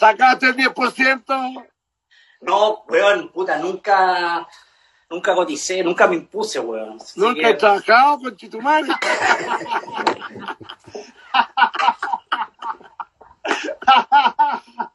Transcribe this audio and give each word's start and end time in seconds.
¿Sacaste 0.00 0.46
el 0.46 0.56
10%? 0.56 1.68
No, 2.40 2.84
weón, 2.88 3.30
puta, 3.32 3.58
nunca, 3.58 4.48
nunca 5.10 5.34
coticé, 5.34 5.84
nunca 5.84 6.06
me 6.06 6.16
impuse, 6.16 6.58
weón. 6.58 6.96
Nunca 7.16 7.40
que- 7.42 7.48
he 7.50 7.54
trabajado 7.54 8.18
con 8.20 8.34
Chitumare. 8.34 8.88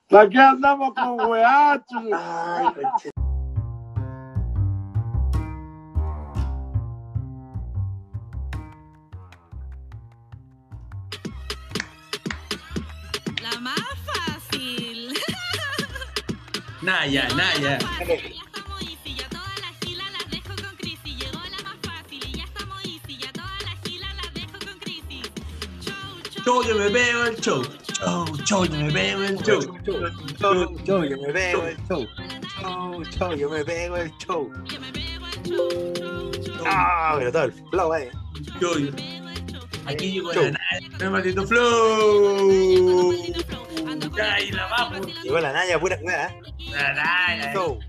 ¿Para 0.09 0.29
qué 0.29 0.39
andamos 0.39 0.93
con 0.93 1.21
weá? 1.29 1.81
Naya, 16.85 17.27
Naya. 17.35 17.79
Ya 17.79 18.13
estamos 18.13 18.81
easy, 18.83 19.15
ya 19.15 19.27
todas 19.29 19.59
las 19.59 19.73
gilas 19.81 20.07
las 20.11 20.29
dejo 20.29 20.49
con 20.55 20.75
crisis. 20.77 21.17
Llegó 21.17 21.39
la 21.39 21.63
más 21.63 21.77
fácil 21.81 22.23
y 22.23 22.37
ya 22.37 22.43
estamos 22.43 22.85
easy, 22.85 23.17
ya 23.17 23.31
todas 23.33 23.63
las 23.63 23.75
gilas 23.83 24.15
las 24.15 24.33
dejo 24.35 24.59
con 24.63 24.79
crisis. 24.79 25.31
Show, 25.81 26.21
show. 26.29 26.43
Show, 26.45 26.63
yo 26.63 26.75
me 26.75 26.89
veo 26.89 27.25
el 27.25 27.35
show. 27.37 27.63
Show, 27.97 28.25
show, 28.45 28.65
yo 28.65 28.75
me 28.75 28.91
veo 28.91 29.23
el 29.23 29.37
show. 29.41 29.61
Show, 29.83 30.77
show, 30.85 31.03
yo 31.05 31.17
me 31.17 31.33
pego 31.33 31.63
el 31.65 31.77
show. 31.87 32.07
Show, 32.61 33.03
show, 33.17 33.33
yo 33.35 33.49
me 33.49 33.65
pego 33.65 33.97
el 33.97 34.11
show. 34.19 34.51
Yo 34.65 34.79
me 34.79 34.91
pego 34.91 35.25
el 35.25 35.43
show, 35.43 35.93
show, 35.95 36.31
show. 36.43 36.63
Ah, 36.67 37.15
pero 37.17 37.31
todo 37.31 37.43
el 37.45 37.53
flow, 37.71 37.95
eh. 37.95 38.11
Show. 38.61 38.93
Aquí 39.87 40.11
llegó 40.11 40.33
Show. 40.33 40.43
la 40.43 40.51
Naya. 40.51 40.97
El 40.99 41.09
maldito 41.09 41.47
flow. 41.47 43.11
Ando 43.87 44.11
con 44.11 44.19
la 44.19 44.67
vamos. 44.69 45.07
Llegó 45.23 45.39
la 45.39 45.51
Naya, 45.51 45.79
pura. 45.79 45.97
¿Eh? 46.75 46.83
La 46.83 46.93
Naya. 46.93 47.53
Show. 47.53 47.79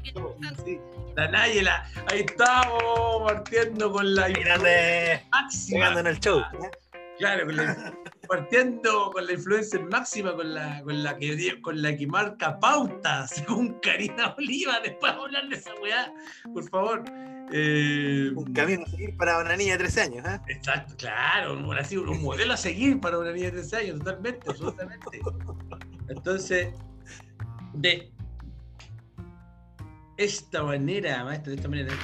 Sí. 0.65 0.79
La 1.17 1.29
Naya, 1.31 1.63
la- 1.63 1.91
ahí 2.11 2.21
estamos 2.21 3.23
partiendo 3.33 3.91
con 3.93 4.15
la 4.15 4.29
Grande. 4.29 5.23
máxima. 5.31 5.79
Llegando 5.79 6.01
en 6.01 6.07
el 6.09 6.21
show. 6.21 6.41
¿eh? 6.41 6.71
Claro, 7.19 7.47
con 7.47 7.57
la- 7.57 7.95
partiendo 8.29 9.11
con 9.13 9.25
la 9.27 9.33
influencer 9.33 9.83
máxima, 9.85 10.35
con 10.35 10.53
la, 10.53 10.83
con 10.83 11.03
la 11.03 11.17
que 11.17 11.61
con 11.63 11.81
la 11.81 11.97
que 11.97 12.07
marca 12.07 12.59
pauta, 12.61 13.27
según 13.29 13.79
Karina 13.81 14.35
Oliva, 14.37 14.81
después 14.81 15.15
de 15.15 15.19
hablar 15.21 15.49
de 15.49 15.57
esa 15.57 15.75
weá, 15.83 16.13
por 16.53 16.69
favor. 16.69 17.03
Eh, 17.53 18.33
Un 18.35 18.53
camino 18.53 18.83
a 18.85 18.91
seguir 18.91 19.17
para 19.17 19.39
una 19.39 19.57
niña 19.57 19.75
de 19.75 19.79
13 19.79 20.01
años, 20.03 20.27
¿eh? 20.27 20.41
Exacto, 20.49 20.95
claro, 20.99 21.55
un, 21.55 21.79
así, 21.79 21.97
un 21.97 22.21
modelo 22.21 22.53
a 22.55 22.57
seguir 22.57 22.99
para 23.01 23.19
una 23.21 23.31
niña 23.31 23.47
de 23.47 23.53
13 23.63 23.77
años, 23.77 23.99
totalmente, 24.01 24.51
absolutamente. 24.51 25.21
Entonces, 26.09 26.75
de 27.73 28.11
esta 30.17 30.63
manera, 30.63 31.25
maestro, 31.25 31.51
de 31.51 31.57
esta 31.57 31.69
manera. 31.69 31.95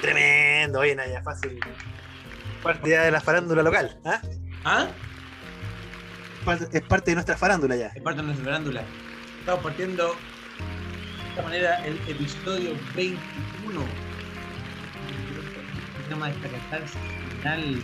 Tremendo, 0.00 0.80
oye, 0.80 0.94
Naya, 0.94 1.22
fácil. 1.22 1.58
Parte 2.62 2.90
ya 2.90 3.02
de 3.04 3.10
la 3.10 3.20
farándula 3.20 3.62
local, 3.62 3.98
¿ah? 4.04 4.20
¿Ah? 4.64 4.86
Parte- 6.44 6.68
Es 6.76 6.82
parte 6.82 7.10
de 7.10 7.14
nuestra 7.16 7.36
farándula 7.36 7.76
ya. 7.76 7.86
Es 7.94 8.02
parte 8.02 8.20
de 8.20 8.26
nuestra 8.26 8.44
farándula. 8.44 8.82
Estamos 9.40 9.62
partiendo 9.62 10.08
de 10.08 11.28
esta 11.30 11.42
manera 11.42 11.84
el 11.86 11.94
episodio 12.08 12.70
21. 12.94 13.80
Se 16.04 16.10
llama 16.10 16.30
esta 16.30 16.48
catarsis 16.48 16.96
final, 17.30 17.82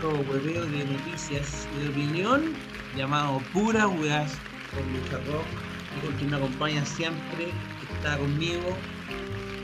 puro 0.00 0.18
hueveo 0.20 0.64
de 0.66 0.84
noticias 0.84 1.66
y 1.76 1.82
de 1.84 1.88
opinión, 1.90 2.54
llamado 2.96 3.38
Pura 3.52 3.88
Weas 3.88 4.36
con 4.74 4.92
Lucha 4.92 5.16
Rock, 5.30 5.46
y 5.96 6.06
con 6.06 6.14
quien 6.16 6.30
me 6.30 6.36
acompaña 6.36 6.84
siempre, 6.84 7.48
está 7.98 8.16
conmigo 8.18 8.62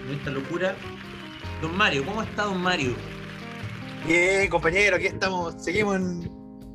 en 0.09 0.15
esta 0.17 0.31
locura. 0.31 0.75
Don 1.63 1.77
Mario, 1.77 2.05
¿cómo 2.05 2.23
está 2.23 2.45
Don 2.45 2.61
Mario? 2.61 2.95
Bien, 4.07 4.49
compañero, 4.51 4.97
aquí 4.97 5.07
estamos, 5.07 5.55
seguimos 5.63 5.97
en, 5.97 6.23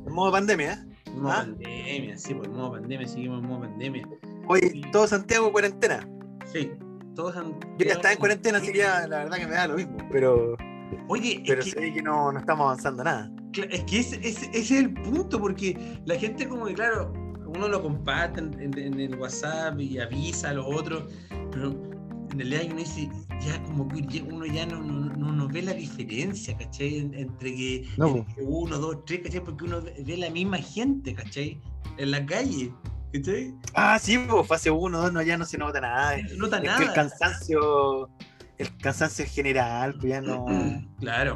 en 0.06 0.12
modo 0.12 0.32
pandemia, 0.32 0.72
¿eh? 0.72 0.78
En 1.06 1.20
modo 1.22 1.32
¿Ah? 1.32 1.36
pandemia, 1.42 2.18
sí, 2.18 2.34
pues 2.34 2.48
en 2.48 2.54
modo 2.56 2.72
pandemia, 2.72 3.06
seguimos 3.06 3.42
en 3.42 3.48
modo 3.48 3.60
pandemia. 3.60 4.08
Hoy 4.48 4.80
todo 4.90 5.06
Santiago 5.06 5.52
cuarentena. 5.52 6.08
Sí, 6.52 6.72
todos 7.14 7.36
han. 7.36 7.52
Yo 7.78 7.86
ya 7.86 7.92
estaba 7.92 8.12
en 8.12 8.18
cuarentena, 8.18 8.58
así 8.58 8.72
que 8.72 8.78
ya 8.78 9.06
la 9.06 9.18
verdad 9.18 9.36
que 9.38 9.46
me 9.46 9.52
da 9.54 9.68
lo 9.68 9.74
mismo. 9.76 9.98
Pero, 10.10 10.56
Oye, 11.08 11.42
pero 11.46 11.60
es 11.62 11.72
que, 11.74 12.02
no, 12.02 12.32
no 12.32 12.38
estamos 12.40 12.64
avanzando 12.64 13.04
nada. 13.04 13.30
es 13.52 13.84
que 13.84 14.00
ese, 14.00 14.16
ese- 14.16 14.46
ese 14.52 14.58
es 14.58 14.70
el 14.72 14.92
punto, 14.94 15.40
porque 15.40 15.98
la 16.04 16.16
gente 16.16 16.48
como 16.48 16.66
que, 16.66 16.74
claro, 16.74 17.12
uno 17.54 17.68
lo 17.68 17.82
comparte 17.82 18.40
en, 18.40 18.60
en- 18.60 18.78
en 18.78 19.00
el 19.00 19.14
WhatsApp 19.16 19.78
y 19.80 19.98
avisa 19.98 20.50
a 20.50 20.54
los 20.54 20.66
otros, 20.66 21.04
pero 21.50 21.70
en 22.32 22.38
realidad 22.38 22.62
uno 22.66 22.76
dice, 22.76 23.08
ya 23.40 23.62
como 23.64 23.88
que 23.88 24.22
uno 24.22 24.46
ya 24.46 24.66
no, 24.66 24.80
no, 24.80 25.14
no- 25.16 25.32
no 25.32 25.48
ve 25.48 25.62
la 25.62 25.72
diferencia, 25.74 26.56
¿cachai? 26.56 26.98
En- 26.98 27.14
entre 27.14 27.54
que 27.54 27.88
No, 27.96 28.16
entre 28.18 28.44
uno, 28.44 28.78
dos, 28.78 29.04
tres, 29.04 29.20
¿cachai? 29.24 29.40
Porque 29.44 29.64
uno 29.64 29.82
ve 29.82 30.16
la 30.16 30.30
misma 30.30 30.58
gente, 30.58 31.14
¿cachai? 31.14 31.60
En 31.98 32.10
la 32.12 32.24
calle, 32.24 32.72
¿cachai? 33.12 33.54
Ah, 33.74 33.98
sí, 33.98 34.16
pues 34.18 34.46
fase 34.46 34.70
1, 34.70 34.98
2, 34.98 35.12
no, 35.12 35.22
ya 35.22 35.36
no 35.36 35.44
se 35.44 35.58
nota 35.58 35.80
nada. 35.80 36.16
No 36.22 36.28
se 36.28 36.36
nota 36.36 36.56
es 36.58 36.62
que 36.62 36.68
nada. 36.68 36.84
el 36.84 36.92
cansancio, 36.92 38.08
el 38.58 38.76
cansancio 38.78 39.24
general, 39.28 39.94
pues 39.94 40.10
ya 40.10 40.20
no. 40.20 40.44
Claro. 41.00 41.34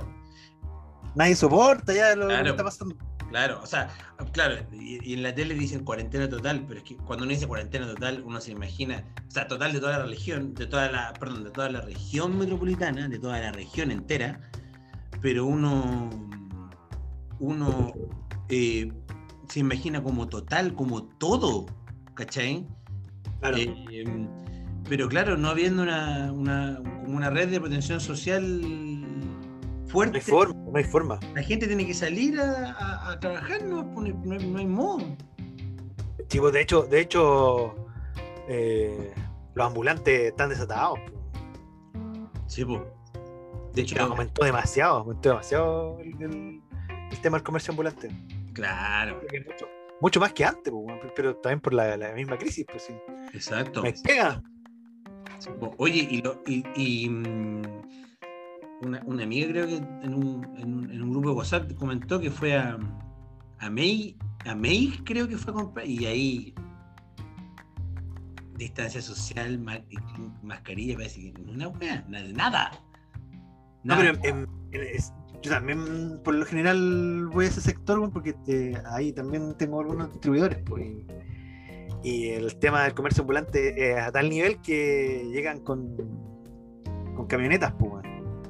nadie 1.16 1.34
soporta 1.36 1.92
ya 1.92 2.14
lo 2.14 2.26
Claro. 2.28 2.44
que 2.44 2.50
está 2.50 2.64
pasando. 2.64 2.96
Claro, 3.30 3.60
o 3.62 3.66
sea, 3.66 3.88
claro, 4.32 4.56
y, 4.72 5.10
y 5.10 5.14
en 5.14 5.22
la 5.22 5.34
tele 5.34 5.54
dicen 5.54 5.84
cuarentena 5.84 6.28
total, 6.28 6.64
pero 6.68 6.78
es 6.78 6.84
que 6.84 6.96
cuando 6.96 7.24
uno 7.24 7.32
dice 7.32 7.46
cuarentena 7.46 7.86
total, 7.86 8.22
uno 8.24 8.40
se 8.40 8.52
imagina, 8.52 9.04
o 9.26 9.30
sea, 9.30 9.48
total 9.48 9.72
de 9.72 9.80
toda 9.80 9.98
la 9.98 10.06
región, 10.06 10.54
de 10.54 10.66
toda 10.66 10.90
la, 10.90 11.12
perdón, 11.14 11.44
de 11.44 11.50
toda 11.50 11.68
la 11.68 11.80
región 11.80 12.38
metropolitana, 12.38 13.08
de 13.08 13.18
toda 13.18 13.40
la 13.40 13.52
región 13.52 13.90
entera, 13.90 14.40
pero 15.20 15.46
uno, 15.46 16.10
uno 17.40 17.92
eh, 18.48 18.92
se 19.48 19.60
imagina 19.60 20.02
como 20.02 20.28
total, 20.28 20.74
como 20.74 21.04
todo, 21.04 21.66
¿cachai? 22.14 22.66
Claro. 23.40 23.56
Eh, 23.58 24.28
pero 24.88 25.08
claro, 25.08 25.36
no 25.36 25.48
habiendo 25.48 25.82
una, 25.82 26.30
una, 26.30 26.76
como 27.04 27.16
una 27.16 27.30
red 27.30 27.48
de 27.48 27.58
protección 27.58 28.00
social 28.00 28.93
no 29.94 30.14
hay 30.14 30.20
forma, 30.20 30.54
no 30.70 30.78
hay 30.78 30.84
forma. 30.84 31.20
la 31.34 31.42
gente 31.42 31.66
tiene 31.66 31.86
que 31.86 31.94
salir 31.94 32.40
a, 32.40 32.72
a- 32.72 33.12
a 33.12 33.20
trabajar, 33.20 33.62
no, 33.64 33.82
no, 33.84 34.02
hay- 34.02 34.46
no 34.46 34.68
modo. 34.68 35.04
Chicos, 36.28 36.52
de 36.52 36.60
hecho, 36.62 36.82
de 36.82 37.00
hecho, 37.00 37.74
eh, 38.48 39.12
los 39.54 39.66
ambulantes 39.66 40.20
están 40.30 40.48
desatados. 40.48 40.98
pues. 41.00 41.14
Sí, 42.46 42.64
po. 42.64 42.84
De 43.72 43.82
hecho, 43.82 44.00
aumentó 44.02 44.44
demasiado, 44.44 44.98
aumentó 44.98 45.28
demasiado 45.30 45.98
el, 46.00 46.22
el- 46.22 46.62
el 47.10 47.18
tema 47.20 47.36
del 47.38 47.44
comercio 47.44 47.72
ambulante. 47.72 48.08
claro, 48.52 49.20
Mucho, 49.46 49.66
mucho 50.00 50.20
más 50.20 50.32
que 50.32 50.44
antes, 50.44 50.72
pues, 50.72 51.12
pero 51.16 51.36
también 51.36 51.60
por 51.60 51.74
la, 51.74 51.96
la 51.96 52.12
misma 52.12 52.36
crisis, 52.38 52.64
pues 52.70 52.82
sí. 52.84 52.94
exacto. 53.32 53.82
Me 53.82 53.92
pega. 53.92 54.42
Sí. 55.38 55.50
Oye, 55.78 56.06
y, 56.10 56.22
lo- 56.22 56.40
y, 56.46 56.64
y, 56.76 57.08
mm, 57.08 57.62
una, 58.82 59.02
una 59.06 59.22
amiga 59.24 59.48
creo 59.48 59.66
que 59.66 59.76
en 59.76 60.14
un, 60.14 60.44
en, 60.58 60.74
un, 60.74 60.90
en 60.90 61.02
un 61.02 61.10
grupo 61.10 61.30
de 61.30 61.34
WhatsApp 61.36 61.72
comentó 61.74 62.20
que 62.20 62.30
fue 62.30 62.56
a, 62.56 62.78
a 63.60 63.70
May, 63.70 64.16
a 64.46 64.54
May 64.54 65.00
creo 65.04 65.28
que 65.28 65.36
fue 65.38 65.52
a 65.52 65.56
comprar, 65.56 65.86
y 65.86 66.04
ahí 66.06 66.54
distancia 68.56 69.00
social, 69.02 69.58
ma- 69.58 69.80
mascarilla, 70.42 70.94
parece 70.96 71.32
que 71.32 71.40
una 71.42 71.70
nada, 72.08 72.32
nada. 72.32 72.70
No, 73.82 73.96
pero 73.96 74.10
en- 74.10 74.24
en- 74.72 74.82
es- 74.82 75.12
yo 75.42 75.50
también, 75.50 76.20
por 76.24 76.34
lo 76.34 76.46
general, 76.46 77.26
voy 77.32 77.44
a 77.44 77.48
ese 77.48 77.60
sector, 77.60 78.10
porque 78.12 78.32
te- 78.32 78.76
ahí 78.92 79.12
también 79.12 79.54
tengo 79.58 79.80
algunos 79.80 80.10
distribuidores, 80.10 80.58
pues. 80.64 80.86
Y, 82.02 82.08
y 82.08 82.28
el 82.30 82.56
tema 82.58 82.84
del 82.84 82.94
comercio 82.94 83.22
ambulante 83.22 83.90
es 83.90 83.98
a 83.98 84.10
tal 84.12 84.30
nivel 84.30 84.60
que 84.62 85.28
llegan 85.32 85.60
con, 85.60 85.96
con 87.14 87.26
camionetas, 87.26 87.72
pues. 87.78 87.93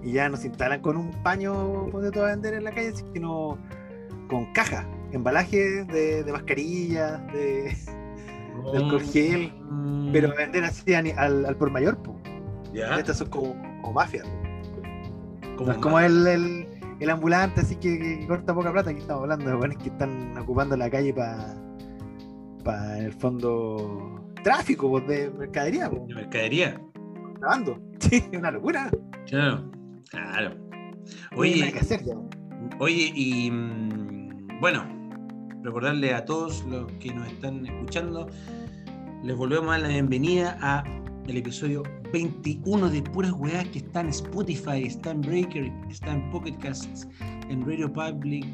Y 0.04 0.12
ya 0.12 0.28
no 0.28 0.36
se 0.36 0.48
instalan 0.48 0.80
con 0.80 0.96
un 0.96 1.10
paño 1.22 1.86
te 2.12 2.20
va 2.20 2.26
a 2.28 2.30
vender 2.30 2.54
en 2.54 2.64
la 2.64 2.72
calle, 2.72 2.92
sino 3.14 3.58
con 4.28 4.52
cajas, 4.52 4.86
embalajes 5.12 5.86
de, 5.88 6.22
de 6.24 6.32
mascarillas, 6.32 7.26
de, 7.32 7.74
de 8.72 8.78
alcohol 8.78 9.02
gel, 9.02 9.52
Mm, 9.70 10.12
pero 10.12 10.30
a 10.30 10.34
vender 10.34 10.64
así 10.64 10.94
al, 10.94 11.46
al 11.46 11.56
por 11.56 11.70
mayor, 11.70 11.96
pues. 12.02 12.16
ya, 12.72 12.98
Estas 12.98 13.18
son 13.18 13.28
como, 13.30 13.54
como 13.80 13.94
mafias. 13.94 14.26
como 15.56 15.66
No 15.66 15.72
es 15.72 15.78
como 15.78 15.98
el, 16.00 16.26
el, 16.26 16.66
el 17.00 17.10
ambulante 17.10 17.62
así 17.62 17.76
que, 17.76 17.98
que 17.98 18.26
corta 18.26 18.54
poca 18.54 18.72
plata, 18.72 18.90
aquí 18.90 19.00
estamos 19.00 19.22
hablando 19.22 19.46
de 19.50 19.56
buenos 19.56 19.78
que 19.78 19.88
están 19.88 20.36
ocupando 20.38 20.76
la 20.76 20.90
calle 20.90 21.12
para 21.14 21.54
para 22.62 22.98
en 22.98 23.04
el 23.06 23.12
fondo 23.12 24.24
tráfico 24.42 24.88
pues, 24.90 25.06
de 25.06 25.30
mercadería, 25.30 25.90
pues, 25.90 26.06
de 26.06 26.14
mercadería. 26.14 26.80
grabando. 27.40 27.78
Sí, 28.00 28.16
es 28.30 28.38
una 28.38 28.50
locura. 28.50 28.90
Claro, 29.26 29.70
claro. 30.10 30.56
Oye, 31.36 31.72
que 31.72 31.78
hacer 31.78 32.04
ya. 32.04 32.14
oye, 32.78 33.12
y 33.14 33.50
mm, 33.50 34.60
bueno, 34.60 34.84
recordarle 35.62 36.14
a 36.14 36.24
todos 36.24 36.64
los 36.64 36.90
que 36.92 37.12
nos 37.12 37.26
están 37.28 37.66
escuchando, 37.66 38.28
les 39.22 39.36
volvemos 39.36 39.68
a 39.68 39.72
dar 39.72 39.80
la 39.82 39.88
bienvenida 39.88 40.58
a 40.60 40.84
el 41.26 41.38
episodio 41.38 41.82
21 42.12 42.90
de 42.90 43.02
Puras 43.02 43.32
Weas 43.32 43.66
que 43.68 43.78
está 43.78 44.02
en 44.02 44.08
Spotify, 44.08 44.84
está 44.84 45.12
en 45.12 45.22
Breaker, 45.22 45.72
está 45.90 46.12
en 46.12 46.30
Pocket 46.30 46.56
Casts, 46.58 47.08
en 47.48 47.66
Radio 47.66 47.92
Public, 47.92 48.44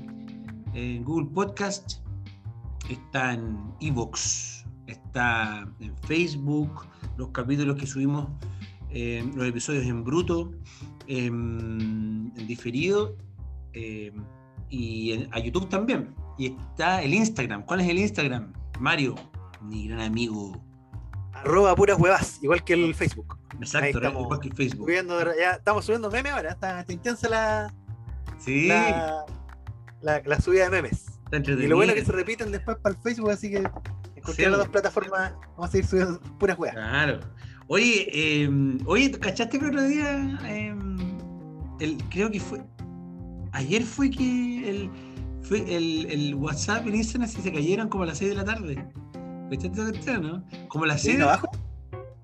en 0.75 1.05
Google 1.05 1.29
Podcast, 1.35 2.00
está 2.88 3.35
en 3.35 3.58
Evox, 3.81 4.64
está 4.87 5.69
en 5.81 5.97
Facebook, 5.99 6.87
los 7.17 7.31
capítulos 7.31 7.76
que 7.76 7.87
subimos, 7.87 8.29
eh, 8.91 9.29
los 9.35 9.47
episodios 9.47 9.85
en 9.87 10.05
bruto, 10.05 10.52
en 11.11 12.33
diferido 12.47 13.17
eh, 13.73 14.12
y 14.69 15.12
en- 15.12 15.35
a 15.35 15.39
YouTube 15.41 15.69
también. 15.69 16.15
Y 16.39 16.57
está 16.73 17.03
el 17.03 17.12
Instagram. 17.15 17.65
¿Cuál 17.65 17.81
es 17.81 17.89
el 17.89 17.99
Instagram? 17.99 18.53
Mario, 18.79 19.15
mi 19.61 19.89
gran 19.89 20.01
amigo. 20.01 20.65
Arroba 21.33 21.75
puras 21.75 21.99
huevas, 21.99 22.39
igual 22.43 22.62
que 22.65 22.75
el 22.75 22.95
Facebook. 22.95 23.39
Exacto, 23.61 23.99
estamos 23.99 24.23
igual 24.23 24.41
que 24.41 24.49
el 24.49 24.55
Facebook. 24.55 24.87
Subiendo, 24.87 25.19
ya 25.39 25.53
estamos 25.53 25.85
subiendo 25.85 26.11
memes 26.11 26.33
ahora, 26.33 26.51
está, 26.53 26.81
está 26.81 26.93
intensa 26.93 27.29
la, 27.29 27.75
Sí, 28.39 28.69
la, 28.69 29.25
la, 30.01 30.23
la 30.25 30.41
subida 30.41 30.65
de 30.65 30.71
memes. 30.71 31.07
Y 31.33 31.67
lo 31.67 31.77
bueno 31.77 31.93
es 31.93 32.01
que 32.01 32.05
se 32.07 32.12
repiten 32.12 32.51
después 32.53 32.77
para 32.79 32.95
el 32.97 33.01
Facebook, 33.03 33.31
así 33.31 33.51
que 33.51 33.59
en 33.59 33.65
Sí, 33.65 34.21
cualquiera 34.23 34.51
de 34.51 34.57
las 34.57 34.67
dos 34.67 34.69
plataformas 34.69 35.33
vamos 35.57 35.69
a 35.69 35.69
seguir 35.69 35.87
subiendo 35.87 36.21
puras 36.39 36.59
weas. 36.59 36.75
Claro. 36.75 37.21
Oye, 37.72 38.08
eh, 38.12 38.50
oye, 38.84 39.12
¿cachaste 39.12 39.56
el 39.56 39.67
otro 39.67 39.82
día? 39.84 40.40
eh, 40.49 40.75
el, 41.78 41.99
creo 42.11 42.28
que 42.28 42.40
fue. 42.40 42.61
Ayer 43.52 43.84
fue 43.84 44.11
que 44.11 44.69
el, 44.69 44.90
fue 45.40 45.58
el, 45.72 46.06
el 46.11 46.34
WhatsApp 46.34 46.84
y 46.87 46.88
el 46.88 46.96
Instagram 46.96 47.31
se, 47.31 47.40
se 47.40 47.52
cayeron 47.52 47.88
como 47.88 48.02
a 48.02 48.06
las 48.08 48.19
6 48.19 48.31
de 48.31 48.37
la 48.37 48.44
tarde. 48.44 48.93
¿Cachaste 49.50 50.19
no? 50.19 50.44
Como 50.67 50.82
a 50.82 50.88
las 50.88 51.02
6. 51.02 51.17
¿Sí, 51.17 51.22
abajo? 51.22 51.49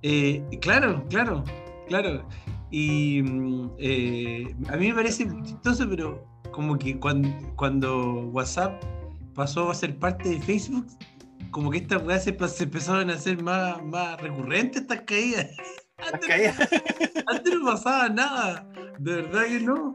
Eh, 0.03 0.43
claro, 0.61 1.05
claro, 1.09 1.45
claro. 1.87 2.27
Y 2.73 3.23
mm, 3.23 3.71
eh, 3.79 4.53
a 4.69 4.77
mí 4.77 4.89
me 4.89 4.95
parece 4.95 5.29
chistoso, 5.45 5.89
pero 5.89 6.27
como 6.51 6.77
que 6.77 6.99
cuando, 6.99 7.29
cuando 7.55 8.31
WhatsApp 8.33 8.83
pasó 9.33 9.71
a 9.71 9.75
ser 9.77 9.97
parte 9.97 10.29
de 10.29 10.41
Facebook, 10.41 10.87
como 11.57 11.71
que 11.71 11.79
estas 11.79 12.03
weas 12.03 12.23
se, 12.23 12.37
se 12.49 12.65
empezaron 12.65 13.09
a 13.09 13.15
hacer 13.15 13.43
más, 13.43 13.83
más 13.83 14.21
recurrentes 14.21 14.83
estas 14.83 15.01
caídas. 15.07 15.47
Las 15.99 16.21
caídas. 16.21 16.55
Antes 17.27 17.55
no 17.55 17.65
pasaba 17.73 18.11
nada, 18.11 18.69
de 18.99 19.23
verdad 19.23 19.45
que 19.47 19.61
no. 19.61 19.95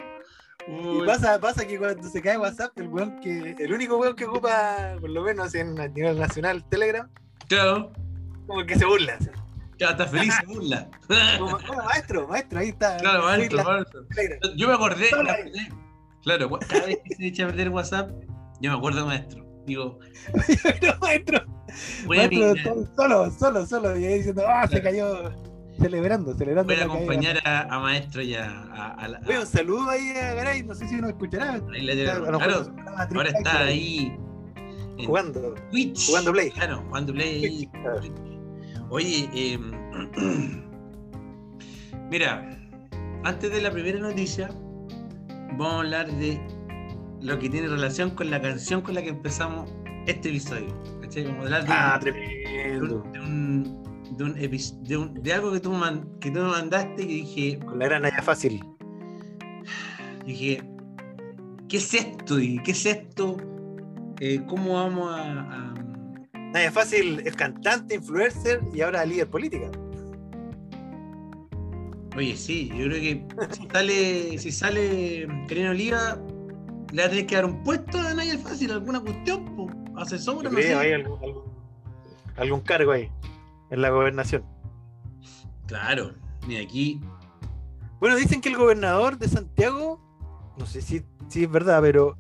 Y 0.68 1.06
pasa, 1.06 1.40
pasa 1.40 1.68
que 1.68 1.78
cuando 1.78 2.10
se 2.10 2.19
cae 2.19 2.40
WhatsApp, 2.40 2.75
el 2.80 2.88
weón 2.88 3.19
que, 3.19 3.56
el 3.60 3.72
único 3.72 3.98
weón 3.98 4.16
que 4.16 4.25
ocupa, 4.25 4.96
por 5.00 5.12
lo 5.12 5.22
menos 5.22 5.54
en 5.54 5.80
a 5.80 5.88
nivel 5.88 6.18
nacional, 6.18 6.68
Telegram, 6.68 7.08
Claro, 7.48 7.92
como 8.48 8.66
que 8.66 8.75
se 8.75 8.86
burla. 8.86 9.19
ya 9.78 9.92
está 9.92 10.07
feliz, 10.07 10.34
se 10.34 10.46
burla. 10.48 10.90
Como, 11.38 11.57
"Oh, 11.57 11.84
maestro, 11.86 12.28
maestro, 12.28 12.60
ahí 12.60 12.69
está. 12.69 12.98
Claro, 12.98 13.22
maestro, 13.25 13.57
la- 13.57 13.64
maestro. 13.66 14.02
Yo 14.56 14.68
me 14.68 14.74
acordé, 14.74 15.10
claro, 16.24 16.50
cada 16.68 16.86
vez 16.88 16.98
que 17.06 17.16
se 17.16 17.28
echa 17.28 17.44
a 17.44 17.48
perder 17.50 17.69
WhatsApp, 17.69 18.10
yo 18.60 18.72
me 18.72 18.78
acuerdo, 18.78 19.06
maestro. 19.06 19.50
Digo, 19.71 20.00
Pero, 20.79 20.94
maestro, 21.00 21.39
voy 22.06 22.18
solo, 22.95 23.31
solo, 23.31 23.65
solo. 23.65 23.97
Y 23.97 24.06
ahí 24.06 24.15
diciendo, 24.18 24.44
ah, 24.47 24.68
se 24.68 24.81
cayó. 24.81 25.31
Celebrando, 25.79 26.35
celebrando. 26.38 26.73
voy 26.73 26.81
a 26.81 26.85
acompañar 26.85 27.39
a, 27.47 27.62
a 27.73 27.79
maestro 27.79 28.21
y 28.21 28.35
a, 28.35 28.45
a- 28.51 28.94
a 28.95 29.07
la- 29.07 29.21
Oye, 29.25 29.39
un 29.39 29.47
saludo 29.47 29.89
ahí 29.89 30.09
a 30.12 30.33
Garay, 30.35 30.62
no 30.63 30.75
sé 30.75 30.88
si 30.88 30.95
nos 30.95 31.09
escuchará. 31.12 31.59
ahí 31.73 31.81
le- 31.81 32.03
claro, 32.03 32.25
a 32.27 32.33
ahora 33.15 33.29
está 33.29 33.59
ahí 33.63 34.15
en 34.97 35.06
Jugando. 35.06 35.56
Twitch. 35.71 36.07
jugando 36.07 36.33
Play. 36.33 36.51
Claro, 36.51 36.83
jugando 36.88 37.13
Play. 37.13 37.68
Claro. 37.71 38.01
Oye, 38.89 39.29
eh, 39.33 39.57
mira, 42.12 42.50
antes 43.23 43.51
de 43.51 43.62
la 43.62 43.71
primera 43.71 44.00
noticia, 44.00 44.50
vamos 45.57 45.73
a 45.73 45.77
hablar 45.79 46.12
de 46.12 46.39
lo 47.21 47.38
que 47.39 47.50
tiene 47.50 47.68
relación 47.68 48.12
con 48.12 48.29
la 48.31 48.41
canción 48.41 48.81
con 48.81 48.95
la 48.95 49.01
que 49.01 49.09
empezamos 49.09 49.71
este 50.07 50.29
episodio. 50.29 50.75
¿Cachai? 51.01 51.27
Hablar 51.39 51.63
de, 51.65 51.71
Ah, 51.71 52.00
de 52.03 52.12
tremendo. 52.12 53.03
un, 53.03 53.12
de, 53.12 53.19
un, 53.19 54.18
de, 54.18 54.23
un 54.23 54.35
epi- 54.38 54.81
de 54.81 54.97
un- 54.97 55.13
de 55.13 55.33
algo 55.33 55.51
que 55.51 55.59
tú, 55.59 55.71
man- 55.71 56.07
que 56.19 56.31
tú 56.31 56.39
me 56.39 56.50
mandaste 56.50 57.03
y 57.03 57.07
dije, 57.23 57.59
Con 57.59 57.79
la 57.79 57.85
gran 57.85 58.01
Naya 58.03 58.21
Fácil. 58.21 58.63
dije, 60.25 60.63
¿qué 61.69 61.77
es 61.77 61.94
esto? 61.94 62.39
¿Y 62.39 62.59
qué 62.63 62.71
es 62.71 62.85
esto? 62.85 63.38
Eh, 64.19 64.41
¿Cómo 64.47 64.73
vamos 64.75 65.12
a, 65.12 65.21
a- 65.41 65.73
Naya 66.53 66.71
Fácil 66.71 67.21
es 67.25 67.35
cantante, 67.35 67.95
influencer 67.95 68.62
y 68.73 68.81
ahora 68.81 69.06
líder 69.06 69.29
política. 69.29 69.69
Oye, 72.18 72.35
sí, 72.35 72.68
yo 72.77 72.88
creo 72.88 73.00
que 73.01 73.25
si 73.51 73.68
sale, 73.71 74.38
si 74.38 74.51
sale 74.51 75.27
Karina 75.47 75.69
Oliva, 75.71 76.19
le 76.92 77.02
va 77.02 77.08
a 77.08 77.10
tener 77.10 77.26
que 77.26 77.36
dar 77.36 77.46
un 77.46 77.64
puesto 77.64 77.98
a 78.00 78.14
Naya 78.14 78.38
Fácil, 78.38 78.72
alguna 78.72 79.00
cuestión, 79.00 79.46
po, 79.56 79.70
asesora, 79.96 80.50
Yo 80.50 80.56
no 80.56 80.62
sé. 80.62 80.76
hay 80.76 80.94
algún, 80.94 81.24
algún, 81.24 81.44
algún 82.38 82.62
cargo 82.62 82.92
ahí 82.92 83.10
en 83.70 83.82
la 83.82 83.90
gobernación. 83.90 84.44
Claro, 85.68 86.14
mira 86.48 86.62
aquí, 86.62 87.00
Bueno, 88.00 88.16
dicen 88.16 88.42
que 88.42 88.50
el 88.50 88.58
gobernador 88.58 89.18
de 89.18 89.28
Santiago, 89.30 90.02
no 90.58 90.66
sé 90.66 90.82
si, 90.82 91.04
si 91.30 91.44
es 91.44 91.52
verdad, 91.52 91.82
pero 91.82 92.16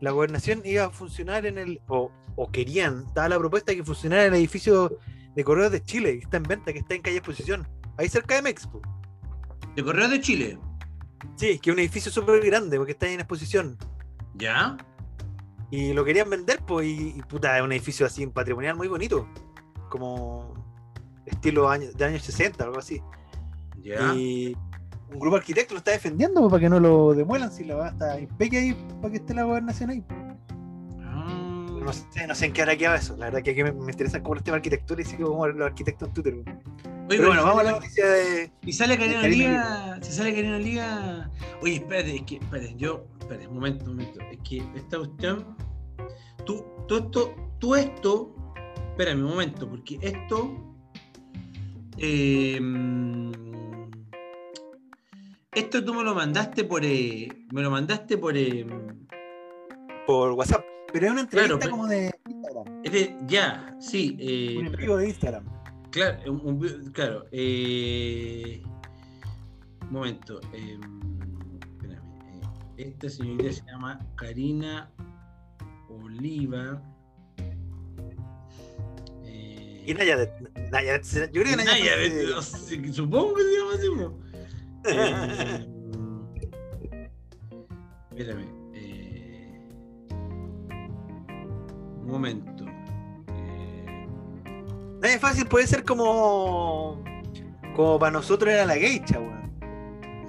la 0.00 0.10
gobernación 0.12 0.62
iba 0.64 0.84
a 0.84 0.90
funcionar 0.90 1.46
en 1.46 1.58
el, 1.58 1.80
o, 1.88 2.10
o 2.36 2.50
querían, 2.50 3.04
estaba 3.08 3.28
la 3.30 3.38
propuesta 3.38 3.72
de 3.72 3.78
que 3.78 3.84
funcionara 3.84 4.26
en 4.26 4.34
el 4.34 4.38
edificio 4.40 4.98
de 5.34 5.44
Correos 5.44 5.72
de 5.72 5.82
Chile, 5.82 6.12
que 6.18 6.24
está 6.24 6.36
en 6.36 6.42
venta, 6.44 6.72
que 6.72 6.78
está 6.80 6.94
en 6.94 7.02
calle 7.02 7.16
Exposición, 7.16 7.66
ahí 7.96 8.08
cerca 8.08 8.36
de 8.36 8.42
Mexpo. 8.42 8.80
de 9.74 9.82
Correos 9.82 10.10
de 10.10 10.20
Chile, 10.20 10.58
Sí, 11.36 11.58
que 11.60 11.70
es 11.70 11.74
un 11.74 11.80
edificio 11.80 12.10
súper 12.12 12.44
grande, 12.44 12.76
porque 12.76 12.92
está 12.92 13.06
ahí 13.06 13.14
en 13.14 13.20
exposición. 13.20 13.78
¿Ya? 14.34 14.76
Y 15.70 15.92
lo 15.94 16.04
querían 16.04 16.28
vender, 16.28 16.60
pues, 16.66 16.86
y, 16.86 17.14
y, 17.16 17.22
puta, 17.22 17.56
es 17.56 17.62
un 17.64 17.72
edificio 17.72 18.04
así 18.04 18.26
patrimonial 18.26 18.76
muy 18.76 18.88
bonito. 18.88 19.26
Como 19.88 20.54
estilo 21.26 21.68
año- 21.70 21.92
de 21.92 22.04
años 22.04 22.22
60, 22.22 22.64
algo 22.64 22.78
así. 22.78 23.00
¿Ya? 23.82 24.14
Y 24.14 24.56
un 25.12 25.18
grupo 25.18 25.36
de 25.36 25.40
arquitectos 25.40 25.72
lo 25.72 25.78
está 25.78 25.90
defendiendo 25.92 26.40
pues, 26.40 26.50
para 26.50 26.60
que 26.60 26.68
no 26.68 26.78
lo 26.80 27.14
demuelan 27.14 27.50
si 27.50 27.64
la 27.64 27.74
va 27.76 27.86
hasta 27.88 28.20
impeque 28.20 28.58
ahí 28.58 28.74
para 29.00 29.10
que 29.12 29.16
esté 29.18 29.34
la 29.34 29.44
gobernación 29.44 29.90
ahí. 29.90 30.04
Ah, 31.02 31.66
No 31.84 31.92
sé, 31.92 32.26
no 32.26 32.34
sé 32.34 32.46
en 32.46 32.52
qué 32.52 32.62
hará 32.62 32.76
quedado 32.76 32.96
eso. 32.96 33.16
La 33.16 33.26
verdad 33.26 33.42
que 33.42 33.50
aquí 33.52 33.62
me, 33.62 33.72
me 33.72 33.90
interesan 33.92 34.22
como 34.22 34.34
los 34.36 34.44
temas 34.44 34.56
de 34.56 34.58
arquitectura 34.68 35.02
y 35.02 35.04
sigo 35.04 35.30
como 35.30 35.46
los 35.48 35.66
arquitectos 35.66 36.08
en 36.08 36.14
Twitter. 36.14 36.34
Oye, 36.34 37.18
Pero 37.18 37.26
bueno, 37.28 37.42
vamos 37.44 37.60
a 37.60 37.64
la 37.64 37.70
noticia 37.72 38.06
de. 38.06 38.52
Si 38.62 38.72
sale 38.72 38.96
Karina 38.96 39.20
Oliva, 39.20 39.98
si 40.00 40.12
sale 40.12 40.34
Karina 40.34 40.56
Oliva. 40.56 41.30
Oye, 41.60 41.74
espérate, 41.76 42.16
es 42.16 42.22
que, 42.22 42.36
espérate, 42.36 42.74
yo, 42.76 43.04
espérate, 43.22 43.46
un 43.48 43.54
momento, 43.54 43.84
un 43.86 43.96
momento. 43.96 44.20
Es 44.30 44.38
que 44.48 44.58
esta 44.76 44.98
cuestión. 44.98 45.56
Tú, 46.44 46.64
tú 46.88 46.96
esto, 46.96 47.34
tú 47.58 47.74
esto. 47.74 48.34
Espérame 48.90 49.22
un 49.24 49.30
momento, 49.30 49.68
porque 49.68 49.98
esto. 50.02 50.74
eh, 51.98 52.60
esto 55.54 55.84
tú 55.84 55.94
me 55.94 56.02
lo 56.02 56.14
mandaste 56.14 56.64
por. 56.64 56.84
eh, 56.84 57.28
me 57.52 57.62
lo 57.62 57.70
mandaste 57.70 58.18
por. 58.18 58.36
eh, 58.36 58.66
por 60.06 60.32
WhatsApp. 60.32 60.64
Pero 60.92 61.06
es 61.06 61.12
una 61.12 61.20
entrevista 61.22 61.70
como 61.70 61.86
de 61.86 62.10
Instagram. 62.28 62.80
es 62.84 62.92
de- 62.92 63.16
ya, 63.26 63.74
sí. 63.80 64.16
eh, 64.20 64.56
Un 64.58 64.66
en 64.66 64.72
vivo 64.72 64.96
de 64.96 65.08
Instagram. 65.08 65.44
Claro, 65.90 66.32
un- 66.32 66.40
un 66.60 66.90
claro. 66.92 67.24
un 69.82 69.90
momento. 69.90 70.40
Esta 72.76 73.08
señorita 73.08 73.52
se 73.52 73.62
llama 73.70 73.98
Karina 74.16 74.90
Oliva. 75.88 76.82
eh, 79.24 79.84
Y 79.86 79.94
Nayadet. 79.94 80.32
Yo 81.32 81.42
creo 81.42 81.56
que 81.56 81.64
Nayadet. 81.64 82.30
No 82.30 82.42
sé, 82.42 82.92
supongo 82.92 83.34
que 83.34 83.42
se 83.42 83.56
llama 83.58 83.74
así. 83.74 83.86
Eh, 84.84 85.68
espérame. 88.10 88.46
eh, 88.74 89.68
un 92.00 92.06
momento. 92.06 92.64
eh, 93.36 94.06
Naya 95.00 95.18
fácil 95.18 95.46
puede 95.46 95.66
ser 95.66 95.84
como. 95.84 97.02
Como 97.76 97.98
para 97.98 98.12
nosotros 98.12 98.52
era 98.52 98.66
la 98.66 98.74
geisha, 98.74 99.18
weón. 99.18 99.50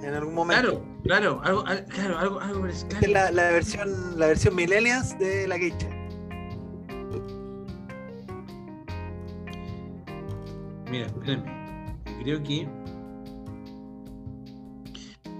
En 0.02 0.14
algún 0.14 0.34
momento. 0.34 0.62
claro, 0.62 0.93
claro, 1.04 1.40
algo, 1.44 1.64
al- 1.66 1.84
claro, 1.86 2.18
algo, 2.18 2.40
algo 2.40 2.66
es 2.66 2.86
la, 3.08 3.30
la 3.30 3.50
versión, 3.50 4.18
la 4.18 4.26
versión 4.26 4.54
millennials 4.56 5.16
de 5.18 5.46
la 5.46 5.56
geisha. 5.58 5.88
Mira, 10.90 11.06
espérame. 11.06 11.44
Creo 12.22 12.42
que. 12.42 12.68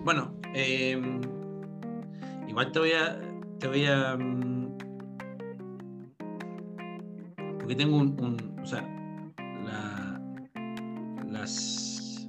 Bueno, 0.04 0.34
eh, 0.54 1.00
igual 2.48 2.72
te 2.72 2.78
voy 2.78 2.92
a. 2.92 3.18
Te 3.58 3.68
voy 3.68 3.86
a. 3.86 4.16
mm, 4.16 4.76
porque 7.58 7.74
tengo 7.76 7.96
un, 7.96 8.16
un- 8.20 8.58
o 8.60 8.66
sea, 8.66 8.82
la, 9.64 10.20
las, 11.30 12.28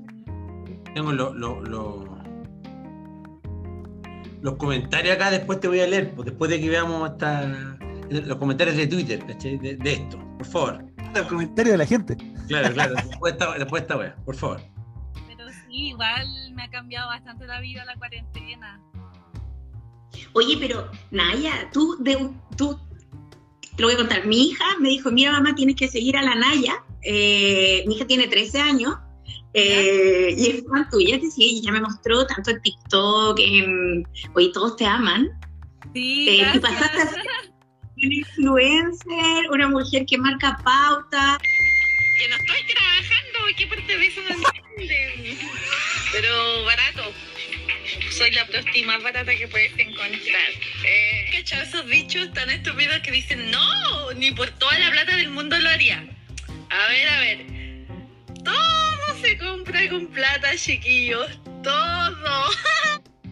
tengo 0.94 1.12
lo- 1.12 1.34
lo- 1.34 1.62
lo- 1.62 2.15
los 4.46 4.58
comentarios 4.58 5.16
acá, 5.16 5.32
después 5.32 5.60
te 5.60 5.68
voy 5.68 5.80
a 5.80 5.88
leer, 5.88 6.14
pues, 6.14 6.28
después 6.28 6.52
de 6.52 6.62
que 6.62 6.70
veamos 6.70 7.10
hasta 7.10 7.48
los 8.12 8.38
comentarios 8.38 8.78
de 8.78 8.86
Twitter, 8.86 9.26
¿cachai? 9.26 9.58
De, 9.58 9.76
de 9.76 9.94
esto, 9.94 10.20
por 10.38 10.46
favor. 10.46 10.86
El 11.16 11.26
comentario 11.26 11.72
de 11.72 11.78
la 11.80 11.86
gente. 11.88 12.16
Claro, 12.48 12.72
claro, 12.72 12.94
después 13.10 13.36
de 13.36 13.44
esta, 13.44 13.58
después 13.58 13.82
de 13.82 13.84
esta 13.86 13.98
wea, 13.98 14.16
por 14.24 14.36
favor. 14.36 14.62
Pero 15.28 15.50
sí, 15.50 15.88
igual 15.88 16.28
me 16.54 16.62
ha 16.62 16.70
cambiado 16.70 17.08
bastante 17.08 17.48
la 17.48 17.60
vida 17.60 17.86
la 17.86 17.96
cuarentena. 17.96 18.80
Oye, 20.34 20.58
pero 20.60 20.92
Naya, 21.10 21.68
tú, 21.74 21.98
de, 22.04 22.30
tú, 22.56 22.80
te 23.76 23.82
lo 23.82 23.88
voy 23.88 23.96
a 23.96 23.98
contar. 23.98 24.28
Mi 24.28 24.50
hija 24.50 24.66
me 24.80 24.90
dijo, 24.90 25.10
mira 25.10 25.32
mamá, 25.32 25.56
tienes 25.56 25.76
que 25.76 25.88
seguir 25.88 26.18
a 26.18 26.22
la 26.22 26.36
Naya. 26.36 26.84
Eh, 27.02 27.84
mi 27.88 27.96
hija 27.96 28.06
tiene 28.06 28.28
13 28.28 28.62
años 28.62 28.94
eh, 29.56 30.36
y 30.38 30.50
es 30.50 30.64
fan 30.70 30.88
tuya, 30.90 31.20
te 31.20 31.32
sigue, 31.32 31.48
y 31.48 31.62
ya 31.62 31.72
me 31.72 31.80
mostró 31.82 32.26
tanto 32.28 32.52
en 32.52 32.62
TikTok, 32.62 33.40
en, 33.40 34.08
oye, 34.34 34.52
todos 34.54 34.76
te 34.76 34.86
aman. 34.86 35.30
Sí, 35.94 36.28
Eh, 36.30 36.60
pasaste 36.60 37.02
a 37.02 37.08
ser 37.08 37.22
una 37.22 38.16
influencer, 38.16 39.50
una 39.52 39.68
mujer 39.70 40.06
que 40.06 40.18
marca 40.18 40.58
pauta. 40.64 41.38
que 42.18 42.28
no 42.30 42.36
estoy 42.36 42.74
trabajando, 42.74 43.40
¿qué 43.58 43.68
parte 43.68 43.98
de 43.98 44.06
eso 44.08 44.22
no 44.22 44.36
entienden? 44.76 45.38
Pero 46.12 46.64
barato. 46.66 47.14
Soy 48.12 48.32
la 48.32 48.46
prosti 48.48 48.84
más 48.84 49.04
barata 49.04 49.36
que 49.36 49.48
puedes 49.48 49.72
encontrar. 49.78 50.50
Eh, 50.86 51.26
¿Cachado 51.34 51.64
esos 51.64 51.86
dichos 51.88 52.32
tan 52.34 52.50
estúpidos 52.50 53.00
que 53.02 53.12
dicen, 53.12 53.52
no, 53.52 54.12
ni 54.14 54.32
por 54.32 54.50
toda 54.52 54.78
la 54.80 54.92
plata 54.92 55.16
del 55.18 55.30
mundo 55.30 55.58
lo 55.60 55.70
haría? 55.70 55.98
A 56.70 56.88
ver, 56.90 57.08
a 57.10 57.20
ver. 57.20 57.46
Todo 58.44 58.95
se 59.22 59.38
compra 59.38 59.90
con 59.90 60.08
plata, 60.08 60.56
chiquillos. 60.56 61.28
Todo. 61.64 62.50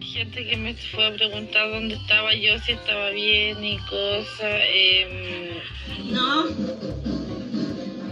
Gente 0.00 0.46
que 0.46 0.56
me 0.56 0.74
fue 0.74 1.06
a 1.06 1.12
preguntar 1.14 1.70
dónde 1.70 1.94
estaba 1.96 2.34
yo, 2.34 2.58
si 2.60 2.72
estaba 2.72 3.10
bien 3.10 3.62
y 3.64 3.78
cosas. 3.78 4.60
em, 4.72 5.58
No. 6.12 6.46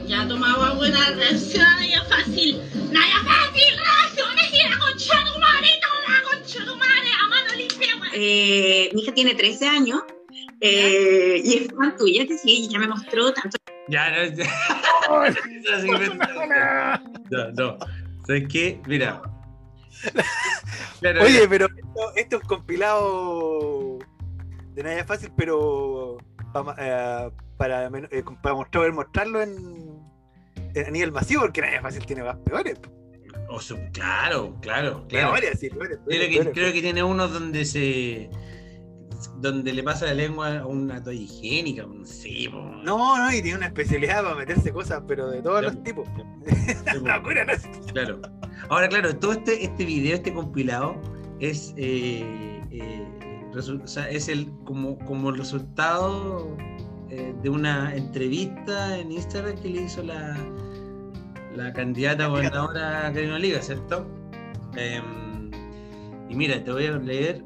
Ya 0.07 0.27
tomaba 0.29 0.75
buena 0.75 1.11
reacción, 1.11 1.65
Naya 1.79 2.05
fácil. 2.05 2.61
Naya 2.91 3.19
fácil, 3.25 3.77
reacciones 3.79 4.53
y 4.53 4.69
la 4.69 4.79
concha 4.79 5.19
de 5.19 5.31
tu 5.33 5.39
madre, 5.39 5.69
toda 5.81 6.17
la 6.19 6.23
concha 6.23 6.59
de 6.59 6.65
tu 6.67 6.77
madre, 6.77 7.09
a 7.25 7.29
mano 7.29 7.55
limpia, 7.57 7.95
güey. 7.97 8.11
Eh, 8.15 8.91
mi 8.93 9.03
hija 9.03 9.15
tiene 9.15 9.35
13 9.35 9.69
años 9.69 10.01
eh, 10.63 11.43
y 11.45 11.57
es 11.59 11.69
fan 11.75 11.97
tuya, 11.97 12.27
te 12.27 12.39
sigue, 12.39 12.53
y 12.67 12.69
ya 12.69 12.79
me 12.79 12.89
mostró 12.89 13.33
tanto. 13.35 13.59
Ya, 13.89 14.11
no, 14.11 14.25
ya. 14.35 14.45
Que- 15.83 16.11
no, 17.31 17.51
no. 17.53 17.79
¿Sabes 18.27 18.45
qué? 18.49 18.81
Mira. 18.87 19.21
Claro, 21.01 21.23
Oye, 21.23 21.47
pero 21.49 21.67
esto, 21.67 22.13
esto 22.17 22.37
es 22.37 22.43
compilado 22.45 23.99
de 24.75 24.83
Naya 24.83 25.05
Fácil, 25.05 25.31
pero 25.37 26.19
pa- 26.53 26.75
eh, 26.79 27.31
para, 27.57 27.87
eh, 27.87 28.25
para 28.43 28.55
mostrar, 28.55 28.81
poder 28.83 28.93
mostrarlo 28.93 29.43
en, 29.43 30.01
en- 30.75 30.87
a 30.87 30.91
nivel 30.91 31.13
masivo, 31.13 31.43
porque 31.43 31.61
Naya 31.61 31.83
Fácil 31.83 32.07
tiene 32.07 32.23
más 32.23 32.37
peores. 32.39 32.79
o 33.49 33.61
sea, 33.61 33.77
claro, 33.93 34.57
claro, 34.61 35.05
claro. 35.09 35.35
sí, 35.59 35.69
peores, 35.71 35.99
Creo 36.07 36.29
que, 36.29 36.37
peores. 36.37 36.53
creo 36.55 36.73
que 36.73 36.81
tiene 36.81 37.03
uno 37.03 37.29
donde 37.29 37.65
se. 37.65 38.31
Donde 39.41 39.73
le 39.73 39.83
pasa 39.83 40.07
la 40.07 40.15
lengua 40.15 40.59
a 40.59 40.67
una 40.67 41.03
toalla 41.03 41.21
higiénica, 41.21 41.85
no 41.87 42.05
sé. 42.05 42.49
No, 42.85 43.17
no, 43.19 43.33
y 43.33 43.43
tiene 43.43 43.57
una 43.59 43.67
especialidad 43.67 44.23
para 44.23 44.35
meterse 44.37 44.73
cosas, 44.73 45.03
pero 45.07 45.31
de 45.31 45.43
todos 45.43 45.63
los 45.63 45.83
tipos. 45.83 46.09
Claro. 47.93 48.21
Ahora, 48.69 48.89
claro, 48.89 49.15
todo 49.17 49.33
este, 49.33 49.65
este 49.65 49.85
video, 49.85 50.15
este 50.15 50.33
compilado, 50.33 50.95
es, 51.41 51.75
eh, 51.77 52.63
eh, 52.71 53.07
resu- 53.53 53.83
o 53.83 53.87
sea, 53.87 54.09
es 54.09 54.29
el, 54.29 54.51
como, 54.65 54.99
como 55.01 55.31
el 55.31 55.39
resultado 55.39 56.57
eh, 57.11 57.35
de 57.43 57.51
una 57.51 57.95
entrevista 57.95 58.99
en 58.99 59.13
Instagram 59.13 59.57
que 59.61 59.69
le 59.69 59.83
hizo 59.83 60.03
la, 60.03 60.37
la 61.57 61.73
candidata 61.73 62.25
a 62.25 62.29
gobernadora 62.29 63.11
Karina 63.13 63.35
Oliva, 63.37 63.61
¿cierto? 63.61 64.07
Em, 64.77 65.51
y 66.31 66.35
mira, 66.35 66.63
te 66.65 66.73
voy 66.73 66.87
a 66.87 66.93
leer, 66.93 67.43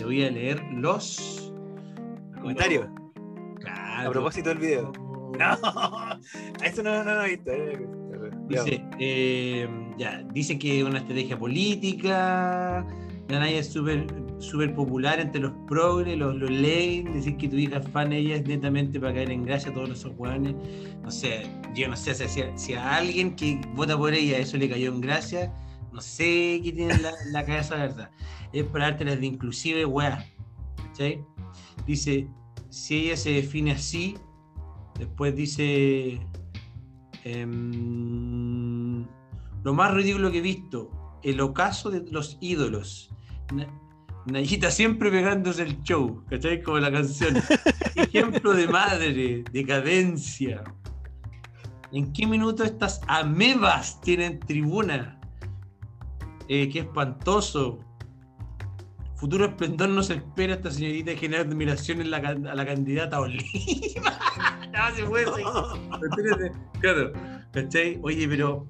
te 0.00 0.06
voy 0.06 0.24
a 0.24 0.30
leer 0.30 0.62
los 0.72 1.52
Comentarios. 2.40 2.88
Claro. 3.60 4.08
A 4.08 4.12
propósito 4.12 4.48
del 4.48 4.58
video. 4.58 4.92
No, 5.38 6.64
eso 6.64 6.82
no, 6.82 7.04
no 7.04 7.14
lo 7.14 7.24
he 7.24 7.28
visto. 7.28 7.50
eh. 7.52 7.78
Dice, 8.48 8.84
eh, 8.98 9.68
ya, 9.96 10.22
dice 10.34 10.58
que 10.58 10.80
es 10.80 10.84
una 10.84 10.98
estrategia 10.98 11.38
política, 11.38 12.84
la 13.28 13.38
Naya 13.38 13.60
es 13.60 13.72
súper 13.72 14.06
súper 14.38 14.74
popular 14.74 15.20
entre 15.20 15.42
los 15.42 15.52
progres, 15.68 16.18
los, 16.18 16.34
los 16.34 16.50
leen, 16.50 17.12
decir 17.12 17.36
que 17.36 17.48
tu 17.48 17.56
hija 17.56 17.76
es 17.78 17.88
fan 17.88 18.12
ella 18.12 18.36
es 18.36 18.46
netamente 18.46 18.98
para 18.98 19.14
caer 19.14 19.30
en 19.30 19.44
gracia 19.44 19.70
a 19.70 19.74
todos 19.74 19.90
esos 19.90 20.12
hueones. 20.16 20.54
No 21.02 21.10
sé, 21.10 21.46
yo 21.74 21.88
no 21.88 21.96
sé, 21.96 22.14
si, 22.14 22.42
si 22.56 22.74
a 22.74 22.96
alguien 22.96 23.36
que 23.36 23.60
vota 23.74 23.96
por 23.96 24.12
ella 24.12 24.38
eso 24.38 24.56
le 24.56 24.68
cayó 24.68 24.92
en 24.92 25.00
gracia, 25.00 25.52
no 26.00 26.04
sé 26.04 26.62
qué 26.64 26.72
tiene 26.74 26.94
en 26.94 27.02
la, 27.02 27.10
en 27.10 27.32
la 27.34 27.44
cabeza, 27.44 27.76
la 27.76 27.82
verdad. 27.82 28.10
Es 28.54 28.64
para 28.64 28.86
darte 28.86 29.04
las 29.04 29.20
de 29.20 29.26
inclusive, 29.26 29.84
weá. 29.84 30.24
¿Cachai? 30.76 31.22
Dice, 31.86 32.26
si 32.70 32.96
ella 33.04 33.18
se 33.18 33.32
define 33.32 33.72
así, 33.72 34.16
después 34.98 35.36
dice... 35.36 36.18
Em, 37.24 39.04
lo 39.62 39.74
más 39.74 39.92
ridículo 39.92 40.30
que 40.32 40.38
he 40.38 40.40
visto, 40.40 40.90
el 41.22 41.38
ocaso 41.42 41.90
de 41.90 42.10
los 42.10 42.38
ídolos. 42.40 43.10
Na- 43.54 43.68
Nayita 44.24 44.70
siempre 44.70 45.10
pegándose 45.10 45.62
el 45.64 45.82
show, 45.82 46.24
¿cachai? 46.30 46.62
Como 46.62 46.78
la 46.78 46.90
canción. 46.90 47.36
Ejemplo 47.94 48.54
de 48.54 48.68
madre, 48.68 49.44
decadencia. 49.52 50.64
¿En 51.92 52.10
qué 52.14 52.26
minuto 52.26 52.64
estas 52.64 53.02
amebas 53.06 54.00
tienen 54.00 54.40
tribuna? 54.40 55.19
Eh, 56.52 56.68
qué 56.68 56.80
espantoso. 56.80 57.78
Futuro 59.14 59.44
esplendor 59.44 59.88
nos 59.90 60.10
espera 60.10 60.54
esta 60.54 60.70
señorita 60.70 61.12
y 61.12 61.16
genera 61.16 61.42
admiración 61.42 62.00
en 62.00 62.10
la, 62.10 62.16
a 62.16 62.54
la 62.56 62.66
candidata 62.66 63.20
Oliva. 63.20 63.44
no, 64.72 64.96
se. 64.96 65.36
Espérate, 65.38 66.52
Claro, 66.80 67.12
¿cachai? 67.52 68.00
Oye, 68.02 68.26
pero. 68.26 68.66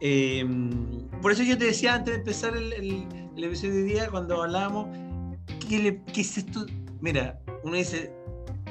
eh, 0.00 0.44
por 1.22 1.30
eso 1.32 1.42
yo 1.44 1.56
te 1.56 1.66
decía 1.66 1.94
antes 1.94 2.14
de 2.14 2.18
empezar 2.20 2.56
el, 2.56 2.72
el- 2.72 3.06
el 3.36 3.44
episodio 3.44 3.74
de 3.74 3.82
hoy 3.82 3.88
día, 3.90 4.08
cuando 4.10 4.42
hablábamos, 4.42 4.88
¿qué, 5.68 5.78
le- 5.78 6.02
qué 6.12 6.22
es 6.22 6.36
esto? 6.36 6.66
Mira, 7.00 7.38
uno 7.62 7.76
dice, 7.76 8.12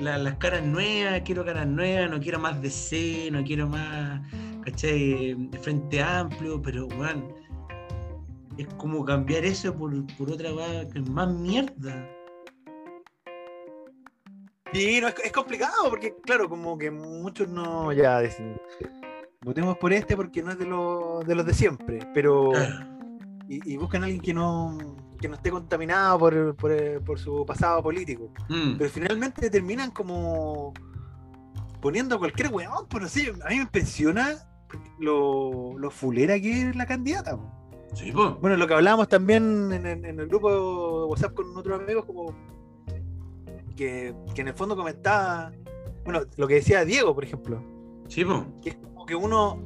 la- 0.01 0.17
las 0.17 0.35
caras 0.35 0.63
nuevas, 0.65 1.21
quiero 1.23 1.45
caras 1.45 1.65
nuevas, 1.67 2.09
no 2.11 2.19
quiero 2.19 2.39
más 2.39 2.61
DC, 2.61 3.29
no 3.31 3.41
quiero 3.45 3.69
más, 3.69 4.21
¿cachai? 4.65 5.49
Frente 5.61 6.01
amplio, 6.03 6.61
pero, 6.61 6.87
weón, 6.87 7.23
es 8.61 8.67
como 8.75 9.03
cambiar 9.05 9.45
eso 9.45 9.73
por, 9.75 9.91
por 10.17 10.31
otra 10.31 10.49
que 10.91 10.99
es 10.99 11.09
más 11.09 11.29
mierda. 11.33 12.07
Sí, 14.73 14.99
no, 15.01 15.07
es, 15.07 15.15
es 15.23 15.31
complicado 15.31 15.89
porque, 15.89 16.15
claro, 16.23 16.47
como 16.47 16.77
que 16.77 16.91
muchos 16.91 17.47
no 17.49 17.91
ya 17.91 18.19
dicen, 18.19 18.55
votemos 19.41 19.77
por 19.77 19.91
este 19.93 20.15
porque 20.15 20.43
no 20.43 20.51
es 20.51 20.59
de, 20.59 20.65
los 20.65 21.25
de 21.25 21.33
los 21.35 21.45
de 21.45 21.53
siempre, 21.53 21.99
pero 22.13 22.51
Claro. 22.51 22.85
y, 23.47 23.73
y 23.73 23.77
buscan 23.77 24.03
a 24.03 24.05
alguien 24.05 24.21
que 24.21 24.33
no 24.33 24.77
que 25.19 25.27
no 25.27 25.35
esté 25.35 25.51
contaminado 25.51 26.17
por, 26.17 26.55
por, 26.55 27.03
por 27.03 27.19
su 27.19 27.45
pasado 27.45 27.83
político. 27.83 28.31
Mm, 28.47 28.77
Pero 28.77 28.89
finalmente 28.89 29.49
terminan 29.49 29.91
como 29.91 30.73
poniendo 31.81 32.15
a 32.15 32.19
cualquier 32.19 32.53
weón, 32.53 32.87
pero 32.89 33.05
sí, 33.09 33.27
a 33.43 33.49
mí 33.49 33.55
me 33.57 33.63
impresiona 33.63 34.37
lo, 34.99 35.77
lo 35.77 35.91
fulera 35.91 36.39
que 36.39 36.69
es 36.69 36.75
la 36.75 36.85
candidata. 36.85 37.35
po. 37.35 37.58
Sí. 37.93 38.11
Bueno, 38.11 38.55
lo 38.57 38.67
que 38.67 38.73
hablábamos 38.73 39.07
también 39.07 39.71
en, 39.71 39.85
en- 39.85 40.05
en 40.05 40.19
el 40.19 40.27
grupo 40.27 40.51
de 40.51 41.05
WhatsApp 41.09 41.33
con 41.33 41.55
otros 41.57 41.79
amigos, 41.81 42.05
como 42.05 42.33
que, 43.75 44.13
que 44.33 44.41
en 44.41 44.47
el 44.49 44.53
fondo 44.53 44.75
comentaba, 44.75 45.51
bueno, 46.03 46.21
lo 46.37 46.47
que 46.47 46.55
decía 46.55 46.83
Diego, 46.85 47.13
por 47.15 47.23
ejemplo, 47.23 47.61
Sí, 48.07 48.25
po. 48.25 48.45
que 48.61 48.69
es 48.69 48.75
como 48.77 49.05
que 49.05 49.15
uno, 49.15 49.57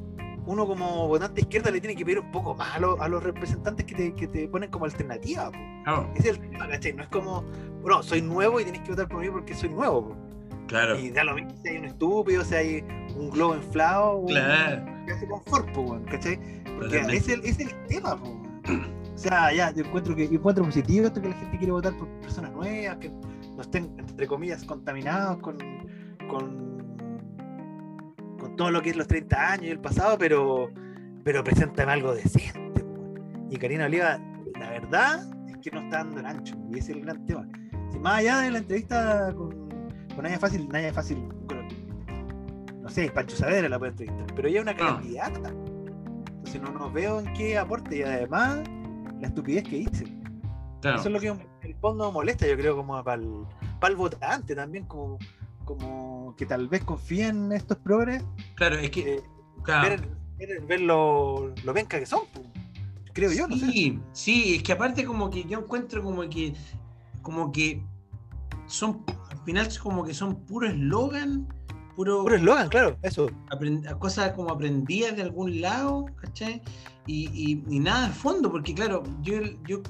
uno 0.46 0.66
como 0.66 1.08
votante 1.08 1.40
izquierda 1.40 1.70
le 1.70 1.80
tiene 1.80 1.96
que 1.96 2.04
pedir 2.04 2.20
un 2.20 2.30
poco 2.30 2.54
más 2.54 2.76
a, 2.76 2.78
los- 2.80 3.00
a 3.00 3.08
los 3.08 3.22
representantes 3.22 3.84
que 3.86 3.94
te, 3.94 4.14
que 4.14 4.28
te 4.28 4.48
ponen 4.48 4.70
como 4.70 4.84
alternativa. 4.84 5.50
po. 5.50 6.06
Ese 6.14 6.30
es 6.30 6.38
el 6.38 6.50
tema, 6.50 6.68
¿cachai? 6.68 6.92
No 6.92 7.02
es 7.02 7.08
como, 7.08 7.42
bueno, 7.82 8.02
soy 8.02 8.22
nuevo 8.22 8.60
y 8.60 8.64
tenés 8.64 8.82
que 8.82 8.90
votar 8.90 9.08
por 9.08 9.20
mí 9.20 9.28
porque 9.30 9.54
soy 9.54 9.70
nuevo. 9.70 10.08
po. 10.10 10.16
claro. 10.68 10.98
Y 10.98 11.10
da 11.10 11.24
lo 11.24 11.34
mismo 11.34 11.50
si 11.62 11.68
hay 11.70 11.78
un 11.78 11.84
estúpido, 11.86 12.44
si 12.44 12.54
hay 12.54 12.84
un 13.16 13.30
globo 13.30 13.54
inflado, 13.56 14.24
Claro. 14.26 14.84
que 15.06 15.12
hace 15.12 15.26
confort, 15.26 15.70
po, 15.72 15.98
¿cachai? 16.10 16.38
Es 16.86 17.28
el, 17.28 17.44
es 17.44 17.58
el 17.60 17.86
tema, 17.86 18.16
po. 18.20 18.40
O 19.14 19.18
sea, 19.18 19.52
ya, 19.52 19.70
yo 19.72 19.84
encuentro 19.84 20.14
que 20.16 20.26
yo 20.28 20.34
encuentro 20.38 20.64
positivo 20.64 21.06
esto 21.06 21.20
que 21.22 21.28
la 21.28 21.36
gente 21.36 21.56
quiere 21.58 21.72
votar 21.72 21.96
por 21.96 22.08
personas 22.20 22.52
nuevas, 22.52 22.96
que 22.96 23.10
no 23.10 23.60
estén, 23.60 23.94
entre 23.98 24.26
comillas, 24.26 24.64
contaminados 24.64 25.38
con, 25.38 25.56
con, 26.28 26.74
todo 28.56 28.70
lo 28.70 28.82
que 28.82 28.90
es 28.90 28.96
los 28.96 29.06
30 29.08 29.52
años 29.52 29.66
y 29.66 29.70
el 29.70 29.80
pasado, 29.80 30.16
pero, 30.18 30.68
pero 31.24 31.42
preséntame 31.42 31.92
algo 31.92 32.14
decente. 32.14 32.80
po. 32.80 33.14
Y 33.50 33.56
Karina 33.56 33.86
Oliva, 33.86 34.18
la 34.58 34.70
verdad 34.70 35.24
es 35.48 35.56
que 35.58 35.70
no 35.70 35.80
está 35.82 35.98
dando 35.98 36.20
el 36.20 36.26
ancho, 36.26 36.56
y 36.70 36.78
ese 36.78 36.92
es 36.92 36.98
el 36.98 37.04
gran 37.04 37.24
tema. 37.26 37.48
Si 37.90 37.98
más 37.98 38.18
allá 38.18 38.38
de 38.40 38.50
la 38.50 38.58
entrevista 38.58 39.32
con, 39.36 39.68
con 40.14 40.22
Naya 40.22 40.38
Fácil, 40.38 40.68
Naya 40.68 40.92
Fácil, 40.92 41.18
con- 41.48 41.68
no 42.82 42.88
sé, 42.90 43.10
Pancho 43.10 43.34
Saavedra 43.36 43.68
la 43.68 43.78
puede 43.78 43.92
entrevistar, 43.92 44.26
pero 44.36 44.48
ella 44.48 44.58
es 44.58 44.62
una 44.62 44.72
Ah. 44.72 44.96
candidata. 45.00 45.52
Entonces 46.54 46.62
no, 46.62 46.86
no 46.86 46.92
veo 46.92 47.20
en 47.20 47.32
qué 47.34 47.58
aporte 47.58 47.98
y 47.98 48.02
además 48.02 48.60
la 49.20 49.26
estupidez 49.28 49.64
que 49.64 49.78
hice. 49.78 50.04
Claro. 50.80 50.98
Eso 50.98 51.08
es 51.08 51.12
lo 51.12 51.20
que 51.20 51.28
en 51.28 51.40
el 51.62 51.74
fondo 51.76 52.12
molesta, 52.12 52.46
yo 52.46 52.56
creo, 52.56 52.76
como 52.76 53.02
para 53.02 53.20
el, 53.22 53.96
votante 53.96 54.54
también, 54.54 54.84
como, 54.84 55.18
como 55.64 56.34
que 56.36 56.46
tal 56.46 56.68
vez 56.68 56.84
confía 56.84 57.28
en 57.28 57.50
estos 57.52 57.78
progres, 57.78 58.22
Claro, 58.54 58.76
es 58.76 58.90
que. 58.90 59.14
eh, 59.16 59.22
claro. 59.62 59.88
ver, 59.88 60.08
ver- 60.38 60.60
ver 60.66 60.80
lo, 60.82 61.52
lo 61.64 61.72
venca 61.72 61.98
que 61.98 62.06
son, 62.06 62.20
po. 62.32 62.42
creo 63.12 63.32
yo, 63.32 63.48
no 63.48 63.56
sé. 63.56 63.66
Sí, 63.72 64.00
sí, 64.12 64.54
es 64.56 64.62
que 64.62 64.72
aparte 64.72 65.04
como 65.04 65.30
que 65.30 65.44
yo 65.44 65.58
encuentro 65.60 66.02
como 66.02 66.22
que 66.28 66.54
como 67.22 67.50
que 67.50 67.82
son 68.66 69.02
al 69.30 69.38
final 69.38 69.68
como 69.82 70.04
que 70.04 70.12
son 70.14 70.36
puro 70.44 70.66
eslogan, 70.68 71.48
puro, 71.96 72.24
eslogan, 72.36 72.68
claro, 72.68 72.96
eso. 73.02 73.30
cosas 73.98 74.32
como 74.32 74.50
aprendidas 74.50 75.16
de 75.16 75.22
algún 75.22 75.60
lado, 75.60 76.06
¿cachai? 76.16 76.60
Y, 77.06 77.28
y- 77.32 77.62
y 77.68 77.78
nada 77.80 78.08
de 78.08 78.14
fondo, 78.14 78.50
porque 78.50 78.74
claro, 78.74 79.02
yo, 79.22 79.40
yo 79.66 79.80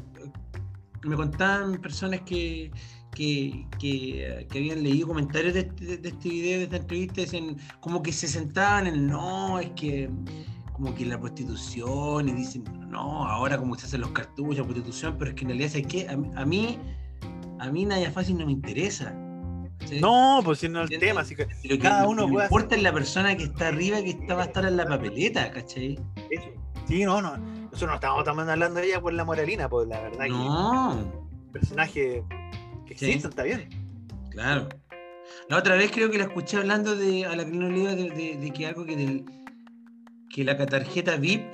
me 1.04 1.16
contaban 1.16 1.80
personas 1.80 2.20
que, 2.22 2.70
que, 3.14 3.66
que, 3.78 4.46
que 4.50 4.58
habían 4.58 4.82
leído 4.82 5.08
comentarios 5.08 5.54
de 5.54 5.60
este, 5.60 5.96
de 5.98 6.08
este 6.08 6.28
video, 6.28 6.58
de 6.58 6.64
esta 6.64 6.76
entrevista, 6.76 7.20
dicen 7.20 7.56
como 7.80 8.02
que 8.02 8.12
se 8.12 8.26
sentaban 8.26 8.86
en 8.86 9.06
no, 9.06 9.58
es 9.58 9.70
que 9.76 10.10
como 10.72 10.92
que 10.94 11.06
la 11.06 11.20
prostitución 11.20 12.28
y 12.28 12.32
dicen, 12.32 12.64
no, 12.88 13.24
ahora 13.28 13.56
como 13.58 13.76
se 13.76 13.86
hacen 13.86 14.00
los 14.00 14.10
cartuchos, 14.10 14.58
la 14.58 14.64
prostitución, 14.64 15.16
pero 15.18 15.30
es 15.30 15.36
que 15.36 15.42
en 15.42 15.48
realidad, 15.50 15.68
¿sabes 15.70 15.86
qué? 15.86 16.08
A, 16.08 16.16
mí- 16.16 16.30
a 16.34 16.44
mí, 16.44 16.78
a 17.60 17.70
mí 17.70 17.84
Naya 17.86 18.10
Fácil 18.10 18.36
no 18.38 18.46
me 18.46 18.52
interesa. 18.52 19.14
No, 20.00 20.40
pues 20.44 20.58
si 20.60 20.68
no 20.68 20.82
es 20.84 20.90
el 20.90 20.98
tema, 20.98 21.20
así 21.20 21.36
que 21.36 21.44
Lo 21.44 21.76
que, 21.76 21.78
cada 21.78 22.08
uno 22.08 22.26
que 22.26 22.32
puede 22.32 22.46
importa 22.46 22.74
es 22.76 22.82
la 22.82 22.92
persona 22.92 23.36
que 23.36 23.44
está 23.44 23.68
arriba, 23.68 24.00
que 24.02 24.10
está, 24.10 24.34
va 24.34 24.42
a 24.42 24.46
estar 24.46 24.64
en 24.64 24.76
la 24.76 24.86
papeleta, 24.86 25.50
¿cachai? 25.50 25.98
eso. 26.30 26.46
Sí, 26.88 27.04
no, 27.04 27.20
no. 27.22 27.36
Nosotros 27.36 27.88
no 27.88 27.94
estamos 27.94 28.24
también 28.24 28.48
hablando 28.50 28.80
de 28.80 28.86
ella 28.86 29.00
por 29.00 29.12
la 29.12 29.24
moralina, 29.24 29.68
pues 29.68 29.86
la 29.88 30.00
verdad 30.00 30.24
que 30.24 30.30
No, 30.30 31.00
el 31.00 31.50
personaje 31.52 32.22
que 32.86 32.94
Sí. 32.98 33.06
existe 33.06 33.28
está 33.28 33.42
bien. 33.42 33.68
claro. 34.30 34.68
La 35.48 35.58
otra 35.58 35.74
vez 35.76 35.90
creo 35.90 36.10
que 36.10 36.18
la 36.18 36.24
escuché 36.24 36.56
hablando 36.58 36.94
de, 36.96 37.24
a 37.26 37.30
la 37.36 37.44
Carolina 37.44 37.66
Oliva 37.66 37.94
de, 37.94 38.10
de- 38.10 38.36
de 38.36 38.50
que 38.52 38.66
algo 38.66 38.84
que 38.86 38.96
del 38.96 39.24
que 40.30 40.44
la 40.44 40.56
tarjeta 40.56 41.16
VIP 41.16 41.44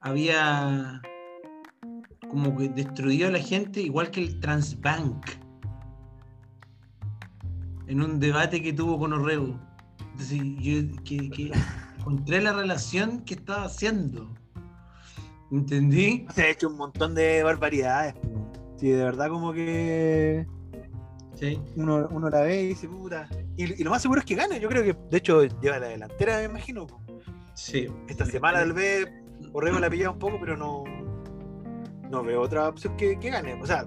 había 0.00 1.00
como 2.28 2.56
que 2.56 2.68
destruido 2.68 3.28
a 3.28 3.30
la 3.30 3.38
gente 3.38 3.80
igual 3.80 4.10
que 4.10 4.20
el 4.20 4.40
Transbank 4.40 5.26
en 7.86 8.02
un 8.02 8.20
debate 8.20 8.62
que 8.62 8.72
tuvo 8.72 8.98
con 8.98 9.12
Orrego. 9.12 9.58
Entonces 10.12 10.40
yo 10.58 11.02
que, 11.04 11.30
que 11.30 11.52
encontré 11.98 12.40
la 12.40 12.52
relación 12.52 13.20
que 13.24 13.34
estaba 13.34 13.64
haciendo. 13.64 14.28
¿Entendí? 15.50 16.26
Se 16.34 16.42
ha 16.42 16.48
hecho 16.50 16.68
un 16.68 16.76
montón 16.76 17.14
de 17.14 17.42
barbaridades. 17.42 18.14
Sí, 18.76 18.88
de 18.88 19.04
verdad 19.04 19.28
como 19.28 19.52
que 19.52 20.46
Sí. 21.34 21.60
uno, 21.76 22.08
uno 22.10 22.30
la 22.30 22.40
ve 22.42 22.62
y 22.62 22.66
dice, 22.68 22.88
puta. 22.88 23.28
Y, 23.56 23.80
y 23.80 23.84
lo 23.84 23.90
más 23.90 24.02
seguro 24.02 24.20
es 24.20 24.26
que 24.26 24.34
gane. 24.34 24.60
Yo 24.60 24.68
creo 24.68 24.82
que, 24.82 24.96
de 25.10 25.18
hecho, 25.18 25.42
lleva 25.60 25.78
la 25.78 25.88
delantera, 25.88 26.38
me 26.38 26.44
imagino. 26.44 26.86
Sí. 27.54 27.88
Esta 28.08 28.24
semana 28.24 28.58
tal 28.60 28.72
vez 28.72 29.08
Orrego 29.52 29.78
la 29.78 29.90
pillado 29.90 30.12
un 30.12 30.18
poco, 30.18 30.38
pero 30.40 30.56
no, 30.56 30.84
no 32.10 32.22
veo 32.22 32.40
otra 32.40 32.68
opción 32.68 32.96
que, 32.96 33.18
que 33.18 33.30
gane. 33.30 33.54
O 33.60 33.66
sea, 33.66 33.84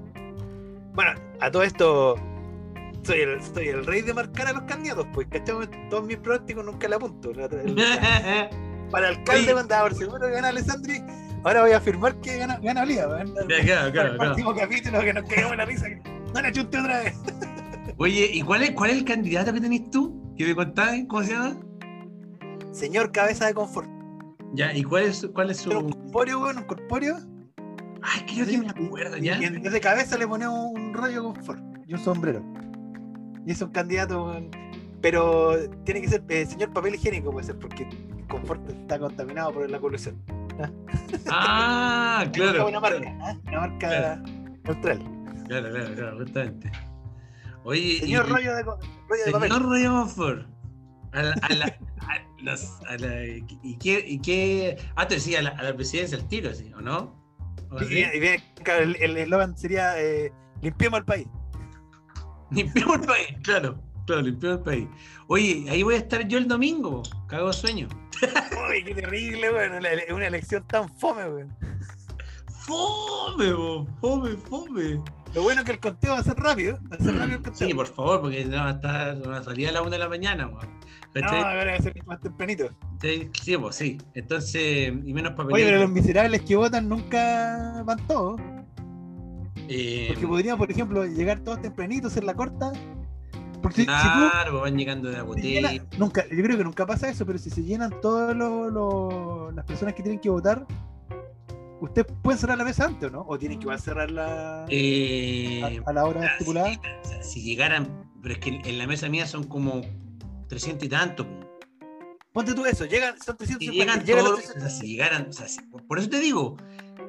bueno, 0.93 1.11
a 1.39 1.51
todo 1.51 1.63
esto 1.63 2.15
soy 3.03 3.19
el, 3.21 3.41
soy 3.41 3.67
el 3.69 3.85
rey 3.85 4.01
de 4.01 4.13
marcar 4.13 4.47
a 4.47 4.53
los 4.53 4.63
candidatos, 4.63 5.07
pues, 5.13 5.27
¿cachai? 5.29 5.55
Todos 5.89 6.05
mis 6.05 6.17
pronósticos 6.17 6.65
nunca 6.65 6.87
apunto. 6.95 7.31
La 7.33 7.47
la- 7.47 8.49
Para 8.91 9.09
alcalde 9.09 9.53
mandaba 9.53 9.89
por 9.89 9.97
seguro 9.97 10.27
que 10.27 10.31
gana 10.31 10.47
Alessandri. 10.49 11.01
Ahora 11.43 11.61
voy 11.61 11.71
a 11.71 11.77
afirmar 11.77 12.15
que 12.21 12.37
gana, 12.37 12.57
gana 12.61 12.83
Oliva. 12.83 13.07
weón. 13.07 13.33
Ya, 13.49 13.61
claro, 13.63 13.65
claro, 13.65 13.83
el 13.85 13.91
claro. 13.91 14.17
próximo 14.17 14.55
capítulo 14.55 14.99
que 15.01 15.13
nos 15.13 15.29
en 15.31 15.57
la 15.57 15.65
risa. 15.65 15.85
que 15.87 16.01
No 16.33 16.41
le 16.41 16.51
chunte 16.51 16.79
otra 16.79 16.99
vez. 17.03 17.13
Oye, 17.97 18.29
¿y 18.33 18.41
cuál 18.41 18.63
es, 18.63 18.71
cuál 18.71 18.91
es 18.91 18.97
el 18.97 19.05
candidato 19.05 19.53
que 19.53 19.61
tenés 19.61 19.89
tú? 19.91 20.33
¿Que 20.37 20.45
me 20.45 20.55
contabas? 20.55 20.95
¿Cómo 21.07 21.23
se 21.23 21.33
llama? 21.33 21.57
Señor 22.71 23.11
cabeza 23.11 23.47
de 23.47 23.53
confort. 23.53 23.89
Ya, 24.53 24.73
¿y 24.73 24.83
cuál 24.83 25.03
es, 25.03 25.27
cuál 25.33 25.49
es 25.51 25.63
Pero 25.63 25.79
un 25.79 25.91
su...? 25.91 25.99
corpóreo, 25.99 26.39
weón, 26.41 26.57
un 26.59 26.63
corpóreo. 26.63 27.17
Ay, 28.01 28.21
creo 28.33 28.45
que 28.45 28.57
me 28.57 28.69
acuerdo, 28.69 29.17
ya. 29.17 29.37
Y 29.41 29.45
en 29.45 29.61
vez 29.61 29.73
de 29.73 29.81
cabeza 29.81 30.17
le 30.17 30.27
ponemos 30.27 30.71
un 30.73 30.93
rollo 30.93 31.23
confort 31.23 31.59
y 31.87 31.93
un 31.93 31.99
sombrero. 31.99 32.41
Y 33.47 33.51
es 33.51 33.61
un 33.61 33.69
candidato, 33.71 34.35
pero 35.01 35.53
tiene 35.85 36.01
que 36.01 36.09
ser 36.09 36.21
eh, 36.27 36.45
señor 36.45 36.73
papel 36.73 36.95
higiénico, 36.95 37.31
puede 37.31 37.45
ser, 37.47 37.57
porque 37.57 37.87
confort 38.27 38.69
está 38.69 38.99
contaminado 38.99 39.53
por 39.53 39.69
la 39.69 39.79
colusión. 39.79 40.21
Ah, 41.29 42.23
Es 42.25 42.29
claro. 42.33 42.67
una 42.67 42.79
marca, 42.79 43.17
¿ah? 43.21 43.37
una 43.47 43.59
marca 43.61 43.87
Claro. 43.87 44.23
neutral. 44.65 44.99
Claro, 45.47 45.69
claro, 45.71 45.95
claro, 45.95 46.17
justamente. 46.17 46.71
Oye, 47.63 47.99
Señor 48.01 48.25
y- 48.27 48.31
rollo 48.33 48.55
de, 48.55 48.63
rollo 48.63 49.25
de 49.25 49.31
papel. 49.31 49.49
Señor 49.51 49.69
Rollo 49.69 49.91
Monfort. 49.91 50.47
A 51.13 51.23
la, 51.23 51.33
a 51.41 51.53
la, 51.53 51.65
a 51.65 52.43
las- 52.43 52.79
a 52.89 52.97
la- 52.97 53.25
¿y, 53.25 53.77
qué, 53.77 54.03
¿Y 54.05 54.19
qué? 54.19 54.77
Ah, 54.95 55.07
te 55.07 55.15
decía 55.15 55.39
a 55.39 55.41
la, 55.43 55.49
a 55.51 55.63
la 55.63 55.73
presidencia 55.75 56.17
al 56.17 56.27
tiro, 56.27 56.53
¿sí? 56.53 56.71
¿O 56.75 56.81
no? 56.81 57.15
¿O 57.71 57.81
Y 57.83 58.01
el 58.03 58.95
el 58.99 59.17
eslogan 59.17 59.57
sería 59.57 59.97
eh, 60.01 60.33
limpiemos 60.61 60.99
el 60.99 61.05
país. 61.05 61.27
Limpiamos 62.51 62.99
el 63.01 63.05
país, 63.05 63.27
claro. 63.43 63.79
Claro, 64.05 64.21
limpiamos 64.21 64.59
el 64.59 64.63
país. 64.63 64.87
Oye, 65.27 65.65
ahí 65.69 65.83
voy 65.83 65.95
a 65.95 65.97
estar 65.97 66.25
yo 66.27 66.37
el 66.37 66.47
domingo. 66.47 67.03
Cago 67.27 67.51
sueño. 67.51 67.87
Uy, 68.69 68.83
qué 68.85 68.95
terrible, 68.95 69.51
weón. 69.51 69.73
Una, 69.73 69.89
ele- 69.89 70.13
una 70.13 70.27
elección 70.27 70.65
tan 70.67 70.87
fome, 70.97 71.25
weón. 71.25 71.53
Fome, 72.65 73.53
bo, 73.53 73.85
fome, 74.01 74.35
fome. 74.49 75.01
Lo 75.33 75.43
bueno 75.43 75.61
es 75.61 75.65
que 75.65 75.73
el 75.73 75.79
conteo 75.79 76.13
va 76.13 76.19
a 76.19 76.23
ser 76.23 76.35
rápido. 76.35 76.79
Va 76.91 76.95
a 76.95 76.99
ser 77.03 77.15
rápido 77.15 77.37
el 77.37 77.43
conteo. 77.43 77.67
Sí, 77.67 77.73
por 77.73 77.87
favor, 77.87 78.21
porque 78.21 78.45
no 78.45 78.57
va 78.57 78.67
a 78.69 78.71
estar, 78.71 79.29
va 79.29 79.37
a 79.37 79.71
la 79.71 79.81
una 79.81 79.91
de 79.91 79.99
la 79.99 80.09
mañana, 80.09 80.47
weón. 80.47 80.67
no, 81.15 81.27
ahora 81.29 81.65
va 81.71 81.73
a 81.77 81.81
ser 81.81 82.05
más 82.05 82.19
tempranito. 82.21 82.69
Sí, 83.01 83.29
sí, 83.41 83.57
pues 83.57 83.75
sí. 83.75 83.97
Entonces, 84.13 84.87
y 85.05 85.13
menos 85.13 85.31
Oye, 85.33 85.37
papeleta. 85.37 85.67
pero 85.69 85.81
los 85.81 85.91
miserables 85.91 86.41
que 86.41 86.55
votan 86.55 86.87
nunca 86.89 87.83
van 87.85 88.07
todos. 88.07 88.39
Eh, 89.67 90.05
Porque 90.09 90.27
podrían, 90.27 90.57
por 90.57 90.71
ejemplo, 90.71 91.05
llegar 91.05 91.39
todos 91.41 91.61
tempranitos, 91.61 92.11
hacer 92.11 92.23
la 92.23 92.33
corta. 92.33 92.71
Porque 93.61 93.77
si- 93.77 93.81
si, 93.81 93.87
claro, 93.87 94.61
van 94.61 94.77
llegando 94.77 95.09
de 95.09 95.17
la 95.17 95.23
botella. 95.23 95.71
llena- 95.71 95.85
nunca, 95.97 96.23
yo 96.29 96.43
creo 96.43 96.57
que 96.57 96.63
nunca 96.63 96.85
pasa 96.85 97.09
eso, 97.09 97.25
pero 97.25 97.37
si 97.39 97.49
se 97.49 97.63
llenan 97.63 97.91
todas 98.01 98.35
las 98.35 99.65
personas 99.65 99.93
que 99.95 100.03
tienen 100.03 100.19
que 100.19 100.29
votar, 100.29 100.65
¿ustedes 101.81 102.07
pueden 102.21 102.39
cerrar 102.39 102.57
la 102.57 102.63
mesa 102.63 102.85
antes 102.85 103.09
o 103.09 103.11
no? 103.11 103.25
¿O 103.27 103.37
tienen 103.37 103.57
que 103.59 103.63
igual 103.63 103.79
cerrarla 103.79 104.65
Eh, 104.69 105.81
a, 105.85 105.89
a 105.89 105.93
la 105.93 106.05
hora 106.05 106.21
ah, 106.21 106.25
estipulada? 106.33 106.71
si 107.21 107.41
llegaran, 107.41 108.09
pero 108.21 108.35
es 108.35 108.39
que 108.39 108.61
en 108.63 108.77
la 108.77 108.87
mesa 108.87 109.09
mía 109.09 109.25
son 109.25 109.43
como 109.45 109.81
300 110.47 110.85
y 110.85 110.89
tanto. 110.89 111.25
po. 111.27 111.47
Ponte 112.31 112.53
tú 112.53 112.63
eso, 112.65 112.85
llegan, 112.85 113.15
son 113.19 113.35
Si 113.39 113.45
350. 113.57 113.73
llegan 113.73 114.05
llegan 114.05 114.23
todos, 114.25 114.37
los 114.37 114.49
o 114.49 114.53
300. 114.53 114.71
sea, 114.71 114.81
si 114.81 114.87
llegaran, 114.87 115.27
o 115.29 115.33
sea, 115.33 115.47
si- 115.47 115.59
por 115.87 115.97
eso 115.97 116.09
te 116.09 116.19
digo, 116.19 116.55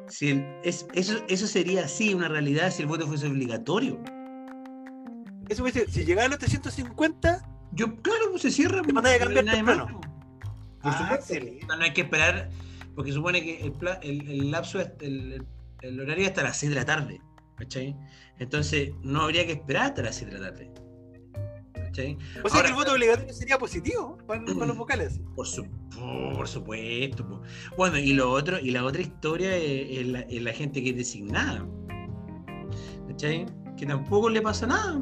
si 0.08 0.30
el- 0.30 0.46
es, 0.64 0.86
eso, 0.94 1.18
eso 1.28 1.46
sería 1.46 1.84
así 1.84 2.14
una 2.14 2.28
realidad 2.28 2.70
si 2.70 2.82
el 2.82 2.88
voto 2.88 3.06
fuese 3.06 3.26
obligatorio. 3.26 4.00
Eso 5.48 5.62
me 5.62 5.72
dice, 5.72 5.86
si 5.90 6.04
llegaran 6.04 6.30
los 6.30 6.38
350, 6.40 7.42
Yo, 7.72 7.96
claro, 8.02 8.30
pues 8.30 8.42
se 8.42 8.50
cierra. 8.50 8.82
Te 8.82 8.90
a 8.90 8.92
no 8.92 9.00
hay 9.08 9.18
cambiar 9.18 9.44
nadie 9.44 9.56
temprano. 9.58 9.84
más, 9.84 9.92
po. 9.94 10.00
por 10.00 10.10
Ah, 10.92 10.98
supuesto. 10.98 11.34
excelente. 11.34 11.66
No, 11.66 11.76
no 11.76 11.84
hay 11.84 11.92
que 11.92 12.00
esperar, 12.02 12.50
porque 12.94 13.12
supone 13.12 13.42
que 13.42 13.60
el, 13.62 13.72
el, 14.02 14.28
el 14.30 14.50
lapso, 14.50 14.80
el, 14.80 15.44
el- 15.82 16.00
horario 16.00 16.24
es 16.24 16.30
hasta 16.30 16.42
las 16.42 16.56
6 16.58 16.70
de 16.70 16.76
la 16.76 16.84
tarde, 16.84 17.20
¿cachai? 17.56 17.96
Entonces 18.38 18.90
no 19.02 19.22
habría 19.22 19.46
que 19.46 19.52
esperar 19.52 19.82
hasta 19.86 20.02
las 20.02 20.16
6 20.16 20.30
de 20.32 20.38
la 20.38 20.50
tarde. 20.50 20.70
¿Cachai? 21.98 22.18
O 22.44 22.48
sea 22.48 22.56
Ahora- 22.58 22.62
que 22.62 22.68
el 22.68 22.74
voto 22.74 22.92
obligatorio 22.92 23.32
sería 23.34 23.58
positivo 23.58 24.18
para, 24.26 24.44
para 24.44 24.66
los 24.66 24.76
vocales. 24.76 25.20
Por, 25.34 25.46
su- 25.46 25.66
por 26.34 26.46
supuesto. 26.46 27.42
Bueno, 27.76 27.98
y 27.98 28.12
lo 28.12 28.30
otro, 28.30 28.58
y 28.61 28.70
la 28.70 28.84
otra 28.84 29.02
historia 29.02 29.56
es, 29.56 29.98
es 29.98 30.06
la, 30.06 30.20
es 30.20 30.42
la 30.42 30.52
gente 30.52 30.82
que 30.82 30.90
es 30.90 30.96
designada. 30.96 31.66
¿Cachai? 33.08 33.46
Que 33.76 33.87
tampoco 33.87 34.28
le 34.28 34.40
pasa 34.42 34.66
nada. 34.66 35.00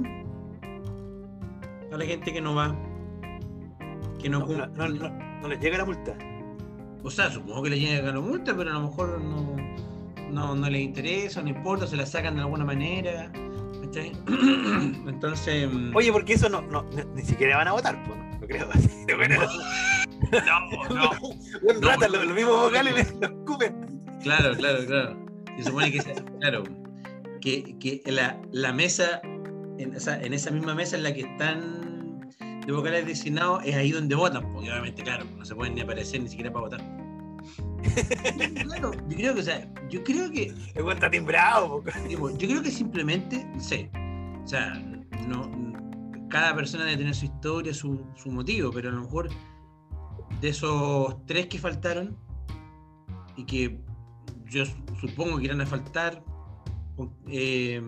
A 1.92 1.96
la 1.98 2.04
gente 2.04 2.32
que 2.32 2.40
no 2.40 2.54
va. 2.54 2.74
Que 4.20 4.28
no, 4.28 4.40
No, 4.40 4.46
cumple. 4.46 4.66
no, 4.68 4.88
no, 4.88 5.08
no, 5.10 5.40
no 5.42 5.48
les 5.48 5.60
llega 5.60 5.78
la 5.78 5.84
multa. 5.84 6.16
O 7.02 7.10
sea, 7.10 7.30
supongo 7.30 7.62
que 7.62 7.70
le 7.70 7.78
llega 7.80 8.10
la 8.12 8.20
multa, 8.20 8.56
pero 8.56 8.70
a 8.70 8.74
lo 8.74 8.80
mejor 8.88 9.20
no, 9.20 9.56
no, 10.30 10.54
no 10.56 10.70
les 10.70 10.80
interesa, 10.82 11.40
no 11.42 11.50
importa, 11.50 11.86
se 11.86 11.96
la 11.96 12.04
sacan 12.06 12.34
de 12.36 12.40
alguna 12.42 12.64
manera. 12.64 13.30
¿Cachai? 13.96 14.12
Entonces. 15.08 15.72
mm, 15.72 15.96
Oye, 15.96 16.12
porque 16.12 16.34
eso 16.34 16.48
no, 16.48 16.60
no, 16.62 16.82
ni- 17.14 17.22
siquiera 17.22 17.56
van 17.56 17.68
a 17.68 17.72
votar, 17.72 18.02
pues, 18.04 18.18
no, 18.18 18.40
no 18.40 18.46
creo. 18.46 18.68
No, 20.32 20.94
no. 20.94 21.10
Un 21.74 21.82
rata, 21.82 22.08
los, 22.08 22.24
los 22.26 22.34
mismos 22.34 22.60
vocales 22.62 22.94
le- 22.94 23.20
los 23.20 23.30
escupen. 23.30 24.02
Claro, 24.22 24.54
claro, 24.56 24.84
claro. 24.86 25.26
Se 25.56 25.64
supone 25.64 25.92
que, 25.92 26.00
claro, 26.40 26.64
que, 27.40 27.78
que 27.78 28.02
la, 28.10 28.40
la 28.50 28.72
mesa, 28.72 29.20
en, 29.78 29.94
o 29.96 30.00
sea, 30.00 30.20
en 30.20 30.34
esa 30.34 30.50
misma 30.50 30.74
mesa 30.74 30.96
en 30.96 31.02
la 31.04 31.14
que 31.14 31.20
están 31.22 32.20
de 32.66 32.72
vocales 32.72 33.06
designados, 33.06 33.62
es 33.64 33.76
ahí 33.76 33.92
donde 33.92 34.14
votan, 34.16 34.42
porque 34.52 34.70
obviamente, 34.70 35.02
claro, 35.02 35.24
no 35.36 35.44
se 35.44 35.54
pueden 35.54 35.74
ni 35.74 35.82
aparecer 35.82 36.20
ni 36.22 36.28
siquiera 36.28 36.52
para 36.52 36.64
votar. 36.64 37.05
Claro, 38.62 38.92
yo 39.08 39.16
creo 39.16 39.34
que, 39.34 39.40
o 39.40 39.44
sea, 39.44 39.68
yo 39.88 40.02
creo 40.04 40.30
que 40.30 40.54
está 40.92 41.10
timbrado. 41.10 41.82
yo 42.08 42.48
creo 42.48 42.62
que 42.62 42.70
simplemente, 42.70 43.44
no 43.54 43.60
sé, 43.60 43.90
o 44.44 44.46
sea, 44.46 44.74
no, 45.28 45.50
cada 46.28 46.54
persona 46.54 46.84
debe 46.84 46.98
tener 46.98 47.14
su 47.14 47.26
historia, 47.26 47.72
su, 47.74 48.04
su 48.16 48.30
motivo, 48.30 48.70
pero 48.72 48.88
a 48.88 48.92
lo 48.92 49.02
mejor 49.02 49.28
de 50.40 50.48
esos 50.48 51.24
tres 51.26 51.46
que 51.46 51.58
faltaron 51.58 52.16
y 53.36 53.44
que 53.44 53.80
yo 54.46 54.64
supongo 55.00 55.38
que 55.38 55.44
irán 55.44 55.60
a 55.60 55.66
faltar, 55.66 56.22
eh, 57.28 57.80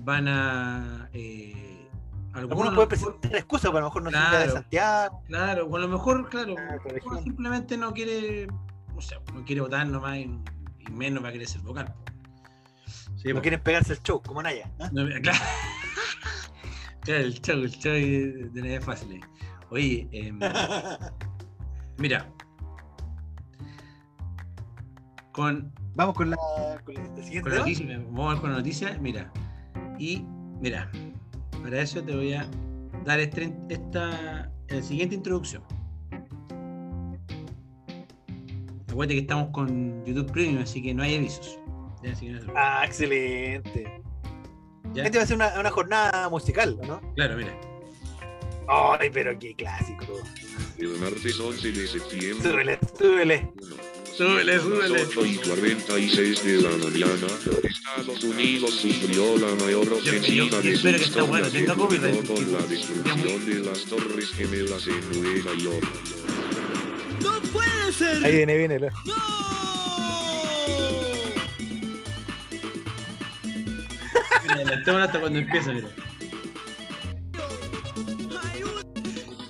van 0.00 0.28
a... 0.28 1.08
eh, 1.12 1.88
algunos 2.34 2.74
pueden 2.74 2.88
presentar 2.90 3.34
excusas, 3.34 3.70
pero 3.70 3.78
a 3.78 3.80
lo 3.80 3.86
mejor 3.86 4.02
no 4.02 4.10
Claro. 4.10 4.38
de 4.38 4.50
Santiago. 4.50 5.22
Claro, 5.26 5.66
o 5.66 5.76
a 5.76 5.78
lo 5.80 5.88
mejor, 5.88 6.28
claro, 6.28 6.54
Ah, 6.58 6.76
simplemente 7.22 7.78
no 7.78 7.94
quiere, 7.94 8.46
o 8.96 9.00
sea, 9.02 9.18
no 9.34 9.44
quiere 9.44 9.60
votar 9.60 9.86
nomás 9.86 10.16
y, 10.18 10.22
y 10.88 10.90
menos 10.92 11.22
va 11.22 11.28
a 11.28 11.32
querer 11.32 11.46
ser 11.48 11.60
vocal. 11.62 11.94
Sí, 13.16 13.28
No 13.28 13.36
po. 13.36 13.40
quieren 13.42 13.60
pegarse 13.62 13.92
el 13.94 14.02
show, 14.02 14.22
como 14.22 14.42
Naya. 14.42 14.70
No, 14.92 15.06
claro. 15.22 15.38
Claro, 17.00 17.20
el 17.20 17.40
show, 17.40 17.56
el 17.56 17.70
show 17.70 17.92
de, 17.92 18.50
nada 18.54 18.74
es 18.76 18.84
fácil. 18.84 19.12
eh. 19.12 19.20
Oye, 19.70 20.08
em, 20.12 20.38
mira. 21.98 22.28
Con, 25.32 25.72
Vamos 25.94 26.14
con 26.14 26.30
la, 26.30 26.36
con 26.84 26.94
la 26.94 27.22
siguiente. 27.22 27.40
con 27.42 27.52
la 27.52 27.58
noticia, 27.58 27.98
vamos 27.98 28.26
a 28.26 28.32
ver 28.32 28.40
con 28.40 28.50
la 28.50 28.56
noticia, 28.58 28.98
mira. 29.00 29.32
Y 29.98 30.22
mira, 30.60 30.90
para 31.62 31.80
eso 31.80 32.02
te 32.02 32.14
voy 32.14 32.34
a 32.34 32.46
dar 33.04 33.18
este- 33.20 33.56
esta, 33.70 34.50
la 34.68 34.82
siguiente 34.82 35.14
introducción. 35.14 35.62
Acuérdate 38.88 39.14
que 39.14 39.20
estamos 39.20 39.50
con 39.50 40.04
YouTube 40.04 40.30
Premium, 40.32 40.62
así 40.62 40.80
que 40.82 40.94
no 40.94 41.02
hay 41.02 41.16
avisos. 41.16 41.58
Ya, 42.02 42.12
así 42.12 42.26
que 42.26 42.32
no 42.32 42.40
se- 42.40 42.46
Ah, 42.54 42.82
excelente. 42.86 44.00
ya. 44.94 45.04
Este 45.04 45.18
va 45.18 45.24
a 45.24 45.26
ser 45.26 45.36
una, 45.36 45.60
una 45.60 45.70
jornada 45.70 46.28
musical, 46.28 46.78
¿o 46.82 46.86
¿no? 46.86 47.14
Claro, 47.16 47.36
mira. 47.36 47.58
Ay, 48.68 49.10
pero 49.12 49.38
qué 49.38 49.54
clásico. 49.54 50.06
El 50.78 50.88
martes 50.98 51.38
11 51.38 51.72
de 51.72 51.86
septiembre. 51.86 52.50
Súbele, 52.50 52.78
súbele. 52.98 53.52
Súbele, 54.16 54.58
súbele. 54.60 55.02
8 55.02 55.26
y 55.26 55.36
46 55.36 56.44
de 56.44 56.62
la 56.62 56.70
mañana, 56.70 57.26
Estados 57.62 58.24
Unidos 58.24 58.70
sufrió 58.74 59.36
la 59.38 59.54
mayor 59.64 59.92
ofensiva 59.92 60.60
de 60.62 60.76
su 60.76 60.88
espero 60.88 60.98
que 60.98 61.04
esta 61.06 61.20
historia 61.20 61.50
que 61.50 61.66
culminó 61.66 62.34
con 62.34 62.52
la 62.52 62.58
destrucción 62.66 63.46
de 63.46 63.54
las 63.70 63.84
Torres 63.84 64.30
Gemelas 64.32 64.86
en 64.88 65.22
Nueva 65.22 65.54
York. 65.58 65.86
Ahí 68.24 68.32
viene, 68.36 68.56
viene. 68.56 68.78
¿no? 68.80 68.88
Mira, 74.42 75.04
hasta 75.04 75.20
cuando 75.20 75.38
empieza, 75.38 75.72
mira. 75.72 75.88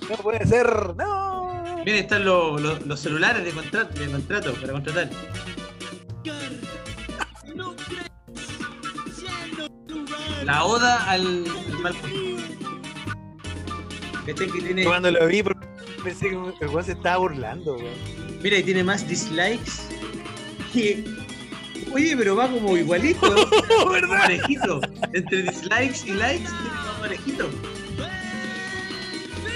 No 0.09 0.15
puede 0.17 0.45
ser, 0.45 0.67
no. 0.95 1.75
Miren, 1.85 1.95
están 2.03 2.25
los, 2.25 2.61
los- 2.61 2.85
los 2.85 2.99
celulares 2.99 3.43
de 3.43 3.51
contrato, 3.51 3.99
de 3.99 4.07
contrato 4.09 4.53
para 4.55 4.73
contratar. 4.73 5.09
La 10.43 10.63
oda 10.63 11.03
al, 11.09 11.43
al 11.71 11.79
mal. 11.79 11.95
¿Cachai 14.25 14.47
que 14.51 14.61
tiene, 14.61 14.83
Cuando 14.85 15.11
lo 15.11 15.25
vi, 15.27 15.43
pensé 16.03 16.29
que 16.29 16.35
el 16.61 16.67
weón 16.69 16.83
se 16.83 16.93
estaba 16.93 17.17
burlando, 17.17 17.75
weón. 17.75 18.26
Mira, 18.41 18.57
y 18.57 18.63
tiene 18.63 18.83
más 18.83 19.07
dislikes 19.07 19.71
que. 20.73 21.03
Oye, 21.93 22.15
pero 22.17 22.35
va 22.35 22.49
como 22.49 22.75
igualito. 22.75 23.33
como 23.83 24.07
parejito. 24.07 24.81
Entre 25.13 25.43
dislikes 25.43 26.05
y 26.05 26.13
likes, 26.13 26.47
tiene 26.47 26.77
como 26.85 26.99
parejito. 26.99 27.49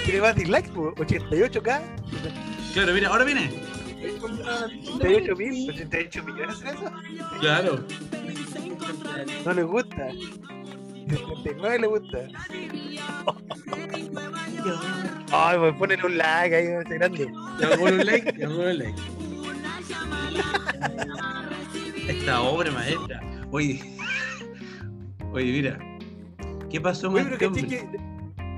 Tiene 0.04 0.20
más 0.20 0.34
dislikes, 0.34 0.70
po, 0.70 0.94
88k. 0.94 1.82
Claro, 2.74 2.92
mira, 2.94 3.08
ahora 3.08 3.24
viene. 3.24 3.50
88 4.02 5.36
mil, 5.36 5.70
88 5.70 6.24
millones 6.24 6.60
en 6.62 6.68
eso. 6.68 6.92
Claro. 7.40 7.84
No 9.44 9.52
le 9.52 9.62
gusta. 9.62 10.10
79 11.08 11.78
le 11.78 11.86
gusta. 11.86 12.18
Ay, 15.32 15.58
pues 15.58 15.74
ponen 15.76 16.04
un 16.04 16.18
like 16.18 16.54
ahí, 16.54 16.66
ese 16.66 16.94
grande. 16.94 17.32
Le 17.58 17.66
hago 17.66 17.84
un 17.84 18.06
like, 18.06 18.32
le 18.32 18.44
hago 18.44 18.60
un 18.60 18.78
like. 18.78 19.02
Esta 22.08 22.42
obra 22.42 22.70
maestra. 22.70 23.20
Oye, 23.50 23.82
oye, 25.32 25.52
mira. 25.52 25.78
¿Qué 26.70 26.80
pasó 26.80 27.10
Oye, 27.10 27.24
pero 27.24 27.52
caché 27.52 27.66
que 27.66 27.86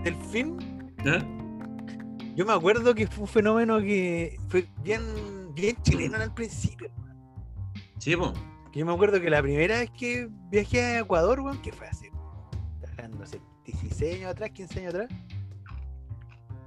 del 0.05 0.17
film, 0.31 0.59
¿Ah? 1.07 1.19
yo 2.37 2.45
me 2.45 2.53
acuerdo 2.53 2.95
que 2.95 3.07
fue 3.07 3.23
un 3.23 3.29
fenómeno 3.29 3.81
que 3.81 4.39
fue 4.49 4.69
bien, 4.83 5.03
bien 5.55 5.77
chileno 5.83 6.17
al 6.17 6.33
principio. 6.33 6.91
Sí, 7.99 8.15
po. 8.15 8.33
Que 8.71 8.81
yo 8.81 8.87
me 8.87 8.93
acuerdo 8.93 9.21
que 9.21 9.31
la 9.31 9.41
primera 9.41 9.79
vez 9.79 9.91
que 9.91 10.29
viajé 10.51 10.83
a 10.83 10.99
Ecuador, 11.01 11.41
weón, 11.41 11.61
que 11.63 11.73
fue 11.73 11.87
hace, 11.87 12.11
hablando 12.89 13.23
hace 13.23 13.41
16 13.65 14.17
años 14.17 14.31
atrás, 14.31 14.51
15 14.51 14.81
años 14.81 14.95
atrás, 14.95 15.11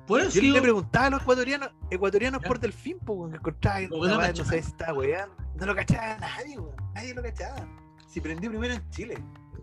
Yo 0.07 0.41
le 0.41 0.61
preguntaba 0.61 1.07
a 1.07 1.09
los 1.11 1.21
ecuatorianos, 1.21 1.69
ecuatorianos 1.91 2.41
Ya. 2.41 2.47
por 2.47 2.59
Delfín, 2.59 2.97
pues, 2.99 3.31
que 3.31 3.37
encontraba, 3.37 3.81
No, 3.81 3.97
no, 3.97 4.07
no 4.21 4.27
no 4.27 4.45
sé 4.45 4.57
estaba 4.57 4.93
weón, 4.93 5.29
no 5.59 5.65
lo 5.65 5.75
cachaba 5.75 6.17
nadie, 6.19 6.57
weón, 6.57 6.75
nadie 6.95 7.13
lo 7.13 7.21
cachaba. 7.23 7.67
Si 8.07 8.21
prendió 8.21 8.49
primero 8.49 8.73
en 8.73 8.89
Chile. 8.89 9.17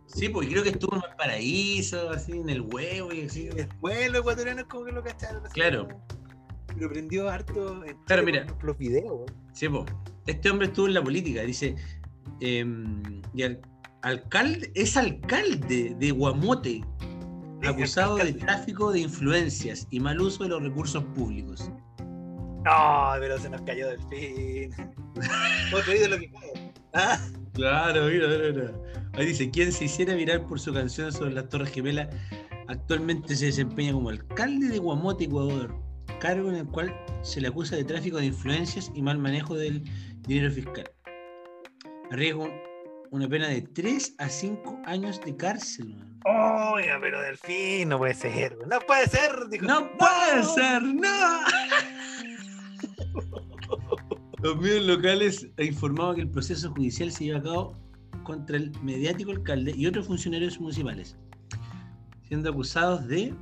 Sí, 0.06 0.28
porque 0.28 0.48
creo 0.50 0.62
que 0.62 0.68
estuvo 0.68 0.94
en 0.96 1.00
Valparaíso, 1.00 2.10
así, 2.10 2.32
en 2.32 2.48
el 2.50 2.60
huevo 2.60 3.12
y 3.12 3.22
así. 3.24 3.48
Después 3.48 4.10
los 4.10 4.20
ecuatorianos 4.20 4.64
como 4.64 4.84
que 4.84 4.92
lo 4.92 5.02
cacharon. 5.02 5.42
Claro. 5.54 5.88
Pero 6.66 6.88
prendió 6.90 7.28
harto 7.30 7.82
en 7.84 7.96
Claro, 8.04 8.22
mira. 8.24 8.46
los 8.62 8.76
videos, 8.76 9.10
weón. 9.12 9.34
Sí, 9.54 9.68
po. 9.68 9.86
Este 10.26 10.50
hombre 10.50 10.66
estuvo 10.66 10.86
en 10.88 10.94
la 10.94 11.02
política, 11.02 11.42
dice. 11.42 11.74
em, 12.40 13.22
y 13.32 13.42
al- 13.44 13.60
alcalde, 14.02 14.70
es 14.74 14.96
alcalde 14.96 15.94
de 15.98 16.10
Guamote, 16.10 16.82
acusado 17.70 18.16
de 18.16 18.32
tráfico 18.32 18.92
de 18.92 19.00
influencias 19.00 19.86
y 19.90 20.00
mal 20.00 20.20
uso 20.20 20.42
de 20.44 20.50
los 20.50 20.62
recursos 20.62 21.02
públicos. 21.14 21.70
No, 22.64 23.12
pero 23.20 23.38
se 23.38 23.50
nos 23.50 23.60
cayó 23.62 23.88
del 23.88 24.00
fin. 24.08 24.72
Otro 25.74 25.92
de 25.92 26.08
lo 26.08 26.18
que. 26.18 26.30
Ah, 26.94 27.18
Claro, 27.52 28.06
mira, 28.06 28.26
mira. 28.28 28.72
Ahí 29.12 29.26
dice, 29.26 29.48
quien 29.50 29.70
se 29.70 29.84
hiciera 29.84 30.14
viral 30.14 30.44
por 30.46 30.58
su 30.58 30.72
canción 30.74 31.12
sobre 31.12 31.32
las 31.34 31.48
Torres 31.48 31.70
Gemelas, 31.70 32.08
actualmente 32.66 33.36
se 33.36 33.46
desempeña 33.46 33.92
como 33.92 34.08
alcalde 34.08 34.66
de 34.68 34.78
Guamote, 34.78 35.24
Ecuador, 35.24 35.72
cargo 36.18 36.48
en 36.48 36.56
el 36.56 36.66
cual 36.66 36.92
se 37.22 37.40
le 37.40 37.46
acusa 37.48 37.76
de 37.76 37.84
tráfico 37.84 38.16
de 38.16 38.26
influencias 38.26 38.90
y 38.94 39.02
mal 39.02 39.18
manejo 39.18 39.54
del 39.54 39.84
dinero 40.26 40.50
fiscal. 40.50 40.90
Arriesga 42.10 42.40
un- 42.42 42.50
una 43.10 43.28
pena 43.28 43.48
de 43.48 43.62
3 43.62 44.16
a 44.18 44.28
5 44.28 44.82
años 44.84 45.20
de 45.24 45.36
cárcel. 45.36 45.94
man. 45.96 46.20
Oiga, 46.26 46.98
pero 47.00 47.20
del 47.20 47.36
fin 47.36 47.88
no 47.90 47.98
puede 47.98 48.14
ser. 48.14 48.56
No 48.66 48.78
puede 48.80 49.06
ser, 49.08 49.30
dijo. 49.50 49.66
¡No 49.66 49.90
puede 49.98 50.42
ser! 50.42 50.82
¡No! 50.82 51.40
Los 54.42 54.56
medios 54.56 54.84
locales 54.84 55.48
han 55.58 55.66
informado 55.66 56.14
que 56.14 56.22
el 56.22 56.30
proceso 56.30 56.70
judicial 56.72 57.10
se 57.10 57.24
lleva 57.24 57.38
a 57.38 57.42
cabo 57.42 57.76
contra 58.24 58.56
el 58.56 58.72
mediático 58.82 59.30
alcalde 59.30 59.74
y 59.76 59.86
otros 59.86 60.06
funcionarios 60.06 60.58
municipales, 60.58 61.16
siendo 62.28 62.50
acusados 62.50 63.06
de 63.06 63.34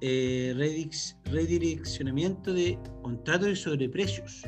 eh, 0.00 0.54
redireccionamiento 1.24 2.52
de 2.52 2.78
contratos 3.02 3.48
y 3.48 3.56
sobreprecios. 3.56 4.42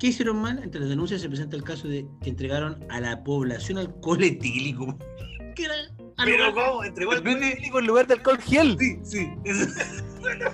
¿Qué 0.00 0.06
hicieron 0.08 0.40
mal? 0.40 0.60
Entre 0.62 0.80
las 0.80 0.88
denuncias 0.88 1.20
se 1.20 1.28
presenta 1.28 1.56
el 1.56 1.62
caso 1.62 1.86
de 1.86 2.06
que 2.22 2.30
entregaron 2.30 2.82
a 2.88 3.00
la 3.00 3.22
población 3.22 3.76
alcohol 3.78 4.22
etílico. 4.24 4.96
¿Qué 5.54 5.64
era? 5.64 5.74
Pero 6.24 6.54
¿cómo? 6.54 6.84
Entregó 6.84 7.14
de- 7.14 7.20
público 7.20 7.78
en 7.78 7.86
lugar 7.86 8.06
de 8.06 8.14
alcohol 8.14 8.38
gel. 8.38 8.76
Sí, 8.78 8.98
sí. 9.04 9.28
eso- 9.44 9.68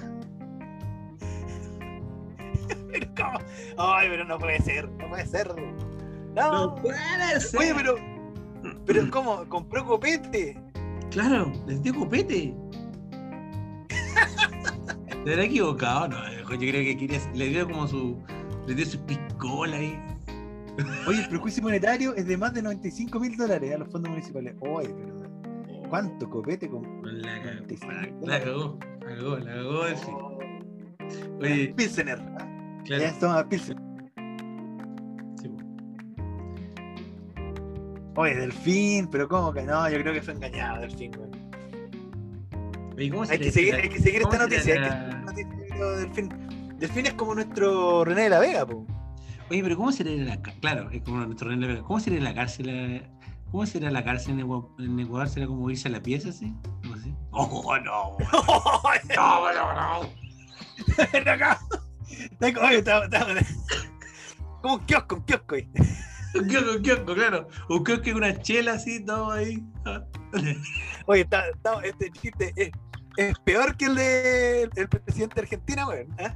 ¿cómo? 3.17 3.39
Ay, 3.79 4.09
pero 4.11 4.25
no 4.25 4.39
puede 4.39 4.61
ser, 4.61 4.89
no 4.89 5.09
puede 5.09 5.27
ser. 5.27 5.49
No 6.35 6.53
No. 6.53 6.75
puede 6.77 7.41
ser. 7.41 7.61
Oye, 7.61 7.75
pero. 7.75 7.97
Pero 8.85 9.11
¿cómo? 9.11 9.49
Compró 9.49 9.85
copete. 9.87 10.61
Claro, 11.11 11.53
les 11.67 11.83
dio 11.83 11.95
copete. 11.95 12.55
¿Se 15.25 15.33
habrá 15.33 15.45
equivocado? 15.45 16.09
No. 16.09 16.33
Yo 16.33 16.45
creo 16.47 16.59
que 16.85 16.97
quería, 16.97 17.21
le 17.35 17.47
dio 17.49 17.67
como 17.67 17.87
su. 17.89 18.23
Le 18.66 18.74
dio 18.74 18.85
su 18.87 18.98
piscola 19.07 19.76
ahí. 19.76 19.98
Oye, 21.07 21.22
el 21.22 21.29
prejuicio 21.29 21.62
monetario 21.62 22.14
es 22.16 22.26
de 22.26 22.37
más 22.37 22.52
de 22.52 22.62
95 22.62 23.18
mil 23.20 23.37
dólares 23.37 23.74
a 23.74 23.79
los 23.79 23.88
fondos 23.88 24.11
municipales. 24.11 24.55
Oye, 24.61 24.88
pero 24.94 25.88
¿cuánto 25.88 26.29
copete 26.29 26.68
con 26.68 26.83
La, 27.22 27.40
cagó, 27.42 27.55
95 27.55 27.92
la, 28.26 28.40
cagó, 28.40 28.79
la 29.00 29.07
cagó, 29.16 29.38
la 29.38 29.55
cagó. 29.55 29.85
Delfín. 29.85 30.14
Oye, 31.40 31.74
Pilsener. 31.76 32.18
¿ah? 32.38 32.81
claro. 32.85 33.02
Ya 33.05 33.18
toma 33.18 33.48
Pilsener. 33.48 33.83
sí. 35.40 35.50
Oye, 38.16 38.35
Delfín, 38.35 39.09
pero 39.11 39.29
¿cómo 39.29 39.52
que 39.52 39.62
no? 39.62 39.88
Yo 39.88 39.98
creo 40.00 40.12
que 40.12 40.22
fue 40.22 40.35
engañado, 40.35 40.81
Delfín. 40.83 41.12
Oye, 42.96 43.11
¿cómo 43.11 43.22
Hay 43.22 43.38
que 43.38 43.50
seguir, 43.52 43.74
la- 43.74 43.81
hay 43.81 43.88
que 43.88 43.98
seguir 44.00 44.22
cómo 44.22 44.33
esta 44.35 44.44
noticia. 44.44 44.74
Hay 44.74 45.35
que 45.35 45.42
seguir 45.42 45.62
esta 45.62 45.76
noticia, 45.76 45.87
Delfín. 46.00 46.46
Delfín 46.79 47.07
es 47.07 47.15
como 47.15 47.35
nuestro 47.35 48.05
René 48.05 48.23
de 48.25 48.31
la 48.31 48.39
Vega, 48.41 48.67
po. 48.67 48.87
Oye, 49.51 49.62
pero 49.62 49.77
¿cómo 49.77 49.93
será 49.93 50.11
la 50.11 50.37
cárcel? 50.43 50.61
Claro, 50.61 50.91
es 50.91 51.03
como 51.03 51.19
nuestro 51.25 51.49
René 51.49 51.67
Vega. 51.67 51.83
¿Cómo 51.83 52.01
será 52.01 52.21
la 52.21 52.35
cárcel? 52.35 52.69
eh? 52.69 53.11
¿Cómo 53.51 53.65
será 53.65 53.91
la 53.91 54.05
cárcel 54.05 54.33
en 54.35 54.41
Ecuador? 54.41 55.23
¿En 55.27 55.29
será 55.29 55.47
como 55.47 55.71
irse 55.71 55.89
a 55.89 55.93
la 55.93 56.03
pieza 56.03 56.31
así? 56.31 56.53
¿Algo 56.83 56.95
así? 56.97 57.15
¡Oh, 57.31 57.79
no! 57.79 58.17
¡No, 59.17 59.53
no, 59.53 60.01
no! 60.03 60.11
Ven 61.12 61.29
acá. 61.29 61.61
Oye, 62.41 62.79
está- 62.79 63.09
como 64.61 64.75
un 64.75 64.81
kiosco, 64.87 65.17
un 65.17 65.23
kiosco 65.23 65.55
ahí. 65.55 65.69
Un 66.35 66.49
kiosco, 66.49 66.71
un 66.73 66.83
kiosco, 66.83 67.15
claro. 67.15 67.49
Un 67.69 67.85
kiosco 67.85 68.05
con 68.05 68.17
una 68.17 68.37
chela 68.43 68.73
así, 68.75 69.05
todo 69.05 69.31
ahí. 69.31 69.65
Ah. 69.85 70.03
Oye, 71.07 71.21
está, 71.23 71.49
está- 71.49 71.81
este 71.85 72.11
chiste 72.11 72.53
es, 72.57 72.71
es 73.17 73.39
peor 73.41 73.77
que 73.77 73.87
el 73.87 73.95
de 73.95 74.62
el 74.75 74.89
presidente 74.89 75.37
de 75.37 75.41
Argentina, 75.43 75.87
weón. 75.87 76.09
¿ah? 76.19 76.35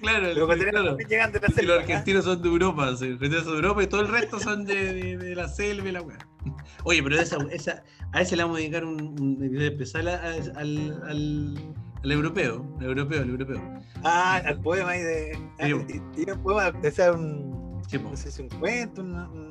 Claro, 0.00 0.28
Los 0.28 0.36
ecuatorianos 0.38 0.80
claro. 0.82 0.96
llegan 1.08 1.32
de 1.32 1.40
la 1.40 1.46
Y 1.48 1.52
selva. 1.52 1.74
los 1.74 1.82
argentinos 1.82 2.24
son 2.24 2.42
de 2.42 2.48
Europa, 2.48 2.96
sí, 2.96 3.08
los 3.08 3.14
argentinos 3.20 3.44
son 3.44 3.52
de 3.52 3.58
Europa 3.58 3.82
y 3.82 3.86
todo 3.86 4.00
el 4.00 4.08
resto 4.08 4.38
son 4.40 4.64
de, 4.64 4.92
de- 4.94 5.16
de 5.18 5.34
la 5.34 5.48
selva 5.48 5.88
y 5.88 5.92
la 5.92 6.02
weá. 6.02 6.18
Oye, 6.84 7.02
pero 7.02 7.20
esa, 7.20 7.36
esa, 7.50 7.82
a 8.12 8.22
ese 8.22 8.36
le 8.36 8.42
vamos 8.44 8.56
a 8.56 8.60
dedicar 8.60 8.84
un, 8.84 9.00
un 9.20 9.44
episodio 9.44 9.68
especial 9.70 10.08
al, 10.08 10.52
al, 10.56 11.74
al 12.02 12.10
europeo, 12.12 12.76
al 12.80 12.86
europeo, 12.86 13.22
al 13.22 13.28
europeo. 13.28 13.62
Ah, 14.02 14.36
al 14.44 14.60
poema 14.60 14.90
ahí 14.90 15.02
de. 15.02 15.38
ah, 15.58 15.66
Sí. 15.66 16.00
y- 16.16 16.30
un 16.30 16.42
poema, 16.42 16.72
o 16.82 16.90
sea, 16.90 17.12
un. 17.12 17.82
Sí, 17.88 17.98
po. 17.98 18.08
No 18.10 18.16
sé 18.16 18.30
si 18.30 18.40
un 18.42 18.48
cuento, 18.48 19.02
una, 19.02 19.28
un- 19.28 19.48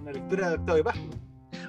una 0.00 0.12
lectura 0.12 0.48
de 0.50 0.54
Octavio 0.56 0.84
Paz. 0.84 0.96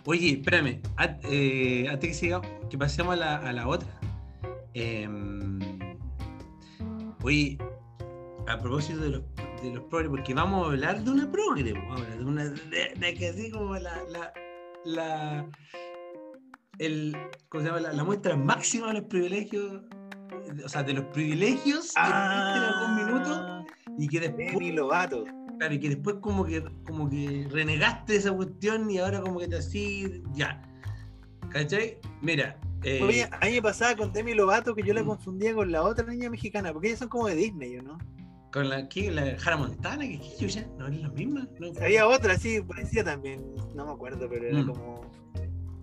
Oye, 0.05 0.33
espérame, 0.39 0.81
eh, 1.23 1.87
antes 1.89 2.09
que 2.09 2.13
sigamos, 2.13 2.47
que 2.69 2.77
pasemos 2.77 3.13
a 3.13 3.15
la, 3.17 3.35
a 3.37 3.51
la 3.51 3.67
otra. 3.67 3.89
Em, 4.73 5.59
oye, 7.23 7.57
a 8.47 8.59
propósito 8.59 8.99
de 9.01 9.09
los, 9.09 9.21
de 9.61 9.73
los 9.73 9.83
progres, 9.85 10.09
porque 10.09 10.33
vamos 10.33 10.67
a 10.67 10.71
hablar 10.71 11.03
de 11.03 11.11
una 11.11 11.31
progre, 11.31 11.73
ahora, 11.89 12.15
de 12.15 12.23
una, 12.25 12.45
de, 12.45 12.93
de 12.95 13.13
que 13.13 13.29
así 13.29 13.49
como 13.51 13.75
la, 13.75 14.03
la, 14.09 14.33
la, 14.85 15.49
el, 16.79 17.15
¿cómo 17.49 17.63
se 17.63 17.69
llama? 17.69 17.81
La, 17.81 17.93
la 17.93 18.03
muestra 18.03 18.35
máxima 18.35 18.87
de 18.87 18.93
los 18.95 19.03
privilegios, 19.03 19.81
o 20.63 20.69
sea, 20.69 20.83
de 20.83 20.93
los 20.93 21.05
privilegios 21.05 21.93
que 21.93 22.01
existen 22.01 22.55
en 22.55 22.63
algún 22.63 22.95
minuto 22.95 23.65
y 23.97 24.07
que 24.07 24.19
después 24.19 24.73
Lovato. 24.73 25.23
Claro, 25.57 25.73
y 25.73 25.79
que 25.79 25.87
después 25.89 26.17
como 26.19 26.43
que, 26.45 26.61
como 26.85 27.09
que 27.09 27.47
renegaste 27.49 28.17
esa 28.17 28.33
cuestión 28.33 28.91
y 28.91 28.97
ahora 28.97 29.21
como 29.21 29.39
que 29.39 29.47
te 29.47 29.55
así, 29.55 30.21
ya. 30.33 30.61
¿Cachai? 31.49 31.97
Mira, 32.21 32.59
eh, 32.83 33.01
Oye, 33.01 33.23
a 33.31 33.45
mí 33.45 33.53
me 33.53 33.61
pasaba 33.61 33.95
con 33.95 34.11
Demi 34.11 34.33
Lovato 34.33 34.75
que 34.75 34.83
yo 34.83 34.93
la 34.93 35.01
Mm. 35.01 35.07
confundía 35.07 35.55
con 35.55 35.71
la 35.71 35.81
otra 35.83 36.05
niña 36.05 36.29
mexicana, 36.29 36.73
porque 36.73 36.89
ellas 36.89 36.99
son 36.99 37.07
como 37.07 37.27
de 37.27 37.35
Disney, 37.35 37.77
¿o 37.77 37.83
¿no? 37.83 37.97
Con 38.55 38.69
la, 38.69 38.87
¿qué? 38.87 39.11
la 39.11 39.35
Hannah 39.45 39.57
Montana, 39.57 40.07
que 40.07 40.17
chucha, 40.39 40.65
no 40.79 40.87
es 40.87 41.01
la 41.01 41.09
misma. 41.09 41.45
No, 41.59 41.67
Había 41.83 42.07
otra 42.07 42.33
así, 42.35 42.61
parecía 42.61 43.03
también, 43.03 43.43
no 43.75 43.85
me 43.85 43.91
acuerdo, 43.91 44.29
pero 44.29 44.47
era 44.47 44.63
Mm. 44.63 44.67
como. 44.67 45.01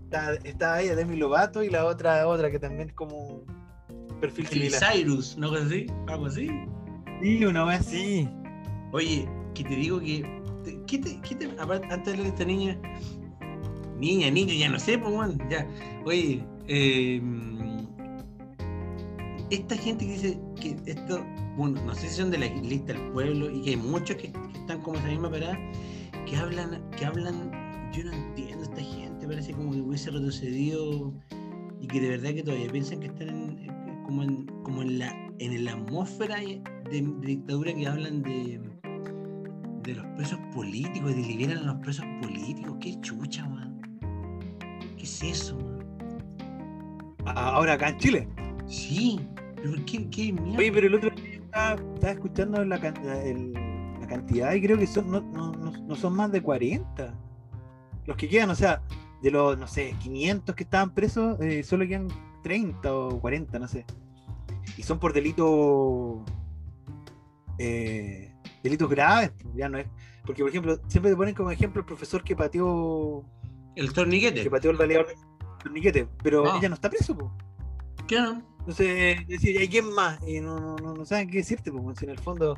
Estaba, 0.05 0.33
estaba 0.45 0.81
ella, 0.81 0.95
Demi 0.97 1.17
Lovato, 1.17 1.63
y 1.63 1.69
la 1.69 1.85
otra, 1.85 2.27
otra 2.27 2.51
que 2.51 2.59
también 2.59 2.89
es 2.89 2.95
como 2.95 3.43
perfil 4.23 4.47
similar. 4.47 4.81
Cyrus, 4.93 5.37
¿no? 5.37 5.49
Algo 5.49 5.59
así, 5.67 5.87
algo 6.09 6.27
así. 6.27 6.49
Sí, 7.23 7.45
una 7.45 7.65
vez 7.65 7.81
así. 7.81 8.27
Oye, 8.93 9.29
que 9.55 9.65
te 9.65 9.77
digo 9.77 10.01
que, 10.01 10.23
¿qué 10.87 10.99
te, 10.99 11.21
qué 11.21 11.35
te- 11.35 11.61
aparte, 11.61 11.87
antes 11.91 12.05
de 12.07 12.11
hablar 12.13 12.25
de 12.25 12.29
esta 12.31 12.45
niña, 12.47 12.79
niña, 13.99 14.31
niño, 14.31 14.55
ya 14.55 14.71
no 14.71 14.79
sé, 14.79 14.97
pues, 14.99 15.15
man, 15.15 15.39
ya. 15.51 15.67
Oye, 16.07 16.43
eh, 16.69 17.21
esta 19.51 19.77
gente 19.77 20.07
que 20.07 20.13
dice 20.13 20.41
que 20.61 20.77
esto, 20.91 21.25
bueno, 21.57 21.81
no 21.85 21.95
sé 21.95 22.09
si 22.09 22.17
son 22.17 22.31
de 22.31 22.39
la 22.39 22.47
lista 22.47 22.93
del 22.93 23.11
pueblo 23.13 23.51
y 23.51 23.63
que 23.63 23.71
hay 23.71 23.77
muchos 23.77 24.17
que, 24.17 24.33
que 24.33 24.59
están 24.59 24.81
como 24.83 24.99
esa 24.99 25.09
misma 25.09 25.31
parada, 25.31 25.59
que 26.27 26.37
hablan, 26.37 26.83
que 26.97 27.05
hablan, 27.05 27.51
yo 27.93 28.05
no 28.05 28.13
entiendo 28.13 28.61
a 28.61 28.63
esta 28.65 28.83
gente, 28.83 29.27
parece 29.27 29.53
como 29.53 29.73
que 29.73 29.81
hubiese 29.81 30.11
retrocedido 30.11 31.13
y 31.81 31.87
que 31.87 32.01
de 32.01 32.09
verdad 32.11 32.31
que 32.35 32.43
todavía 32.43 32.71
piensan 32.71 33.01
que 33.01 33.07
están 33.09 33.29
en- 33.29 34.03
como, 34.05 34.23
en, 34.23 34.47
como 34.65 34.83
en 34.83 34.99
la 34.99 35.19
en 35.39 35.65
la 35.65 35.73
atmósfera 35.73 36.37
de, 36.37 36.63
de 36.91 37.01
dictadura 37.27 37.75
que 37.75 37.87
hablan 37.89 38.23
de, 38.23 38.61
de 39.83 39.95
los 39.95 40.07
presos 40.17 40.39
políticos, 40.55 41.17
de 41.17 41.23
liberar 41.23 41.57
a 41.59 41.63
los 41.63 41.77
presos 41.77 42.05
políticos. 42.21 42.77
Qué 42.81 43.01
chucha, 43.01 43.49
man. 43.49 43.81
¿Qué 44.97 45.03
es 45.03 45.23
eso, 45.23 45.57
man? 45.57 45.81
Ahora 47.25 47.73
acá 47.73 47.89
en 47.89 47.99
Chile. 47.99 48.29
Sí, 48.67 49.19
pero 49.57 49.73
¿qué, 49.85 50.09
qué 50.11 50.33
mierda? 50.33 50.59
Oye, 50.59 50.73
pero 50.73 50.87
el 50.87 50.95
otro 50.95 51.11
día 51.11 51.32
estaba, 51.53 51.75
estaba 51.95 52.13
escuchando 52.13 52.65
la, 52.65 52.77
el- 52.77 53.53
cantidad 54.09 54.53
y 54.53 54.61
creo 54.61 54.77
que 54.77 54.87
son, 54.87 55.11
no, 55.11 55.21
no- 55.23 55.53
no- 55.53 55.95
son 55.97 56.15
más 56.15 56.31
de 56.31 56.43
40. 56.43 57.15
Los 58.05 58.17
que 58.17 58.29
quedan, 58.29 58.51
o 58.51 58.55
sea, 58.55 58.83
de 59.23 59.31
los, 59.31 59.57
no 59.57 59.67
sé, 59.67 59.95
500 60.01 60.55
que 60.55 60.65
estaban 60.65 60.93
presos, 60.93 61.41
eh, 61.41 61.63
solo 61.63 61.87
quedan 61.87 62.09
30 62.43 62.95
o 62.95 63.21
40, 63.21 63.59
no 63.59 63.69
sé. 63.69 63.87
Y 64.77 64.83
son 64.83 64.99
por 64.99 65.13
delitos 65.15 66.21
eh, 67.59 68.35
delitos 68.63 68.89
graves, 68.91 69.33
ya 69.55 69.69
no 69.69 69.79
es. 69.79 69.87
Porque, 70.27 70.43
por 70.43 70.51
ejemplo, 70.51 70.79
siempre 70.89 71.11
te 71.11 71.17
ponen 71.17 71.35
como 71.35 71.51
ejemplo 71.51 71.81
el 71.81 71.87
profesor 71.87 72.23
que 72.23 72.37
pateó 72.37 73.25
El 73.77 73.93
torniquete. 73.93 74.43
que 74.43 74.51
pateó 74.51 74.71
el 74.73 74.77
baleador 74.77 75.07
del 75.09 75.17
torniquete, 75.63 76.07
pero 76.23 76.45
Ah. 76.51 76.57
ella 76.59 76.69
no 76.69 76.75
está 76.75 76.91
preso. 76.91 77.17
Claro. 78.07 78.43
Entonces, 78.63 79.27
decir, 79.27 79.61
¿y 79.61 79.69
quién 79.69 79.93
más? 79.93 80.19
Y 80.27 80.41
no, 80.41 80.59
no, 80.61 80.77
no, 80.77 80.95
no 80.95 81.05
saben 81.05 81.29
qué 81.29 81.39
decirte, 81.39 81.73
pues, 81.73 81.99
si 81.99 82.05
en 82.05 82.13
el 82.13 82.19
fondo. 82.21 82.55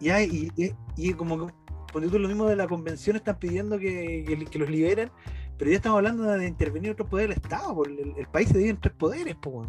Y, 0.00 0.06
y, 0.06 0.10
hay- 0.10 0.50
y, 0.56 0.64
y- 0.64 0.74
y 0.96 1.12
como 1.12 1.46
que, 1.46 1.52
ponte 1.92 2.08
tú 2.08 2.18
lo 2.18 2.26
mismo 2.28 2.46
de 2.46 2.56
la 2.56 2.66
convención, 2.66 3.16
están 3.16 3.38
pidiendo 3.38 3.78
que, 3.78 4.24
que, 4.26 4.44
que 4.46 4.58
los 4.58 4.70
liberen, 4.70 5.10
pero 5.58 5.70
ya 5.70 5.76
estamos 5.76 5.98
hablando 5.98 6.24
de 6.24 6.46
intervenir 6.48 6.92
otros 6.92 7.08
poderes 7.08 7.36
del 7.36 7.42
Estado, 7.44 7.74
pues, 7.74 7.90
el, 7.90 8.14
el 8.16 8.26
país 8.28 8.48
se 8.48 8.54
divide 8.56 8.70
en 8.70 8.80
tres 8.80 8.94
poderes, 8.94 9.36
pues. 9.40 9.68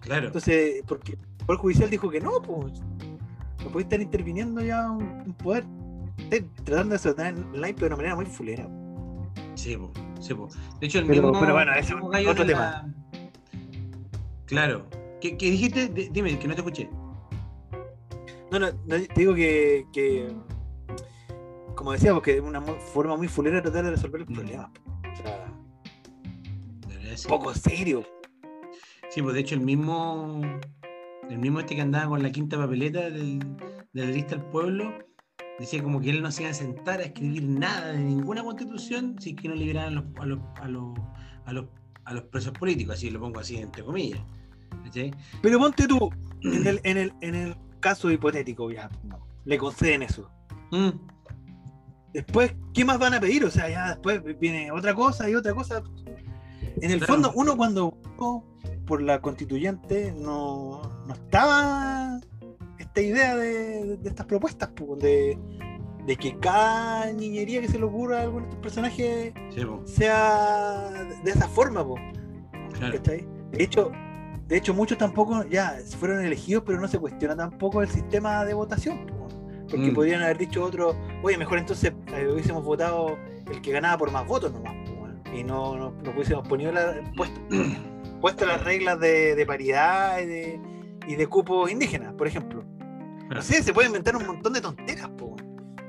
Claro. 0.00 0.26
Entonces, 0.26 0.82
porque 0.86 1.12
el 1.12 1.46
Poder 1.46 1.60
Judicial 1.60 1.88
dijo 1.90 2.10
que 2.10 2.20
no, 2.20 2.42
pues. 2.42 2.80
No 3.64 3.70
puede 3.72 3.84
estar 3.84 4.00
interviniendo 4.00 4.60
ya 4.60 4.90
un, 4.90 5.02
un 5.26 5.32
poder. 5.34 5.64
Están 6.30 6.48
tratando 6.64 6.92
de 6.92 6.98
soltar 6.98 7.34
online, 7.34 7.74
pero 7.74 7.80
de 7.80 7.86
una 7.86 7.96
manera 7.96 8.14
muy 8.16 8.26
fulera. 8.26 8.68
Sí, 9.54 9.76
po, 9.76 9.90
sí, 10.20 10.34
po. 10.34 10.48
De 10.80 10.86
hecho, 10.86 10.98
el 11.00 11.06
Pero- 11.06 11.22
mismo. 11.28 11.40
pero 11.40 11.54
bueno, 11.54 11.72
ese 11.74 11.94
es 11.94 12.26
otro 12.28 12.44
tema. 12.46 12.60
la- 12.60 12.94
Claro. 14.46 14.86
¿Qué, 15.20 15.36
qué 15.36 15.50
dijiste? 15.50 15.88
D- 15.88 16.08
dime, 16.12 16.38
que 16.38 16.48
no 16.48 16.54
te 16.54 16.60
escuché. 16.60 16.90
No, 18.50 18.58
no, 18.58 18.66
no, 18.72 18.72
te 18.86 19.08
digo 19.16 19.34
que, 19.34 19.86
que 19.92 20.28
como 21.74 21.92
decía, 21.92 22.14
porque 22.14 22.36
es 22.36 22.40
una 22.40 22.60
forma 22.62 23.16
muy 23.16 23.28
fulera 23.28 23.56
de 23.56 23.62
tratar 23.62 23.84
de 23.84 23.90
resolver 23.92 24.22
el 24.22 24.28
Mm. 24.28 24.34
problema. 24.34 24.72
O 25.12 25.16
sea, 25.16 25.52
sí. 27.16 27.28
poco 27.28 27.54
serio. 27.54 28.04
Sí, 29.10 29.22
pues 29.22 29.34
de 29.34 29.40
hecho 29.40 29.54
el 29.54 29.62
mismo, 29.62 30.42
el 31.30 31.38
mismo 31.38 31.60
este 31.60 31.74
que 31.74 31.80
andaba 31.80 32.08
con 32.08 32.22
la 32.22 32.30
quinta 32.30 32.56
papeleta 32.58 33.08
del, 33.10 33.38
de 33.38 34.04
la 34.04 34.10
lista 34.10 34.36
del 34.36 34.44
pueblo, 34.46 34.92
decía 35.58 35.82
como 35.82 36.00
que 36.00 36.10
él 36.10 36.22
no 36.22 36.30
se 36.30 36.42
iba 36.42 36.50
a 36.50 36.54
sentar 36.54 37.00
a 37.00 37.04
escribir 37.04 37.44
nada 37.44 37.92
de 37.92 37.98
ninguna 37.98 38.44
constitución 38.44 39.16
si 39.18 39.30
es 39.30 39.36
que 39.36 39.48
no 39.48 39.54
liberaran 39.54 39.96
a 39.96 40.00
los, 40.00 40.04
a 40.20 40.26
los, 40.26 40.38
a 40.60 40.68
los, 40.68 40.98
a 41.46 41.52
los, 41.52 41.64
a 42.04 42.14
los 42.14 42.24
presos 42.24 42.52
políticos, 42.52 42.96
así 42.96 43.10
lo 43.10 43.20
pongo 43.20 43.40
así 43.40 43.56
entre 43.56 43.82
comillas. 43.82 44.20
Pero 45.42 45.58
ponte 45.58 45.86
tú, 45.86 46.10
en 46.42 46.66
el, 46.66 46.80
en 46.84 46.96
el, 46.96 47.12
en 47.20 47.34
el 47.34 47.56
caso 47.80 48.10
hipotético, 48.10 48.70
ya, 48.70 48.88
no, 49.04 49.18
le 49.44 49.58
conceden 49.58 50.02
eso. 50.02 50.30
Mm, 50.70 50.90
Después, 52.12 52.54
¿qué 52.72 52.82
más 52.82 52.98
van 52.98 53.12
a 53.12 53.20
pedir? 53.20 53.44
O 53.44 53.50
sea, 53.50 53.68
ya 53.68 53.88
después 53.88 54.22
viene 54.38 54.70
otra 54.70 54.94
cosa 54.94 55.28
y 55.28 55.34
otra 55.34 55.52
cosa. 55.52 55.82
En 56.80 56.90
el 56.90 56.98
Claro. 56.98 57.12
fondo, 57.12 57.32
uno 57.34 57.58
cuando 57.58 57.94
por 58.86 59.02
la 59.02 59.20
constituyente 59.20 60.14
no, 60.16 60.80
no 61.06 61.12
estaba 61.12 62.18
esta 62.78 63.00
idea 63.02 63.36
de, 63.36 63.98
de 63.98 64.08
estas 64.08 64.24
propuestas, 64.24 64.70
pues, 64.74 64.98
de, 65.02 65.38
de 66.06 66.16
que 66.16 66.38
cada 66.38 67.12
niñería 67.12 67.60
que 67.60 67.68
se 67.68 67.78
le 67.78 67.84
ocurra 67.84 68.20
a 68.20 68.22
alguno 68.22 68.44
de 68.46 68.50
estos 68.50 68.62
personajes 68.62 69.34
sí, 69.50 69.60
sea 69.84 70.90
de 71.22 71.30
esa 71.30 71.48
forma, 71.48 71.84
claro. 72.78 72.98
De 72.98 73.62
hecho, 73.62 73.92
de 74.48 74.56
hecho, 74.56 74.72
muchos 74.74 74.96
tampoco 74.98 75.44
ya 75.44 75.76
fueron 75.98 76.24
elegidos, 76.24 76.62
pero 76.66 76.80
no 76.80 76.86
se 76.88 76.98
cuestiona 76.98 77.36
tampoco 77.36 77.82
el 77.82 77.88
sistema 77.88 78.44
de 78.44 78.54
votación. 78.54 79.06
po. 79.06 79.26
Porque 79.68 79.90
Mm. 79.90 79.94
podrían 79.94 80.22
haber 80.22 80.38
dicho 80.38 80.62
otro, 80.64 80.94
oye, 81.22 81.36
mejor 81.36 81.58
entonces 81.58 81.92
eh, 82.14 82.28
hubiésemos 82.32 82.62
votado 82.64 83.16
el 83.50 83.60
que 83.60 83.72
ganaba 83.72 83.98
por 83.98 84.10
más 84.12 84.26
votos 84.26 84.52
nomás. 84.52 84.74
y 85.34 85.42
no, 85.42 85.76
no, 85.76 85.90
no 85.90 86.10
hubiésemos 86.12 86.46
ponido 86.48 86.70
la, 86.72 86.94
puesto, 87.16 87.40
puesto 88.20 88.46
las 88.46 88.62
reglas 88.64 88.98
de, 89.00 89.34
de 89.34 89.44
paridad 89.46 90.20
y 90.20 90.26
de, 90.26 90.60
y 91.08 91.16
de 91.16 91.26
cupos 91.26 91.70
indígenas, 91.70 92.14
por 92.14 92.26
ejemplo. 92.28 92.64
No 93.28 93.42
sé, 93.42 93.60
se 93.62 93.72
puede 93.74 93.88
inventar 93.88 94.14
un 94.16 94.24
montón 94.26 94.52
de 94.52 94.60
tonteras. 94.60 95.08
po. 95.10 95.34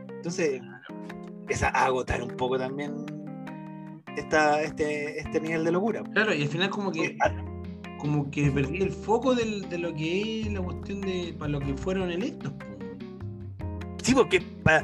Entonces, 0.09 0.59
es 1.47 1.61
a 1.63 1.69
agotar 1.69 2.21
un 2.23 2.31
poco 2.35 2.57
también 2.57 3.05
esta, 4.17 4.61
este, 4.63 5.19
este 5.19 5.39
nivel 5.39 5.63
de 5.63 5.71
locura. 5.71 6.01
Claro, 6.13 6.33
y 6.33 6.41
al 6.41 6.49
final 6.49 6.69
como 6.71 6.91
que 6.91 7.15
Ah, 7.21 7.31
como 7.99 8.29
que 8.31 8.49
perdí 8.51 8.81
el 8.81 8.91
foco 8.91 9.33
del- 9.36 9.67
de 9.69 9.77
lo 9.77 9.93
que 9.93 10.41
es 10.41 10.51
la 10.51 10.62
cuestión 10.62 11.01
de 11.01 11.36
para 11.38 11.49
lo 11.51 11.60
que 11.60 11.73
fueron 11.75 12.12
electos. 12.12 12.53
Sí, 14.03 14.13
porque 14.13 14.41
para 14.63 14.83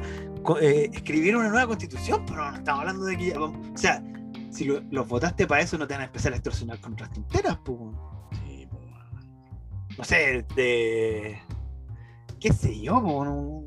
eh, 0.60 0.90
escribir 0.92 1.36
una 1.36 1.48
nueva 1.48 1.66
constitución, 1.68 2.22
pero 2.26 2.50
no 2.50 2.56
estamos 2.56 2.80
hablando 2.80 3.04
de 3.06 3.16
que 3.16 3.26
ya 3.30 3.38
vamos- 3.38 3.66
O 3.74 3.78
sea, 3.78 4.02
si 4.50 4.64
lo- 4.64 4.82
los 4.90 5.08
votaste 5.08 5.46
para 5.46 5.62
eso, 5.62 5.78
no 5.78 5.86
te 5.86 5.94
van 5.94 6.02
a 6.02 6.06
empezar 6.06 6.32
a 6.32 6.36
extorsionar 6.36 6.78
con 6.80 6.92
otras 6.92 7.10
tonteras, 7.12 7.58
pues. 7.64 7.78
Sí. 8.44 8.68
No 9.96 10.04
sé, 10.04 10.44
de. 10.54 11.38
¿Qué 12.40 12.52
sé 12.52 12.78
yo, 12.80 13.00
no- 13.24 13.64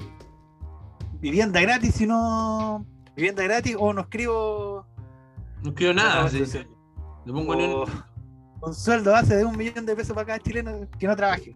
Vivienda 1.20 1.60
gratis, 1.62 1.96
si 1.96 2.06
no. 2.06 2.86
Vivienda 3.16 3.42
gratis, 3.44 3.76
o 3.80 3.92
no 3.92 4.02
escribo. 4.02 4.86
No 5.64 5.70
escribo 5.70 5.94
nada. 5.94 6.14
nueva 6.14 6.28
así, 6.28 6.38
constitución. 6.38 6.78
le 7.26 7.34
pongo 7.34 7.54
en 7.56 7.60
O 7.72 7.86
un- 8.62 8.74
sueldo 8.74 9.12
base 9.12 9.36
de 9.36 9.46
un 9.46 9.58
millón 9.58 9.86
de 9.86 9.96
pesos 9.96 10.14
para 10.14 10.26
cada 10.28 10.40
chileno 10.40 10.88
que 11.00 11.08
no 11.08 11.16
trabaje. 11.16 11.56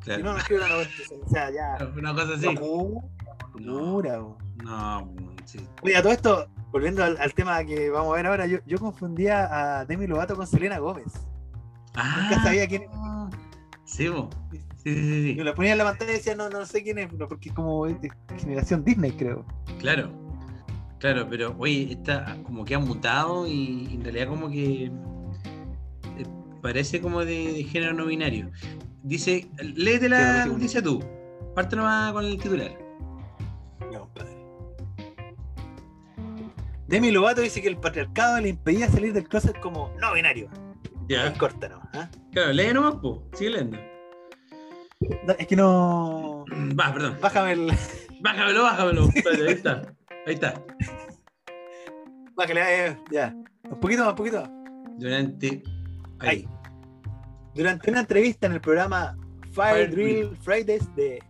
Claro. 0.00 0.18
Si 0.18 0.22
no, 0.24 0.32
no 0.32 0.38
la 0.62 0.68
nueva 0.68 0.82
constitución. 0.84 1.20
O 1.24 1.28
sea, 1.28 1.50
ya. 1.50 1.78
Una 1.96 2.14
cosa 2.14 2.34
así. 2.34 2.46
Locura, 3.58 4.18
po. 4.20 4.38
No, 4.62 5.12
sí. 5.44 5.58
Oye, 5.82 5.96
a 5.96 6.02
todo 6.02 6.12
esto, 6.12 6.48
volviendo 6.70 7.02
al, 7.04 7.16
al 7.18 7.34
tema 7.34 7.64
que 7.64 7.90
vamos 7.90 8.12
a 8.12 8.16
ver 8.16 8.26
ahora, 8.26 8.46
yo, 8.46 8.58
yo 8.66 8.78
confundía 8.78 9.78
a 9.80 9.84
Demi 9.84 10.06
Lovato 10.06 10.36
con 10.36 10.46
Selena 10.46 10.78
Gómez. 10.78 11.12
Ah, 11.94 12.20
Nunca 12.28 12.42
sabía 12.42 12.66
quién 12.68 12.84
Sí, 13.84 14.08
po. 14.08 14.28
sí, 14.52 14.94
sí, 14.94 15.22
sí, 15.22 15.34
Yo 15.36 15.44
la 15.44 15.54
ponía 15.54 15.72
en 15.72 15.78
la 15.78 15.84
pantalla 15.84 16.12
y 16.12 16.16
decía, 16.16 16.34
no, 16.34 16.48
no 16.50 16.64
sé 16.66 16.82
quién 16.82 16.98
es, 16.98 17.08
porque 17.28 17.48
es 17.48 17.54
como 17.54 17.86
es 17.86 17.96
generación 18.38 18.84
Disney, 18.84 19.12
creo. 19.12 19.44
Claro. 19.78 20.10
Claro, 20.98 21.26
pero 21.28 21.54
oye, 21.58 21.92
está 21.92 22.36
como 22.44 22.64
que 22.64 22.74
ha 22.74 22.78
mutado 22.78 23.46
y 23.46 23.94
en 23.94 24.02
realidad 24.02 24.28
como 24.28 24.48
que 24.48 24.90
parece 26.66 27.00
como 27.00 27.24
de, 27.24 27.52
de 27.52 27.62
género 27.62 27.94
no 27.94 28.06
binario. 28.06 28.50
Dice, 29.04 29.48
léete 29.62 30.08
no 30.08 30.16
la 30.16 30.46
noticia 30.46 30.82
tú. 30.82 31.00
Parte 31.54 31.76
nomás 31.76 32.12
con 32.12 32.24
el 32.24 32.42
titular. 32.42 32.76
No, 33.92 34.00
compadre. 34.00 34.36
Demi 36.88 37.12
Lovato 37.12 37.40
dice 37.40 37.62
que 37.62 37.68
el 37.68 37.76
patriarcado 37.76 38.40
le 38.40 38.48
impedía 38.48 38.88
salir 38.88 39.12
del 39.12 39.28
closet 39.28 39.56
como 39.60 39.94
no 40.00 40.12
binario. 40.12 40.50
Ya. 41.08 41.28
Es 41.28 41.38
corta, 41.38 41.68
¿no? 41.68 41.80
¿Ah? 41.94 42.10
Claro, 42.32 42.52
lee 42.52 42.72
nomás, 42.74 42.96
po. 42.96 43.22
Sigue 43.34 43.50
leyendo. 43.50 43.78
No, 45.24 45.34
Es 45.38 45.46
que 45.46 45.54
no. 45.54 46.44
Va, 46.80 46.92
perdón. 46.92 47.16
Bájame 47.20 47.52
el. 47.52 47.72
Bájamelo, 48.20 48.62
bájamelo. 48.64 49.08
Espérate, 49.14 49.46
ahí 49.46 49.54
está. 49.54 49.82
Ahí 50.26 50.34
está. 50.34 50.64
Bájale, 52.34 52.86
eh, 52.86 52.98
ya. 53.12 53.32
Un 53.70 53.78
poquito 53.78 54.02
más, 54.02 54.10
un 54.10 54.16
poquito 54.16 54.40
más. 54.40 54.50
Durante. 54.98 55.62
Ahí. 56.18 56.28
Ahí. 56.28 56.55
Durante 57.56 57.90
una 57.90 58.00
entrevista 58.00 58.46
en 58.46 58.52
el 58.52 58.60
programa 58.60 59.16
Fire 59.50 59.88
Fire 59.88 59.90
Drill 59.90 60.36
Fridays 60.36 60.94
de 60.94 61.22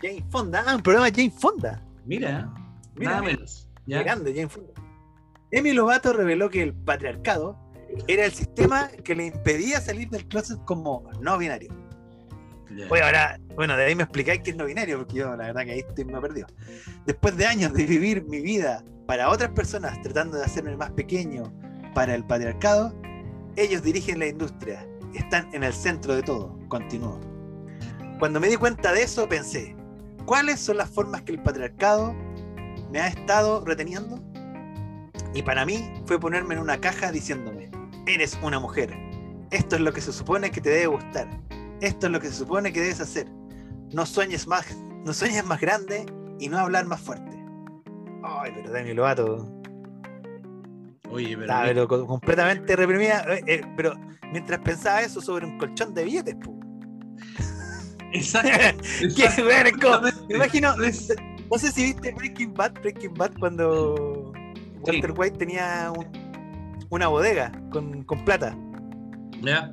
Jane 0.00 0.24
Fonda. 0.30 0.62
Ah, 0.66 0.76
un 0.76 0.82
programa 0.82 1.10
de 1.10 1.12
Jane 1.16 1.30
Fonda. 1.36 1.82
Mira, 2.04 2.48
Mira, 2.94 3.10
nada 3.10 3.22
menos. 3.22 3.68
Qué 3.84 3.92
¿ya? 3.92 4.02
grande, 4.04 4.32
Jane 4.32 4.48
Fonda. 4.48 4.72
Emi 5.50 5.72
Lovato 5.72 6.12
reveló 6.12 6.48
que 6.48 6.62
el 6.62 6.72
patriarcado 6.72 7.58
era 8.06 8.24
el 8.24 8.32
sistema 8.32 8.88
que 9.02 9.14
le 9.14 9.26
impedía 9.26 9.80
salir 9.80 10.08
del 10.10 10.26
closet 10.28 10.58
como 10.64 11.10
no 11.20 11.38
binario. 11.38 11.70
Ya. 12.70 12.86
Oye, 12.90 13.02
ahora, 13.02 13.38
bueno, 13.54 13.76
de 13.76 13.84
ahí 13.84 13.94
me 13.94 14.02
explicáis 14.04 14.40
que 14.42 14.50
es 14.50 14.56
no 14.56 14.66
binario, 14.66 14.98
porque 14.98 15.16
yo 15.16 15.36
la 15.36 15.46
verdad 15.46 15.64
que 15.64 15.72
ahí 15.72 15.80
estoy 15.80 16.04
me 16.04 16.20
perdido. 16.20 16.46
Después 17.06 17.36
de 17.36 17.46
años 17.46 17.72
de 17.72 17.84
vivir 17.84 18.24
mi 18.24 18.40
vida 18.40 18.84
para 19.06 19.28
otras 19.28 19.50
personas, 19.50 20.00
tratando 20.02 20.38
de 20.38 20.44
hacerme 20.44 20.76
más 20.76 20.90
pequeño 20.92 21.52
para 21.94 22.14
el 22.14 22.24
patriarcado, 22.24 22.92
ellos 23.56 23.82
dirigen 23.82 24.18
la 24.18 24.26
industria, 24.26 24.86
están 25.18 25.48
en 25.54 25.62
el 25.62 25.72
centro 25.72 26.14
de 26.14 26.22
todo, 26.22 26.58
continuó. 26.68 27.20
Cuando 28.18 28.40
me 28.40 28.48
di 28.48 28.56
cuenta 28.56 28.92
de 28.92 29.02
eso, 29.02 29.28
pensé, 29.28 29.76
¿cuáles 30.24 30.60
son 30.60 30.76
las 30.76 30.90
formas 30.90 31.22
que 31.22 31.32
el 31.32 31.42
patriarcado 31.42 32.14
me 32.90 33.00
ha 33.00 33.08
estado 33.08 33.64
reteniendo? 33.64 34.20
Y 35.34 35.42
para 35.42 35.66
mí 35.66 35.92
fue 36.06 36.20
ponerme 36.20 36.54
en 36.54 36.60
una 36.60 36.80
caja 36.80 37.10
diciéndome, 37.10 37.70
eres 38.06 38.38
una 38.42 38.60
mujer, 38.60 38.96
esto 39.50 39.76
es 39.76 39.82
lo 39.82 39.92
que 39.92 40.00
se 40.00 40.12
supone 40.12 40.50
que 40.50 40.60
te 40.60 40.70
debe 40.70 40.86
gustar, 40.86 41.28
esto 41.80 42.06
es 42.06 42.12
lo 42.12 42.20
que 42.20 42.28
se 42.28 42.34
supone 42.34 42.72
que 42.72 42.80
debes 42.80 43.00
hacer. 43.00 43.28
No 43.92 44.06
sueñes 44.06 44.46
más, 44.46 44.76
no 45.04 45.12
sueñes 45.12 45.44
más 45.44 45.60
grande 45.60 46.06
y 46.38 46.48
no 46.48 46.58
hablar 46.58 46.86
más 46.86 47.00
fuerte. 47.00 47.30
Ay, 48.22 48.52
pero 48.54 48.72
Demi 48.72 48.94
Lovato 48.94 49.53
Oye, 51.10 51.36
pero. 51.36 51.54
pero 51.64 51.88
co- 51.88 52.06
completamente 52.06 52.74
reprimida. 52.76 53.24
eh, 53.34 53.42
eh, 53.46 53.60
pero 53.76 53.94
mientras 54.32 54.60
pensaba 54.60 55.02
eso 55.02 55.20
sobre 55.20 55.46
un 55.46 55.58
colchón 55.58 55.94
de 55.94 56.04
billetes, 56.04 56.34
po. 56.36 56.58
Exacto. 58.12 58.48
¿Qué, 59.16 59.24
exacto. 59.24 59.78
como- 59.80 60.26
me 60.28 60.34
imagino, 60.36 60.74
no 60.76 61.58
sé 61.58 61.72
si 61.72 61.84
viste 61.84 62.12
Breaking 62.12 62.54
Bad, 62.54 62.72
Breaking 62.80 63.14
Bad 63.14 63.32
cuando 63.38 64.32
Walter 64.80 65.12
White 65.16 65.38
tenía 65.38 65.92
un- 65.96 66.86
una 66.90 67.08
bodega 67.08 67.50
con, 67.70 68.04
con 68.04 68.24
plata, 68.24 68.56
Ya. 69.42 69.70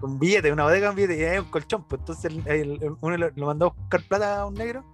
con 0.00 0.18
billetes, 0.18 0.52
una 0.52 0.64
bodega 0.64 0.88
con 0.88 0.96
billetes, 0.96 1.18
y 1.18 1.24
hay 1.24 1.38
un 1.38 1.44
colchón, 1.50 1.84
pues 1.88 2.00
entonces 2.00 2.24
el- 2.32 2.46
el- 2.48 2.82
el- 2.82 2.96
uno 3.00 3.16
lo, 3.16 3.30
lo 3.34 3.46
mandó 3.46 3.66
a 3.66 3.68
buscar 3.70 4.02
plata 4.08 4.40
a 4.40 4.46
un 4.46 4.54
negro, 4.54 4.84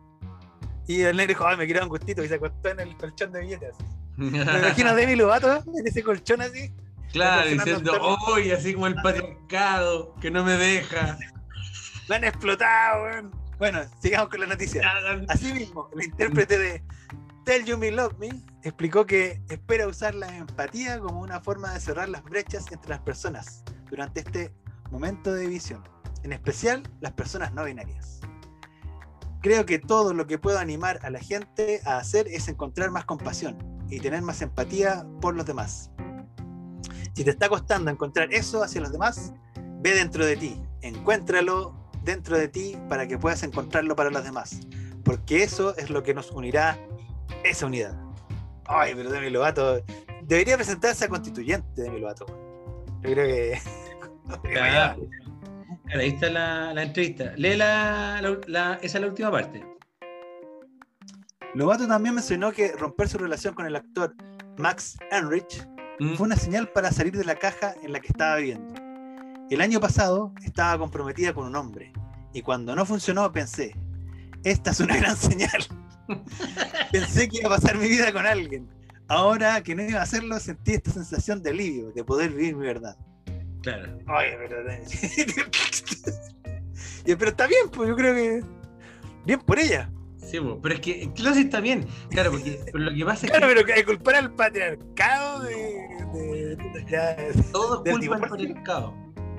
y 0.86 1.00
el 1.02 1.16
negro 1.16 1.28
dijo, 1.34 1.46
ay, 1.46 1.56
me 1.56 1.64
quiero 1.64 1.80
dar 1.80 1.88
un 1.88 1.96
gustito, 1.96 2.22
y 2.24 2.28
se 2.28 2.34
acostó 2.34 2.68
en 2.70 2.80
el 2.80 2.96
colchón 2.96 3.32
de 3.32 3.40
billetes. 3.40 3.70
así. 3.70 3.84
Me 4.32 4.38
imagino 4.40 4.90
a 4.90 4.94
Demi 4.94 5.14
Lovato 5.14 5.62
en 5.78 5.86
ese 5.86 6.02
colchón 6.02 6.40
así, 6.42 6.74
Claro, 7.12 7.48
diciendo, 7.48 7.92
oye, 8.26 8.52
así 8.52 8.74
como 8.74 8.88
el 8.88 8.96
patriarcado, 8.96 10.16
que 10.16 10.28
no 10.28 10.44
me 10.44 10.54
deja. 10.54 11.16
lo 12.08 12.14
han 12.16 12.24
explotado, 12.24 13.04
weón. 13.04 13.30
Bueno, 13.58 13.80
sigamos 14.02 14.28
con 14.28 14.40
la 14.40 14.46
noticia. 14.46 14.82
Asimismo, 15.28 15.88
el 15.94 16.04
intérprete 16.04 16.58
de 16.58 16.82
Tell 17.44 17.64
You 17.64 17.78
Me 17.78 17.92
Love 17.92 18.18
Me 18.18 18.30
explicó 18.64 19.06
que 19.06 19.40
espera 19.48 19.86
usar 19.86 20.16
la 20.16 20.36
empatía 20.36 20.98
como 20.98 21.20
una 21.20 21.40
forma 21.40 21.72
de 21.72 21.78
cerrar 21.78 22.08
las 22.08 22.24
brechas 22.24 22.70
entre 22.72 22.90
las 22.90 23.00
personas 23.00 23.62
durante 23.88 24.20
este 24.20 24.52
momento 24.90 25.32
de 25.32 25.42
división, 25.42 25.82
en 26.24 26.32
especial 26.32 26.82
las 27.00 27.12
personas 27.12 27.54
no 27.54 27.64
binarias. 27.64 28.20
Creo 29.42 29.64
que 29.64 29.78
todo 29.78 30.12
lo 30.12 30.26
que 30.26 30.38
puedo 30.38 30.58
animar 30.58 30.98
a 31.04 31.10
la 31.10 31.20
gente 31.20 31.80
a 31.84 31.98
hacer 31.98 32.26
es 32.26 32.48
encontrar 32.48 32.90
más 32.90 33.04
compasión 33.04 33.77
y 33.88 34.00
tener 34.00 34.22
más 34.22 34.42
empatía 34.42 35.06
por 35.20 35.34
los 35.34 35.46
demás. 35.46 35.90
Si 37.14 37.24
te 37.24 37.30
está 37.30 37.48
costando 37.48 37.90
encontrar 37.90 38.32
eso 38.32 38.62
hacia 38.62 38.80
los 38.80 38.92
demás, 38.92 39.32
ve 39.80 39.94
dentro 39.94 40.24
de 40.24 40.36
ti, 40.36 40.60
encuéntralo 40.82 41.74
dentro 42.04 42.38
de 42.38 42.48
ti 42.48 42.76
para 42.88 43.08
que 43.08 43.18
puedas 43.18 43.42
encontrarlo 43.42 43.96
para 43.96 44.10
los 44.10 44.22
demás 44.22 44.60
porque 45.08 45.42
eso 45.42 45.74
es 45.78 45.88
lo 45.88 46.02
que 46.02 46.12
nos 46.12 46.30
unirá 46.32 46.78
esa 47.42 47.64
unidad. 47.64 47.94
Ay, 48.66 48.92
pero 48.94 49.10
Demi 49.10 49.30
Lovato 49.30 49.82
debería 50.22 50.56
presentarse 50.56 51.06
a 51.06 51.08
constituyente 51.08 51.80
Demi 51.80 51.98
Lovato. 51.98 52.26
Yo 53.02 53.12
creo 53.12 53.26
que. 53.26 53.58
Ahí 55.94 56.08
está 56.10 56.28
la, 56.28 56.82
entrevista. 56.82 57.32
Lee 57.36 57.56
la, 57.56 58.18
esa 58.82 58.98
es 58.98 59.00
la 59.00 59.06
última 59.06 59.30
parte. 59.30 59.64
Lovato 61.54 61.88
también 61.88 62.14
mencionó 62.14 62.52
que 62.52 62.72
romper 62.72 63.08
su 63.08 63.18
relación 63.18 63.54
con 63.54 63.66
el 63.66 63.76
actor 63.76 64.14
Max 64.58 64.98
Enrich 65.10 65.66
¿Mm? 65.98 66.14
fue 66.14 66.26
una 66.26 66.36
señal 66.36 66.68
para 66.68 66.92
salir 66.92 67.16
de 67.16 67.24
la 67.24 67.36
caja 67.36 67.74
en 67.82 67.92
la 67.92 68.00
que 68.00 68.08
estaba 68.08 68.36
viviendo. 68.36 68.74
El 69.50 69.60
año 69.60 69.80
pasado 69.80 70.32
estaba 70.44 70.78
comprometida 70.78 71.32
con 71.32 71.46
un 71.46 71.56
hombre 71.56 71.92
y 72.32 72.42
cuando 72.42 72.76
no 72.76 72.84
funcionó 72.84 73.32
pensé, 73.32 73.74
esta 74.44 74.70
es 74.70 74.80
una 74.80 74.96
gran 74.96 75.16
señal. 75.16 75.66
pensé 76.92 77.28
que 77.28 77.38
iba 77.38 77.48
a 77.48 77.58
pasar 77.58 77.76
mi 77.78 77.88
vida 77.88 78.12
con 78.12 78.26
alguien. 78.26 78.68
Ahora 79.08 79.62
que 79.62 79.74
no 79.74 79.82
iba 79.82 80.00
a 80.00 80.02
hacerlo 80.02 80.38
sentí 80.38 80.74
esta 80.74 80.90
sensación 80.90 81.42
de 81.42 81.50
alivio, 81.50 81.92
de 81.92 82.04
poder 82.04 82.30
vivir 82.30 82.56
mi 82.56 82.66
verdad. 82.66 82.96
Claro. 83.62 83.98
Oye, 84.06 84.36
pero. 84.38 84.56
Pero 87.18 87.30
está 87.30 87.46
bien, 87.46 87.70
pues 87.72 87.88
yo 87.88 87.96
creo 87.96 88.14
que. 88.14 88.44
Bien 89.24 89.40
por 89.40 89.58
ella. 89.58 89.90
Sí, 90.30 90.38
pero 90.62 90.74
es 90.74 90.80
que 90.80 91.10
closet 91.14 91.44
está 91.46 91.60
bien. 91.60 91.86
Claro, 92.10 92.30
porque 92.32 92.58
pero 92.72 92.78
lo 92.84 92.94
que 92.94 93.04
pasa 93.04 93.26
es 93.26 93.32
Claro, 93.32 93.48
que 93.48 93.54
pero 93.54 93.74
que 93.74 93.84
culpar 93.84 94.14
al 94.16 94.32
patriarcado 94.34 95.40
de. 95.40 95.54
de- 96.14 96.56
de- 96.56 96.86
ya, 96.90 97.16
todo 97.52 97.82
culpa 97.82 97.98
divorcio. 98.00 98.28
patriarcado. 98.28 98.94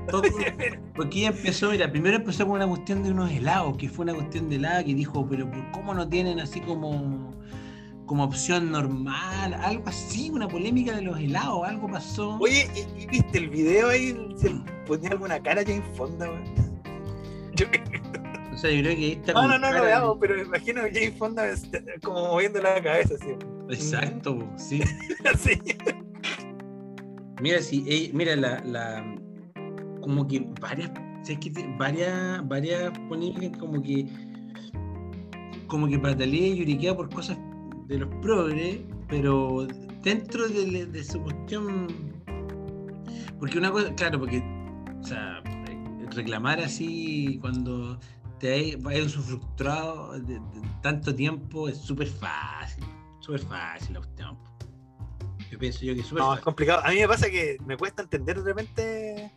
todo- 0.10 0.24
porque 0.96 1.20
ella 1.20 1.30
empezó, 1.30 1.70
mira, 1.72 1.92
primero 1.92 2.18
empezó 2.18 2.46
con 2.46 2.56
una 2.56 2.68
cuestión 2.68 3.04
de 3.04 3.12
unos 3.12 3.32
helados, 3.32 3.78
que 3.78 3.88
fue 3.90 4.04
una 4.04 4.14
cuestión 4.16 4.50
de 4.50 4.56
helado 4.56 4.84
que 4.86 4.94
dijo, 4.96 5.28
pero 5.30 5.50
¿por 5.50 5.72
¿cómo 5.72 5.94
no 5.94 6.08
tienen 6.10 6.40
así 6.40 6.60
como, 6.62 7.32
como 8.08 8.24
opción 8.24 8.72
normal? 8.72 9.54
Algo 9.54 9.84
así, 9.88 10.32
una 10.32 10.48
polémica 10.48 10.96
de 10.96 11.04
los 11.04 11.20
helados, 11.20 11.68
algo 11.68 11.88
pasó. 11.88 12.38
Oye, 12.40 12.68
¿y, 12.76 13.04
y 13.04 13.06
viste 13.08 13.38
el 13.38 13.50
video 13.50 13.90
ahí? 13.90 14.18
¿Se 14.38 14.50
ponía 14.88 15.10
alguna 15.12 15.40
cara 15.40 15.62
Jane 15.64 15.84
Fonda, 15.96 16.28
weón? 16.30 16.44
Yo- 17.56 17.68
sea, 18.60 18.72
yo 18.72 18.82
creo 18.82 18.96
que 18.96 19.12
está 19.14 19.34
No, 19.34 19.48
no, 19.48 19.58
no, 19.60 19.72
de- 19.74 19.82
veamos, 19.82 20.18
pero 20.20 20.36
me 20.36 20.42
imagino 20.44 20.82
a 20.82 20.84
Jane 20.86 21.12
Fonda 21.12 21.44
como 22.04 22.28
moviendo 22.28 22.62
la 22.62 22.82
cabeza 22.82 23.16
así. 23.16 23.32
Exacto, 23.70 24.48
sí. 24.58 24.82
así. 25.34 25.60
Mira, 27.42 27.62
sí, 27.62 28.12
mira, 28.14 28.36
la, 28.36 28.60
la, 28.66 29.16
como 30.02 30.28
que 30.28 30.46
varias, 30.60 30.92
¿sabes 31.24 31.40
qué? 31.40 31.52
Te- 31.52 31.76
varias, 31.78 32.46
varias 32.48 32.92
polémicas 33.08 33.58
como 33.58 33.82
que, 33.82 34.06
como 35.68 35.88
que 35.88 35.98
patalea 36.00 36.48
y 36.48 36.58
lloriquea 36.60 36.96
por 36.96 37.10
cosas 37.10 37.38
de 37.88 38.00
los 38.00 38.10
progres, 38.22 38.80
pero 39.08 39.66
dentro 40.04 40.48
de, 40.50 40.86
de 40.86 41.04
su 41.04 41.22
cuestión, 41.24 41.88
porque 43.40 43.58
una 43.58 43.72
cosa, 43.72 43.94
claro, 43.96 44.20
porque, 44.20 44.44
o 45.00 45.04
sea, 45.04 45.42
reclamar 46.12 46.60
así 46.60 47.38
cuando 47.40 48.00
te 48.40 48.52
hay, 48.54 48.78
hay 48.86 49.10
frustrado 49.10 50.14
de, 50.20 50.36
de 50.36 50.42
tanto 50.82 51.14
tiempo 51.14 51.68
es 51.70 51.78
súper 51.78 52.08
fácil, 52.08 52.84
súper 53.20 53.42
fácil 53.42 53.94
la 53.96 54.00
cuestión. 54.00 54.38
Yo 55.52 55.58
pienso 55.60 55.82
yo 55.84 55.94
que 55.94 56.02
es 56.02 56.08
súper 56.08 56.24
No, 56.24 56.34
es 56.34 56.40
fácil. 56.40 56.44
complicado. 56.46 56.82
A 56.86 56.90
mí 56.90 56.98
me 56.98 57.08
pasa 57.08 57.30
que 57.30 57.58
me 57.66 57.76
cuesta 57.78 58.02
entender 58.04 58.38
de 58.42 58.54
repente. 58.54 59.32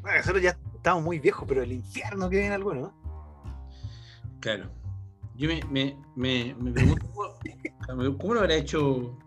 Bueno, 0.00 0.18
nosotros 0.18 0.42
ya 0.42 0.56
estamos 0.74 1.02
muy 1.02 1.18
viejos, 1.18 1.44
pero 1.48 1.62
el 1.62 1.72
infierno 1.72 2.30
que 2.30 2.38
viene 2.38 2.54
alguno. 2.54 2.94
Claro. 4.40 4.70
Yo 5.34 5.48
me, 5.48 5.60
me, 5.70 5.96
me, 6.16 6.54
me 6.58 6.72
pregunto 6.72 7.06
cómo, 7.86 8.18
cómo 8.18 8.34
lo 8.34 8.40
habrá 8.40 8.54
hecho. 8.54 9.18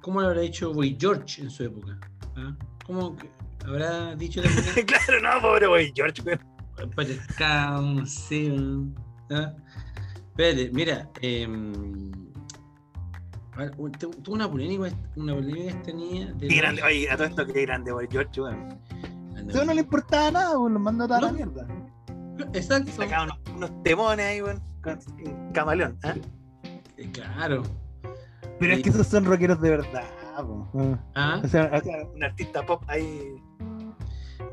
¿Cómo 0.00 0.20
lo 0.20 0.28
habrá 0.28 0.42
hecho 0.42 0.72
Boy 0.72 0.96
George 1.00 1.42
en 1.42 1.50
su 1.50 1.62
época? 1.64 1.98
¿Ah? 2.36 2.56
¿Cómo 2.84 3.16
habrá 3.64 4.16
dicho 4.16 4.42
también 4.42 4.86
claro, 4.86 5.20
no, 5.22 5.40
pobre 5.40 5.66
güey, 5.68 5.92
George, 5.94 6.20
weón. 6.22 6.40
Pescado, 6.90 7.82
no 7.82 8.06
sé? 8.06 8.50
weón? 8.50 8.94
¿Ah? 9.30 9.52
Espérate, 10.30 10.70
mira, 10.72 11.10
em, 11.20 12.10
a 13.54 13.58
ver, 13.58 13.72
un- 13.76 13.92
tu- 13.92 14.10
tuvo 14.10 14.34
una 14.34 14.50
polémica, 14.50 14.94
una 15.16 15.34
polémica 15.34 15.72
que 15.72 15.92
tenía 15.92 16.32
de 16.32 16.46
los- 16.48 16.56
grande, 16.56 16.82
oye, 16.82 17.10
a 17.10 17.16
todo 17.16 17.26
esto 17.26 17.46
qué 17.46 17.62
grande, 17.62 17.92
güey, 17.92 18.08
George, 18.10 18.40
weón. 18.40 18.78
Eso 19.48 19.64
no 19.64 19.74
le 19.74 19.80
importaba 19.80 20.30
nada, 20.30 20.58
weón, 20.58 20.74
lo 20.74 20.80
mandó 20.80 21.04
a 21.04 21.08
toda 21.08 21.20
la 21.20 21.26
No. 21.28 21.34
mierda. 21.34 21.66
Exacto. 22.54 22.90
Sacaba 22.92 23.24
unos, 23.24 23.38
unos 23.54 23.82
temones 23.82 24.26
ahí, 24.26 24.42
weón. 24.42 24.62
con- 24.82 24.98
Camaleón, 25.52 25.96
¿ah? 26.02 26.14
Eh, 26.96 27.10
Claro. 27.12 27.62
Pero 28.58 28.74
es 28.74 28.82
que 28.82 28.88
esos 28.90 29.06
son 29.06 29.24
rockeros 29.24 29.60
de 29.60 29.70
verdad, 29.70 30.04
po. 30.38 30.68
Ah, 31.14 31.40
O 31.44 31.46
sea, 31.48 31.70
o 31.72 31.80
sea, 31.84 32.04
Un 32.14 32.24
artista 32.24 32.64
pop 32.64 32.82
ahí. 32.88 33.34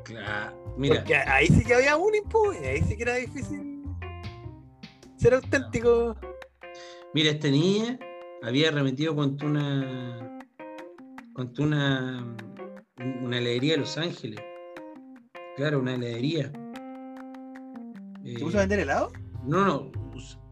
claro. 0.04 0.69
Mira, 0.80 0.96
Porque 0.96 1.16
ahí 1.16 1.48
sí 1.48 1.64
que 1.66 1.74
había 1.74 1.98
un 1.98 2.16
impune, 2.16 2.66
ahí 2.66 2.82
sí 2.84 2.96
que 2.96 3.04
era 3.04 3.16
difícil 3.16 3.84
ser 5.18 5.34
auténtico. 5.34 6.16
Mira, 7.14 7.32
esta 7.32 7.50
niña 7.50 8.00
había 8.42 8.72
remetido 8.72 9.14
contra 9.14 9.48
una. 9.48 10.40
contra 11.34 11.66
una. 11.66 12.36
una 12.98 13.38
heladería 13.38 13.74
de 13.74 13.80
Los 13.80 13.98
Ángeles. 13.98 14.40
Claro, 15.58 15.80
una 15.80 15.96
heladería. 15.96 16.50
¿te 18.24 18.32
Eh, 18.32 18.40
puso 18.40 18.58
a 18.58 18.62
vender 18.62 18.80
helado? 18.80 19.12
no, 19.46 19.66
no, 19.66 19.92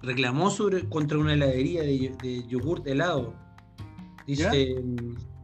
reclamó 0.01 0.49
sobre, 0.49 0.89
contra 0.89 1.17
una 1.17 1.33
heladería 1.33 1.83
de, 1.83 2.13
de 2.21 2.45
yogurt 2.47 2.85
helado. 2.85 3.33
Dice. 4.25 4.75
mm, 4.83 5.36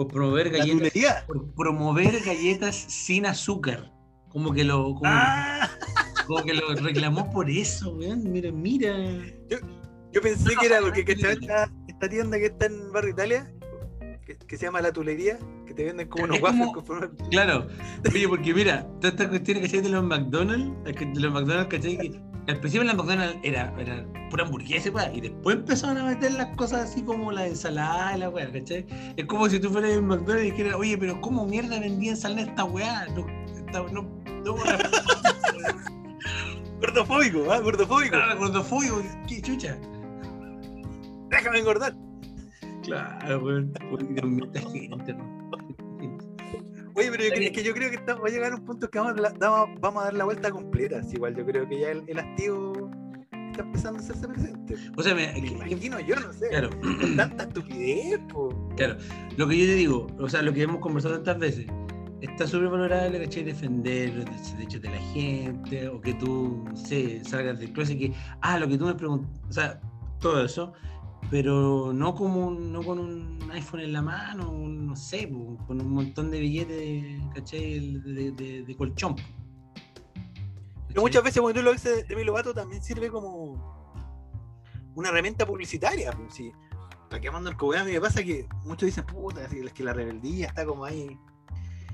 Por 0.00 0.08
promover 0.08 0.48
galletas. 0.48 1.24
Por 1.26 1.52
promover 1.54 2.24
galletas 2.24 2.74
sin 2.74 3.26
azúcar. 3.26 3.92
Como 4.30 4.50
que 4.50 4.64
lo. 4.64 4.94
Como, 4.94 5.02
Ah, 5.04 5.68
como 6.26 6.42
que 6.42 6.54
lo 6.54 6.74
reclamó 6.74 7.30
por 7.30 7.50
eso, 7.50 7.92
weón. 7.92 8.22
Mira, 8.32 8.50
mira. 8.50 8.96
yo 10.10 10.22
pensé 10.22 10.54
que 10.58 10.66
era 10.66 10.80
porque 10.80 11.04
esta, 11.06 11.70
esta 11.86 12.08
tienda 12.08 12.38
que 12.38 12.46
está 12.46 12.64
en 12.64 12.90
Barrio 12.92 13.10
Italia, 13.10 13.52
que, 14.24 14.38
que 14.38 14.56
se 14.56 14.64
llama 14.64 14.80
La 14.80 14.90
Tulería, 14.90 15.38
que 15.66 15.74
te 15.74 15.84
venden 15.84 16.08
como 16.08 16.24
unos 16.24 16.38
Es 16.38 16.42
waffles 16.44 16.68
como- 16.72 17.28
Claro, 17.30 17.66
oye, 18.14 18.26
porque 18.26 18.54
mira, 18.54 18.86
todas 19.02 19.12
estas 19.12 19.28
cuestiones 19.28 19.64
¿cachai? 19.64 19.82
de 19.82 19.88
los 19.90 20.02
McDonald's, 20.02 20.82
de 20.84 21.20
los 21.20 21.30
McDonald's, 21.30 21.68
¿cachai? 21.76 21.98
Que 21.98 22.20
al 22.50 22.60
principio 22.60 22.82
en 22.82 22.88
los 22.88 22.96
McDonald's 23.04 23.38
era, 23.42 23.72
era 23.78 24.04
pura 24.30 24.44
hamburguesa, 24.44 24.90
weá, 24.90 25.12
y 25.12 25.20
después 25.20 25.56
empezaron 25.56 25.98
a 25.98 26.04
meter 26.04 26.32
las 26.32 26.54
cosas 26.56 26.90
así 26.90 27.02
como 27.02 27.32
la 27.32 27.46
ensalada 27.46 28.16
y 28.16 28.20
la 28.20 28.28
weá, 28.30 28.50
¿cachai? 28.52 28.86
Es 29.16 29.24
como 29.26 29.48
si 29.48 29.58
tú 29.60 29.70
fueras 29.70 29.92
en 29.92 30.06
McDonald's 30.06 30.48
y 30.48 30.50
dijeras, 30.50 30.74
oye, 30.74 30.98
pero 30.98 31.20
¿cómo 31.20 31.46
mierda 31.46 31.78
vendía 31.80 32.10
ensalada 32.12 32.42
esta 32.42 32.64
weá? 32.64 33.06
No, 33.14 33.26
esta- 33.56 33.82
no, 33.92 34.02
no, 34.44 34.56
Gordofóbico, 36.80 37.52
¿ah? 37.52 37.60
Gordofóbico. 37.60 38.16
Claro, 38.16 38.38
gordofóbico, 38.38 39.02
qué 39.28 39.42
chucha. 39.42 39.76
Déjame 41.28 41.58
engordar. 41.58 41.94
Claro, 42.82 43.38
weón. 43.44 43.72
Mío, 44.24 44.44
esta 44.52 44.70
gente, 44.70 45.12
¿no? 45.14 45.50
Oye, 46.94 47.10
pero 47.10 47.24
yo 47.24 47.30
creo, 47.30 47.42
es 47.48 47.50
que 47.52 47.62
yo 47.62 47.74
creo 47.74 47.90
que 47.90 47.98
va 48.12 48.26
a 48.26 48.30
llegar 48.30 48.54
un 48.54 48.64
punto 48.64 48.88
que 48.90 48.98
vamos 48.98 49.18
a, 49.18 49.22
la- 49.22 49.66
vamos 49.80 50.02
a 50.02 50.04
dar 50.06 50.14
la 50.14 50.24
vuelta 50.24 50.50
completa. 50.50 50.98
así, 51.00 51.16
igual 51.16 51.36
yo 51.36 51.44
creo 51.46 51.68
que 51.68 51.80
ya 51.80 51.90
el, 51.90 52.04
el 52.06 52.18
hastío 52.18 52.72
está 53.50 53.62
empezando 53.62 53.98
a 53.98 54.02
hacerse 54.02 54.28
presente. 54.28 54.74
O 54.96 55.02
sea, 55.02 55.14
me, 55.14 55.32
Me 55.32 55.48
imagino 55.48 56.00
yo, 56.00 56.16
no 56.16 56.32
sé. 56.32 56.48
claro. 56.48 56.70
Con 56.80 57.16
tanta 57.16 57.44
estupidez, 57.44 58.20
po. 58.32 58.68
Claro, 58.76 58.96
lo 59.36 59.48
que 59.48 59.58
yo 59.58 59.66
te 59.66 59.74
digo, 59.74 60.06
o 60.18 60.28
sea, 60.28 60.42
lo 60.42 60.52
que 60.52 60.62
hemos 60.62 60.78
conversado 60.80 61.14
tantas 61.16 61.38
veces, 61.38 61.66
está 62.20 62.46
súper 62.46 62.68
valorable, 62.68 63.18
¿cachai? 63.22 63.44
Defender 63.44 64.14
los 64.14 64.52
derechos 64.56 64.82
de 64.82 64.90
la 64.90 64.98
gente, 64.98 65.88
o 65.88 66.00
que 66.00 66.14
tú, 66.14 66.64
no 66.68 66.76
sé, 66.76 67.24
salgas 67.24 67.58
del 67.58 67.72
closet, 67.72 67.98
que, 67.98 68.12
ah, 68.42 68.58
lo 68.58 68.68
que 68.68 68.76
tú 68.78 68.84
me 68.86 68.94
preguntas, 68.94 69.30
o 69.48 69.52
sea, 69.52 69.80
todo 70.20 70.44
eso, 70.44 70.72
pero 71.30 71.92
no 71.92 72.14
como 72.14 72.46
un- 72.46 72.72
no 72.72 72.82
con 72.82 72.98
un 72.98 73.38
iPhone 73.52 73.80
en 73.80 73.92
la 73.92 74.02
mano, 74.02 74.50
un- 74.50 74.86
no 74.86 74.96
sé, 74.96 75.28
con 75.66 75.80
un 75.80 75.90
montón 75.92 76.30
de 76.30 76.40
billetes, 76.40 77.22
¿cachai? 77.34 77.98
De, 78.00 78.30
de- 78.32 78.62
de 78.62 78.76
colchón. 78.76 79.16
Pero 80.88 81.02
muchas 81.02 81.22
veces 81.22 81.40
cuando 81.40 81.60
tú 81.60 81.64
lo 81.64 81.72
dices 81.72 82.06
de 82.08 82.16
mi 82.16 82.24
Lovato 82.24 82.52
también 82.52 82.82
sirve 82.82 83.10
como 83.10 83.78
una 84.96 85.08
herramienta 85.10 85.46
publicitaria. 85.46 86.10
Pues, 86.12 86.34
sí. 86.34 86.52
¿Para 87.08 87.20
qué 87.20 87.30
mando 87.30 87.50
el 87.50 87.56
cobrado? 87.56 87.84
A 87.84 87.86
mí 87.86 87.92
me 87.92 88.00
pasa 88.00 88.22
que 88.24 88.48
muchos 88.64 88.86
dicen, 88.86 89.04
puta, 89.04 89.44
es 89.44 89.72
que 89.72 89.84
la 89.84 89.92
rebeldía 89.92 90.46
está 90.48 90.64
como 90.64 90.84
ahí. 90.84 91.16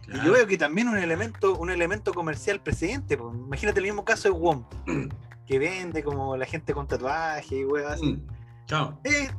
Y 0.08 0.24
yo 0.24 0.32
veo 0.32 0.46
que 0.46 0.56
también 0.56 0.88
un 0.88 0.96
elemento, 0.98 1.56
un 1.58 1.68
elemento 1.70 2.14
comercial 2.14 2.60
presente. 2.62 3.16
Pues. 3.18 3.34
Imagínate 3.34 3.80
el 3.80 3.86
mismo 3.86 4.04
caso 4.04 4.28
de 4.28 4.38
WOM, 4.38 4.64
que 5.46 5.58
vende 5.58 6.02
como 6.04 6.36
la 6.36 6.46
gente 6.46 6.72
con 6.72 6.86
tatuaje 6.86 7.58
y 7.60 7.64
weas 7.64 7.94
así. 7.94 8.14
Mm, 8.14 8.26
Chao. 8.66 8.98
Es, 9.04 9.30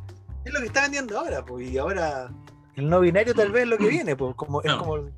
es 0.46 0.54
lo 0.54 0.60
que 0.60 0.66
está 0.68 0.82
vendiendo 0.84 1.20
ahora, 1.20 1.44
pues. 1.46 1.70
Y 1.70 1.78
ahora 1.78 2.30
el 2.76 2.90
no 2.90 3.00
binario 3.02 3.34
tal 3.34 3.52
vez 3.52 3.64
es 3.64 3.70
lo 3.70 3.78
que 3.78 3.88
viene, 3.90 4.16
pues. 4.16 4.36
Como, 4.36 4.62
es 4.62 4.72
como 4.74 4.96
el 4.98 5.12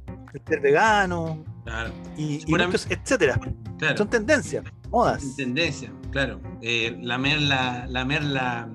ser 0.48 0.60
vegano 0.62 1.44
Claro, 1.66 1.92
y, 2.18 2.24
y 2.36 2.40
Seguramente- 2.42 2.78
muchos, 2.86 2.92
etcétera. 2.92 3.40
claro. 3.78 3.98
Son 3.98 4.10
tendencias, 4.10 4.64
modas. 4.90 5.36
Tendencia, 5.36 5.92
claro. 6.12 6.40
Eh, 6.62 6.98
lamer 7.02 7.42
la, 7.42 7.86
lamer 7.88 8.24
la, 8.24 8.68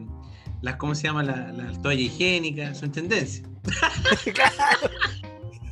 las, 0.63 0.77
¿cómo 0.77 0.95
se 0.95 1.05
llama? 1.05 1.23
La, 1.25 1.51
la 1.53 1.73
toalla 1.83 2.01
higiénica, 2.01 2.75
son 2.75 2.93
tendencias. 2.93 3.49
Claro. 4.35 4.91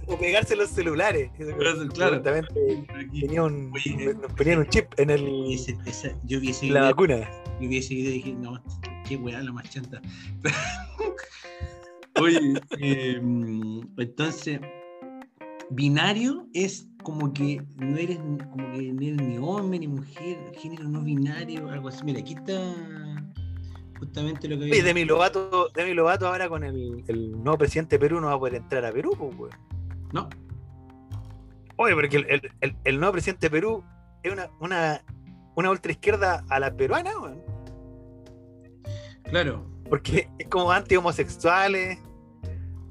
O 0.09 0.19
pegarse 0.19 0.57
los 0.57 0.71
celulares. 0.71 1.31
Eso 1.39 1.57
que 1.57 1.89
Claro, 1.95 2.21
tenía 2.23 3.43
un, 3.45 3.71
Oye, 3.73 4.15
nos 4.15 4.33
ponían 4.33 4.59
un 4.59 4.67
chip 4.67 4.87
en 4.99 5.11
el, 5.11 5.53
esa- 5.87 6.11
yo 6.25 6.41
vi 6.41 6.51
ese 6.51 6.67
la 6.67 6.81
video, 6.81 6.91
vacuna. 6.91 7.31
yo 7.61 7.69
vi 7.69 7.79
ese 7.79 7.95
video 7.95 8.11
y 8.11 8.15
dije, 8.15 8.33
no, 8.35 8.61
qué 9.09 9.16
weá 9.16 9.40
la 9.42 9.53
más 9.53 9.68
chanta. 9.70 10.00
Oye, 12.20 12.38
eh, 12.78 13.20
entonces, 13.96 14.61
binario 15.70 16.46
es 16.53 16.88
como 17.03 17.32
que 17.32 17.62
no 17.76 17.96
eres 17.96 18.18
como 18.18 18.70
que 18.72 18.92
no 18.92 19.03
eres 19.03 19.16
ni 19.22 19.38
hombre 19.38 19.78
ni 19.80 19.88
mujer, 19.88 20.53
género 20.57 20.84
no 20.84 21.00
binario, 21.03 21.68
algo 21.70 21.88
así. 21.88 22.05
Mira, 22.05 22.20
aquí 22.20 22.34
está 22.34 22.61
justamente 23.98 24.46
lo 24.48 24.59
que 24.59 24.64
Oye, 24.70 24.82
Demi 24.82 25.05
Lovato, 25.05 25.68
Demi 25.74 25.94
Lovato 25.94 26.28
ahora 26.28 26.48
con 26.48 26.62
el, 26.64 27.03
el 27.09 27.32
nuevo 27.32 27.59
presidente 27.59 27.96
de 27.96 28.00
Perú 28.00 28.20
no 28.20 28.26
va 28.28 28.34
a 28.34 28.38
poder 28.38 28.57
entrar 28.57 28.84
a 28.84 28.92
Perú, 28.92 29.12
pues, 29.18 29.34
weón. 29.36 29.50
No, 30.12 30.28
Oye, 31.76 31.94
porque 31.94 32.18
el, 32.18 32.26
el- 32.28 32.53
el- 32.61 32.76
el 32.84 33.00
nuevo 33.00 33.12
presidente 33.12 33.46
de 33.46 33.50
Perú 33.50 33.82
es 34.22 34.30
una, 34.32 34.48
una, 34.61 35.03
una 35.57 35.70
ultraizquierda 35.70 36.44
a 36.50 36.61
la 36.61 36.76
peruana, 36.76 37.11
weón. 37.18 37.40
Claro. 39.33 39.66
Porque 39.89 40.28
es 40.39 40.47
como 40.47 40.70
anti-homosexuales, 40.70 41.99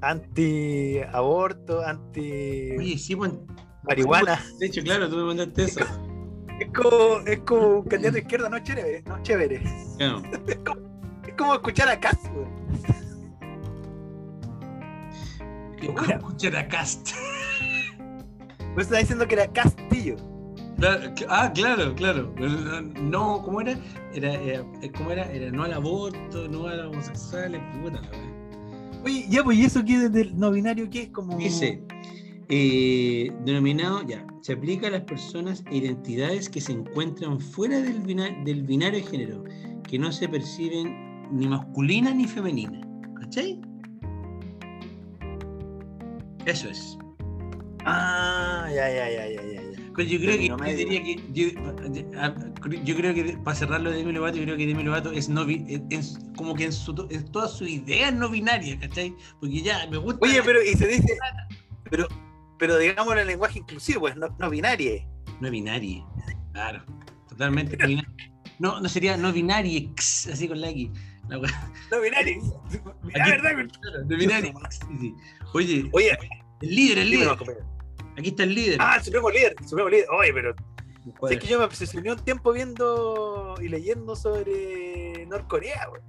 anti-aborto, 0.02 1.82
anti... 1.86 2.76
Oye, 2.78 2.98
sí, 2.98 3.16
pues, 3.16 3.32
marihuana. 3.84 4.44
De 4.60 4.66
hecho, 4.66 4.82
claro, 4.82 5.10
tú 5.10 5.16
me 5.16 5.24
mandaste 5.24 5.64
eso. 5.64 5.80
Es 6.60 6.68
como, 6.74 7.20
es 7.26 7.40
como 7.40 7.68
un 7.80 7.88
candidato 7.88 8.16
de 8.16 8.22
izquierda, 8.22 8.50
no 8.50 8.60
chévere. 8.60 9.02
No 9.04 9.24
chévere. 9.24 9.64
Claro. 9.98 10.22
Es 11.28 11.38
como 11.38 11.54
escuchar 11.54 11.88
a 11.88 12.00
Cast. 12.00 12.26
¿Cómo 15.86 16.02
escuchar 16.04 16.56
a 16.58 16.68
Cast? 16.68 17.12
Vos 18.74 18.84
estás 18.84 19.00
diciendo 19.00 19.28
que 19.28 19.36
era 19.36 19.48
Castillo. 19.48 20.18
Claro, 20.82 21.14
Ah, 21.30 21.52
claro, 21.54 21.96
claro. 21.96 22.34
No, 23.02 23.42
¿cómo 23.44 23.62
era? 23.62 23.78
Era, 24.14 24.34
era- 24.34 24.66
¿cómo 24.98 25.12
era? 25.12 25.32
Era 25.32 25.52
no 25.52 25.64
al 25.64 25.74
aborto, 25.74 26.48
no 26.50 26.66
a 26.68 26.76
los 26.76 26.88
homosexuales, 26.94 27.62
puta 27.82 28.02
la. 28.02 28.10
Oye, 29.04 29.26
ya, 29.30 29.44
pues, 29.44 29.58
¿y 29.60 29.66
eso 29.66 29.84
qué 29.86 29.94
es 29.96 30.12
del 30.12 30.38
no 30.38 30.52
binario? 30.52 30.90
¿Qué 30.90 31.04
es 31.04 31.10
como.? 31.10 31.38
Dice, 31.38 31.84
eh, 32.50 33.32
denominado, 33.46 34.02
ya, 34.08 34.26
se 34.42 34.54
aplica 34.54 34.88
a 34.88 34.92
las 34.92 35.02
personas 35.02 35.64
e 35.72 35.78
identidades 35.78 36.50
que 36.50 36.60
se 36.62 36.72
encuentran 36.74 37.40
fuera 37.40 37.80
del, 37.80 38.02
bina- 38.02 38.36
del 38.44 38.64
binario 38.64 39.00
de 39.00 39.06
género, 39.06 39.44
que 39.88 39.98
no 40.00 40.12
se 40.12 40.28
perciben 40.28 41.30
ni 41.32 41.48
masculina 41.48 42.12
ni 42.14 42.26
femenina. 42.26 42.82
¿Cachai? 43.20 43.62
Eso 46.46 46.70
es. 46.70 46.98
Ah, 47.86 48.68
ya, 48.70 48.90
ya, 48.90 49.10
ya, 49.12 49.28
ya, 49.30 49.42
ya. 49.54 49.61
Pero 49.96 50.08
yo 50.08 50.20
creo 50.20 50.38
que, 50.38 50.48
yo 50.48 50.58
medio. 50.58 50.78
diría 50.78 51.04
que 51.04 51.16
yo, 51.34 52.84
yo 52.84 52.96
creo 52.96 53.14
que 53.14 53.38
para 53.44 53.56
cerrarlo 53.56 53.92
de 53.92 53.98
Demi 53.98 54.14
Lovato, 54.14 54.38
yo 54.38 54.44
creo 54.44 54.58
que 54.58 54.66
Demi 54.66 54.84
Lovato 54.84 55.12
es 55.12 55.28
no 55.30 55.46
es- 55.48 56.18
como 56.36 56.56
que 56.56 56.66
en, 56.66 56.74
su, 56.74 57.08
en 57.10 57.26
toda 57.32 57.48
su 57.48 57.66
idea 57.66 58.10
es 58.10 58.14
no 58.16 58.30
binaria, 58.30 58.80
¿cachai? 58.80 59.14
Porque 59.40 59.62
ya 59.62 59.88
me 59.90 59.98
gusta. 59.98 60.20
Oye, 60.22 60.42
pero, 60.44 60.62
y 60.64 60.74
se 60.76 60.88
dice. 60.88 61.18
Pero, 61.90 62.08
pero 62.58 62.78
digamos 62.78 63.12
en 63.14 63.20
el 63.20 63.28
lenguaje 63.28 63.60
inclusivo, 63.60 64.02
pues, 64.02 64.16
no, 64.16 64.36
no 64.40 64.50
binario. 64.50 64.92
No 65.42 65.50
binaria. 65.52 66.06
Claro, 66.54 66.84
totalmente 67.28 67.76
no 67.78 67.88
binaria. 67.88 68.32
No, 68.60 68.80
no 68.80 68.88
sería 68.90 69.18
no 69.18 69.34
binaria, 69.34 69.90
así 69.98 70.48
con 70.48 70.62
la 70.62 70.70
X. 70.70 70.90
La 71.28 71.38
No. 71.38 71.44
La 73.14 73.28
verdad, 73.30 73.52
claro, 73.82 74.06
no 74.08 74.18
binaria. 74.18 74.54
sí, 74.70 74.98
sí. 75.00 75.16
Oye, 75.54 75.90
Oye, 75.94 76.18
el 76.62 76.76
líder, 76.76 76.98
el 77.00 77.10
líder. 77.10 77.38
Aquí 78.18 78.30
está 78.30 78.44
el 78.44 78.54
líder. 78.56 78.78
Ah, 78.80 78.96
el 78.98 79.04
supremo 79.04 79.30
líder, 79.30 79.56
el 79.60 79.68
supremo 79.68 79.90
líder. 79.90 80.06
Oye, 80.12 80.34
pero 80.34 80.56
es 81.30 81.40
que 81.40 81.48
yo 81.48 81.58
me 81.60 81.66
obsesioné 81.66 82.12
un 82.12 82.20
tiempo 82.20 82.52
viendo 82.52 83.56
y 83.62 83.68
leyendo 83.70 84.16
sobre 84.16 85.26
Norcorea, 85.28 85.90
weón. 85.90 86.04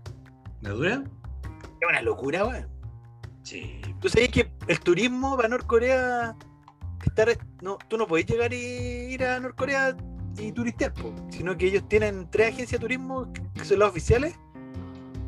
¿La 0.61 0.71
dura? 0.71 1.05
Es 1.81 1.89
una 1.89 2.03
locura, 2.03 2.45
weón. 2.47 2.69
Sí. 3.43 3.81
¿Tú 4.01 4.09
sabes 4.09 4.29
que 4.31 4.51
el 4.69 4.81
turismo 4.81 5.37
para 5.37 5.49
Norcorea 5.49 6.37
está 7.05 7.25
re- 7.25 7.39
no, 7.61 7.79
tú 7.89 7.97
no 7.97 8.07
podés 8.07 8.27
llegar 8.27 8.53
y 8.53 8.57
ir 8.57 9.25
a 9.25 9.41
Norcorea 9.41 9.97
y 10.39 10.53
turistear, 10.53 10.95
po, 10.95 11.13
sino 11.31 11.57
que 11.57 11.67
ellos 11.67 11.87
tienen 11.89 12.29
tres 12.31 12.49
agencias 12.55 12.81
de 12.81 12.87
turismo 12.87 13.33
que 13.55 13.65
son 13.65 13.81
las 13.81 13.89
oficiales 13.91 14.35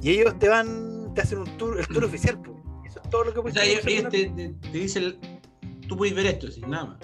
y 0.01 0.11
ellos 0.11 0.39
te 0.39 0.49
van, 0.49 1.13
te 1.15 1.23
hacen 1.23 1.39
un 1.39 1.57
tour, 1.59 1.79
el 1.79 1.87
tour 1.89 2.05
oficial, 2.05 2.41
po. 2.41 2.55
Eso 2.87 3.01
es 3.03 3.11
todo 3.11 3.25
lo 3.25 3.33
que 3.33 3.39
O 3.41 3.43
puedes 3.43 3.55
sea, 3.57 3.65
ellos, 3.65 4.11
te, 4.11 4.29
te- 4.31 4.49
te 4.51 4.69
dicen, 4.79 5.19
tú 5.87 5.97
puedes 5.97 6.15
ver 6.15 6.27
esto, 6.27 6.49
sin 6.51 6.69
nada 6.71 6.85
más. 6.87 6.99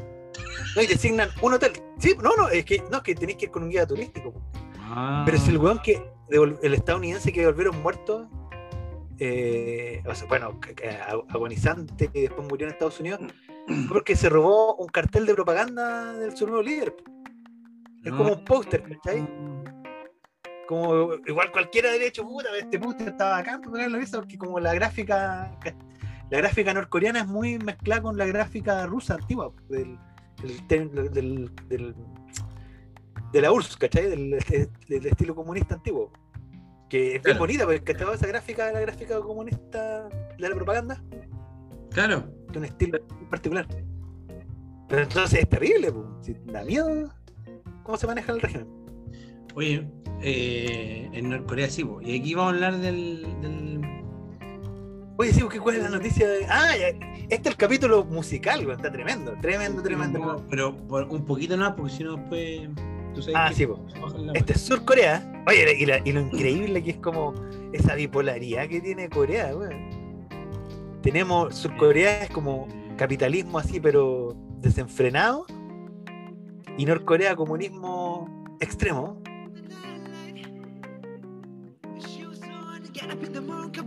No, 0.77 0.83
y 0.83 0.87
te 0.87 0.95
asignan 0.95 1.29
un 1.43 1.55
hotel. 1.55 1.73
Sí, 1.99 2.15
no, 2.23 2.35
no, 2.37 2.49
es 2.49 2.65
que 2.65 2.83
no, 2.91 2.99
es 2.99 3.03
que 3.03 3.15
tenés 3.15 3.37
que 3.37 3.47
ir 3.47 3.51
con 3.51 3.63
un 3.65 3.71
guía 3.71 3.87
turístico. 3.87 4.33
Ah. 4.79 5.23
Pero 5.25 5.37
es 5.37 5.49
el 5.49 5.59
weón 5.59 5.81
que, 5.81 6.03
el 6.31 6.75
estadounidense 6.75 7.33
que 7.33 7.41
devolvieron 7.41 7.81
muertos, 7.83 8.29
eh, 9.19 10.03
o 10.07 10.15
sea, 10.15 10.27
bueno, 10.29 10.59
que- 10.61 10.75
que 10.75 10.91
ag- 10.91 11.25
agonizante, 11.29 12.11
y 12.15 12.23
después 12.23 12.49
murió 12.49 12.67
en 12.67 12.73
Estados 12.73 12.99
Unidos, 13.01 13.21
fue 13.67 13.87
porque 13.89 14.17
se 14.17 14.29
robó 14.29 14.77
un 14.77 14.89
cartel 14.89 15.27
de 15.27 15.35
propaganda 15.35 16.15
del 16.15 16.37
su 16.37 16.47
nuevo 16.47 16.63
líder. 16.63 16.95
Es 18.05 18.13
como 18.13 18.33
un 18.33 18.45
póster, 18.45 18.83
¿cachai? 18.83 19.29
Como 20.67 21.15
igual 21.27 21.51
cualquiera 21.53 21.91
derecho, 21.91 22.23
puta, 22.25 22.49
este 22.59 22.79
póster 22.79 23.09
estaba 23.09 23.39
acá, 23.39 23.61
por 23.63 23.77
la 23.79 23.99
vista, 23.99 24.19
porque 24.19 24.39
como 24.39 24.59
la 24.61 24.73
gráfica, 24.73 25.51
la 26.31 26.39
gráfica 26.39 26.73
norcoreana 26.75 27.21
es 27.21 27.27
muy 27.27 27.59
mezclada 27.59 28.03
con 28.03 28.17
la 28.17 28.27
gráfica 28.27 28.87
rusa 28.87 29.15
antigua, 29.15 29.53
del, 29.69 29.99
del, 30.69 30.95
del, 30.95 31.13
del- 31.13 31.51
del- 31.69 31.95
de 33.33 33.41
la 33.41 33.53
URSS, 33.53 33.77
¿cachai? 33.77 34.09
Del, 34.11 34.37
del 34.89 35.07
estilo 35.07 35.35
comunista 35.35 35.75
antiguo. 35.77 36.11
Que 36.89 37.17
es 37.17 37.23
bien 37.23 37.39
bonita, 37.39 37.65
porque 37.65 37.81
¿cachai? 37.83 38.15
esa 38.15 38.27
gráfica, 38.27 38.73
la 38.73 38.81
gráfica 38.81 39.21
comunista 39.21 40.09
de 40.09 40.49
la 40.49 40.55
propaganda, 40.57 41.01
Claro. 41.93 42.25
de 42.51 42.59
un 42.59 42.65
estilo 42.65 42.99
particular. 43.31 43.67
Pero 44.89 45.03
entonces 45.03 45.41
es 45.41 45.49
terrible. 45.49 45.93
Si 46.23 46.35
da 46.47 46.65
miedo 46.65 47.13
cómo 47.85 47.97
se 47.97 48.09
maneja 48.09 48.33
el 48.33 48.41
régimen. 48.41 48.67
Oye, 49.55 49.89
eh, 50.23 51.09
en 51.13 51.29
Norcorea 51.31 51.69
sí, 51.71 51.85
po. 51.85 52.01
y 52.03 52.19
aquí 52.19 52.35
vamos 52.35 52.53
a 52.53 52.55
hablar 52.57 52.77
del. 52.79 53.23
del... 53.41 53.80
Oye, 55.21 55.35
sí, 55.35 55.43
¿cuál 55.43 55.77
es 55.77 55.83
la 55.83 55.91
noticia 55.91 56.27
de.? 56.27 56.47
Ah, 56.49 56.71
este 57.29 57.35
es 57.35 57.47
el 57.47 57.57
capítulo 57.59 58.05
musical, 58.07 58.61
weón, 58.61 58.79
está 58.79 58.91
tremendo, 58.91 59.35
tremendo, 59.43 59.83
tremendo. 59.83 60.19
No, 60.19 60.37
pero 60.49 60.75
por 60.75 61.05
un 61.11 61.27
poquito 61.27 61.59
más, 61.59 61.75
porque 61.75 61.93
si 61.93 62.05
no 62.05 62.17
después. 62.17 62.61
Tú 63.15 63.21
sabes 63.21 63.37
Ah, 63.37 63.49
que- 63.51 63.55
sí, 63.57 63.67
la 64.17 64.33
Este 64.33 64.55
es 64.55 64.61
Sur 64.63 64.83
Corea. 64.87 65.43
Oye, 65.47 65.77
y, 65.79 65.85
la- 65.85 65.99
y 66.03 66.13
lo 66.13 66.21
increíble 66.23 66.83
que 66.83 66.93
es 66.93 66.97
como 66.97 67.35
esa 67.75 67.97
bipolaridad 67.97 68.67
que 68.67 68.81
tiene 68.81 69.11
Corea, 69.11 69.55
weón. 69.55 69.91
Tenemos, 71.03 71.55
Sur 71.55 71.77
Corea 71.77 72.23
es 72.25 72.31
como 72.31 72.67
capitalismo 72.97 73.59
así, 73.59 73.79
pero 73.79 74.35
desenfrenado. 74.63 75.45
Y 76.79 76.87
Norcorea 76.87 77.37
comunismo 77.37 78.47
extremo. 78.61 79.21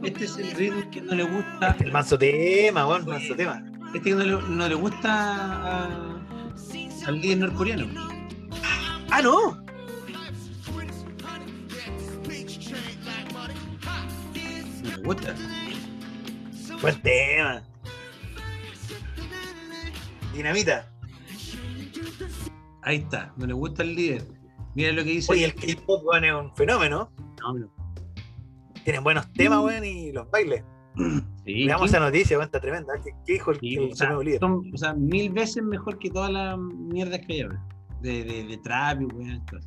Este 0.04 0.26
es 0.26 0.38
el 0.38 0.52
ritmo 0.52 0.92
que 0.92 1.02
no 1.02 1.16
le 1.16 1.24
gusta. 1.24 1.76
El 1.80 1.92
manso 1.92 2.18
tema, 2.18 2.88
weón, 2.88 3.06
manso 3.06 3.36
tema. 3.36 3.64
Este 3.94 4.02
que 4.10 4.16
no 4.16 4.24
le, 4.24 4.50
no 4.50 4.68
le 4.68 4.76
gusta 4.76 5.86
a- 5.86 6.20
al 7.08 7.22
líder 7.22 7.38
norcoreano. 7.40 7.86
Ah, 9.12 9.22
no. 9.22 9.64
No 14.84 14.90
le 14.90 14.96
gusta. 15.04 15.36
Buen 16.82 17.02
tema. 17.02 17.64
Dinamita. 20.34 20.90
Ahí 22.82 22.98
está, 22.98 23.34
no 23.38 23.46
le 23.46 23.54
gusta 23.54 23.84
el 23.84 23.96
líder. 23.96 24.28
Mira 24.76 24.92
lo 24.92 25.04
que 25.04 25.12
dice. 25.12 25.32
Oye, 25.32 25.46
el 25.46 25.56
K-pop, 25.56 26.04
es 26.22 26.34
un 26.34 26.54
fenómeno. 26.56 27.10
No, 27.42 27.70
Tienen 28.84 29.04
buenos 29.04 29.32
temas, 29.34 29.64
weón, 29.64 29.84
y 29.86 30.12
los 30.12 30.30
bailes. 30.30 30.64
sí, 31.46 31.66
Veamos 31.66 31.90
esa 31.90 32.00
noticia, 32.00 32.38
weón, 32.38 32.48
está 32.48 32.60
tremenda. 32.60 32.94
¿Qué, 33.04 33.12
qué 33.26 33.34
dijo 33.34 33.52
el, 33.52 33.60
sí, 33.60 33.76
el 33.76 33.92
o, 33.92 33.96
sea, 33.96 34.18
son, 34.40 34.72
o 34.74 34.78
sea, 34.78 34.94
mil 34.94 35.32
veces 35.32 35.64
mejor 35.64 35.98
que 36.00 36.10
todas 36.10 36.32
las 36.32 36.58
mierdas 36.58 37.20
que 37.26 37.34
hay 37.34 37.42
ahora. 37.42 37.66
De, 38.02 38.24
de, 38.24 38.44
de 38.44 38.58
trap 38.58 39.02
y 39.02 39.06
weón, 39.06 39.40
cosas. 39.50 39.66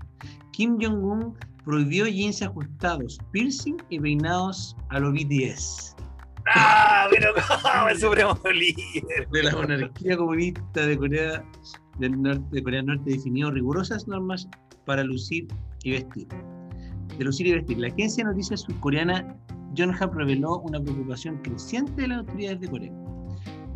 Kim 0.52 0.78
Jong-un 0.80 1.36
prohibió 1.64 2.06
jeans 2.06 2.42
ajustados, 2.42 3.18
piercing 3.32 3.76
y 3.90 3.98
peinados 3.98 4.76
a 4.90 5.00
los 5.00 5.12
BTS. 5.12 5.96
¡Ah! 6.54 7.08
Pero 7.10 7.32
cómo 7.34 7.88
el 7.88 7.98
supremo 7.98 8.38
líder. 8.54 9.28
de 9.30 9.42
la 9.42 9.52
monarquía 9.52 10.16
comunista 10.16 10.86
de 10.86 10.96
Corea 10.96 11.44
del 11.98 12.22
Norte, 12.22 12.44
de 12.50 12.62
Corea 12.62 12.80
del 12.80 12.86
Norte 12.86 13.10
definió 13.10 13.50
rigurosas 13.50 14.06
normas 14.06 14.48
para 14.84 15.02
lucir 15.02 15.48
y 15.82 15.92
vestir. 15.92 16.28
De 17.18 17.24
lucir 17.24 17.46
y 17.46 17.52
vestir. 17.52 17.78
La 17.78 17.88
agencia 17.88 18.24
de 18.24 18.30
noticias 18.30 18.60
surcoreana 18.60 19.36
Yonhap 19.74 20.14
reveló 20.14 20.58
una 20.60 20.80
preocupación 20.80 21.38
creciente 21.42 22.02
de 22.02 22.08
las 22.08 22.18
autoridades 22.18 22.60
de 22.60 22.68
Corea 22.68 22.92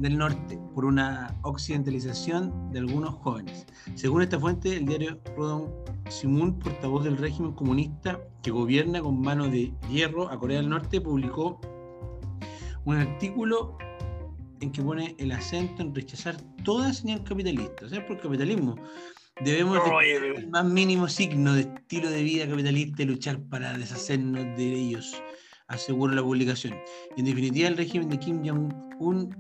del 0.00 0.16
Norte 0.16 0.58
por 0.74 0.86
una 0.86 1.36
occidentalización 1.42 2.72
de 2.72 2.80
algunos 2.80 3.14
jóvenes. 3.16 3.66
Según 3.94 4.22
esta 4.22 4.40
fuente, 4.40 4.76
el 4.76 4.86
diario 4.86 5.20
Rodong 5.36 5.70
Simun, 6.08 6.58
portavoz 6.58 7.04
del 7.04 7.18
régimen 7.18 7.52
comunista 7.52 8.18
que 8.42 8.50
gobierna 8.50 9.00
con 9.00 9.20
mano 9.20 9.46
de 9.46 9.72
hierro 9.90 10.30
a 10.30 10.38
Corea 10.38 10.58
del 10.58 10.70
Norte, 10.70 11.00
publicó 11.00 11.60
un 12.84 12.96
artículo 12.96 13.76
en 14.60 14.72
que 14.72 14.82
pone 14.82 15.14
el 15.18 15.32
acento 15.32 15.82
en 15.82 15.94
rechazar 15.94 16.36
toda 16.64 16.92
señal 16.92 17.22
capitalista. 17.22 17.84
O 17.84 17.88
sea, 17.88 18.06
por 18.06 18.20
capitalismo 18.20 18.76
debemos 19.44 19.74
de- 19.74 19.80
pero- 20.20 20.36
el 20.38 20.48
más 20.48 20.64
mínimo 20.64 21.08
signo 21.08 21.54
de 21.54 21.62
estilo 21.62 22.10
de 22.10 22.22
vida 22.22 22.48
capitalista 22.48 23.02
y 23.02 23.06
luchar 23.06 23.40
para 23.44 23.76
deshacernos 23.76 24.44
de 24.56 24.74
ellos, 24.74 25.14
asegura 25.68 26.14
la 26.14 26.22
publicación. 26.22 26.74
En 27.16 27.24
definitiva, 27.24 27.68
el 27.68 27.76
régimen 27.76 28.08
de 28.08 28.18
Kim 28.18 28.42
Jong-un, 28.44 29.34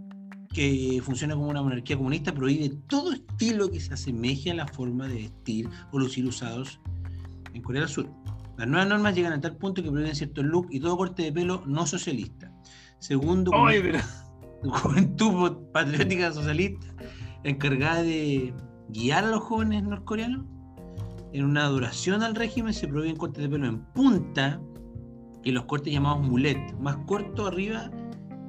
que 0.52 1.00
funciona 1.04 1.34
como 1.34 1.48
una 1.48 1.62
monarquía 1.62 1.96
comunista, 1.96 2.32
prohíbe 2.34 2.74
todo 2.88 3.12
estilo 3.12 3.70
que 3.70 3.78
se 3.80 3.94
asemeje 3.94 4.50
a 4.50 4.54
la 4.54 4.66
forma 4.66 5.06
de 5.06 5.14
vestir 5.14 5.68
o 5.92 5.98
lucir 5.98 6.26
usados 6.26 6.80
en 7.54 7.62
Corea 7.62 7.82
del 7.82 7.90
Sur. 7.90 8.10
Las 8.58 8.66
nuevas 8.68 8.88
normas 8.88 9.14
llegan 9.14 9.32
a 9.32 9.40
tal 9.40 9.56
punto 9.56 9.82
que 9.82 9.90
prohíben 9.90 10.14
ciertos 10.14 10.44
look 10.44 10.66
y 10.70 10.80
todo 10.80 10.96
corte 10.96 11.22
de 11.22 11.32
pelo 11.32 11.62
no 11.66 11.86
socialista. 11.86 12.52
Segundo, 12.98 13.50
Oye, 13.52 13.80
pero- 13.80 13.98
Juventud 14.62 15.56
Patriótica 15.72 16.32
Socialista, 16.32 16.86
encargada 17.44 18.02
de 18.02 18.52
guiar 18.92 19.24
a 19.24 19.28
los 19.28 19.40
jóvenes 19.42 19.82
norcoreanos 19.82 20.46
en 21.32 21.44
una 21.44 21.66
duración 21.66 22.22
al 22.22 22.34
régimen 22.34 22.72
se 22.74 22.88
prohíben 22.88 23.16
cortes 23.16 23.42
de 23.42 23.48
pelo 23.48 23.66
en 23.66 23.84
punta 23.92 24.60
y 25.44 25.52
los 25.52 25.64
cortes 25.64 25.92
llamados 25.92 26.22
mulet, 26.26 26.58
más 26.80 26.96
corto 27.06 27.46
arriba 27.46 27.90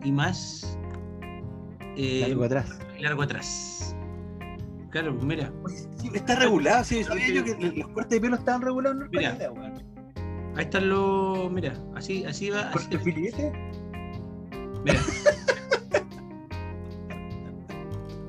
y 0.04 0.12
más 0.12 0.78
eh, 1.96 2.24
Algo 2.26 2.44
atrás. 2.44 2.80
largo 3.00 3.22
atrás. 3.22 3.96
Claro, 4.90 5.14
pues 5.14 5.24
mira, 5.26 5.54
sí, 5.98 6.10
está 6.14 6.36
regulado, 6.36 6.84
sí, 6.84 7.04
sabía 7.04 7.30
yo 7.34 7.44
que 7.46 7.56
los 7.78 7.88
cortes 7.90 8.10
de 8.10 8.22
pelo 8.22 8.36
estaban 8.36 8.62
regulados 8.62 9.02
en 9.04 9.10
Mira. 9.12 9.30
Norcorea, 9.30 9.52
weón. 9.52 9.74
ahí 10.58 10.64
están 10.66 10.90
los, 10.90 11.50
mira, 11.52 11.74
así, 11.96 12.26
así 12.26 12.50
va, 12.50 12.62
así- 12.62 12.72
¿Corte 12.74 13.00
filete? 13.00 13.54
mira. 14.84 15.00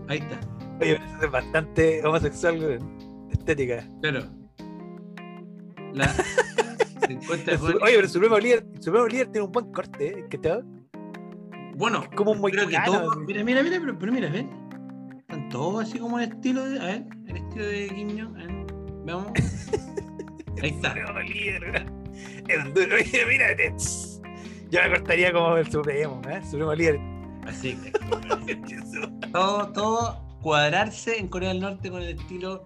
Ahí 0.08 0.18
está, 0.18 0.38
Oye, 0.80 1.00
es 1.22 1.30
bastante 1.30 2.04
homosexual. 2.04 2.78
Estética. 3.30 3.86
claro. 4.00 4.24
La, 5.94 6.08
se 7.06 7.18
con- 7.26 7.38
Oye, 7.82 7.92
pero 7.94 8.00
el 8.00 8.08
Supremo 8.08 8.38
Líder, 8.38 8.64
el 8.74 8.82
Supremo 8.82 9.06
Líder 9.06 9.26
tiene 9.28 9.46
un 9.46 9.52
buen 9.52 9.70
corte, 9.72 10.08
¿eh? 10.08 10.26
¿Qué 10.30 10.38
te 10.38 10.50
bueno, 11.74 12.04
Como 12.14 12.32
un 12.32 12.42
creo 12.42 12.68
que 12.68 12.76
todo, 12.84 13.16
mira, 13.16 13.42
mira, 13.42 13.62
mira, 13.62 13.78
pero, 13.80 13.98
pero 13.98 14.12
mira, 14.12 14.28
ven. 14.28 14.50
Están 15.20 15.48
todos 15.48 15.82
así 15.84 15.98
como 15.98 16.18
el 16.18 16.30
estilo 16.30 16.64
de, 16.68 16.78
a 16.78 16.84
ver, 16.84 17.04
el 17.26 17.36
estilo 17.36 17.66
de 17.66 17.88
ver, 18.34 18.66
veamos. 19.04 19.32
Ahí 20.62 20.70
está. 20.70 20.90
Supremo 20.90 21.20
Líder. 21.20 21.86
Es 22.48 22.74
duro. 22.74 22.94
Oye, 22.96 23.74
tss. 23.76 24.20
Yo 24.70 24.80
me 24.82 24.90
cortaría 24.90 25.32
como 25.32 25.56
el 25.56 25.70
Supremo, 25.70 26.20
¿eh? 26.28 26.40
Supremo 26.44 26.74
Líder. 26.74 27.00
Así 27.46 27.74
que 27.76 27.90
todo, 29.32 29.72
todo 29.72 30.21
cuadrarse 30.42 31.18
en 31.18 31.28
Corea 31.28 31.50
del 31.50 31.60
Norte 31.60 31.90
con 31.90 32.02
el 32.02 32.18
estilo 32.18 32.64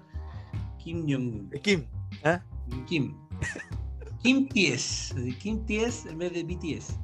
Kim 0.79 1.03
Jong-un. 1.03 1.51
Kim. 1.63 1.85
¿ah? 2.25 2.41
Kim. 2.87 3.15
Kim 4.23 4.49
TS. 4.49 5.15
Kim 5.39 5.65
TS 5.67 6.07
en 6.07 6.19
vez 6.19 6.33
de 6.33 6.43
BTS. 6.43 6.99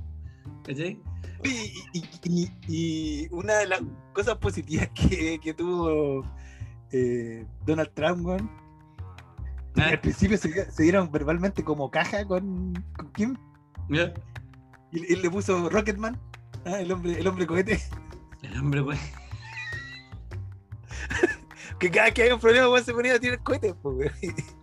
¿Cachai? 0.64 0.98
Y, 1.44 1.98
y- 2.24 2.50
y- 2.68 3.28
una 3.32 3.54
de 3.58 3.66
las 3.66 3.80
cosas 4.12 4.36
positivas 4.38 4.88
que, 4.94 5.38
que 5.42 5.52
tuvo 5.54 6.24
eh, 6.92 7.44
Donald 7.66 7.90
Trump, 7.94 8.28
que 9.74 9.82
Ah, 9.82 9.88
al 9.88 10.00
principio 10.00 10.36
se, 10.36 10.70
se 10.70 10.82
dieron 10.82 11.10
verbalmente 11.10 11.64
como 11.64 11.90
caja 11.90 12.24
con, 12.26 12.74
con 12.96 13.12
Kim 13.12 13.36
mira, 13.88 14.12
y 14.92 15.16
le 15.16 15.30
puso 15.30 15.70
Rocketman, 15.70 16.20
ah, 16.66 16.78
el 16.80 16.92
hombre, 16.92 17.18
el 17.18 17.26
hombre 17.26 17.46
cohete, 17.46 17.80
el 18.42 18.58
hombre, 18.58 18.82
pues. 18.84 19.00
que 21.78 21.90
cada 21.90 22.06
vez 22.06 22.14
que 22.14 22.22
había 22.22 22.34
un 22.34 22.40
problema, 22.40 22.68
weón, 22.68 22.84
se 22.84 22.92
ponía 22.92 23.14
a 23.14 23.18
tirar 23.18 23.42
cohetes, 23.42 23.74
pues. 23.82 24.12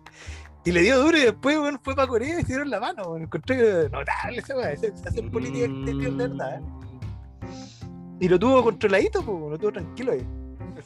Y 0.62 0.72
le 0.72 0.82
dio 0.82 1.02
duro 1.02 1.16
y 1.16 1.22
después, 1.22 1.56
weón, 1.56 1.80
fue 1.82 1.96
para 1.96 2.06
Corea 2.06 2.38
y 2.38 2.42
se 2.42 2.48
dieron 2.48 2.68
la 2.68 2.80
mano, 2.80 3.02
weón. 3.04 3.22
Encontré 3.22 3.88
notable 3.88 4.38
esa 4.38 4.56
weón, 4.56 4.68
hacer 4.68 5.30
política 5.30 5.64
exterior 5.64 6.16
de 6.16 6.28
verdad. 6.28 6.60
¿eh? 6.60 6.80
Y 8.20 8.28
lo 8.28 8.38
tuvo 8.38 8.62
controladito, 8.62 9.24
pues, 9.24 9.50
lo 9.52 9.58
tuvo 9.58 9.72
tranquilo 9.72 10.12
ahí. 10.12 10.26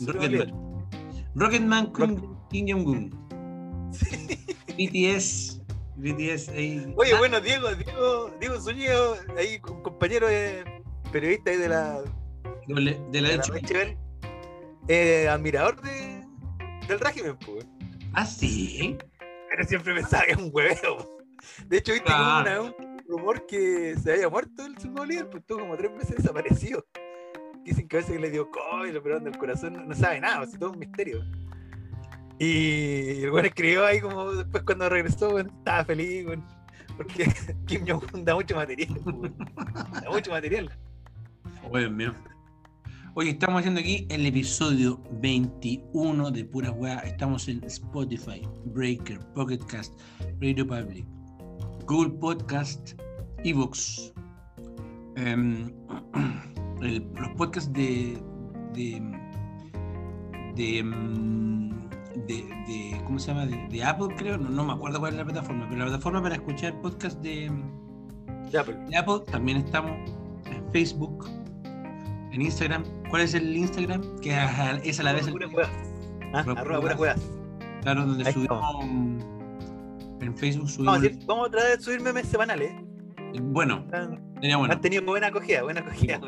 Rocketman. 0.07 0.53
Rocketman 1.35 1.93
Kim 2.51 2.67
Jong-un. 2.69 3.11
BTS. 4.79 5.61
BTS 5.97 6.49
ahí. 6.51 6.95
Oye, 6.97 7.13
Ah, 7.15 7.19
bueno, 7.19 7.41
Diego, 7.41 7.75
Diego, 7.75 8.31
Diego 8.39 8.61
Zúñiga, 8.61 8.95
ahí 9.37 9.61
un 9.69 9.83
compañero 9.83 10.29
de 10.29 10.65
periodista 11.11 11.51
ahí 11.51 11.57
de 11.57 11.69
la, 11.69 12.03
De 12.67 12.81
la, 12.81 12.91
de 13.11 13.21
la 13.21 13.29
de 13.31 13.37
la 13.37 13.43
eh, 14.89 15.29
admirador 15.29 15.81
de, 15.81 16.25
del 16.89 17.01
régimen, 17.01 17.37
pues. 17.45 17.67
Ah, 18.13 18.27
sí. 18.27 18.97
Pero 19.51 19.65
siempre 19.65 19.95
pensaba 19.95 20.25
que 20.25 20.33
era 20.33 20.43
un 20.43 20.51
hueveo. 20.53 21.19
De 21.67 21.79
hecho, 21.79 21.93
viste 21.93 22.11
como 22.11 22.25
Ah. 22.25 22.41
una- 22.43 22.61
un 22.63 22.75
rumor 23.09 23.47
que 23.47 23.95
se 24.03 24.13
había 24.13 24.29
muerto 24.29 24.65
el 24.67 24.79
sumo 24.79 25.05
líder, 25.05 25.29
pues 25.31 25.43
estuvo 25.43 25.61
como 25.61 25.77
tres 25.77 25.91
meses 25.93 26.17
desaparecido. 26.17 26.85
Dicen 27.65 27.87
que 27.89 27.97
a 27.97 28.01
veces 28.01 28.21
le 28.21 28.31
dio 28.31 28.51
COVID, 28.51 28.93
lo 28.93 29.01
operaron 29.01 29.25
del 29.25 29.37
corazón, 29.39 29.75
no, 29.75 29.85
no 29.85 29.95
sabe 29.95 30.21
nada, 30.21 30.41
así 30.43 30.59
todo 30.59 30.73
un 30.73 30.79
misterio. 30.79 31.23
Y 32.39 33.23
el 33.23 33.31
güey 33.31 33.47
escribió 33.47 33.87
ahí 33.87 34.01
como 34.01 34.33
después 34.33 34.65
cuando 34.65 34.89
regresó, 34.89 35.39
estaba 35.39 35.85
feliz, 35.85 36.27
weón, 36.27 36.45
porque 36.97 37.25
Kim 37.67 37.87
Jong-un 37.87 38.25
da 38.25 38.35
mucho 38.35 38.57
material, 38.57 38.89
weón. 39.05 39.37
da 40.03 40.11
mucho 40.11 40.31
material. 40.31 40.71
Dios 41.73 41.91
mío. 41.93 42.15
Oye, 43.17 43.31
estamos 43.31 43.61
haciendo 43.61 43.81
aquí 43.81 44.07
el 44.11 44.27
episodio 44.27 45.01
21 45.21 46.31
de 46.33 46.45
Pura 46.45 46.73
Weá. 46.73 46.99
Estamos 47.01 47.47
en 47.49 47.63
Spotify, 47.65 48.43
Breaker, 48.67 49.21
Pocket 49.35 49.59
Cast, 49.69 49.95
Radio 50.41 50.67
Public, 50.67 51.07
Google 51.87 52.11
Podcast, 52.19 52.93
Evox. 53.45 54.13
Em, 55.17 55.71
el- 56.83 57.09
los 57.15 57.29
podcasts 57.37 57.73
de. 57.73 58.19
de. 58.73 59.01
de. 60.57 60.79
em, 60.79 61.71
de, 62.27 62.35
de- 62.67 63.01
¿Cómo 63.05 63.19
se 63.21 63.29
llama? 63.29 63.47
De, 63.47 63.57
de 63.69 63.85
Apple, 63.85 64.09
creo. 64.17 64.39
No, 64.39 64.51
no 64.51 64.65
me 64.65 64.73
acuerdo 64.73 64.99
cuál 64.99 65.13
es 65.13 65.19
la 65.19 65.25
plataforma, 65.25 65.67
pero 65.69 65.81
la 65.81 65.87
plataforma 65.87 66.21
para 66.21 66.35
escuchar 66.35 66.81
podcast 66.81 67.21
de. 67.21 67.49
Pues. 68.51 68.67
de 68.91 68.97
Apple 68.97 69.21
también 69.31 69.59
estamos 69.59 69.93
en 70.47 70.73
Facebook, 70.73 71.29
en 72.33 72.43
Instagram. 72.43 72.83
¿Cuál 73.15 73.23
es 73.23 73.35
el 73.35 73.57
Instagram? 73.57 74.19
Que 74.19 74.31
es 74.83 74.99
a, 74.99 75.03
la 75.05 75.13
vez 75.13 75.29
el. 75.29 75.39
Ah, 76.33 76.43
Pura 76.43 76.61
arroba 76.61 76.97
huevas. 76.97 77.21
claro 77.83 78.07
donde 78.07 78.27
Ahí 78.27 78.33
subimos 78.33 79.25
en 80.21 80.37
Facebook 80.37 80.69
subimos 80.69 81.01
Vamos 81.01 81.23
a, 81.23 81.27
vamos 81.27 81.47
a 81.47 81.51
tratar 81.53 81.79
de 81.79 81.85
subir 81.85 82.01
memes 82.01 82.27
semanales. 82.27 82.73
¿eh? 82.73 83.41
bueno, 83.41 83.87
sería 84.41 84.57
bueno. 84.57 84.75
han 84.75 84.81
tenido 84.81 85.05
buena 85.05 85.29
acogida, 85.29 85.63
buena 85.63 85.83
acogida 85.83 86.21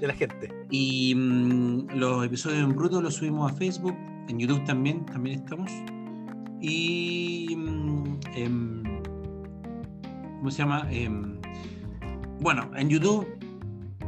de 0.00 0.06
la 0.08 0.12
gente. 0.12 0.52
Y 0.68 1.14
mm, 1.14 1.90
los 1.94 2.26
episodios 2.26 2.64
en 2.64 2.74
bruto 2.74 3.00
los 3.00 3.14
subimos 3.14 3.52
a 3.52 3.54
Facebook, 3.54 3.94
en 4.26 4.36
YouTube 4.36 4.64
también, 4.64 5.06
también 5.06 5.38
estamos. 5.38 5.70
Y 6.60 7.54
mm, 7.56 8.20
em, 8.34 8.82
¿cómo 10.38 10.50
se 10.50 10.58
llama? 10.58 10.88
Em, 10.90 11.40
bueno, 12.40 12.68
en 12.74 12.88
YouTube 12.88 13.28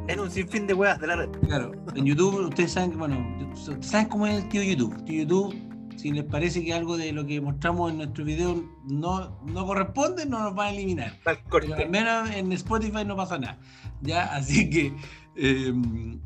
En 0.09 0.21
un 0.21 0.31
sinfín 0.31 0.67
de 0.67 0.75
huevas 0.75 1.01
de 1.01 1.07
la 1.07 1.17
red. 1.17 1.31
Claro, 1.47 1.73
en 1.95 2.05
YouTube 2.05 2.47
ustedes 2.49 2.73
saben 2.73 2.91
que, 2.91 2.97
bueno, 2.97 3.25
ustedes 3.53 3.87
saben 3.87 4.09
cómo 4.09 4.27
es 4.27 4.43
el 4.43 4.49
tío 4.49 4.63
YouTube. 4.63 5.05
Tío 5.05 5.23
YouTube, 5.23 5.55
si 5.97 6.11
les 6.11 6.25
parece 6.25 6.65
que 6.65 6.75
algo 6.75 6.97
de 6.97 7.13
lo 7.13 7.25
que 7.25 7.41
mostramos 7.41 7.91
en 7.93 7.99
nuestro 7.99 8.25
video 8.25 8.63
no, 8.89 9.41
no 9.47 9.67
corresponde, 9.67 10.27
no 10.27 10.41
nos 10.43 10.55
van 10.55 10.69
a 10.69 10.71
eliminar. 10.73 11.19
Al 11.25 11.37
Pero 11.37 11.49
corte. 11.49 11.75
al 11.75 11.89
menos 11.91 12.31
en 12.31 12.53
Spotify 12.53 13.05
no 13.07 13.17
pasa 13.17 13.39
nada. 13.39 13.59
Ya, 14.03 14.25
así 14.35 14.69
que. 14.69 14.93
eh, 15.37 15.73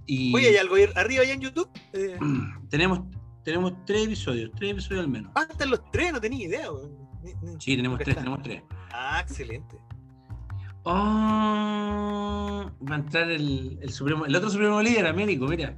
y 0.07 0.35
Oye, 0.35 0.49
¿hay 0.49 0.57
algo 0.57 0.77
arriba 0.95 1.24
ya 1.24 1.35
en 1.35 1.41
YouTube? 1.43 1.68
Eh, 1.93 2.18
tenemos, 2.70 3.01
tenemos 3.45 3.74
tres 3.85 4.07
episodios, 4.07 4.51
tres 4.57 4.72
episodios 4.72 5.05
al 5.05 5.11
menos. 5.11 5.31
ah, 5.35 5.47
están 5.51 5.70
los 5.70 5.83
tres, 5.93 6.12
no 6.12 6.20
tenía 6.20 6.47
idea. 6.47 6.66
Ni- 7.22 7.35
ni- 7.53 7.61
Sí, 7.61 7.77
tenemos 7.77 7.99
tres, 7.99 8.16
tenemos 8.16 8.43
tres. 8.43 8.62
Ah, 8.91 9.20
excelente. 9.20 9.77
Oh, 10.89 12.70
va 12.89 12.95
a 12.95 12.99
entrar 12.99 13.30
el, 13.30 13.78
el 13.82 13.91
supremo, 13.91 14.24
el 14.26 14.34
otro 14.37 14.49
supremo 14.51 14.80
líder, 14.80 15.07
Américo, 15.07 15.47
mira. 15.47 15.76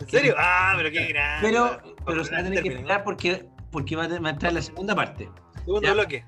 ¿En 0.00 0.08
serio? 0.08 0.34
Ah, 0.38 0.74
pero 0.76 0.90
qué 0.90 1.06
grande. 1.06 1.48
Pero, 1.48 1.80
pero 2.06 2.24
se 2.24 2.32
va 2.34 2.38
a 2.40 2.44
tener 2.44 2.62
que 2.62 2.68
esperar 2.70 3.02
porque, 3.04 3.46
porque 3.70 3.96
va 3.96 4.04
a 4.04 4.30
entrar 4.30 4.52
la 4.52 4.62
segunda 4.62 4.94
parte. 4.94 5.28
Segundo 5.64 5.82
Ya. 5.88 5.92
bloque. 5.94 6.24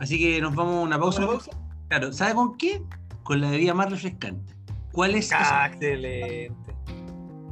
Así 0.00 0.18
que 0.18 0.40
nos 0.40 0.54
vamos 0.54 0.74
a 0.76 0.80
una 0.80 0.98
pausa. 0.98 1.18
¿Una 1.22 1.28
pausa? 1.32 1.50
Claro, 1.88 2.12
¿sabe 2.12 2.34
con 2.34 2.56
qué? 2.56 2.82
Con 3.24 3.40
la 3.40 3.50
bebida 3.50 3.74
más 3.74 3.90
refrescante. 3.90 4.52
¿Cuál 4.92 5.14
es 5.14 5.30
Ah, 5.32 5.68
excelente. 5.72 6.52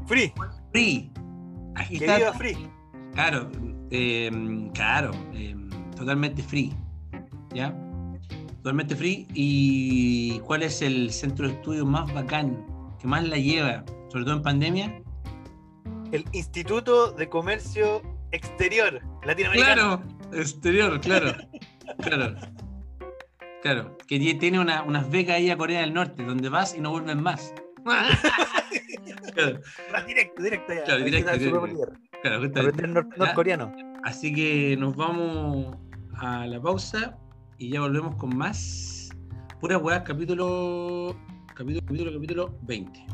Free. 0.07 0.33
Free. 0.73 1.13
Aquí 1.75 1.99
Que 1.99 2.17
viva 2.17 2.33
Free. 2.33 2.71
Claro, 3.15 3.51
eh, 3.91 4.31
claro, 4.75 5.11
eh, 5.33 5.55
totalmente 5.97 6.43
free. 6.43 6.73
¿Ya? 7.55 7.75
Totalmente 8.67 8.97
free. 8.97 9.29
¿Y 9.33 10.41
cuál 10.41 10.65
es 10.65 10.83
el 10.83 11.13
centro 11.13 11.47
de 11.47 11.55
estudio 11.55 11.87
más 11.87 12.13
bacán, 12.13 12.67
que 13.01 13.07
más 13.07 13.23
la 13.23 13.37
lleva, 13.37 13.85
sobre 14.11 14.25
todo 14.25 14.35
en 14.39 14.43
pandemia? 14.43 15.03
El 16.11 16.25
Instituto 16.33 17.13
de 17.13 17.29
Comercio 17.29 18.03
Exterior 18.33 19.01
Latinoamericano. 19.25 20.03
Claro, 20.03 20.41
exterior, 20.43 21.01
claro. 21.01 21.33
Claro. 22.03 22.35
Claro, 23.63 23.97
que 24.09 24.19
tie- 24.19 24.37
tiene 24.41 24.59
una- 24.59 24.83
unas 24.83 25.09
becas 25.11 25.37
ahí 25.37 25.49
a 25.49 25.57
Corea 25.57 25.83
del 25.83 25.95
Norte, 25.95 26.25
donde 26.25 26.49
vas 26.49 26.75
y 26.77 26.81
no 26.81 26.91
vuelves 26.91 27.15
más. 27.15 27.55
claro, 29.33 29.61
Directo, 30.09 30.43
directo 30.43 30.73
allá. 30.73 30.83
Claro, 30.83 31.05
directo, 31.05 31.31
claro, 32.21 32.43
Ya. 32.81 33.17
norcoreano. 33.17 33.73
Así 34.03 34.33
que 34.35 34.77
nos 34.77 34.97
vamos 34.97 35.77
a 36.17 36.49
la 36.49 36.61
pausa 36.61 37.17
y 37.59 37.71
ya 37.71 37.81
volvemos 37.81 38.17
con 38.17 38.37
más. 38.37 39.11
Pura 39.61 39.79
weá, 39.79 40.05
capítulo. 40.05 41.17
Capítulo, 41.55 41.81
capítulo, 41.87 42.13
capítulo 42.13 42.59
20. 42.63 43.07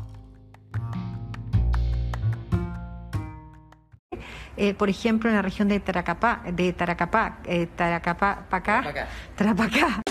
eh, 4.57 4.73
por 4.73 4.89
ejemplo, 4.89 5.29
en 5.29 5.35
la 5.35 5.41
región 5.41 5.67
de 5.67 5.79
Taracapá, 5.79 6.43
de 6.51 6.73
Taracapá, 6.73 7.39
eh, 7.45 7.67
Taracapá, 7.67 8.45
Pacá, 8.49 9.07
Tarapacá. 9.35 10.02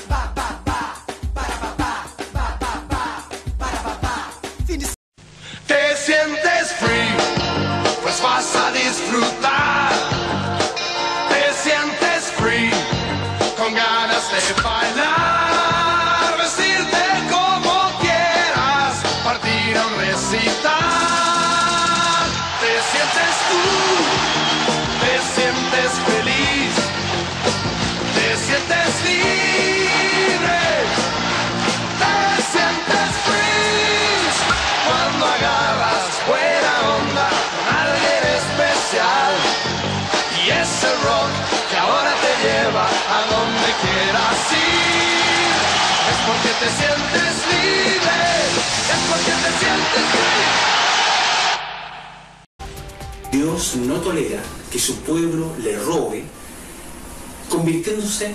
Te 46.63 46.69
sientes 46.71 47.35
libre, 47.51 48.19
es 48.93 49.01
porque 49.09 49.33
te 49.43 49.51
sientes 49.59 50.05
free. 50.13 50.53
Dios 53.33 53.77
no 53.77 54.01
tolera 54.01 54.43
que 54.71 54.79
su 54.79 55.01
pueblo 55.01 55.57
le 55.59 55.77
robe, 55.81 56.23
convirtiéndose 57.49 58.35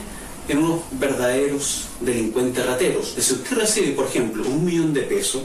en 0.50 0.58
unos 0.58 0.82
verdaderos 0.92 1.88
delincuentes 2.02 2.66
rateros. 2.66 3.16
Si 3.18 3.34
usted 3.34 3.58
recibe, 3.58 3.92
por 3.94 4.08
ejemplo, 4.08 4.44
un 4.48 4.66
millón 4.66 4.94
de 4.94 5.04
pesos, 5.04 5.44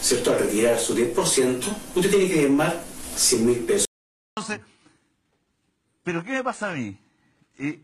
¿cierto? 0.00 0.32
Al 0.32 0.38
retirar 0.40 0.78
su 0.78 0.94
10%, 0.94 1.62
usted 1.94 2.10
tiene 2.10 2.28
que 2.28 2.34
firmar 2.34 2.82
100 3.16 3.46
mil 3.46 3.58
pesos. 3.58 3.86
Pero 6.02 6.24
¿qué 6.24 6.32
me 6.32 6.42
pasa 6.42 6.70
a 6.70 6.74
mí? 6.74 6.96
Eh, 7.58 7.80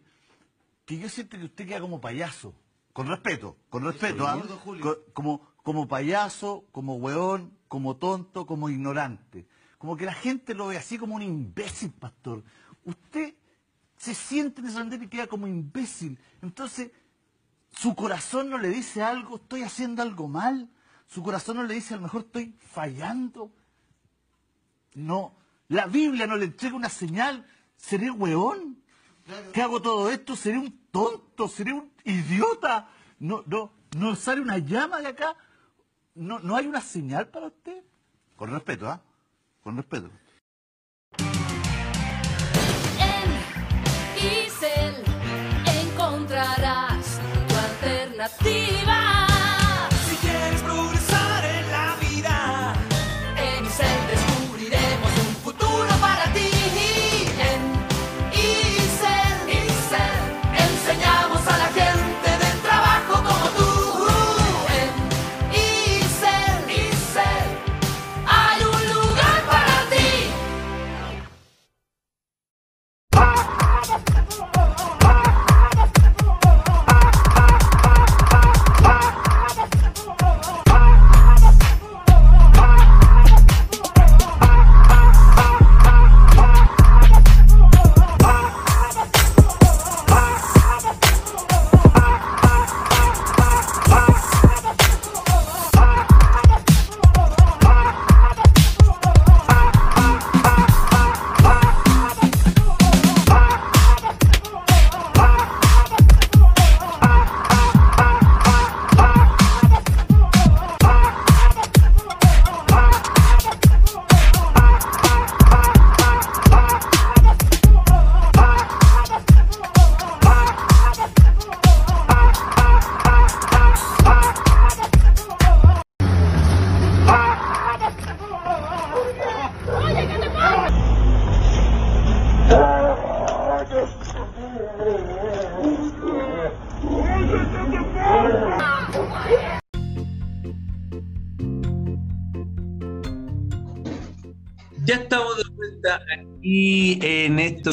que 0.87 0.99
yo 0.99 1.09
siento 1.09 1.37
que 1.37 1.45
usted 1.45 1.67
queda 1.67 1.81
como 1.81 2.01
payaso. 2.01 2.55
Con 2.93 3.07
respeto, 3.09 3.57
con 3.71 3.85
respeto. 3.85 4.27
¿ah? 4.27 4.37
Co- 4.81 4.99
Como, 5.13 5.41
como 5.63 5.87
payaso, 5.89 6.65
como 6.73 6.97
hueón, 6.97 7.53
como 7.69 7.97
tonto, 7.97 8.47
como 8.47 8.69
ignorante. 8.69 9.47
Como 9.79 9.97
que 9.97 10.05
la 10.07 10.15
gente 10.15 10.55
lo 10.55 10.67
ve 10.69 10.77
así 10.77 10.99
como 10.99 11.15
un 11.15 11.23
imbécil, 11.23 11.93
pastor. 11.93 12.43
Usted 12.85 13.35
se 13.97 14.15
siente 14.15 14.61
en 14.61 14.67
ese 14.69 14.79
andén 14.79 15.03
y 15.05 15.09
queda 15.09 15.27
como 15.29 15.47
imbécil. 15.47 16.19
Entonces, 16.43 16.91
su 17.71 17.95
corazón 17.95 18.51
no 18.51 18.59
le 18.59 18.69
dice 18.69 19.03
algo, 19.03 19.37
estoy 19.37 19.63
haciendo 19.63 20.03
algo 20.03 20.27
mal. 20.27 20.69
Su 21.07 21.23
corazón 21.23 21.57
no 21.59 21.63
le 21.65 21.75
dice, 21.75 21.95
a 21.95 21.99
lo 21.99 22.05
mejor 22.05 22.23
estoy 22.23 22.55
fallando. 22.59 23.53
No, 24.95 25.35
la 25.69 25.87
Biblia 25.87 26.27
no 26.27 26.37
le 26.37 26.47
entrega 26.47 26.75
una 26.75 26.89
señal. 26.89 27.47
¿Seré 27.77 28.11
hueón? 28.11 28.79
¿Qué 29.53 29.63
hago 29.63 29.81
todo 29.81 30.11
esto? 30.11 30.35
¿Seré 30.35 30.59
un 30.59 30.71
tonto? 30.91 31.49
¿Seré 31.49 31.73
un 31.73 31.93
idiota? 32.05 32.89
¿No, 33.19 33.43
no, 33.47 33.73
no 33.97 34.17
sale 34.17 34.41
una 34.41 34.59
llama 34.59 35.01
de 35.01 35.09
acá? 35.09 35.37
¿No, 36.15 36.39
¿No 36.41 36.57
hay 36.57 36.67
una 36.67 36.81
señal 36.81 37.29
para 37.29 37.47
usted? 37.47 37.83
Con 38.37 38.51
respeto, 38.51 38.89
¿ah? 38.89 39.01
Con 39.63 39.77
respeto. 39.77 40.11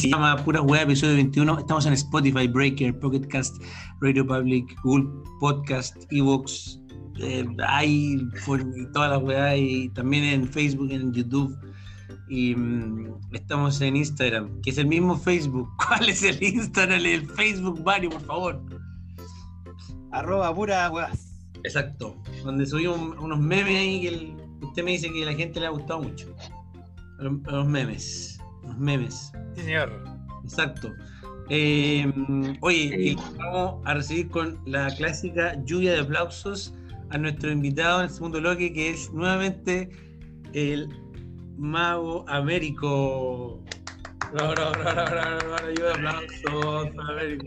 Se 0.06 0.12
llama 0.12 0.36
Pura 0.36 0.60
Web, 0.62 0.82
episodio 0.82 1.14
21. 1.14 1.58
Estamos 1.58 1.84
en 1.84 1.92
Spotify, 1.94 2.46
Breaker, 2.46 2.96
Pocket 3.00 3.26
Cast, 3.26 3.56
Radio 4.00 4.24
Public, 4.24 4.76
Google 4.84 5.08
Podcast, 5.40 5.96
Evox, 6.12 6.78
eh, 7.18 7.44
iPhone 7.66 8.72
y 8.76 8.92
todas 8.92 9.10
las 9.10 9.22
weas, 9.22 9.56
y 9.58 9.88
también 9.90 10.22
en 10.22 10.48
Facebook, 10.48 10.92
en 10.92 11.12
YouTube. 11.12 11.58
Y 12.28 12.54
mm, 12.54 13.14
estamos 13.32 13.80
en 13.80 13.96
Instagram, 13.96 14.60
que 14.60 14.70
es 14.70 14.78
el 14.78 14.86
mismo 14.86 15.16
Facebook. 15.16 15.68
¿Cuál 15.88 16.08
es 16.08 16.22
el 16.22 16.40
Instagram 16.40 17.00
y 17.00 17.08
el 17.08 17.26
Facebook, 17.30 17.82
Mario, 17.84 18.10
por 18.10 18.22
favor? 18.22 18.62
Arroba 20.12 20.54
pura 20.54 20.88
weas. 20.90 21.32
Exacto, 21.64 22.16
donde 22.44 22.64
subimos 22.64 23.00
unos 23.20 23.40
memes 23.40 23.76
ahí 23.76 24.00
que 24.02 24.08
el- 24.08 24.36
usted 24.62 24.84
me 24.84 24.92
dice 24.92 25.12
que 25.12 25.24
a 25.24 25.26
la 25.26 25.34
gente 25.34 25.58
le 25.58 25.66
ha 25.66 25.70
gustado 25.70 26.02
mucho. 26.02 26.32
Los, 27.18 27.42
los 27.42 27.66
memes, 27.66 28.35
los 28.66 28.78
memes. 28.78 29.32
Sí, 29.54 29.62
señor. 29.62 30.04
Exacto. 30.44 30.92
Eh, 31.48 32.12
oye, 32.60 32.82
y 32.98 33.16
vamos 33.38 33.80
a 33.84 33.94
recibir 33.94 34.28
con 34.30 34.58
la 34.66 34.88
clásica 34.96 35.54
lluvia 35.64 35.92
de 35.92 36.00
aplausos 36.00 36.74
a 37.10 37.18
nuestro 37.18 37.50
invitado 37.52 38.00
en 38.00 38.04
el 38.06 38.10
segundo 38.10 38.40
bloque, 38.40 38.72
que 38.72 38.90
es 38.90 39.12
nuevamente 39.12 39.90
el 40.52 40.88
mago 41.56 42.24
Américo. 42.28 43.62
Bravo, 44.32 44.52
bravo, 44.54 44.72
bravo, 44.72 45.10
bravo, 45.10 45.38
bravo, 45.38 45.68
lluvia 45.70 45.84
de 45.84 45.92
aplausos 45.92 46.88
Américo. 47.10 47.44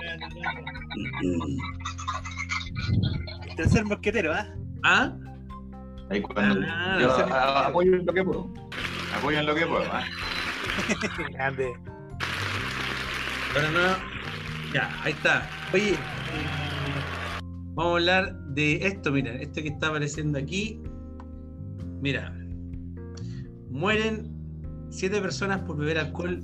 El 3.49 3.55
tercer 3.57 3.85
mosquetero, 3.85 4.33
¿ah? 4.33 4.47
¿Ah? 4.83 5.13
Ahí 6.09 6.21
cuando 6.21 6.65
Ah, 6.69 6.97
yo 6.99 7.11
apoyo 7.11 7.95
en 7.95 8.05
lo 8.05 8.13
que 8.13 8.23
puedo. 8.23 8.49
Apoyo 9.17 9.39
en 9.39 9.45
lo 9.45 9.55
que 9.55 9.65
puedo. 9.65 9.83
¿ah? 9.91 10.03
Grande. 11.33 11.73
Bueno, 13.53 13.71
no. 13.71 14.73
Ya, 14.73 14.89
ahí 15.03 15.13
está. 15.13 15.49
Oye, 15.73 15.95
vamos 17.73 17.93
a 17.93 17.95
hablar 17.95 18.35
de 18.49 18.85
esto, 18.85 19.11
mira, 19.11 19.33
esto 19.33 19.61
que 19.61 19.69
está 19.69 19.87
apareciendo 19.87 20.37
aquí. 20.37 20.79
Mira, 22.01 22.31
mueren 23.69 24.31
siete 24.89 25.19
personas 25.21 25.61
por 25.61 25.77
beber 25.77 25.97
alcohol 25.97 26.39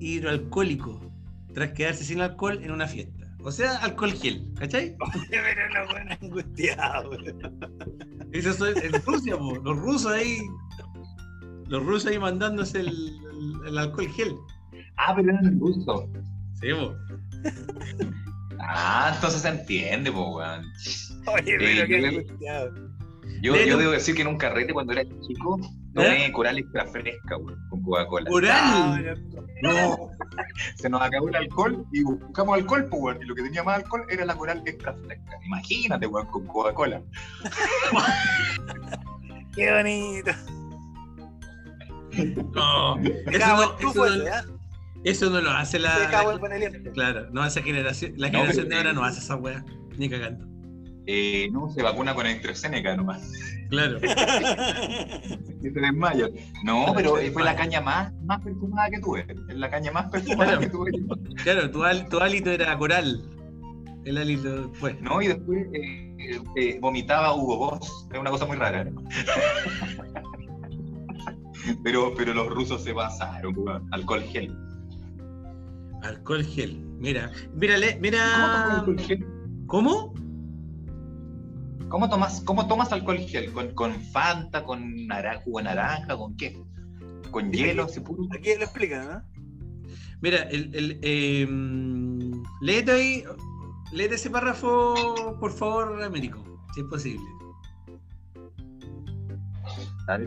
hidroalcohólico 0.00 1.00
tras 1.54 1.72
quedarse 1.72 2.04
sin 2.04 2.20
alcohol 2.20 2.60
en 2.62 2.72
una 2.72 2.86
fiesta. 2.86 3.18
O 3.42 3.52
sea, 3.52 3.76
alcohol 3.78 4.12
gel, 4.12 4.44
¿cachai? 4.58 4.96
Pero 5.30 5.68
la 5.72 5.86
buena 5.86 6.18
angustiado, 6.20 7.10
Eso 8.32 8.66
es 8.66 8.84
en 8.84 9.02
Rusia, 9.04 9.36
po. 9.36 9.56
los 9.56 9.76
rusos 9.78 10.12
ahí. 10.12 10.38
Los 11.68 11.84
rusos 11.84 12.10
ahí 12.10 12.18
mandándose 12.18 12.80
el, 12.80 13.12
el- 13.68 13.72
el 13.72 13.78
alcohol 13.78 14.08
gel. 14.08 14.34
Ah, 14.96 15.14
pero 15.16 15.30
eran 15.32 15.58
rusos. 15.60 16.04
Sí, 16.60 16.68
po. 16.74 16.94
Ah, 18.60 19.12
entonces 19.14 19.42
se 19.42 19.48
entiende, 19.48 20.10
po, 20.10 20.36
weón. 20.36 20.64
Oye, 21.26 21.54
Eh, 21.54 21.56
pero 21.58 21.86
qué 21.86 22.26
yo-. 22.40 22.88
Yo, 23.40 23.52
debo 23.78 23.92
decir 23.92 24.16
que 24.16 24.22
en 24.22 24.28
un 24.28 24.36
carrete 24.36 24.72
cuando 24.72 24.92
era 24.94 25.04
chico 25.20 25.60
tomé 25.94 26.32
coral 26.32 26.58
extra 26.58 26.86
fresca, 26.86 27.36
weón, 27.36 27.56
con 27.70 27.82
Coca-Cola. 27.82 28.28
Coral. 28.30 29.24
No. 29.62 30.10
Se 30.76 30.88
nos 30.88 31.00
acabó 31.02 31.28
el 31.28 31.36
alcohol 31.36 31.86
y 31.92 32.02
buscamos 32.02 32.58
alcohol, 32.58 32.86
pues, 32.90 33.00
weón. 33.02 33.22
Y 33.22 33.26
lo 33.26 33.34
que 33.36 33.42
tenía 33.42 33.62
más 33.62 33.76
alcohol 33.76 34.04
era 34.10 34.24
la 34.24 34.34
coral 34.34 34.60
extra 34.66 34.92
fresca. 34.94 35.38
Imagínate, 35.46 36.06
weón, 36.08 36.26
con 36.26 36.46
Coca-Cola. 36.48 37.00
Qué 39.54 39.72
bonito. 39.72 40.30
No, 42.54 42.98
eso 43.02 43.38
Cabo, 43.38 43.62
no, 43.62 43.70
tú 43.76 43.90
eso 43.90 44.06
no- 44.16 44.26
¿eh? 44.26 44.30
eso 45.04 45.30
no 45.30 45.40
lo 45.40 45.50
hace 45.50 45.78
la. 45.78 46.08
Claro, 46.92 47.28
no 47.30 47.44
esa 47.44 47.62
generación. 47.62 48.14
La 48.16 48.28
No, 48.28 48.38
generación 48.38 48.68
de 48.68 48.76
ahora 48.76 48.92
no 48.92 49.04
hace 49.04 49.20
esa 49.20 49.36
weá. 49.36 49.64
Ni 49.96 50.08
cagando. 50.08 50.46
Eh, 51.06 51.48
no, 51.52 51.70
se 51.70 51.82
vacuna 51.82 52.14
con 52.14 52.26
AstraZeneca 52.26 52.94
nomás. 52.96 53.30
Claro. 53.70 53.98
Y 55.60 55.70
se 55.70 55.80
desmaya. 55.80 56.28
No, 56.62 56.92
pero 56.94 57.16
fue 57.32 57.42
la 57.42 57.56
caña 57.56 57.80
más, 57.80 58.12
más 58.24 58.40
perfumada 58.42 58.88
que 58.90 59.00
tuve. 59.00 59.26
Es 59.48 59.56
la 59.56 59.68
caña 59.68 59.90
más 59.90 60.08
perfumada 60.10 60.52
Claro. 60.56 60.60
que 60.60 60.68
tuve. 60.68 60.90
Claro, 61.42 61.70
tu, 61.70 61.82
al- 61.82 62.08
tu 62.08 62.20
hálito 62.20 62.50
era 62.52 62.78
coral. 62.78 63.22
El 64.04 64.18
hálito 64.18 64.68
después. 64.68 65.00
No, 65.00 65.20
y 65.20 65.26
después 65.28 65.66
eh, 65.74 66.14
eh, 66.56 66.78
vomitaba 66.80 67.34
Hugo 67.34 67.56
Boss. 67.58 68.06
Es 68.12 68.18
una 68.20 68.30
cosa 68.30 68.46
muy 68.46 68.56
rara. 68.56 68.86
pero, 71.84 72.14
pero 72.16 72.34
los 72.34 72.48
rusos 72.48 72.82
se 72.82 72.94
pasaron. 72.94 73.54
Alcohol 73.92 74.22
gel. 74.22 74.56
Alcohol 76.02 76.44
gel. 76.44 76.84
Mira, 76.98 77.30
mírale, 77.54 77.92
¿Cómo 77.92 78.02
tomas 78.02 78.02
mira. 78.02 78.74
alcohol 78.78 79.00
gel? 79.00 79.26
¿Cómo? 79.66 80.14
¿Cómo 81.88 82.08
tomas, 82.10 82.40
cómo 82.42 82.66
tomas 82.68 82.92
alcohol 82.92 83.18
gel? 83.18 83.52
¿Con, 83.52 83.74
con 83.74 83.92
Fanta, 84.12 84.64
con 84.64 85.06
naranja, 85.06 85.42
jugo 85.42 85.62
naranja, 85.62 86.16
con 86.16 86.36
qué? 86.36 86.60
¿Con 87.30 87.52
hielo, 87.52 87.86
puro? 88.04 88.24
Aquí 88.34 88.50
lo 88.56 88.64
explican, 88.64 89.08
¿no? 89.08 89.22
Mira, 90.20 90.42
el, 90.50 90.74
el, 90.74 90.98
eh, 91.02 91.48
léete 92.60 92.90
ahí, 92.90 93.24
léete 93.92 94.16
ese 94.16 94.30
párrafo, 94.30 95.36
por 95.38 95.52
favor, 95.52 96.02
Américo, 96.02 96.42
si 96.74 96.80
es 96.80 96.86
posible. 96.86 97.37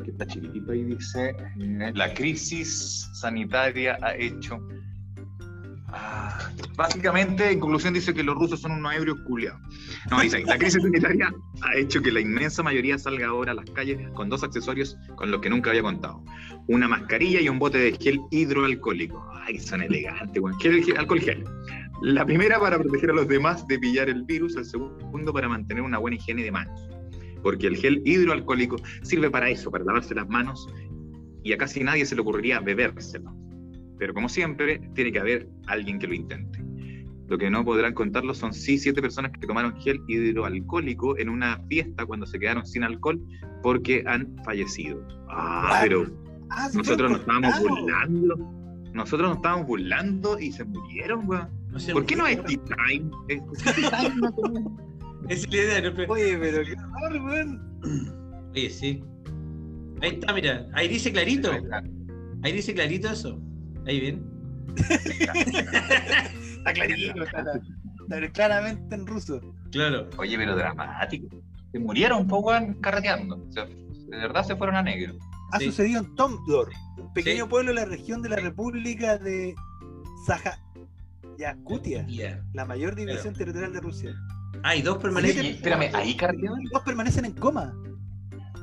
Que 0.04 0.12
está 0.12 0.28
chiquitito 0.28 0.72
ahí 0.72 0.84
dice, 0.84 1.30
eh, 1.60 1.92
la 1.96 2.14
crisis 2.14 3.10
sanitaria 3.14 3.98
ha 4.02 4.16
hecho... 4.16 4.60
Ah, 5.94 6.50
básicamente, 6.78 7.52
en 7.52 7.60
conclusión, 7.60 7.94
dice 7.94 8.14
que 8.14 8.24
los 8.24 8.36
rusos 8.36 8.62
son 8.62 8.72
unos 8.74 8.94
ebrios 8.96 9.18
culiados. 9.28 9.60
No, 10.10 10.22
dice 10.22 10.42
la 10.46 10.58
crisis 10.58 10.82
sanitaria 10.84 11.34
ha 11.64 11.76
hecho 11.76 12.02
que 12.02 12.12
la 12.12 12.22
inmensa 12.22 12.64
mayoría 12.64 12.98
salga 12.98 13.28
ahora 13.28 13.52
a 13.52 13.56
las 13.56 13.66
calles 13.72 13.98
con 14.14 14.30
dos 14.30 14.44
accesorios 14.44 14.98
con 15.16 15.32
los 15.32 15.42
que 15.42 15.50
nunca 15.50 15.72
había 15.72 15.82
contado. 15.82 16.24
Una 16.68 16.88
mascarilla 16.88 17.42
y 17.42 17.50
un 17.50 17.60
bote 17.60 17.78
de 17.80 17.92
gel 17.94 18.22
hidroalcohólico. 18.30 19.28
Ay, 19.46 19.60
son 19.60 19.82
elegantes, 19.82 20.42
weón. 20.42 20.58
Gel, 20.60 20.82
gel- 20.84 20.98
alcohol 20.98 21.20
gel. 21.20 21.44
La 22.04 22.26
primera 22.26 22.58
para 22.60 22.78
proteger 22.80 23.10
a 23.10 23.14
los 23.14 23.28
demás 23.28 23.68
de 23.68 23.78
pillar 23.78 24.10
el 24.10 24.24
virus, 24.24 24.56
el 24.56 24.66
segundo 24.66 25.34
para 25.34 25.50
mantener 25.50 25.84
una 25.84 25.98
buena 25.98 26.16
higiene 26.18 26.44
de 26.44 26.52
manos. 26.52 26.88
Porque 27.42 27.68
el 27.68 27.78
gel 27.78 28.02
hidroalcohólico 28.06 28.78
sirve 29.02 29.30
para 29.30 29.50
eso, 29.50 29.72
para 29.72 29.84
lavarse 29.84 30.16
las 30.16 30.28
manos, 30.30 30.68
y 31.44 31.54
a 31.54 31.58
casi 31.58 31.84
nadie 31.84 32.06
se 32.06 32.16
le 32.16 32.22
ocurriría 32.22 32.60
bebérselo. 32.60 33.34
Pero 33.98 34.14
como 34.14 34.30
siempre, 34.30 34.82
tiene 34.96 35.12
que 35.12 35.20
haber 35.20 35.50
alguien 35.68 36.00
que 36.00 36.08
lo 36.08 36.14
intente. 36.14 36.64
Lo 37.28 37.38
que 37.38 37.50
no 37.50 37.64
podrán 37.64 37.94
contarlo 37.94 38.34
son 38.34 38.54
sí 38.54 38.78
siete 38.78 39.02
personas 39.02 39.32
que 39.32 39.48
tomaron 39.48 39.80
gel 39.80 40.02
hidroalcohólico 40.08 41.18
en 41.18 41.30
una 41.30 41.62
fiesta 41.70 42.06
cuando 42.06 42.26
se 42.26 42.40
quedaron 42.40 42.66
sin 42.66 42.84
alcohol 42.84 43.22
porque 43.64 44.04
han 44.06 44.36
fallecido. 44.44 45.08
Ah, 45.30 45.80
pero 45.82 46.06
Ah, 46.52 46.70
nosotros 46.74 47.12
nos 47.12 47.20
estábamos 47.22 47.60
burlando. 47.60 48.36
Nosotros 48.94 49.30
nos 49.30 49.38
estábamos 49.38 49.68
burlando 49.68 50.38
y 50.38 50.52
se 50.52 50.66
murieron, 50.66 51.28
weón. 51.28 51.50
No 51.70 51.94
¿Por 51.94 52.06
qué 52.06 52.16
no 52.18 52.28
es 52.28 52.44
tea 52.44 52.60
es 55.30 55.50
la 55.50 55.56
idea, 55.58 55.82
¿no? 55.82 55.96
Pero- 55.96 56.14
Oye, 56.14 56.38
pero 56.38 56.64
qué 56.64 56.74
horror, 56.74 57.22
weón. 57.24 58.52
Oye, 58.54 58.70
sí. 58.70 59.04
Ahí 60.02 60.10
está, 60.12 60.34
mira, 60.34 60.66
ahí 60.74 60.88
dice 60.88 61.12
clarito. 61.12 61.52
Ahí 62.44 62.52
dice 62.54 62.74
clarito 62.74 63.10
eso. 63.10 63.40
Ahí 63.88 64.00
bien. 64.00 64.26
Está 66.62 66.74
clarito, 66.74 67.24
está, 67.24 67.44
está 68.10 68.32
claramente 68.34 68.96
en 68.96 69.08
ruso. 69.08 69.42
Claro. 69.72 70.10
Oye, 70.18 70.38
pero 70.38 70.56
dramático. 70.56 71.28
Se 71.72 71.80
murieron, 71.80 72.28
po, 72.28 72.40
weón, 72.40 72.76
carreteando. 72.76 73.38
O 73.48 73.52
sea, 73.52 73.66
de 73.66 74.18
verdad 74.18 74.44
se 74.44 74.56
fueron 74.56 74.76
a 74.76 74.84
negro. 74.84 75.14
Ha 75.54 75.60
Sí. 75.60 75.66
sucedido 75.66 76.02
en 76.02 76.16
Tomdor, 76.16 76.70
un 76.98 77.12
pequeño 77.14 77.46
Sí. 77.46 77.50
pueblo 77.50 77.70
de 77.74 77.76
la 77.76 77.86
región 77.86 78.22
de 78.22 78.30
la 78.30 78.36
República 78.38 79.18
de 79.18 79.56
Saja 80.28 80.60
Yakutia, 81.38 82.06
Ya. 82.08 82.44
la 82.54 82.66
mayor 82.66 82.96
división 82.96 83.34
territorial 83.34 83.74
de 83.74 83.80
Rusia. 83.82 84.16
Hay 84.64 84.82
dos 84.82 84.96
Oye, 84.96 85.04
permanecen. 85.04 85.46
espérame, 85.46 85.90
¿ahí 85.96 86.16
carreteaban? 86.16 86.64
Dos 86.72 86.84
permanecen 86.84 87.26
en 87.26 87.34
coma. 87.34 87.74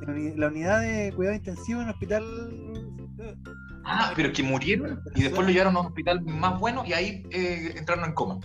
En 0.07 0.39
la 0.41 0.47
unidad 0.49 0.81
de 0.81 1.13
cuidado 1.15 1.37
intensivo 1.37 1.81
en 1.81 1.89
el 1.89 1.93
hospital. 1.95 2.25
Ah, 3.85 4.13
pero 4.15 4.31
que 4.33 4.43
murieron 4.43 5.01
y 5.15 5.23
después 5.23 5.47
lo 5.47 5.53
llevaron 5.53 5.75
a 5.77 5.81
un 5.81 5.87
hospital 5.87 6.21
más 6.23 6.61
bueno 6.61 6.85
y 6.87 6.93
ahí 6.93 7.23
eh, 7.31 7.75
entraron 7.77 8.05
en 8.05 8.13
coma. 8.13 8.39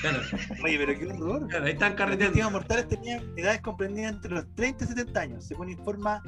Claro, 0.00 0.20
Oye, 0.64 0.78
pero 0.78 0.98
qué 0.98 1.06
horror. 1.08 1.48
claro, 1.48 1.64
ahí 1.66 1.72
están 1.72 1.94
carreteando. 1.94 2.32
víctimas 2.34 2.52
mortales 2.52 2.88
tenían 2.88 3.24
edades 3.36 3.60
comprendidas 3.62 4.12
entre 4.14 4.30
los 4.30 4.54
30 4.54 4.84
y 4.84 4.88
70 4.88 5.20
años, 5.20 5.44
según 5.44 5.70
informa 5.70 6.22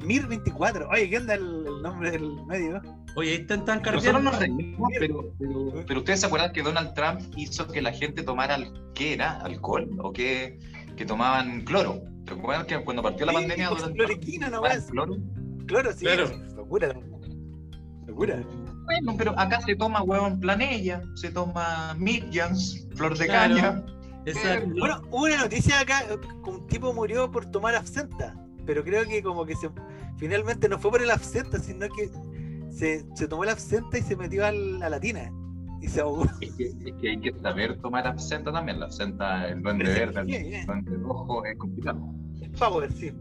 MIR24. 0.00 0.88
Oye, 0.92 1.10
¿qué 1.10 1.18
onda 1.18 1.34
el, 1.34 1.66
el 1.66 1.82
nombre 1.82 2.12
del 2.12 2.30
medio? 2.46 2.80
Oye, 3.16 3.30
ahí 3.30 3.36
están, 3.36 3.60
están 3.60 3.78
Nosotros 3.82 4.02
carreteando. 4.04 4.30
nos 4.30 4.38
reímos, 4.40 4.90
pero, 4.98 5.34
pero, 5.38 5.84
pero 5.86 6.00
ustedes 6.00 6.20
se 6.20 6.26
acuerdan 6.26 6.52
que 6.52 6.62
Donald 6.62 6.94
Trump 6.94 7.20
hizo 7.36 7.68
que 7.68 7.80
la 7.80 7.92
gente 7.92 8.22
tomara, 8.22 8.56
al- 8.56 8.72
¿qué 8.94 9.14
era? 9.14 9.38
¿Alcohol? 9.40 9.88
¿O 10.02 10.12
que, 10.12 10.58
que 10.96 11.06
tomaban 11.06 11.62
cloro? 11.64 12.02
¿Se 12.26 12.32
acuerdan 12.34 12.66
que 12.66 12.82
cuando 12.84 13.02
partió 13.02 13.26
la 13.26 13.32
Sí, 13.32 13.38
pandemia 13.38 13.68
pues, 13.68 13.82
Donald 13.82 13.96
Trump 13.98 14.10
cloriquina, 14.10 14.46
no 14.48 14.56
tomaba 14.56 14.74
más. 14.74 14.86
cloro? 14.86 15.16
Claro, 15.66 15.92
sí. 15.92 16.04
Claro. 16.04 16.30
Locura. 16.56 16.94
Locura. 18.06 18.42
Bueno, 18.84 19.14
pero 19.16 19.38
acá 19.38 19.60
se 19.62 19.76
toma 19.76 20.02
huevón 20.02 20.40
planella, 20.40 21.02
se 21.14 21.30
toma 21.30 21.94
Midjans, 21.98 22.86
flor 22.94 23.16
de 23.16 23.26
Claro. 23.26 23.54
caña. 23.54 23.84
Exacto. 24.26 24.70
Bueno, 24.78 25.02
hubo 25.10 25.24
una 25.24 25.38
noticia 25.38 25.80
acá, 25.80 26.02
un 26.46 26.66
tipo 26.66 26.92
murió 26.92 27.30
por 27.30 27.46
tomar 27.46 27.74
absenta, 27.74 28.34
pero 28.66 28.82
creo 28.82 29.06
que 29.06 29.22
como 29.22 29.44
que 29.46 29.54
se 29.56 29.70
finalmente 30.16 30.68
no 30.68 30.78
fue 30.78 30.90
por 30.90 31.02
el 31.02 31.10
absenta, 31.10 31.58
sino 31.58 31.86
que 31.88 32.10
se, 32.74 33.04
se 33.14 33.28
tomó 33.28 33.44
el 33.44 33.50
absenta 33.50 33.98
y 33.98 34.02
se 34.02 34.16
metió 34.16 34.44
al- 34.46 34.82
a 34.82 34.88
la 34.90 35.00
tina 35.00 35.30
y 35.80 35.88
se 35.88 36.00
ahogó. 36.00 36.24
Es 36.40 36.52
que, 36.54 36.64
es 36.64 36.94
que 37.00 37.10
hay 37.10 37.20
que 37.20 37.32
saber 37.40 37.78
tomar 37.80 38.06
absenta 38.06 38.52
también. 38.52 38.80
La 38.80 38.86
absenta, 38.86 39.48
el 39.48 39.62
duende 39.62 39.84
Pero 39.84 40.12
verde, 40.12 40.20
el 40.20 40.26
bien. 40.50 40.66
duende 40.66 40.90
rojo, 40.96 41.44
es 41.44 41.56
complicado. 41.58 42.00
Power, 42.58 42.92
sí. 42.92 43.12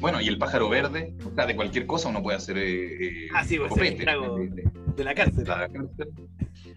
Bueno, 0.00 0.20
y 0.20 0.28
el 0.28 0.38
pájaro 0.38 0.68
verde, 0.70 1.14
o 1.30 1.34
sea, 1.34 1.46
de 1.46 1.54
cualquier 1.54 1.86
cosa 1.86 2.08
uno 2.08 2.22
puede 2.22 2.38
hacer 2.38 2.56
eh, 2.58 3.24
eh, 3.26 3.28
Ah, 3.34 3.44
sí, 3.44 3.58
pues, 3.58 3.70
el 3.72 3.78
copete. 3.78 4.02
trago 4.04 4.36
de- 4.36 4.48
de- 4.48 4.70
de 4.96 5.04
la 5.04 5.14
cárcel. 5.14 5.44
la 5.46 5.68
cárcel. 5.68 6.08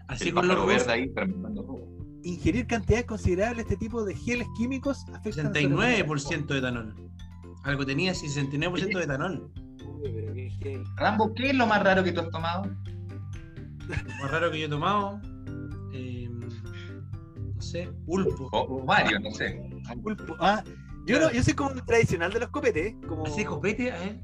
Así 0.08 0.28
el 0.28 0.34
con 0.34 0.46
los 0.48 0.56
pájaro 0.56 0.72
rusos. 0.72 0.86
verde 0.86 1.00
ahí 1.02 1.08
fermentando 1.14 1.62
rojo. 1.62 1.88
Ingerir 2.22 2.66
cantidades 2.66 3.06
considerables 3.06 3.56
de 3.68 3.74
este 3.74 3.76
tipo 3.76 4.04
de 4.04 4.14
geles 4.14 4.46
químicos 4.56 5.04
afectan 5.14 5.46
a 5.46 5.50
la 5.50 5.54
salud. 5.60 5.78
69% 5.80 6.46
de 6.54 6.58
etanol. 6.58 6.94
Algo 7.62 7.86
tenía 7.86 8.12
69% 8.14 8.98
de 8.98 9.04
etanol. 9.04 9.50
Uy, 9.96 10.12
pero 10.14 10.34
qué 10.34 10.50
gel. 10.62 10.84
Rambo, 10.96 11.32
¿qué 11.34 11.50
es 11.50 11.54
lo 11.54 11.66
más 11.66 11.82
raro 11.82 12.02
que 12.04 12.12
tú 12.12 12.20
has 12.20 12.30
tomado? 12.30 12.64
Lo 13.88 14.14
más 14.22 14.30
raro 14.30 14.50
que 14.50 14.60
yo 14.60 14.66
he 14.66 14.70
tomado. 14.70 15.20
eh, 15.92 16.28
no 16.30 17.62
sé, 17.62 17.88
pulpo. 18.04 18.48
O, 18.52 18.60
o 18.60 18.84
Mario, 18.84 19.18
no 19.20 19.30
sé. 19.30 19.62
Pulpo. 20.02 20.36
Ah, 20.40 20.62
yo, 21.06 21.20
no, 21.20 21.30
yo 21.32 21.42
soy 21.42 21.54
como 21.54 21.70
tradicional 21.84 22.32
de 22.32 22.40
los 22.40 22.48
copetes, 22.50 22.94
como, 23.08 23.24
¿Así 23.26 23.44
copete? 23.44 23.92
A 23.92 23.98
ver. 23.98 24.20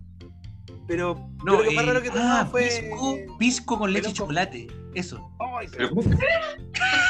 pero 0.88 1.14
No, 1.44 1.58
yo 1.58 1.62
lo 1.62 1.68
que 1.68 1.74
más 1.76 1.84
eh, 1.84 1.86
raro 1.86 2.02
que 2.02 2.10
tomaba 2.10 2.40
ah, 2.40 2.46
fue... 2.46 2.64
pisco, 2.68 3.16
pisco 3.38 3.78
con 3.78 3.92
leche 3.92 4.10
y 4.10 4.12
chocolate. 4.12 4.66
Eso. 4.94 5.30
Ay, 5.58 5.68
Pero, 5.70 5.88
pero... 5.94 5.94
¿cómo, 5.94 6.16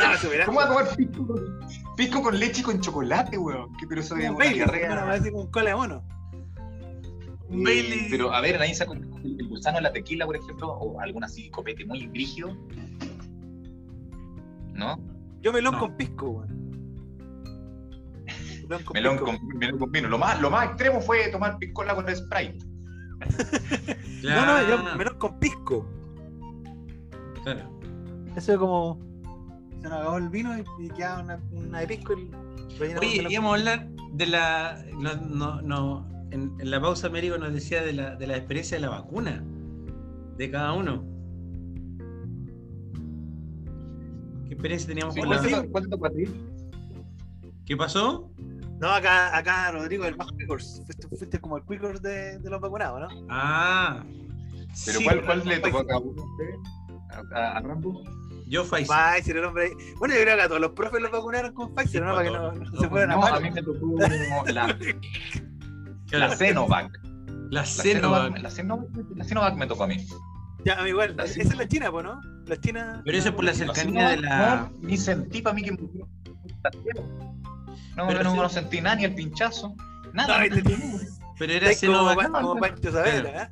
Ah. 0.04 0.16
¿Cómo 0.46 0.58
va 0.58 0.64
a 0.64 0.68
tomar 0.68 0.96
pisco 0.96 1.26
con, 1.26 1.60
pisco 1.96 2.22
con 2.22 2.38
leche 2.38 2.60
y 2.60 2.64
con 2.64 2.80
chocolate, 2.80 3.38
weón? 3.38 3.72
¿Qué, 3.76 3.86
pero 3.88 4.00
eso 4.00 4.14
de 4.14 4.22
Un 4.24 4.28
una 4.36 4.38
Bailey, 4.38 4.54
diarrea. 4.56 4.86
bueno, 4.88 5.06
va 5.06 5.12
a 5.12 5.18
decir 5.18 5.32
un 5.32 5.50
cola 5.50 5.70
de 5.70 5.76
mono. 5.76 6.04
Bailey. 7.52 8.06
Pero 8.10 8.32
a 8.32 8.40
ver, 8.40 8.60
ahí 8.60 8.74
saca 8.74 8.92
el, 8.92 9.02
el 9.38 9.48
gusano 9.48 9.76
de 9.78 9.82
la 9.82 9.92
tequila, 9.92 10.24
por 10.26 10.36
ejemplo, 10.36 10.68
o 10.72 11.00
algún 11.00 11.24
así 11.24 11.50
copete 11.50 11.84
muy 11.84 12.06
brígido. 12.06 12.56
¿No? 14.74 14.98
Yo 15.40 15.52
melón 15.52 15.74
No. 15.74 15.80
con 15.80 15.96
pisco, 15.96 16.28
weón. 16.30 16.62
Melón 18.68 18.82
con 18.84 18.94
Melón 18.94 19.12
pisco. 19.16 19.24
con, 19.26 19.58
melón 19.58 19.78
con 19.78 19.92
vino. 19.92 20.08
Lo 20.08 20.18
más, 20.18 20.40
lo 20.40 20.50
más 20.50 20.66
extremo 20.68 21.00
fue 21.00 21.28
tomar 21.28 21.58
piscola 21.58 21.94
con 21.94 22.06
Sprite. 22.14 22.58
No, 24.22 24.46
no, 24.46 24.68
yo 24.68 24.96
melón 24.96 25.18
con 25.18 25.36
pisco. 25.40 25.84
Claro. 27.42 27.68
Eso 28.36 28.52
es 28.52 28.58
como. 28.58 29.00
Se 29.80 29.88
nos 29.88 29.92
acabó 29.98 30.16
el 30.18 30.28
vino 30.28 30.56
y, 30.56 30.62
y 30.78 30.88
queda 30.90 31.20
una, 31.20 31.40
una 31.50 31.80
de 31.80 31.88
pisco 31.88 32.12
y 32.16 32.30
Oye, 32.80 33.26
íbamos 33.28 33.50
a 33.52 33.58
hablar 33.58 33.88
de 34.12 34.26
la. 34.26 34.84
No, 34.96 35.16
no, 35.16 35.60
no, 35.62 36.11
en, 36.32 36.52
en 36.58 36.70
la 36.70 36.80
pausa 36.80 37.06
Américo 37.06 37.38
nos 37.38 37.52
decía 37.52 37.82
de 37.82 37.92
la, 37.92 38.16
de 38.16 38.26
la 38.26 38.36
experiencia 38.36 38.76
de 38.76 38.80
la 38.82 38.88
vacuna. 38.90 39.42
De 40.36 40.50
cada 40.50 40.72
uno. 40.72 41.04
¿Qué 44.46 44.54
experiencia 44.54 44.88
teníamos 44.88 45.14
con 45.16 45.28
la 45.28 45.36
¿Cuál 45.38 45.42
te 45.46 45.50
vacuna? 45.52 45.62
to- 45.66 45.72
cuál 45.72 45.84
te 45.84 45.90
tocó 45.90 46.06
a 46.06 46.10
ti? 46.10 46.24
¿Qué 47.64 47.76
pasó? 47.76 48.30
No, 48.80 48.88
acá, 48.88 49.36
acá 49.36 49.70
Rodrigo, 49.70 50.04
el 50.04 50.16
más 50.16 50.26
quickers. 50.32 50.82
Fuiste, 50.84 51.08
fuiste 51.08 51.38
como 51.40 51.56
el 51.58 51.64
quickers 51.64 52.02
de, 52.02 52.38
de 52.38 52.50
los 52.50 52.60
vacunados, 52.60 53.00
¿no? 53.00 53.26
Ah. 53.30 54.02
¿Pero 54.86 54.98
sí, 54.98 55.04
cuál, 55.04 55.24
cuál 55.24 55.42
le 55.44 55.58
tocó 55.60 55.78
a 55.78 55.86
cada 55.86 56.00
uno? 56.00 56.22
¿A, 57.10 57.38
a, 57.38 57.58
a 57.58 57.60
Rambo? 57.60 58.02
Yo 58.48 58.64
Pfizer. 58.64 58.88
Pfizer, 58.88 59.36
el 59.36 59.44
hombre. 59.44 59.70
Bueno, 59.98 60.14
yo 60.14 60.20
creo 60.22 60.36
que 60.36 60.42
a 60.42 60.48
todos 60.48 60.60
los 60.60 60.72
profes 60.72 61.00
los 61.00 61.10
vacunaron 61.12 61.54
con 61.54 61.74
Pfizer, 61.74 62.02
¿no? 62.02 62.14
Para 62.14 62.24
que 62.24 62.30
no, 62.36 62.52
no 62.52 62.80
se 62.80 62.88
fueran 62.88 63.10
a 63.12 63.14
No, 63.14 63.24
a 63.26 63.30
palo. 63.30 63.40
mí 63.42 63.50
me 63.52 63.62
tocó 63.62 64.44
la, 64.52 64.76
la. 66.18 66.36
Cenovac. 66.36 66.98
La. 67.50 67.64
Cenovac, 67.64 68.38
la 68.38 68.50
Cenovac, 68.50 68.88
la 69.16 69.24
Cenovac 69.24 69.56
me 69.56 69.66
tocó 69.66 69.84
a 69.84 69.86
mí. 69.86 70.06
Ya, 70.64 70.78
a 70.78 70.82
mí 70.82 70.90
igual. 70.90 71.16
La 71.16 71.24
Esa 71.24 71.40
es 71.40 71.56
la 71.56 71.66
China, 71.66 71.90
pues, 71.90 72.04
¿no? 72.04 72.20
La 72.46 72.60
China. 72.60 73.02
Pero 73.04 73.18
eso 73.18 73.28
es 73.28 73.34
por 73.34 73.44
la 73.44 73.52
La 73.52 73.56
cercanía 73.56 74.08
de 74.10 74.16
la. 74.18 74.56
No, 74.56 74.78
ni 74.80 74.96
sentí 74.96 75.42
para 75.42 75.54
mí 75.54 75.62
que 75.62 75.72
me 75.72 75.78
No, 77.96 78.06
Pero 78.08 78.22
no, 78.22 78.34
no 78.34 78.48
sentí 78.48 78.80
nada, 78.80 78.96
ni 78.96 79.04
el 79.04 79.14
pinchazo. 79.14 79.74
Nada. 80.12 80.46
No. 80.46 80.62
Pero 81.38 81.52
era 81.54 81.70
Es 81.70 81.80
como, 81.80 82.56
Pancho 82.60 82.92
Saavedra, 82.92 83.42
¿eh? 83.42 83.48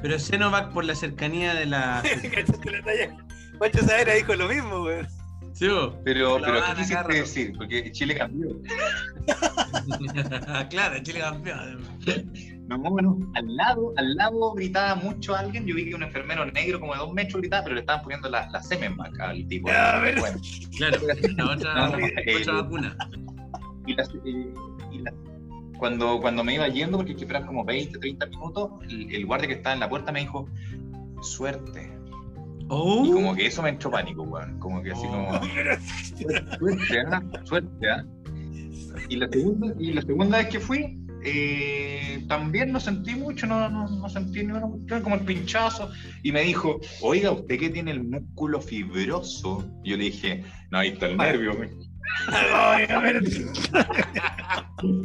Pero 0.00 0.18
Senovac 0.18 0.72
por 0.72 0.84
la 0.84 0.94
cercanía 0.94 1.54
de 1.54 1.66
la. 1.66 2.02
Pancho 3.58 3.80
Saavedra 3.80 4.14
dijo 4.14 4.34
lo 4.34 4.48
mismo, 4.48 4.80
güey. 4.80 5.06
¿Sí? 5.52 5.66
Pero, 6.04 6.38
pero 6.38 6.38
¿qué 6.40 6.70
a 6.70 6.74
quisiste 6.74 7.12
decir? 7.12 7.52
Porque 7.56 7.90
Chile 7.92 8.16
cambió. 8.16 8.48
claro, 10.70 11.02
Chile 11.02 11.20
campeón. 11.20 11.80
No, 12.68 12.78
bueno, 12.78 13.18
al 13.34 13.54
lado, 13.56 13.92
al 13.96 14.14
lado 14.16 14.52
gritaba 14.54 14.94
mucho 14.96 15.34
alguien. 15.36 15.66
Yo 15.66 15.74
vi 15.76 15.88
que 15.88 15.94
un 15.94 16.02
enfermero 16.02 16.44
negro 16.46 16.80
como 16.80 16.92
de 16.94 16.98
dos 16.98 17.12
metros 17.12 17.40
gritaba, 17.40 17.62
pero 17.62 17.74
le 17.76 17.80
estaban 17.82 18.02
poniendo 18.02 18.28
la, 18.28 18.48
la 18.50 18.62
Semenvac 18.62 19.18
al 19.20 19.46
tipo. 19.46 19.68
Ya, 19.68 19.96
a 19.98 20.00
ver. 20.00 20.18
Bueno, 20.18 20.38
Claro, 20.76 20.98
la 21.36 21.44
otra, 21.52 21.74
No, 21.90 21.96
otra 21.96 21.98
eh, 22.24 22.44
vacuna. 22.46 22.96
y 23.86 23.94
las- 23.94 24.08
eh, 24.24 24.52
y 24.92 24.98
las- 24.98 25.14
cuando, 25.78 26.20
cuando 26.20 26.42
me 26.42 26.54
iba 26.54 26.66
yendo, 26.68 26.96
porque 26.96 27.12
hay 27.12 27.16
que 27.18 27.24
esperar 27.24 27.46
como 27.46 27.64
20, 27.64 27.98
30 27.98 28.26
minutos, 28.26 28.70
el, 28.88 29.14
el 29.14 29.26
guardia 29.26 29.46
que 29.48 29.54
estaba 29.54 29.74
en 29.74 29.80
la 29.80 29.88
puerta 29.88 30.10
me 30.10 30.20
dijo, 30.20 30.48
suerte. 31.22 31.92
Oh. 32.68 33.04
Y 33.06 33.12
como 33.12 33.36
que 33.36 33.46
eso 33.46 33.62
me 33.62 33.68
entró 33.68 33.90
pánico, 33.92 34.22
weón. 34.22 34.58
Como 34.58 34.82
que 34.82 34.90
así 34.90 35.06
como, 35.06 35.30
suerte, 36.58 37.00
¿ah? 37.12 37.22
Suerte, 37.44 37.90
¿ah? 37.90 38.04
Y 39.08 39.16
la 39.16 39.28
segunda, 39.28 39.74
y 39.78 39.92
la 39.92 40.02
segunda 40.02 40.38
vez 40.38 40.48
que 40.48 40.60
fui, 40.60 40.98
eh, 41.24 42.24
también 42.28 42.72
no 42.72 42.78
sentí 42.78 43.14
mucho, 43.14 43.46
no, 43.46 43.68
no, 43.68 43.88
no 43.88 44.08
sentí 44.08 44.44
ni 44.44 44.52
una 44.52 44.62
cuestión, 44.62 45.02
como 45.02 45.16
el 45.16 45.22
pinchazo. 45.22 45.90
Y 46.22 46.32
me 46.32 46.42
dijo, 46.42 46.80
oiga, 47.02 47.32
¿usted 47.32 47.58
que 47.58 47.70
tiene 47.70 47.90
el 47.90 48.04
músculo 48.04 48.60
fibroso? 48.60 49.68
Y 49.84 49.90
yo 49.90 49.96
le 49.96 50.04
dije, 50.04 50.44
no, 50.70 50.78
ahí 50.78 50.88
está 50.88 51.06
el 51.06 51.16
nervio. 51.16 51.52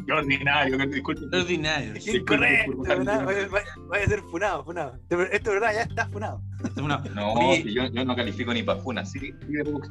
Qué 0.05 0.13
ordinario, 0.13 0.77
que- 0.77 0.87
disculpe. 0.87 2.65
Ordinario. 2.91 3.49
Vaya 3.87 4.05
a 4.05 4.07
ser 4.07 4.21
funado, 4.23 4.63
funado. 4.63 4.99
Esto, 5.31 5.51
¿verdad? 5.51 5.73
Ya 5.73 5.81
está 5.83 6.07
funado. 6.09 6.41
Una- 6.81 6.97
No, 7.15 7.33
Oye, 7.33 7.73
yo, 7.73 7.85
yo 7.87 8.05
no 8.05 8.15
califico 8.15 8.53
ni 8.53 8.63
para 8.63 8.79
funa, 8.81 9.05
sí, 9.05 9.33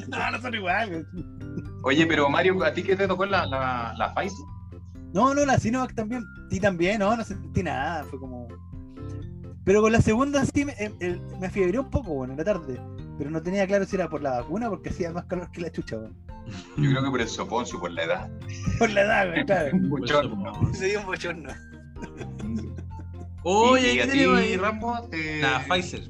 No, 0.09 0.31
no 0.31 0.41
son 0.41 0.55
iguales. 0.55 1.07
Oye, 1.83 2.07
pero 2.07 2.29
Mario, 2.29 2.63
¿a 2.65 2.73
ti 2.73 2.83
qué 2.83 2.97
te 2.97 3.07
tocó 3.09 3.25
la, 3.27 3.47
la, 3.47 3.95
la 3.97 4.15
Pfizer? 4.15 4.45
No, 5.13 5.35
no, 5.35 5.45
la 5.45 5.59
Sinovac 5.59 5.95
también. 5.95 6.25
Sí, 6.51 6.61
también, 6.61 7.01
no, 7.01 7.17
no 7.17 7.25
sentí 7.25 7.63
nada. 7.63 8.05
Fue 8.05 8.19
como. 8.19 8.47
Pero 9.65 9.83
con 9.83 9.93
la 9.93 10.01
segunda 10.01 10.45
sí 10.45 10.65
me, 10.65 10.75
em- 10.79 11.21
me 11.41 11.47
afiebré 11.49 11.79
un 11.79 11.91
poco, 11.91 12.15
bueno, 12.15 12.33
en 12.35 12.39
la 12.39 12.45
tarde. 12.45 12.81
Pero 13.19 13.31
no 13.31 13.43
tenía 13.43 13.67
claro 13.67 13.85
si 13.85 13.97
era 13.97 14.09
por 14.09 14.23
la 14.23 14.41
vacuna 14.41 14.69
porque 14.71 14.89
hacía 14.91 15.13
más 15.13 15.25
calor 15.27 15.51
que 15.51 15.61
la 15.61 15.71
chucha, 15.73 15.97
bueno. 15.97 16.15
Yo 16.77 16.91
creo 16.91 17.03
que 17.05 17.11
por 17.11 17.21
el 17.21 17.29
soponcio, 17.29 17.79
por 17.81 17.93
la 17.93 18.05
edad. 18.05 18.31
Por 18.79 18.91
la 18.91 19.01
edad, 19.03 19.47
claro. 19.47 19.77
Un 19.77 19.89
bochorno. 19.91 20.75
Se 20.75 20.87
dio 20.87 21.01
un 21.01 21.07
bochorno. 21.07 21.51
Oye, 23.43 23.93
¿Y 23.93 23.97
¿qué 23.97 24.03
a 24.03 24.07
tenemos 24.07 24.39
ti, 24.41 24.45
ahí? 24.47 24.57
Rambo? 24.57 25.09
Te... 25.11 25.41
La 25.41 25.65
Pfizer. 25.69 26.03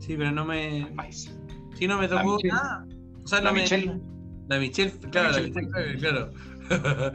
Sí, 0.00 0.16
pero 0.16 0.32
no 0.32 0.44
me. 0.44 0.86
Pfizer. 0.96 1.32
Sí, 1.74 1.86
no 1.86 1.98
me 1.98 2.08
La 2.08 2.20
tocó. 2.22 2.38
Ah, 2.52 2.84
o 3.22 3.26
sea, 3.26 3.40
La 3.40 3.50
no 3.50 3.54
me. 3.54 3.62
Michelle. 3.62 4.00
La 4.48 4.58
Michelle, 4.58 4.92
claro, 5.10 5.30
la 5.32 5.40
Michelle 5.42 5.66
Michelle, 5.66 5.98
claro. 5.98 6.30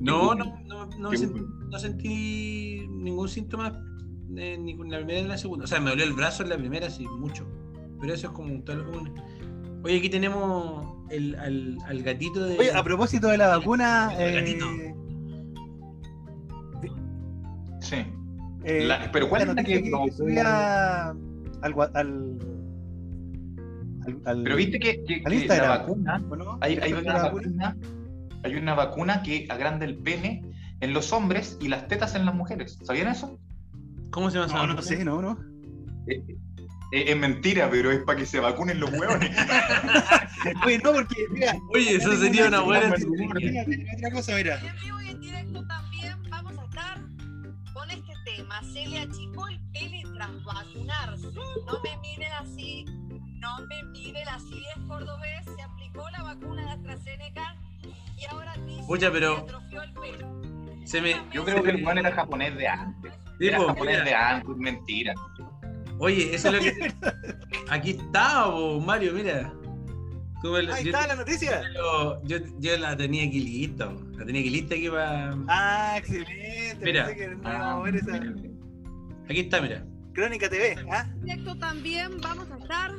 no, 0.00 0.34
no, 0.34 0.58
no, 0.66 0.86
no, 0.98 1.10
Qué 1.10 1.18
sent- 1.18 1.32
bueno. 1.32 1.46
no 1.70 1.78
sentí 1.78 2.86
ningún 2.88 3.28
síntoma 3.28 3.84
de 4.28 4.56
ni 4.56 4.76
con 4.76 4.90
la 4.90 4.96
primera 4.98 5.20
ni 5.22 5.28
la 5.28 5.36
segunda. 5.38 5.64
O 5.64 5.68
sea, 5.68 5.78
me 5.80 5.90
dolió 5.90 6.04
el 6.04 6.14
brazo 6.14 6.42
en 6.42 6.48
la 6.48 6.56
primera, 6.56 6.88
sí, 6.90 7.06
mucho. 7.06 7.46
Pero 8.00 8.14
eso 8.14 8.28
es 8.28 8.32
como 8.32 8.48
lo 8.66 8.84
común. 8.90 9.14
Oye, 9.82 9.98
aquí 9.98 10.10
tenemos 10.10 10.94
el, 11.10 11.34
al, 11.36 11.78
al 11.86 12.02
gatito 12.02 12.44
de. 12.44 12.58
Oye, 12.58 12.72
a 12.72 12.82
propósito 12.82 13.28
de 13.28 13.38
la 13.38 13.48
vacuna. 13.56 14.12
El 14.18 14.30
eh, 14.30 14.40
gatito. 14.40 14.66
Sí. 17.80 17.96
eh, 18.64 18.84
La- 18.86 19.10
pero 19.10 19.28
¿cuál 19.28 19.40
la 19.40 19.42
es 19.44 19.48
la 19.56 19.62
noticia 19.62 19.82
que 19.82 19.90
que, 19.90 20.12
subía 20.12 21.08
al, 21.08 21.16
al, 21.62 21.74
al, 21.94 22.38
al- 24.26 24.42
Pero 24.42 24.56
viste 24.56 24.78
que, 24.78 25.02
que- 25.04 25.46
la 25.48 25.68
vacuna, 25.68 26.22
¿o 26.28 26.36
no? 26.36 26.58
hay, 26.60 26.74
hay 26.78 26.92
¿Viste 26.92 27.08
una 27.08 27.14
la 27.18 27.22
vacuna, 27.24 27.76
hay 28.42 28.54
una 28.54 28.74
vacuna 28.74 29.22
que 29.22 29.46
agranda 29.48 29.84
el 29.86 29.96
pene 29.96 30.42
en 30.80 30.92
los 30.92 31.12
hombres 31.12 31.58
y 31.60 31.68
las 31.68 31.88
tetas 31.88 32.14
en 32.14 32.26
las 32.26 32.34
mujeres. 32.34 32.78
¿Sabían 32.82 33.08
eso? 33.08 33.38
¿Cómo 34.10 34.30
se 34.30 34.36
llama 34.36 34.46
esa 34.46 34.56
No, 34.56 34.62
no 34.66 34.74
vacuna? 34.76 34.82
sé, 34.86 35.04
no, 35.04 35.22
no. 35.22 35.38
Eh, 36.06 36.22
es 36.92 37.16
mentira, 37.16 37.68
pero 37.70 37.90
es 37.90 38.00
para 38.02 38.18
que 38.18 38.26
se 38.26 38.40
vacunen 38.40 38.80
los 38.80 38.90
huevones. 38.90 39.30
Oye, 40.66 40.78
no, 40.78 40.92
porque, 40.92 41.26
mira. 41.30 41.54
Oye, 41.72 41.96
eso 41.96 42.16
sería 42.16 42.48
una 42.48 42.60
buena. 42.60 42.94
Mira, 43.34 43.64
mira, 43.66 43.92
otra 43.96 44.10
cosa, 44.10 44.34
mira. 44.34 44.60
En 44.60 44.76
vivo 44.80 45.00
y 45.00 45.08
en 45.10 45.20
directo 45.20 45.66
también 45.66 46.22
vamos 46.30 46.58
a 46.58 46.64
estar 46.64 46.98
con 47.72 47.90
este 47.90 48.12
tema. 48.24 48.60
Se 48.72 48.86
le 48.86 48.98
achicó 48.98 49.48
el 49.48 49.60
pene 49.72 50.02
tras 50.14 50.44
vacunarse. 50.44 51.26
No 51.32 51.80
me 51.82 51.96
miren 51.98 52.32
así, 52.32 52.84
no 53.38 53.66
me 53.66 53.82
miren 53.84 54.28
así. 54.28 54.62
Es 54.76 54.82
cordobés, 54.88 55.44
se 55.44 55.62
aplicó 55.62 56.10
la 56.10 56.22
vacuna 56.22 56.64
de 56.64 56.70
AstraZeneca 56.70 57.56
y 58.18 58.24
ahora 58.26 58.54
dice 58.66 58.82
Pucha, 58.86 59.12
pero-. 59.12 59.46
Se 60.84 61.00
me. 61.00 61.14
Yo 61.32 61.44
creo 61.44 61.62
que 61.62 61.70
el 61.70 61.84
hueón 61.84 61.98
era 61.98 62.10
japonés 62.12 62.56
de 62.56 62.66
antes. 62.66 63.12
Era 63.38 63.58
po, 63.58 63.68
japonés 63.68 64.04
de 64.04 64.14
antes, 64.14 64.56
mentira. 64.56 65.14
Oye, 66.00 66.34
eso 66.34 66.48
es 66.48 66.54
lo 66.54 66.60
que. 66.60 66.94
Aquí 67.68 67.90
está, 67.90 68.46
Mario, 68.84 69.12
mira. 69.12 69.52
Tú 70.42 70.52
me 70.52 70.62
lo- 70.62 70.72
Ahí 70.74 70.84
yo- 70.84 70.90
está 70.92 71.06
la 71.06 71.16
noticia. 71.16 71.62
yo, 71.74 72.22
yo, 72.24 72.38
yo 72.58 72.76
la 72.78 72.96
tenía 72.96 73.24
aquí 73.26 73.40
lista, 73.40 73.92
la 74.16 74.24
tenía 74.24 74.40
aquí 74.40 74.50
lista 74.50 74.74
aquí 74.74 74.88
para. 74.88 75.36
Ah, 75.48 75.94
excelente. 75.98 76.78
Mira. 76.82 77.06
Pensé 77.06 77.20
que 77.20 77.28
no 77.28 77.40
íbamos 77.40 77.60
a 77.60 77.78
ver 77.82 77.96
esa 77.96 78.16
Aquí 79.28 79.40
está, 79.40 79.60
mira. 79.60 79.84
Crónica 80.14 80.48
TV, 80.48 80.76
¿ah? 80.90 81.06
directo 81.22 81.54
también 81.56 82.20
vamos 82.20 82.50
a 82.50 82.56
estar 82.58 82.90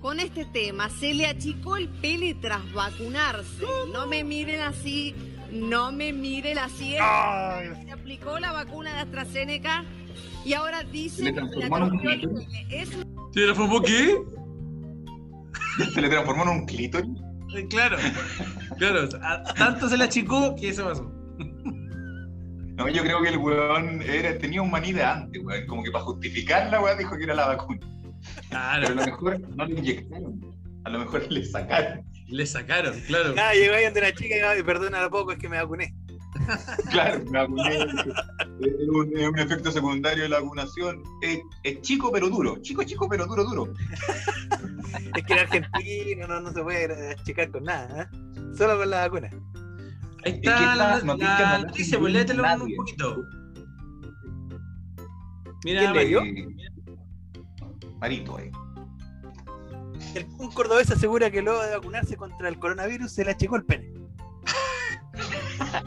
con 0.00 0.20
este 0.20 0.44
tema. 0.44 0.88
Se 0.90 1.12
le 1.12 1.26
achicó 1.26 1.76
el 1.76 1.88
pene 1.88 2.34
tras 2.34 2.70
vacunarse. 2.72 3.64
No 3.92 4.06
me 4.06 4.22
miren 4.22 4.60
así, 4.60 5.12
no 5.50 5.90
me 5.90 6.12
miren 6.12 6.58
así. 6.58 6.92
Se 6.92 7.90
aplicó 7.90 8.38
la 8.38 8.52
vacuna 8.52 8.94
de 8.94 9.00
AstraZeneca 9.00 9.84
y 10.46 10.54
ahora 10.54 10.80
Se 10.80 10.86
dice 10.86 11.22
le 11.24 11.34
que 11.34 11.40
se 11.48 11.56
le 11.58 11.68
transformó 11.68 11.76
en 11.76 11.82
un 11.82 11.88
atrofió 11.98 12.10
el 12.10 12.20
clítoris. 12.20 12.46
pene. 12.48 12.82
Es 12.82 12.88
¿Se 12.88 13.42
transformó 13.42 13.82
qué? 13.82 14.16
Se 15.92 16.00
le 16.00 16.08
transformó 16.08 16.42
en 16.44 16.48
un 16.48 16.66
clítoris. 16.66 17.10
Eh, 17.56 17.66
Claro, 17.68 17.96
claro. 18.78 19.08
tanto 19.56 19.88
se 19.88 19.96
la 19.96 20.04
achicó 20.04 20.54
que 20.56 20.68
eso 20.70 20.84
pasó. 20.84 21.12
No, 22.76 22.88
yo 22.90 23.02
creo 23.02 23.22
que 23.22 23.30
el 23.30 23.38
weón 23.38 24.02
era, 24.02 24.36
tenía 24.38 24.60
un 24.60 24.70
maní 24.70 24.92
de 24.92 25.02
antes, 25.02 25.42
weón. 25.44 25.66
Como 25.66 25.82
que 25.82 25.90
para 25.90 26.04
justificar 26.04 26.70
la 26.70 26.80
weón 26.82 26.98
dijo 26.98 27.16
que 27.16 27.24
era 27.24 27.34
la 27.34 27.46
vacuna. 27.48 27.80
Claro, 28.50 28.82
Pero 28.88 28.92
a 28.92 28.96
lo 28.96 29.12
mejor 29.12 29.40
no 29.56 29.64
le 29.64 29.78
inyectaron. 29.78 30.40
A 30.84 30.90
lo 30.90 30.98
mejor 31.00 31.32
le 31.32 31.44
sacaron. 31.44 32.04
le 32.28 32.46
sacaron, 32.46 33.00
claro. 33.06 33.34
Nada, 33.34 33.54
llegó 33.54 33.74
ahí 33.74 33.84
donde 33.84 34.00
una 34.00 34.12
chica 34.12 34.56
y 34.58 34.62
perdona 34.62 35.08
poco, 35.08 35.32
es 35.32 35.38
que 35.38 35.48
me 35.48 35.56
vacuné. 35.56 35.94
Claro, 36.90 37.24
me 37.30 37.38
vacuné. 37.38 37.74
Es 38.60 38.88
un, 38.88 39.12
es 39.16 39.28
un 39.28 39.38
efecto 39.38 39.70
secundario 39.70 40.22
de 40.24 40.28
la 40.28 40.40
vacunación. 40.40 41.02
Es, 41.22 41.40
es 41.62 41.80
chico 41.82 42.10
pero 42.12 42.28
duro. 42.28 42.56
Chico, 42.62 42.82
chico 42.84 43.08
pero 43.08 43.26
duro, 43.26 43.44
duro. 43.44 43.72
Es 45.14 45.24
que 45.24 45.32
en 45.32 45.38
Argentina 45.40 46.26
no, 46.26 46.40
no 46.40 46.52
se 46.52 46.62
puede 46.62 47.12
achicar 47.12 47.50
con 47.50 47.64
nada, 47.64 48.02
¿eh? 48.02 48.16
Solo 48.56 48.78
con 48.78 48.90
la 48.90 49.08
vacuna. 49.08 49.30
Ahí 50.24 50.32
Es 50.32 50.40
que 50.40 50.48
está 50.48 50.74
la, 50.76 50.96
la 50.98 51.02
no 51.04 51.16
la 51.16 51.58
noticia, 51.60 51.98
pues 51.98 52.12
léetelo 52.12 52.42
un 52.64 52.76
poquito. 52.76 53.22
Mira, 55.64 55.80
¿Quién 55.80 55.92
leyó? 55.94 56.20
Marito 58.00 58.36
ahí. 58.36 58.50
El- 60.14 60.26
un 60.38 60.50
cordobés 60.52 60.90
asegura 60.90 61.30
que 61.30 61.42
luego 61.42 61.62
de 61.62 61.76
vacunarse 61.76 62.16
contra 62.16 62.48
el 62.48 62.58
coronavirus 62.58 63.10
se 63.12 63.24
le 63.24 63.32
achicó 63.32 63.56
el 63.56 63.64
pene. 63.64 63.92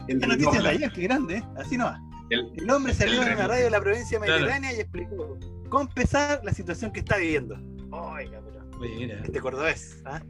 El 0.08 0.18
La 0.20 0.26
noticia 0.28 0.60
de 0.62 0.68
ayer, 0.68 0.92
qué 0.92 1.02
grande, 1.02 1.36
¿eh? 1.38 1.42
Así 1.56 1.76
no 1.76 1.84
va. 1.86 2.00
El- 2.30 2.50
El 2.56 2.70
hombre 2.70 2.94
salió 2.94 3.22
en 3.22 3.32
una 3.34 3.46
radio 3.46 3.64
de 3.64 3.70
la 3.70 3.80
provincia 3.80 4.18
Claro. 4.18 4.32
mediterránea 4.34 4.72
y 4.72 4.80
explicó 4.80 5.38
con 5.68 5.88
pesar 5.88 6.40
la 6.44 6.52
situación 6.52 6.92
que 6.92 7.00
está 7.00 7.16
viviendo. 7.16 7.56
Oiga, 7.90 8.40
pero 8.44 8.78
Oye, 8.80 8.96
mira. 8.96 9.20
este 9.24 9.40
cordobés, 9.40 10.02
¿ah? 10.04 10.20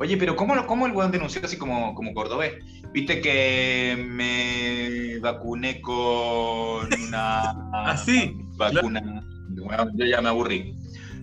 Oye, 0.00 0.16
pero 0.16 0.36
¿cómo, 0.36 0.54
lo- 0.54 0.66
cómo 0.66 0.86
el 0.86 0.92
weón 0.92 1.10
denunció 1.10 1.40
así 1.44 1.56
como, 1.56 1.94
como 1.94 2.14
cordobés? 2.14 2.54
Viste 2.92 3.20
que 3.20 3.96
me 4.08 5.18
vacuné 5.20 5.80
con 5.80 6.88
una 7.08 7.50
Así. 7.90 8.36
vacuna. 8.56 9.24
Bueno, 9.50 9.90
yo 9.94 10.04
ya 10.06 10.20
me 10.20 10.28
aburrí. 10.28 10.74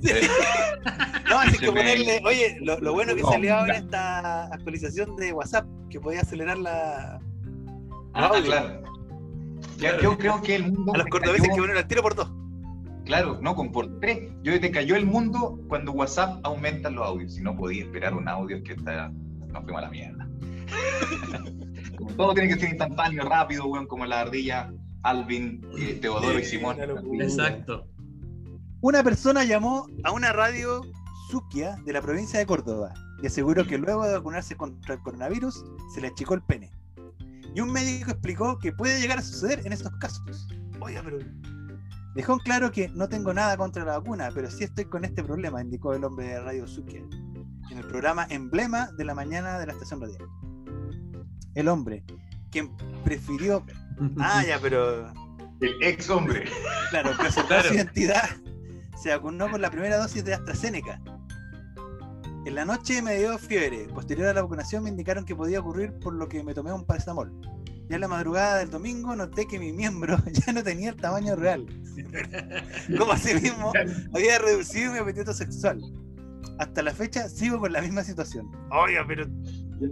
Eh, 0.03 0.21
No, 1.29 1.41
Se 1.51 1.57
que 1.57 1.65
me- 1.67 1.71
ponerle. 1.79 2.21
Oye, 2.23 2.57
lo, 2.61 2.79
lo 2.79 2.93
bueno 2.93 3.15
que 3.15 3.21
No, 3.23 3.31
salió 3.31 3.55
ahora 3.57 3.77
esta 3.77 4.45
actualización 4.45 5.15
de 5.15 5.33
WhatsApp, 5.33 5.65
que 5.89 5.99
podía 5.99 6.21
acelerar 6.21 6.57
la. 6.59 7.19
Ah, 8.15 8.31
claro. 8.43 8.81
Yo 10.01 10.17
creo 10.17 10.41
que 10.41 10.55
el 10.55 10.71
mundo. 10.71 10.93
A 10.93 10.97
los 10.97 11.03
se 11.05 11.09
cordobeses 11.09 11.41
cayó- 11.41 11.55
que 11.55 11.61
ponen 11.61 11.77
al 11.77 11.87
tiro 11.87 12.01
por 12.01 12.15
dos. 12.15 12.31
Claro, 13.05 13.37
no, 13.41 13.55
con 13.55 13.71
por 13.71 13.99
tres. 13.99 14.31
Yo 14.41 14.59
que 14.59 14.71
cayó 14.71 14.95
el 14.95 15.05
mundo 15.05 15.59
cuando 15.67 15.91
WhatsApp 15.91 16.39
aumenta 16.43 16.89
los 16.89 17.05
audios. 17.05 17.35
Si 17.35 17.41
no 17.41 17.55
podía 17.55 17.83
esperar 17.83 18.13
un 18.15 18.27
audio, 18.27 18.57
es 18.57 18.63
que 18.63 18.73
está, 18.73 19.09
nos 19.09 19.63
fuimos 19.63 19.81
a 19.83 19.85
la 19.85 19.91
mierda. 19.91 20.27
Como 21.97 22.11
todo 22.13 22.33
tiene 22.33 22.53
que 22.53 22.59
ser 22.59 22.69
instantáneo, 22.69 23.23
rápido, 23.29 23.67
weón, 23.67 23.87
como 23.87 24.05
la 24.05 24.21
ardilla, 24.21 24.69
Alvin, 25.03 25.65
eh, 25.77 25.97
Teodoro 26.01 26.37
y 26.37 26.43
Simón. 26.43 26.77
Exacto. 27.21 27.87
Una 28.81 29.01
persona 29.03 29.45
llamó 29.45 29.87
a 30.03 30.11
una 30.11 30.33
radio 30.33 30.81
Suquia 31.29 31.77
de 31.85 31.93
la 31.93 32.01
provincia 32.01 32.37
de 32.39 32.45
Córdoba 32.45 32.93
y 33.21 33.27
aseguró 33.27 33.65
que 33.65 33.77
luego 33.77 34.05
de 34.05 34.13
vacunarse 34.13 34.57
contra 34.57 34.95
el 34.95 35.01
coronavirus 35.01 35.63
se 35.93 36.01
le 36.01 36.07
achicó 36.07 36.33
el 36.33 36.41
pene. 36.41 36.71
Y 37.55 37.61
un 37.61 37.71
médico 37.71 38.11
explicó 38.11 38.59
que 38.59 38.71
puede 38.73 38.99
llegar 38.99 39.17
a 39.17 39.21
suceder 39.21 39.65
en 39.65 39.71
estos 39.73 39.91
casos. 39.97 40.47
Oiga, 40.81 41.01
pero. 41.03 41.19
Dejó 42.13 42.33
en 42.33 42.39
claro 42.39 42.71
que 42.71 42.89
no 42.89 43.09
tengo 43.09 43.33
nada 43.33 43.57
contra 43.57 43.83
la 43.83 43.97
vacuna, 43.97 44.29
pero 44.33 44.49
sí 44.51 44.63
estoy 44.65 44.85
con 44.85 45.03
este 45.03 45.23
problema, 45.23 45.61
indicó 45.61 45.93
el 45.93 46.03
hombre 46.03 46.27
de 46.27 46.39
Radio 46.41 46.67
Suquia 46.67 47.01
en 47.71 47.77
el 47.77 47.83
programa 47.85 48.25
Emblema 48.29 48.89
de 48.97 49.03
la 49.05 49.15
mañana 49.15 49.57
de 49.59 49.65
la 49.67 49.73
estación 49.73 49.99
radial. 50.01 50.23
El 51.55 51.67
hombre, 51.67 52.03
quien 52.51 52.75
prefirió. 53.03 53.65
Ah, 54.19 54.43
ya, 54.45 54.59
pero. 54.59 55.07
El 55.61 55.81
ex 55.81 56.09
hombre. 56.09 56.43
Claro, 56.89 57.11
presentó 57.17 57.47
Claro. 57.47 57.69
su 57.69 57.75
identidad. 57.75 58.29
Se 59.01 59.09
vacunó 59.09 59.49
con 59.49 59.61
la 59.61 59.71
primera 59.71 59.95
dosis 59.97 60.25
de 60.25 60.33
AstraZeneca. 60.33 60.99
En 62.45 62.55
la 62.55 62.63
noche 62.65 63.01
me 63.01 63.17
dio 63.17 63.37
fiebre. 63.37 63.87
Posterior 63.93 64.27
a 64.29 64.33
la 64.33 64.41
vacunación 64.43 64.83
me 64.83 64.89
indicaron 64.89 65.25
que 65.25 65.35
podía 65.35 65.59
ocurrir 65.59 65.93
por 65.99 66.13
lo 66.13 66.27
que 66.29 66.43
me 66.43 66.53
tomé 66.53 66.71
un 66.71 66.85
paracetamol. 66.85 67.31
Ya 67.89 67.95
en 67.95 68.01
la 68.01 68.07
madrugada 68.07 68.57
del 68.57 68.69
domingo 68.69 69.15
noté 69.15 69.47
que 69.47 69.59
mi 69.59 69.71
miembro 69.71 70.17
ya 70.45 70.53
no 70.53 70.63
tenía 70.63 70.89
el 70.89 70.95
tamaño 70.95 71.35
real. 71.35 71.65
Como 72.97 73.11
así 73.11 73.33
mismo 73.35 73.71
había 74.13 74.39
reducido 74.39 74.93
mi 74.93 74.99
apetito 74.99 75.33
sexual. 75.33 75.81
Hasta 76.59 76.81
la 76.83 76.93
fecha 76.93 77.27
sigo 77.27 77.59
con 77.59 77.73
la 77.73 77.81
misma 77.81 78.03
situación. 78.03 78.49
Oiga, 78.71 79.03
pero 79.07 79.25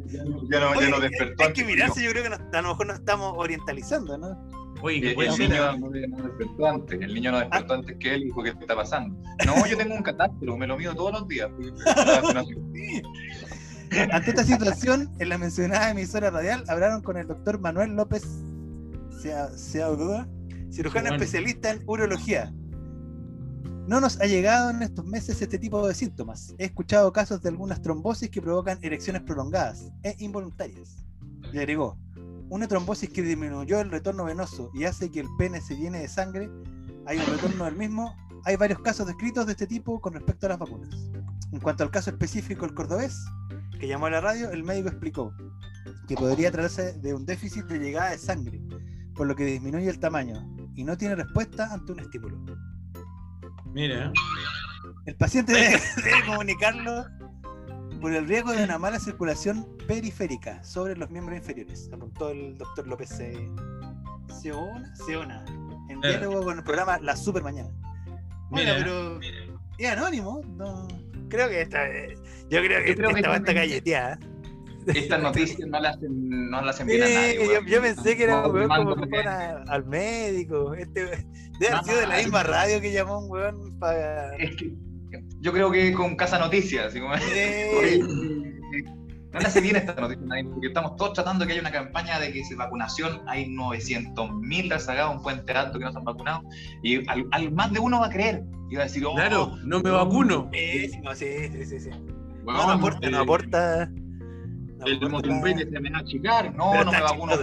Ya 0.08 0.24
no, 0.24 0.50
ya 0.50 0.78
Oye, 0.78 0.90
no 0.90 0.96
hay- 0.98 1.02
despertó. 1.10 1.44
hay 1.44 1.54
que 1.54 1.66
mirarse, 1.66 2.02
yo 2.04 2.12
creo 2.12 2.24
que 2.24 2.30
nos- 2.30 2.40
a 2.40 2.62
lo 2.62 2.70
mejor 2.70 2.88
nos 2.88 3.00
estamos 3.00 3.34
orientalizando, 3.36 4.18
¿no? 4.18 4.50
Oye, 4.84 5.02
que 5.02 5.10
El, 5.10 5.16
puede 5.16 5.30
el 5.30 5.36
ser. 5.36 5.50
niño 5.50 5.78
no, 5.80 5.88
no 5.88 6.24
despertó 6.28 6.66
antes, 6.68 7.02
el 7.02 7.14
niño 7.14 7.32
no 7.32 7.40
despertó 7.40 7.74
antes 7.74 7.98
que 8.00 8.14
él 8.16 8.22
y 8.22 8.26
dijo, 8.26 8.44
¿qué 8.44 8.50
está 8.50 8.76
pasando? 8.76 9.16
No, 9.46 9.66
yo 9.66 9.78
tengo 9.78 9.96
un 9.96 10.04
catástero, 10.04 10.58
me 10.58 10.68
lo 10.68 10.78
mido 10.78 10.94
todos 10.94 11.14
los 11.14 11.28
días. 11.28 11.50
Ante 14.12 14.30
esta 14.32 14.44
situación, 14.44 15.12
en 15.20 15.30
la 15.30 15.38
mencionada 15.38 15.92
emisora 15.92 16.32
radial 16.32 16.64
hablaron 16.68 17.02
con 17.02 17.18
el 17.18 17.28
doctor 17.28 17.60
Manuel 17.60 17.96
López 17.96 18.24
Sea- 19.22 19.50
Seadúa, 19.56 20.28
cirujano 20.72 21.10
Bueno. 21.10 21.16
especialista 21.24 21.72
en 21.72 21.82
urología. 21.86 22.52
No 23.88 24.00
nos 24.00 24.20
ha 24.22 24.26
llegado 24.26 24.70
en 24.72 24.82
estos 24.82 25.06
meses 25.06 25.42
este 25.42 25.60
tipo 25.60 25.86
de 25.88 25.94
síntomas. 25.94 26.56
He 26.58 26.66
escuchado 26.66 27.12
casos 27.14 27.42
de 27.42 27.50
algunas 27.50 27.82
trombosis 27.82 28.30
que 28.30 28.42
provocan 28.42 28.80
erecciones 28.82 29.22
prolongadas 29.24 29.92
e 30.04 30.16
involuntarias. 30.20 31.06
Y 31.52 31.58
agregó, 31.58 31.98
una 32.54 32.68
trombosis 32.68 33.10
que 33.10 33.24
disminuyó 33.24 33.82
el 33.82 33.90
retorno 33.90 34.26
venoso 34.26 34.70
y 34.76 34.84
hace 34.84 35.10
que 35.10 35.20
el 35.22 35.28
pene 35.40 35.60
se 35.60 35.76
llene 35.76 36.02
de 36.02 36.08
sangre, 36.08 36.52
hay 37.08 37.18
un 37.18 37.26
retorno 37.26 37.66
del 37.66 37.76
mismo. 37.76 38.16
Hay 38.46 38.58
varios 38.58 38.80
casos 38.80 39.08
descritos 39.08 39.48
de 39.48 39.54
este 39.54 39.66
tipo 39.66 40.00
con 40.00 40.14
respecto 40.14 40.46
a 40.46 40.50
las 40.50 40.60
vacunas. 40.60 40.94
En 41.52 41.60
cuanto 41.60 41.84
al 41.84 41.90
caso 41.90 42.12
específico 42.12 42.68
del 42.68 42.76
cordobés, 42.76 43.18
que 43.80 43.88
llamó 43.88 44.06
a 44.06 44.12
la 44.12 44.22
radio, 44.22 44.52
el 44.52 44.64
médico 44.64 44.90
explicó 44.90 45.34
que 46.08 46.14
podría 46.14 46.52
tratarse 46.52 46.94
de 47.00 47.16
un 47.16 47.26
déficit 47.26 47.66
de 47.66 47.80
llegada 47.80 48.12
de 48.12 48.20
sangre, 48.20 48.62
por 49.16 49.26
lo 49.26 49.36
que 49.36 49.46
disminuye 49.46 49.90
el 49.90 50.00
tamaño 50.00 50.48
y 50.76 50.84
no 50.84 50.96
tiene 50.96 51.16
respuesta 51.16 51.74
ante 51.74 51.94
un 51.94 52.02
estímulo. 52.02 52.38
Mira. 53.74 54.14
El 55.08 55.16
paciente 55.16 55.54
debe, 55.54 55.82
debe 56.04 56.26
comunicarlo 56.28 57.06
por 58.04 58.14
el 58.14 58.28
riesgo 58.28 58.52
de 58.52 58.66
una 58.66 58.78
mala 58.78 59.00
circulación 59.00 59.66
periférica 59.88 60.62
sobre 60.62 60.94
los 60.98 61.10
miembros 61.10 61.38
inferiores, 61.38 61.90
apuntó 61.94 62.32
el 62.32 62.58
doctor 62.58 62.86
López 62.86 63.18
eh, 63.22 63.50
Seona, 64.42 64.94
Seona, 64.94 65.46
en 65.88 66.04
Eh. 66.04 66.10
diálogo 66.10 66.44
con 66.44 66.58
el 66.58 66.66
programa 66.66 67.00
La 67.00 67.16
Super 67.16 67.44
Mañana. 67.44 67.70
Mira. 68.52 68.76
pero 68.78 69.22
es 69.78 69.90
anónimo, 69.90 70.42
no, 70.58 70.86
creo 71.30 71.48
que 71.48 71.62
esta, 71.62 71.88
eh, 71.88 72.16
yo 72.50 72.60
creo 72.62 72.84
que, 72.84 72.90
Yo 72.90 72.96
creo 72.98 73.10
esta 73.12 73.30
va 73.30 73.36
a 73.36 73.40
galleteada. 73.40 74.20
Estas 74.86 75.22
noticias 75.22 75.66
no 75.70 75.80
las, 75.80 75.98
no 76.02 76.62
las 76.62 76.76
Sí, 76.76 76.82
envían 76.82 77.04
a 77.04 77.06
nadie. 77.06 77.48
yo, 77.54 77.62
yo 77.66 77.82
pensé 77.82 78.18
que 78.18 78.24
era 78.26 78.46
un 78.46 78.54
weón 78.54 78.68
como 78.68 78.96
que 78.98 79.08
fuera 79.08 79.64
al 79.70 79.86
médico. 79.86 80.74
Este, 80.74 81.26
debe 81.58 81.72
haber 81.72 81.84
sido 81.86 82.00
de 82.02 82.08
la 82.08 82.18
misma 82.18 82.44
radio 82.44 82.82
que 82.82 82.92
llamó 82.92 83.20
un 83.20 83.32
weón 83.32 83.80
para. 83.80 84.36
Es 84.36 84.58
que 84.58 84.74
yo 85.44 85.52
creo 85.52 85.70
que 85.72 85.92
con 85.94 86.16
Casa 86.16 86.40
Noticias. 86.40 86.88
así 86.88 87.00
como- 87.02 87.16
Eh. 87.16 88.00
No 89.32 89.40
le 89.40 89.48
hace 89.48 89.62
bien 89.62 89.76
esta 89.76 89.96
noticia 89.96 90.24
porque 90.52 90.68
estamos 90.68 90.96
todos 90.96 91.14
tratando 91.14 91.46
que 91.48 91.54
haya 91.54 91.62
una 91.62 91.72
campaña 91.72 92.20
de 92.20 92.32
que 92.32 92.44
se 92.46 92.54
vacunación. 92.56 93.22
Hay 93.28 93.48
900.000 93.48 94.70
rezagados 94.70 95.16
en 95.16 95.22
Puente 95.24 95.52
Alto 95.54 95.80
que 95.80 95.86
no 95.86 95.92
se 95.92 95.98
han 95.98 96.04
vacunado. 96.04 96.44
Y 96.84 97.08
al, 97.10 97.26
al 97.32 97.52
más 97.52 97.72
de 97.74 97.80
uno 97.80 98.00
va 98.00 98.06
a 98.08 98.10
creer. 98.10 98.44
Y 98.70 98.76
va 98.76 98.82
a 98.82 98.84
decir, 98.86 99.04
oh, 99.06 99.16
Claro, 99.16 99.58
no 99.64 99.80
me 99.82 99.90
vacuno. 99.90 100.50
Pésimo, 100.52 101.14
sí, 101.16 101.26
sí, 101.52 101.66
sí. 101.66 101.80
sí. 101.80 101.90
weón, 101.90 102.46
No, 102.46 102.54
no 102.68 102.72
aporta, 102.74 103.10
no 103.10 103.18
eh, 103.18 103.22
aporta. 103.22 103.86
no 103.88 104.86
El 104.86 104.96
aporta 104.98 105.10
motumbete 105.10 105.68
se 105.70 105.80
me 105.80 105.90
va 105.90 105.98
a 105.98 106.02
achicar. 106.02 106.56
No, 106.56 106.72
Pero 106.72 106.86
no 106.86 106.92
me 106.92 107.02
vacuno. 107.02 107.34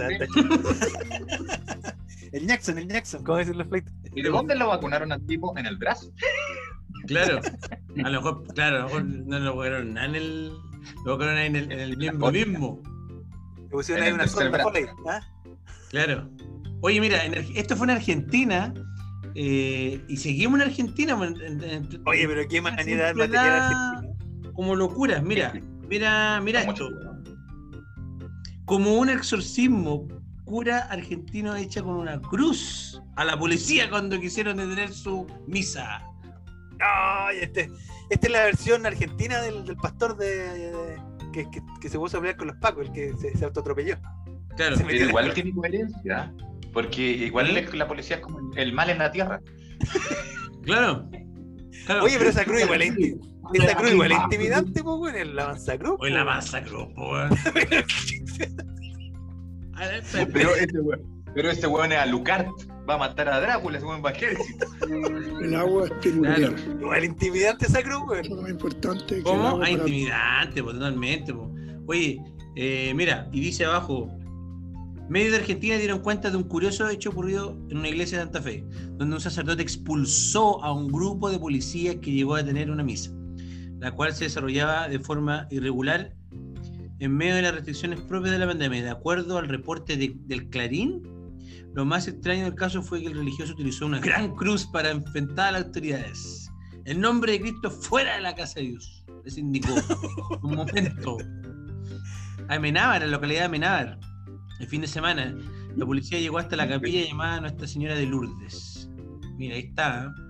El 2.31 2.47
Jackson, 2.47 2.77
el 2.77 2.87
Jackson, 2.87 3.23
¿cómo 3.25 3.39
dicen 3.39 3.57
los 3.57 3.67
flights? 3.67 3.91
¿Y 4.15 4.21
de 4.21 4.29
dónde 4.29 4.55
lo 4.55 4.69
vacunaron 4.69 5.11
al 5.11 5.21
tipo? 5.25 5.57
En 5.57 5.65
el 5.65 5.75
brazo. 5.75 6.09
Claro. 7.07 7.41
A 8.05 8.09
lo 8.09 8.21
mejor, 8.21 8.43
claro, 8.53 8.75
a 8.77 8.79
lo 8.79 8.85
mejor 8.85 9.03
no 9.05 9.39
lo 9.39 9.55
vacunaron 9.55 9.93
nada 9.93 10.07
en 10.07 10.15
el. 10.15 10.49
Lo 11.05 11.11
vacunaron 11.11 11.37
ahí 11.37 11.47
en 11.47 11.55
el, 11.55 11.71
en 11.71 11.79
el 11.79 11.97
miembro 11.97 12.31
mismo. 12.31 12.81
Le 13.57 13.63
pusieron 13.69 14.03
ahí 14.03 14.11
una. 14.11 14.27
Foley, 14.27 14.85
¿ah? 15.09 15.19
Claro. 15.89 16.29
Oye, 16.81 16.99
mira, 17.01 17.23
en 17.25 17.33
esto 17.55 17.75
fue 17.75 17.85
en 17.87 17.91
Argentina. 17.91 18.73
eh, 19.35 20.03
y 20.09 20.17
seguimos 20.17 20.59
en 20.59 20.67
Argentina. 20.67 21.13
en- 21.25 21.41
en- 21.41 21.63
en- 21.63 22.01
Oye, 22.05 22.27
pero 22.27 22.47
qué 22.49 22.59
manera 22.61 23.07
de 23.07 23.13
material 23.13 23.29
da 23.31 23.89
argentino. 23.99 24.51
Como 24.53 24.75
locuras. 24.75 25.23
Mira, 25.23 25.53
mira, 25.87 26.41
mira 26.41 26.61
esto. 26.63 26.89
Como 28.65 28.95
un 28.95 29.09
exorcismo, 29.09 30.07
cura 30.45 30.79
argentino 30.89 31.55
hecha 31.55 31.81
con 31.81 31.95
una 31.95 32.19
cruz 32.21 33.01
a 33.15 33.23
la 33.25 33.37
policía 33.37 33.89
cuando 33.89 34.19
quisieron 34.19 34.57
detener 34.57 34.91
su 34.91 35.27
misa. 35.47 36.03
Ay, 36.83 37.37
este, 37.41 37.69
esta 38.09 38.27
es 38.27 38.33
la 38.33 38.43
versión 38.45 38.85
argentina 38.85 39.41
del, 39.41 39.65
del 39.65 39.75
pastor 39.77 40.17
de, 40.17 40.35
de- 40.35 40.97
que, 41.33 41.49
que, 41.49 41.61
que 41.79 41.89
se 41.89 41.97
puso 41.97 42.17
a 42.17 42.19
pelear 42.21 42.37
con 42.37 42.47
los 42.47 42.57
pacos, 42.57 42.87
el 42.87 42.91
que 42.93 43.13
se, 43.17 43.37
se 43.37 43.45
autoatropelló. 43.45 43.95
Claro. 44.57 44.75
Se 44.75 44.83
Pero 44.83 45.03
en 45.03 45.09
igual 45.09 45.27
la- 45.29 45.33
tiene 45.33 45.53
coherencia. 45.53 46.33
Porque 46.73 47.01
igual 47.01 47.67
la 47.73 47.87
policía 47.87 48.17
es 48.17 48.21
como 48.21 48.53
el 48.55 48.73
mal 48.73 48.89
en 48.89 48.97
la 48.99 49.11
tierra. 49.11 49.39
Claro. 50.63 51.09
claro. 51.87 52.03
Oye, 52.03 52.17
pero 52.19 52.29
esa 52.29 52.45
cruz 52.45 52.61
igual 52.61 52.83
es, 52.83 52.93
esa 53.55 53.75
cruz 53.75 53.91
igual 53.93 54.11
es 54.11 54.19
intimidante, 54.19 54.83
pues, 54.83 55.15
en 55.15 55.35
la 55.35 55.43
avanzacruz. 55.45 55.95
Hoy 55.99 56.11
la 56.11 56.23
masacró, 56.23 56.87
po, 56.93 57.11
weón. 57.13 57.31
A 59.75 59.87
ver, 59.87 59.95
espera, 60.03 60.27
Pero 60.31 60.55
este 60.55 60.79
weón, 60.79 61.23
Pero 61.33 61.49
ese 61.49 61.65
weón 61.67 61.91
es 61.91 61.97
Alucard. 61.97 62.45
Va 62.89 62.95
a 62.95 62.97
matar 62.97 63.29
a 63.29 63.39
Drácula, 63.39 63.79
weón 63.79 64.01
va 64.03 64.11
ejército. 64.11 64.65
El 65.41 65.55
agua 65.55 65.85
es 65.85 65.91
peculiar. 66.03 66.53
Igual 66.79 67.03
intimidante 67.05 67.65
esa 67.67 67.81
cruz. 67.83 68.01
Lo 68.29 68.41
más 68.41 68.49
importante 68.49 69.15
que 69.17 69.23
¿Cómo? 69.23 69.61
Ah, 69.61 69.69
intimidante, 69.69 70.63
pues, 70.63 70.75
totalmente. 70.75 71.33
pues. 71.33 71.47
Oye, 71.87 72.21
eh, 72.55 72.91
mira, 72.95 73.29
y 73.31 73.39
dice 73.39 73.65
abajo, 73.65 74.09
medios 75.09 75.31
de 75.31 75.37
Argentina 75.37 75.75
dieron 75.77 75.99
cuenta 75.99 76.31
de 76.31 76.37
un 76.37 76.43
curioso 76.43 76.89
hecho 76.89 77.11
ocurrido 77.11 77.55
en 77.69 77.77
una 77.77 77.87
iglesia 77.89 78.17
de 78.17 78.23
Santa 78.25 78.41
Fe, 78.41 78.63
donde 78.97 79.15
un 79.15 79.21
sacerdote 79.21 79.61
expulsó 79.61 80.63
a 80.63 80.73
un 80.73 80.87
grupo 80.87 81.29
de 81.29 81.37
policías 81.37 81.97
que 81.97 82.11
llegó 82.11 82.35
a 82.35 82.43
tener 82.43 82.71
una 82.71 82.83
misa, 82.83 83.11
la 83.79 83.91
cual 83.91 84.13
se 84.13 84.23
desarrollaba 84.25 84.87
de 84.89 84.99
forma 84.99 85.47
irregular 85.51 86.13
en 86.99 87.15
medio 87.15 87.35
de 87.35 87.41
las 87.43 87.55
restricciones 87.55 87.99
propias 88.01 88.31
de 88.33 88.39
la 88.39 88.47
pandemia. 88.47 88.83
De 88.83 88.89
acuerdo 88.89 89.37
al 89.37 89.47
reporte 89.49 89.97
de- 89.97 90.15
del 90.25 90.49
Clarín, 90.49 91.01
lo 91.73 91.85
más 91.85 92.07
extraño 92.07 92.45
del 92.45 92.55
caso 92.55 92.81
fue 92.81 93.01
que 93.01 93.07
el 93.07 93.17
religioso 93.17 93.53
utilizó 93.53 93.85
una 93.85 93.99
gran 93.99 94.35
cruz 94.35 94.65
para 94.65 94.91
enfrentar 94.91 95.49
a 95.49 95.51
las 95.51 95.65
autoridades. 95.65 96.51
En 96.85 96.99
nombre 96.99 97.33
de 97.33 97.41
Cristo 97.41 97.71
fuera 97.71 98.15
de 98.15 98.21
la 98.21 98.35
casa 98.35 98.59
de 98.59 98.67
Dios. 98.67 99.05
Les 99.23 99.37
indicó. 99.37 99.73
Un 100.43 100.55
momento. 100.55 101.17
A 102.49 102.55
Amenábar, 102.55 103.03
en 103.03 103.11
la 103.11 103.17
localidad 103.17 103.41
de 103.41 103.45
Amenábar. 103.45 103.99
El 104.59 104.67
fin 104.67 104.81
de 104.81 104.87
semana, 104.87 105.35
la 105.75 105.85
policía 105.85 106.19
llegó 106.19 106.39
hasta 106.39 106.55
la 106.55 106.67
capilla 106.67 107.05
llamada 107.05 107.41
Nuestra 107.41 107.67
Señora 107.67 107.95
de 107.95 108.05
Lourdes. 108.05 108.89
Mira, 109.37 109.55
ahí 109.55 109.61
está. 109.69 110.05
¿eh? 110.05 110.21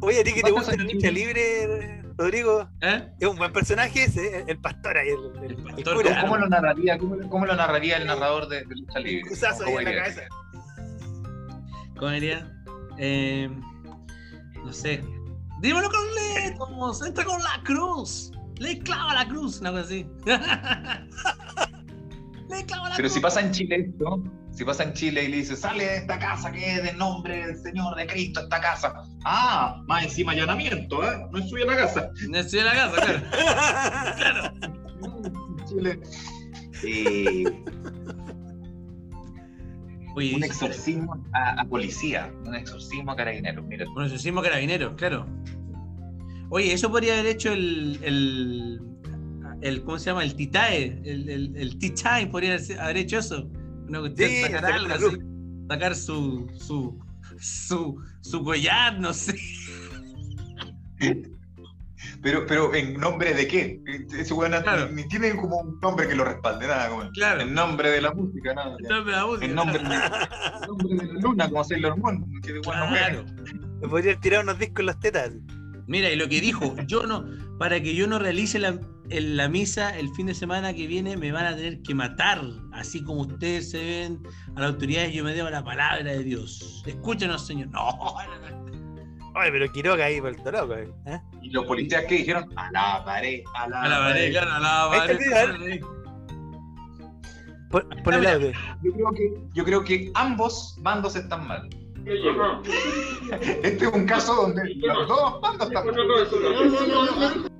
Oye, 0.00 0.20
a 0.20 0.24
ti 0.24 0.32
que 0.32 0.42
te 0.42 0.50
¿Cuántos 0.50 0.74
gusta 0.74 0.82
la 0.82 0.92
lucha 0.92 1.10
libre, 1.10 1.99
Rodrigo, 2.24 2.68
¿Eh? 2.82 3.08
es 3.18 3.26
un 3.28 3.36
buen 3.36 3.50
personaje 3.50 4.04
ese, 4.04 4.44
el- 4.46 4.58
pastor 4.58 4.98
ahí, 4.98 5.08
el, 5.08 5.32
el- 5.42 5.50
el 5.52 5.62
pastor, 5.64 5.96
cura. 5.96 6.20
¿Cómo 6.20 6.36
lo 6.36 6.48
narraría, 6.48 6.98
cómo, 6.98 7.16
cómo 7.30 7.46
lo 7.46 7.56
narraría 7.56 7.96
el 7.96 8.06
narrador 8.06 8.46
de, 8.46 8.58
de 8.66 8.74
lucha 8.74 8.98
libre? 8.98 9.22
Cruzazo 9.22 9.64
ahí 9.64 9.68
¿Cómo 9.74 9.80
en 9.80 9.84
la 9.86 10.02
cabeza. 10.02 10.22
¿Cómo 11.98 12.10
diría? 12.10 12.52
Eh, 12.98 13.48
no 14.64 14.72
sé. 14.72 15.02
Dímelo 15.62 15.88
con 15.90 16.00
letras, 16.14 17.02
entra 17.06 17.24
con 17.24 17.42
la 17.42 17.62
cruz. 17.64 18.30
Le 18.58 18.78
clava 18.80 19.14
la 19.14 19.26
cruz, 19.26 19.60
una 19.62 19.70
cosa 19.70 19.84
así. 19.84 20.06
Le 22.50 22.64
clava 22.66 22.88
la 22.90 22.96
Pero 22.96 23.06
cruz. 23.08 23.12
si 23.14 23.20
pasa 23.20 23.40
en 23.40 23.50
Chile 23.52 23.76
esto, 23.88 24.22
si 24.52 24.64
pasa 24.64 24.82
en 24.84 24.92
Chile 24.92 25.24
y 25.24 25.28
le 25.28 25.36
dice, 25.38 25.56
sale 25.56 25.84
de 25.84 25.96
esta 25.98 26.18
casa 26.18 26.50
que 26.52 26.74
es 26.74 26.82
del 26.82 26.98
nombre 26.98 27.46
del 27.46 27.56
Señor 27.56 27.96
de 27.96 28.06
Cristo, 28.06 28.40
esta 28.40 28.60
casa. 28.60 28.92
Ah, 29.24 29.82
más 29.86 30.04
encima 30.04 30.32
allanamiento, 30.32 31.02
¿eh? 31.04 31.26
No 31.30 31.38
es 31.38 31.48
suya 31.48 31.66
la 31.66 31.76
casa. 31.76 32.10
No 32.28 32.38
estoy 32.38 32.60
en 32.60 32.66
la 32.66 32.72
casa, 32.72 34.14
claro. 34.16 34.52
Chile. 35.68 36.00
Eh, 36.82 37.44
Oye, 40.16 40.34
un 40.34 40.42
exorcismo 40.42 41.24
a, 41.32 41.60
a 41.60 41.64
policía, 41.66 42.32
un 42.44 42.54
exorcismo 42.54 43.12
a 43.12 43.16
carabineros. 43.16 43.64
Mira, 43.66 43.84
el 43.84 44.04
exorcismo 44.04 44.42
carabinero, 44.42 44.96
claro. 44.96 45.26
Oye, 46.50 46.72
eso 46.72 46.90
podría 46.90 47.14
haber 47.14 47.26
hecho 47.26 47.52
el. 47.52 47.98
el, 48.02 48.80
el 49.62 49.84
¿Cómo 49.84 49.98
se 49.98 50.06
llama? 50.06 50.24
El 50.24 50.34
Titae. 50.34 51.00
El, 51.04 51.28
el, 51.28 51.56
el 51.56 51.78
T-Time 51.78 52.26
podría 52.26 52.58
haber 52.80 52.96
hecho 52.96 53.18
eso. 53.18 53.48
Una 53.90 54.00
cuestión, 54.00 54.30
Sí, 54.30 54.40
sacar 54.42 54.60
sacar 54.60 54.72
algo 54.72 54.88
la 54.88 54.94
así. 54.94 55.16
Sacar 55.68 55.94
su. 55.96 56.46
su. 56.58 56.98
su. 57.40 58.02
su 58.22 58.44
collar, 58.44 58.98
no 59.00 59.12
sé. 59.12 59.34
pero, 62.22 62.46
pero 62.46 62.74
¿en 62.74 62.94
nombre 62.94 63.34
de 63.34 63.48
qué? 63.48 63.80
Ese 64.16 64.32
weón 64.34 64.52
Claro. 64.62 64.88
ni, 64.90 65.02
ni 65.02 65.08
tiene 65.08 65.34
como 65.36 65.58
un 65.58 65.80
nombre 65.80 66.06
que 66.06 66.14
lo 66.14 66.24
respalde, 66.24 66.66
nada. 66.68 66.88
Como, 66.88 67.10
Claro. 67.10 67.40
En 67.42 67.52
nombre 67.54 67.90
de 67.90 68.00
la 68.00 68.12
música, 68.12 68.54
nada. 68.54 68.76
En 68.78 68.88
nombre 68.88 69.12
de 69.12 69.18
la 69.18 69.26
música. 69.26 69.46
En 69.46 69.54
nombre, 69.54 69.78
en 69.80 69.88
nombre 70.68 71.06
de 71.06 71.12
la 71.12 71.20
luna, 71.20 71.48
como 71.48 71.64
Sailor 71.64 71.96
Moon. 71.98 72.40
Que 72.42 72.60
Claro. 72.60 73.24
Me 73.80 73.88
podría 73.88 74.14
tirar 74.20 74.44
unos 74.44 74.58
discos 74.58 74.80
en 74.80 74.86
las 74.86 75.00
tetas. 75.00 75.32
Mira, 75.86 76.10
y 76.10 76.16
lo 76.16 76.28
que 76.28 76.40
dijo, 76.40 76.76
yo 76.86 77.04
no, 77.04 77.24
para 77.58 77.82
que 77.82 77.94
yo 77.96 78.06
no 78.06 78.20
realice 78.20 78.60
la, 78.60 78.78
el- 79.10 79.36
la 79.36 79.48
misa 79.48 79.96
el 79.98 80.08
fin 80.14 80.26
de 80.26 80.34
semana 80.34 80.72
que 80.74 80.86
viene, 80.86 81.16
me 81.16 81.32
van 81.32 81.46
a 81.46 81.56
tener 81.56 81.82
que 81.82 81.94
matar. 81.94 82.40
Así 82.72 83.02
como 83.04 83.22
ustedes 83.22 83.70
se 83.70 83.78
ven 83.78 84.22
a 84.56 84.60
las 84.60 84.70
autoridades, 84.72 85.12
yo 85.12 85.24
me 85.24 85.32
debo 85.34 85.50
la 85.50 85.62
palabra 85.64 86.02
de 86.04 86.22
Dios. 86.24 86.82
Escúchanos, 86.86 87.46
Señor. 87.46 87.68
No, 87.68 87.88
Oye, 89.32 89.52
pero 89.52 89.70
Quiroga 89.72 90.06
ahí 90.06 90.20
por 90.20 90.30
el 90.30 90.52
loco, 90.52 90.74
¿eh? 90.74 91.20
Y 91.40 91.50
los 91.50 91.64
policías 91.64 92.04
que 92.06 92.16
dijeron, 92.16 92.46
a 92.56 92.70
la 92.72 93.04
pared, 93.04 93.42
a 93.54 93.68
la, 93.68 93.82
a 93.82 93.88
la 93.88 93.98
pared, 93.98 94.32
claro, 94.32 94.50
a 94.50 94.58
la 94.60 94.88
pared. 94.90 95.20
¿eh? 95.70 95.80
Pon, 97.70 97.88
pon 98.02 98.14
el 98.14 98.26
audio. 98.26 98.50
Yo 98.82 98.92
creo, 98.92 99.10
que, 99.12 99.32
yo 99.54 99.64
creo 99.64 99.84
que 99.84 100.10
ambos 100.14 100.74
bandos 100.80 101.14
están 101.14 101.46
mal. 101.46 101.68
Este 103.62 103.84
es 103.86 103.92
un 103.92 104.04
caso 104.06 104.34
donde 104.34 104.74
los 104.74 105.06
dos 105.06 105.40
bandos 105.40 105.68
están 105.68 105.86
mal. 105.86 107.50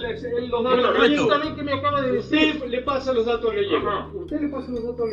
Los 0.48 0.64
datos 0.64 1.28
también 1.28 1.56
que 1.56 1.62
me 1.62 1.72
acaba 1.72 2.02
de 2.02 2.12
decir, 2.12 2.62
le 2.66 2.82
pasa 2.82 3.12
los 3.12 3.26
datos 3.26 3.54
leyendo. 3.54 4.10
Usted 4.14 4.40
le 4.40 4.48
pasa 4.48 4.70
los 4.70 4.84
datos 4.84 5.10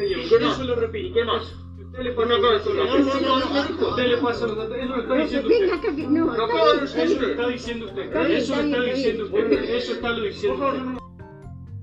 eso 0.57 0.64
lo 0.64 0.76
repito. 0.76 1.14
¿Qué 1.14 1.24
más? 1.24 1.56
Usted 1.86 1.99
le 2.03 2.11
pasa 2.11 2.28
los 2.28 2.41
datos. 2.41 2.68
Usted 3.90 4.07
le 4.07 4.18
pasa 4.18 4.48
los 4.48 4.57
datos. 4.57 4.78
Eso 4.78 4.95
lo 4.95 5.02
está 5.02 5.15
diciendo 5.15 5.48
usted. 5.48 6.10
No, 6.10 6.34
eso 6.84 7.22
lo 7.22 7.28
está 7.28 7.48
diciendo 7.48 7.86
usted. 7.86 8.28
Eso 8.32 8.56
lo 8.56 8.61
está 8.61 8.82
diciendo 8.82 9.24
usted. 9.26 9.53
Eso 9.76 9.94
está 9.94 10.10
lo 10.10 10.24
diciendo 10.24 10.68
usted. 10.68 11.07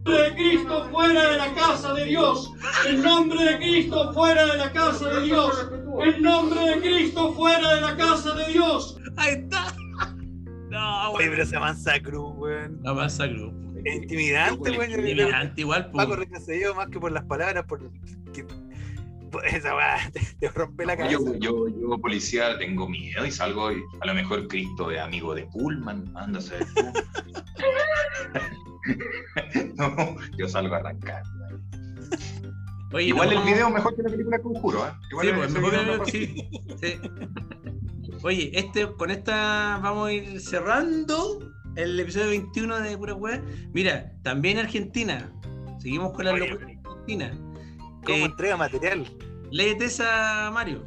de 0.05 0.35
Cristo 0.35 0.89
fuera 0.91 1.31
de 1.31 1.37
la 1.39 1.55
casa 1.55 1.95
de 1.95 2.05
Dios. 2.05 2.53
En 2.87 3.03
nombre 3.03 3.45
de 3.45 3.57
Cristo 3.57 4.13
fuera 4.13 4.47
de 4.47 4.59
la 4.59 4.73
casa 4.73 5.09
de 5.09 5.23
Dios. 5.23 5.69
En 6.05 6.23
nombre 6.23 6.61
de 6.61 6.81
Cristo 6.81 7.33
fuera 7.33 7.75
de 7.75 7.81
la 7.81 7.97
casa 7.97 8.35
de 8.35 8.53
Dios. 8.53 8.99
Ahí 9.17 9.35
está. 9.35 9.74
No, 10.75 11.11
Oye, 11.13 11.29
pero 11.31 11.43
esa 11.45 11.61
mansa 11.61 12.01
cruz, 12.01 12.33
weón. 12.37 12.81
La 12.83 12.93
mansa 12.95 13.29
cruz. 13.29 13.53
Es 13.85 13.95
intimidante, 13.97 14.71
weón. 14.71 14.91
Intimidante 14.91 15.61
igual, 15.61 15.91
po. 15.91 15.99
Paco 15.99 16.17
retrocedió 16.17 16.75
más 16.75 16.89
que 16.89 16.99
por 17.01 17.13
las 17.13 17.25
palabras, 17.25 17.65
por. 17.67 17.81
que- 18.33 18.47
por 19.31 19.45
esa 19.47 19.75
weá 19.75 19.99
te, 20.13 20.21
te 20.39 20.49
rompe 20.49 20.87
la 20.87 20.97
cabeza. 20.97 21.19
Yo, 21.19 21.35
yo, 21.39 21.69
yo, 21.69 21.99
policía, 21.99 22.57
tengo 22.57 22.89
miedo 22.89 23.27
y 23.27 23.33
salgo 23.33 23.73
y 23.73 23.83
a 24.01 24.07
lo 24.07 24.15
mejor 24.15 24.47
Cristo 24.47 24.93
es 24.93 25.01
amigo 25.01 25.35
de 25.35 25.45
Pullman, 25.47 26.05
ándase. 26.15 26.55
no, 29.77 30.17
yo 30.39 30.49
salgo 30.49 30.75
a 30.75 30.79
arrancar. 30.79 31.23
Oye, 32.93 33.07
Igual 33.07 33.31
no, 33.35 33.41
el 33.41 33.45
video 33.45 33.67
es 33.69 33.75
mejor 33.75 33.97
que 33.97 34.03
la 34.05 34.11
película 34.11 34.39
Conjuro, 34.39 34.87
¿eh? 34.87 34.91
Igual 35.11 35.27
Sí, 35.27 35.33
el- 35.33 35.37
pues, 35.39 35.51
mejor 35.53 35.71
que 35.73 35.77
video 35.79 35.93
la- 35.93 35.99
no 35.99 36.05
sí, 36.05 36.49
sí. 36.81 37.01
Oye, 38.25 38.51
este, 38.55 38.91
con 38.97 39.11
esta 39.11 39.79
vamos 39.83 40.09
a 40.09 40.13
ir 40.15 40.41
cerrando 40.41 41.41
el 41.77 42.01
episodio 42.01 42.31
21 42.31 42.81
de 42.81 42.97
Pura 42.97 43.13
Web. 43.15 43.43
Mira, 43.75 44.13
también 44.23 44.57
Argentina. 44.57 45.31
Seguimos 45.79 46.13
con 46.13 46.25
la 46.25 46.33
locura 46.33 46.67
de 46.67 46.73
Argentina. 46.83 47.31
¿Cómo 48.03 48.17
Eh, 48.17 48.25
entrega 48.25 48.57
material? 48.57 49.05
léete 49.51 49.85
esa, 49.85 50.51
Mario. 50.55 50.83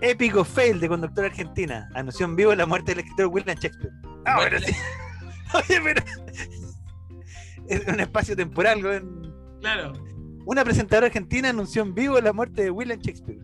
Épico 0.00 0.44
fail 0.44 0.78
de 0.78 0.88
conductor 0.88 1.24
argentina. 1.24 1.88
Anunció 1.94 2.26
en 2.26 2.36
vivo 2.36 2.54
la 2.54 2.64
muerte 2.66 2.92
del 2.92 3.00
escritor 3.00 3.26
William 3.26 3.58
Shakespeare. 3.58 3.92
Ah, 4.24 4.48
sí. 4.64 4.72
Oye, 5.54 5.80
pero. 5.82 6.02
Es 7.66 7.86
un 7.88 7.98
espacio 7.98 8.36
temporal. 8.36 8.80
Claro. 9.60 9.92
Una 10.46 10.64
presentadora 10.64 11.08
argentina 11.08 11.50
anunció 11.50 11.82
en 11.82 11.92
vivo 11.92 12.20
la 12.20 12.32
muerte 12.32 12.62
de 12.62 12.70
William 12.70 13.00
Shakespeare, 13.00 13.40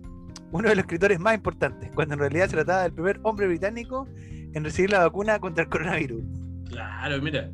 uno 0.55 0.68
de 0.68 0.76
los 0.76 0.85
escritores 0.85 1.18
más 1.18 1.35
importantes, 1.35 1.90
cuando 1.94 2.14
en 2.14 2.20
realidad 2.20 2.47
se 2.47 2.52
trataba 2.52 2.82
del 2.85 2.93
primer 2.93 3.18
hombre 3.24 3.48
británico 3.48 4.06
en 4.52 4.62
recibir 4.62 4.90
la 4.90 5.01
vacuna 5.01 5.40
contra 5.40 5.64
el 5.64 5.68
coronavirus. 5.70 6.22
Claro, 6.68 7.20
mira. 7.20 7.51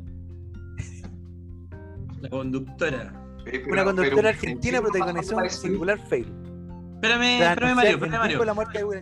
La 2.21 2.29
conductora. 2.29 3.11
Una 3.71 3.83
conductora 3.83 4.29
argentina 4.29 4.81
protagonizó 4.81 5.35
un 5.37 5.49
singular 5.49 5.97
fail. 6.07 6.27
Espérame, 6.95 7.39
Tras 7.39 7.51
espérame, 7.53 7.75
Mario, 7.75 7.91
espérame, 7.91 8.19
Mario. 8.19 8.45
la 8.45 8.53
muerte 8.53 8.77
de. 8.85 9.01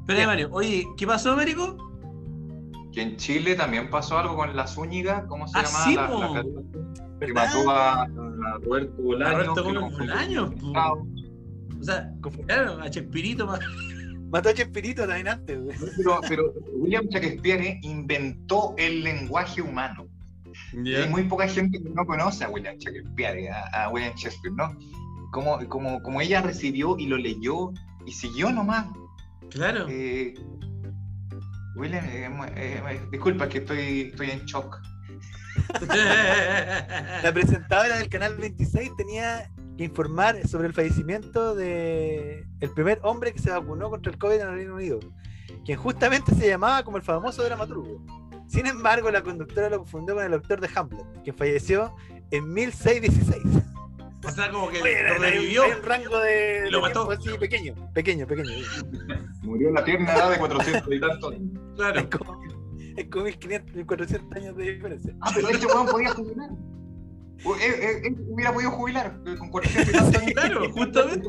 Espérame, 0.00 0.26
Mario. 0.26 0.48
Oye, 0.50 0.84
¿qué 0.96 1.06
pasó, 1.06 1.30
Américo? 1.32 1.76
Que 2.92 3.02
en 3.02 3.16
Chile 3.16 3.54
también 3.54 3.88
pasó 3.88 4.18
algo 4.18 4.34
con 4.34 4.56
la 4.56 4.66
Zúñiga, 4.66 5.26
¿cómo 5.28 5.46
se 5.46 5.56
Ah, 5.56 5.62
llama? 5.62 5.84
sí, 5.84 5.94
la, 5.94 6.02
la 6.02 6.32
carota 6.32 6.60
que 7.20 7.32
mató 7.32 7.70
a, 7.70 8.02
a 8.02 8.06
Roberto 8.64 9.02
Bolaño. 9.02 9.32
Roberto 9.32 9.64
que 9.64 11.27
O 11.80 11.82
sea, 11.84 12.10
claro, 12.46 12.80
a 12.80 12.90
Chespirito. 12.90 13.46
ma- 13.46 13.58
Mató 14.30 14.50
a 14.50 14.54
Chespirito 14.54 15.06
también 15.06 15.28
antes, 15.28 15.58
güey. 15.58 15.76
Pero, 15.96 16.20
pero 16.28 16.52
William 16.74 17.06
Shakespeare 17.08 17.78
inventó 17.82 18.74
el 18.76 19.02
lenguaje 19.02 19.62
humano. 19.62 20.06
Ya. 20.84 20.98
Hay 21.04 21.08
muy 21.08 21.22
poca 21.24 21.48
gente 21.48 21.80
que 21.82 21.88
no 21.88 22.04
conoce 22.04 22.44
a 22.44 22.50
William 22.50 22.76
Shakespeare, 22.76 23.48
a, 23.50 23.84
a 23.84 23.88
William 23.90 24.14
Shakespeare, 24.16 24.54
¿no? 24.54 24.76
Como, 25.30 25.58
como, 25.68 26.02
como 26.02 26.20
ella 26.20 26.42
recibió 26.42 26.98
y 26.98 27.06
lo 27.06 27.16
leyó 27.16 27.72
y 28.04 28.12
siguió 28.12 28.50
nomás. 28.50 28.86
Claro. 29.50 29.86
Eh, 29.88 30.34
William, 31.76 32.04
eh, 32.04 32.28
eh, 32.56 32.82
eh, 32.90 33.00
disculpa 33.10 33.48
que 33.48 33.58
estoy, 33.58 34.10
estoy 34.10 34.30
en 34.30 34.44
shock. 34.44 34.78
La 37.22 37.30
presentadora 37.32 37.98
del 37.98 38.08
canal 38.08 38.36
26 38.36 38.90
tenía 38.96 39.50
que 39.78 39.84
informar 39.84 40.46
sobre 40.46 40.66
el 40.66 40.74
fallecimiento 40.74 41.54
de 41.54 42.44
el 42.60 42.70
primer 42.70 42.98
hombre 43.02 43.32
que 43.32 43.38
se 43.38 43.50
vacunó 43.50 43.88
contra 43.88 44.12
el 44.12 44.18
COVID 44.18 44.34
en 44.34 44.48
el 44.48 44.54
Reino 44.54 44.74
Unido, 44.74 44.98
quien 45.64 45.78
justamente 45.78 46.34
se 46.34 46.48
llamaba 46.48 46.82
como 46.82 46.96
el 46.96 47.02
famoso 47.02 47.44
dramaturgo. 47.44 48.04
Sin 48.48 48.66
embargo, 48.66 49.10
la 49.10 49.22
conductora 49.22 49.70
lo 49.70 49.78
confundió 49.78 50.16
con 50.16 50.24
el 50.24 50.32
doctor 50.32 50.60
de 50.60 50.68
Hamlet, 50.74 51.22
que 51.22 51.32
falleció 51.32 51.94
en 52.30 52.52
1616. 52.52 53.42
O 54.26 54.30
sea, 54.30 54.50
como 54.50 54.68
que 54.68 54.82
Oye, 54.82 55.02
lo 55.08 55.14
revivió. 55.18 55.62
hay 55.62 55.72
un 55.72 55.82
rango 55.82 56.18
de, 56.18 56.70
Lo 56.70 56.78
de 56.78 56.82
mató. 56.82 57.06
tiempo 57.06 57.30
así 57.30 57.38
pequeño, 57.38 57.74
pequeño, 57.94 58.26
pequeño. 58.26 58.50
Murió 59.42 59.68
en 59.68 59.74
la 59.74 59.84
tierna 59.84 60.12
edad 60.12 60.30
de 60.32 60.38
400 60.38 60.92
y 60.92 61.00
tantos. 61.00 61.34
Claro. 61.76 62.00
Es 62.00 62.06
como, 62.06 62.42
es 62.96 63.08
como 63.10 63.24
1500, 63.26 63.76
1400 63.76 64.36
años 64.36 64.56
de 64.56 64.72
diferencia. 64.72 65.14
Ah, 65.20 65.30
pero 65.34 65.48
este 65.50 65.66
weón 65.66 65.86
podía 65.86 66.10
jubilar. 66.14 66.50
Él- 67.44 67.74
él- 67.82 68.00
él 68.04 68.16
hubiera 68.28 68.52
podido 68.52 68.70
jubilar 68.72 69.16
eh, 69.26 69.36
con 69.38 69.48
400 69.50 69.88
y 69.88 69.92
tantos 69.96 70.22
años. 70.22 70.32
Claro, 70.34 70.72
justamente. 70.72 71.28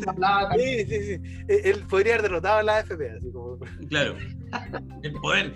Sí, 0.57 0.85
sí, 0.85 1.03
sí. 1.05 1.43
Él 1.47 1.61
él 1.65 1.83
podría 1.87 2.13
haber 2.13 2.23
derrotado 2.23 2.57
a 2.59 2.63
la 2.63 2.77
AFP. 2.77 3.11
Así 3.17 3.31
como... 3.31 3.59
Claro. 3.89 4.15
El 5.03 5.13
poder. 5.13 5.53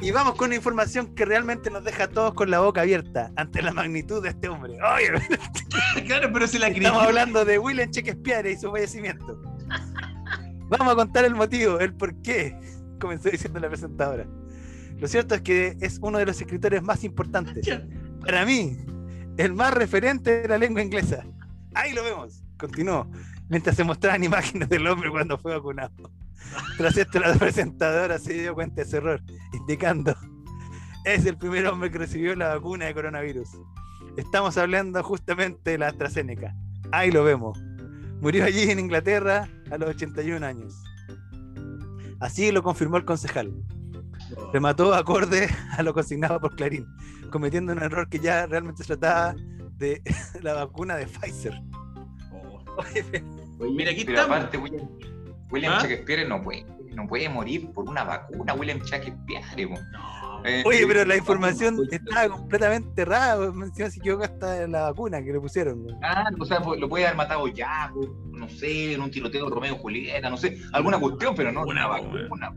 Y 0.00 0.10
vamos 0.10 0.34
con 0.34 0.46
una 0.48 0.56
información 0.56 1.14
que 1.14 1.24
realmente 1.24 1.70
nos 1.70 1.82
deja 1.84 2.04
a 2.04 2.08
todos 2.08 2.34
con 2.34 2.50
la 2.50 2.60
boca 2.60 2.82
abierta 2.82 3.32
ante 3.36 3.62
la 3.62 3.72
magnitud 3.72 4.22
de 4.22 4.28
este 4.30 4.48
hombre. 4.48 4.74
Oye, 4.82 5.12
Claro, 6.06 6.30
pero 6.32 6.46
se 6.46 6.58
la 6.58 6.68
estamos 6.68 7.02
hablando 7.02 7.44
de 7.46 7.58
William 7.58 7.90
Shakespeare 7.90 8.46
y 8.50 8.56
su 8.56 8.70
fallecimiento. 8.70 9.40
Vamos 10.68 10.92
a 10.92 10.96
contar 10.96 11.24
el 11.24 11.34
motivo, 11.34 11.78
el 11.80 11.94
por 11.94 12.14
qué, 12.22 12.58
comenzó 13.00 13.30
diciendo 13.30 13.58
la 13.60 13.68
presentadora. 13.68 14.26
Lo 14.98 15.06
cierto 15.08 15.34
es 15.34 15.42
que 15.42 15.76
es 15.80 15.98
uno 16.02 16.18
de 16.18 16.26
los 16.26 16.40
escritores 16.40 16.82
más 16.82 17.04
importantes. 17.04 17.66
Para 18.20 18.44
mí, 18.44 18.76
el 19.36 19.54
más 19.54 19.74
referente 19.74 20.42
de 20.42 20.48
la 20.48 20.58
lengua 20.58 20.82
inglesa. 20.82 21.24
Ahí 21.74 21.92
lo 21.92 22.02
vemos, 22.02 22.42
continuó, 22.58 23.06
mientras 23.48 23.76
se 23.76 23.84
mostraban 23.84 24.24
imágenes 24.24 24.68
del 24.68 24.86
hombre 24.86 25.10
cuando 25.10 25.38
fue 25.38 25.54
vacunado. 25.54 26.10
Tras 26.78 26.96
esto, 26.96 27.18
la 27.20 27.34
presentadora 27.34 28.18
se 28.18 28.34
dio 28.34 28.54
cuenta 28.54 28.76
de 28.76 28.82
ese 28.82 28.96
error, 28.98 29.22
indicando, 29.52 30.14
es 31.04 31.24
el 31.26 31.36
primer 31.36 31.66
hombre 31.66 31.90
que 31.90 31.98
recibió 31.98 32.34
la 32.34 32.54
vacuna 32.54 32.86
de 32.86 32.94
coronavirus. 32.94 33.48
Estamos 34.16 34.56
hablando 34.56 35.02
justamente 35.02 35.72
de 35.72 35.78
la 35.78 35.88
AstraZeneca. 35.88 36.54
Ahí 36.90 37.10
lo 37.10 37.22
vemos. 37.22 37.58
Murió 38.20 38.44
allí 38.44 38.70
en 38.70 38.78
Inglaterra 38.78 39.48
a 39.70 39.76
los 39.76 39.90
81 39.90 40.44
años. 40.44 40.82
Así 42.18 42.50
lo 42.50 42.62
confirmó 42.62 42.96
el 42.96 43.04
concejal. 43.04 43.52
Remató 44.52 44.94
acorde 44.94 45.48
a 45.76 45.82
lo 45.82 45.92
consignado 45.94 46.40
por 46.40 46.54
Clarín, 46.56 46.86
cometiendo 47.30 47.72
un 47.72 47.82
error 47.82 48.08
que 48.08 48.18
ya 48.18 48.46
realmente 48.46 48.82
se 48.84 48.96
trataba 48.96 49.34
de 49.78 50.02
la 50.42 50.54
vacuna 50.54 50.96
de 50.96 51.06
Pfizer. 51.06 51.54
Mira, 53.58 53.90
aquí 53.90 54.04
pero 54.04 54.18
estamos. 54.18 54.36
aparte, 54.36 54.58
William, 54.58 54.88
William 55.50 55.72
¿Ah? 55.74 55.80
Shakespeare 55.82 56.28
no 56.28 56.42
puede, 56.42 56.66
no 56.94 57.06
puede 57.06 57.28
morir 57.28 57.70
por 57.72 57.88
una 57.88 58.04
vacuna, 58.04 58.52
William 58.54 58.80
Shakespeare. 58.80 59.42
Eh, 60.44 60.62
Oye, 60.64 60.86
pero 60.86 61.04
la 61.04 61.16
información 61.16 61.80
estaba 61.90 62.28
completamente 62.28 63.02
errada. 63.02 63.50
pues, 63.50 63.68
Encima 63.70 63.90
se 63.90 63.98
equivocó 63.98 64.24
hasta 64.24 64.66
la 64.68 64.82
vacuna 64.90 65.22
que 65.22 65.32
le 65.32 65.40
pusieron. 65.40 65.82
güey. 65.82 65.96
Ah, 66.02 66.30
o 66.38 66.44
sea, 66.44 66.60
lo 66.60 66.88
puede 66.88 67.06
haber 67.06 67.16
matado 67.16 67.48
ya, 67.48 67.90
no 68.30 68.48
sé, 68.48 68.92
en 68.92 69.00
un 69.00 69.10
tiroteo 69.10 69.46
de 69.46 69.50
Romeo 69.50 69.76
Julieta, 69.76 70.28
no 70.30 70.36
sé, 70.36 70.58
alguna 70.72 70.98
cuestión, 71.00 71.34
pero 71.34 71.50
no 71.50 71.62
una 71.64 71.86
vacuna. 71.86 72.54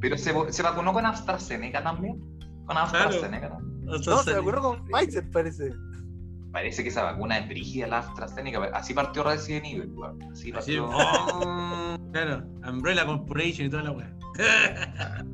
Pero 0.00 0.16
se, 0.16 0.32
se 0.52 0.62
vacunó 0.62 0.92
con 0.92 1.06
AstraZeneca 1.06 1.82
también. 1.82 2.20
Con 2.66 2.76
AstraZeneca 2.76 3.48
también. 3.50 3.84
No, 3.84 3.98
se 3.98 4.32
vacunó 4.32 4.60
con 4.60 4.84
Pfizer, 4.86 5.30
parece. 5.30 5.72
Parece 6.52 6.82
que 6.82 6.88
esa 6.88 7.02
vacuna 7.02 7.38
es 7.38 7.48
brígida, 7.48 7.86
la 7.86 7.98
AstraZeneca. 7.98 8.64
Así 8.74 8.94
partió 8.94 9.22
Resident 9.22 9.66
Evil, 9.66 9.92
weón. 9.94 10.22
Así 10.32 10.52
Así, 10.52 10.76
partió. 10.76 10.88
oh, 10.88 11.98
claro, 12.12 12.44
Umbrella 12.68 13.06
Corporation 13.06 13.66
y 13.66 13.70
toda 13.70 13.82
la 13.84 13.90
weá. 13.92 14.14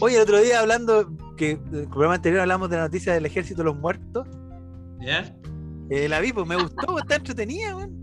Oye, 0.00 0.16
el 0.16 0.22
otro 0.22 0.40
día 0.40 0.60
hablando, 0.60 1.10
que 1.36 1.52
en 1.52 1.74
el 1.74 1.88
programa 1.88 2.14
anterior 2.14 2.40
hablamos 2.40 2.70
de 2.70 2.76
la 2.76 2.82
noticia 2.84 3.12
del 3.12 3.26
ejército 3.26 3.58
de 3.58 3.64
los 3.64 3.76
muertos. 3.76 4.26
¿Ya? 5.00 5.34
Eh, 5.90 6.08
la 6.08 6.20
vi, 6.20 6.32
pues 6.32 6.46
me 6.46 6.56
gustó, 6.56 6.98
está 6.98 7.16
entretenida, 7.16 7.76
weón. 7.76 7.99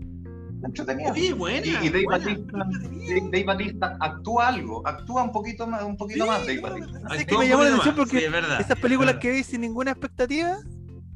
Entretenida. 0.64 1.14
Sí, 1.14 1.32
buena. 1.32 1.66
Y, 1.66 1.70
y 1.70 1.88
Dave, 1.88 2.04
buena. 2.04 2.24
Batista, 2.24 2.58
Dave, 2.58 3.20
Dave 3.30 3.44
Batista 3.44 3.96
actúa 4.00 4.48
algo, 4.48 4.86
actúa 4.86 5.22
un 5.22 5.32
poquito 5.32 5.66
más, 5.66 5.82
un 5.84 5.96
poquito 5.96 6.26
más 6.26 6.40
Dave 6.46 6.60
Batista. 6.60 6.98
No 7.00 7.10
sé, 7.10 7.26
que 7.26 7.38
me 7.38 7.48
llamó 7.48 7.62
la 7.62 7.68
atención 7.70 7.94
más, 7.96 8.04
porque 8.04 8.18
sí, 8.18 8.24
es 8.24 8.32
verdad, 8.32 8.60
esas 8.60 8.78
películas 8.78 9.14
es 9.14 9.20
que 9.20 9.30
vi 9.30 9.44
sin 9.44 9.60
ninguna 9.60 9.92
expectativa 9.92 10.56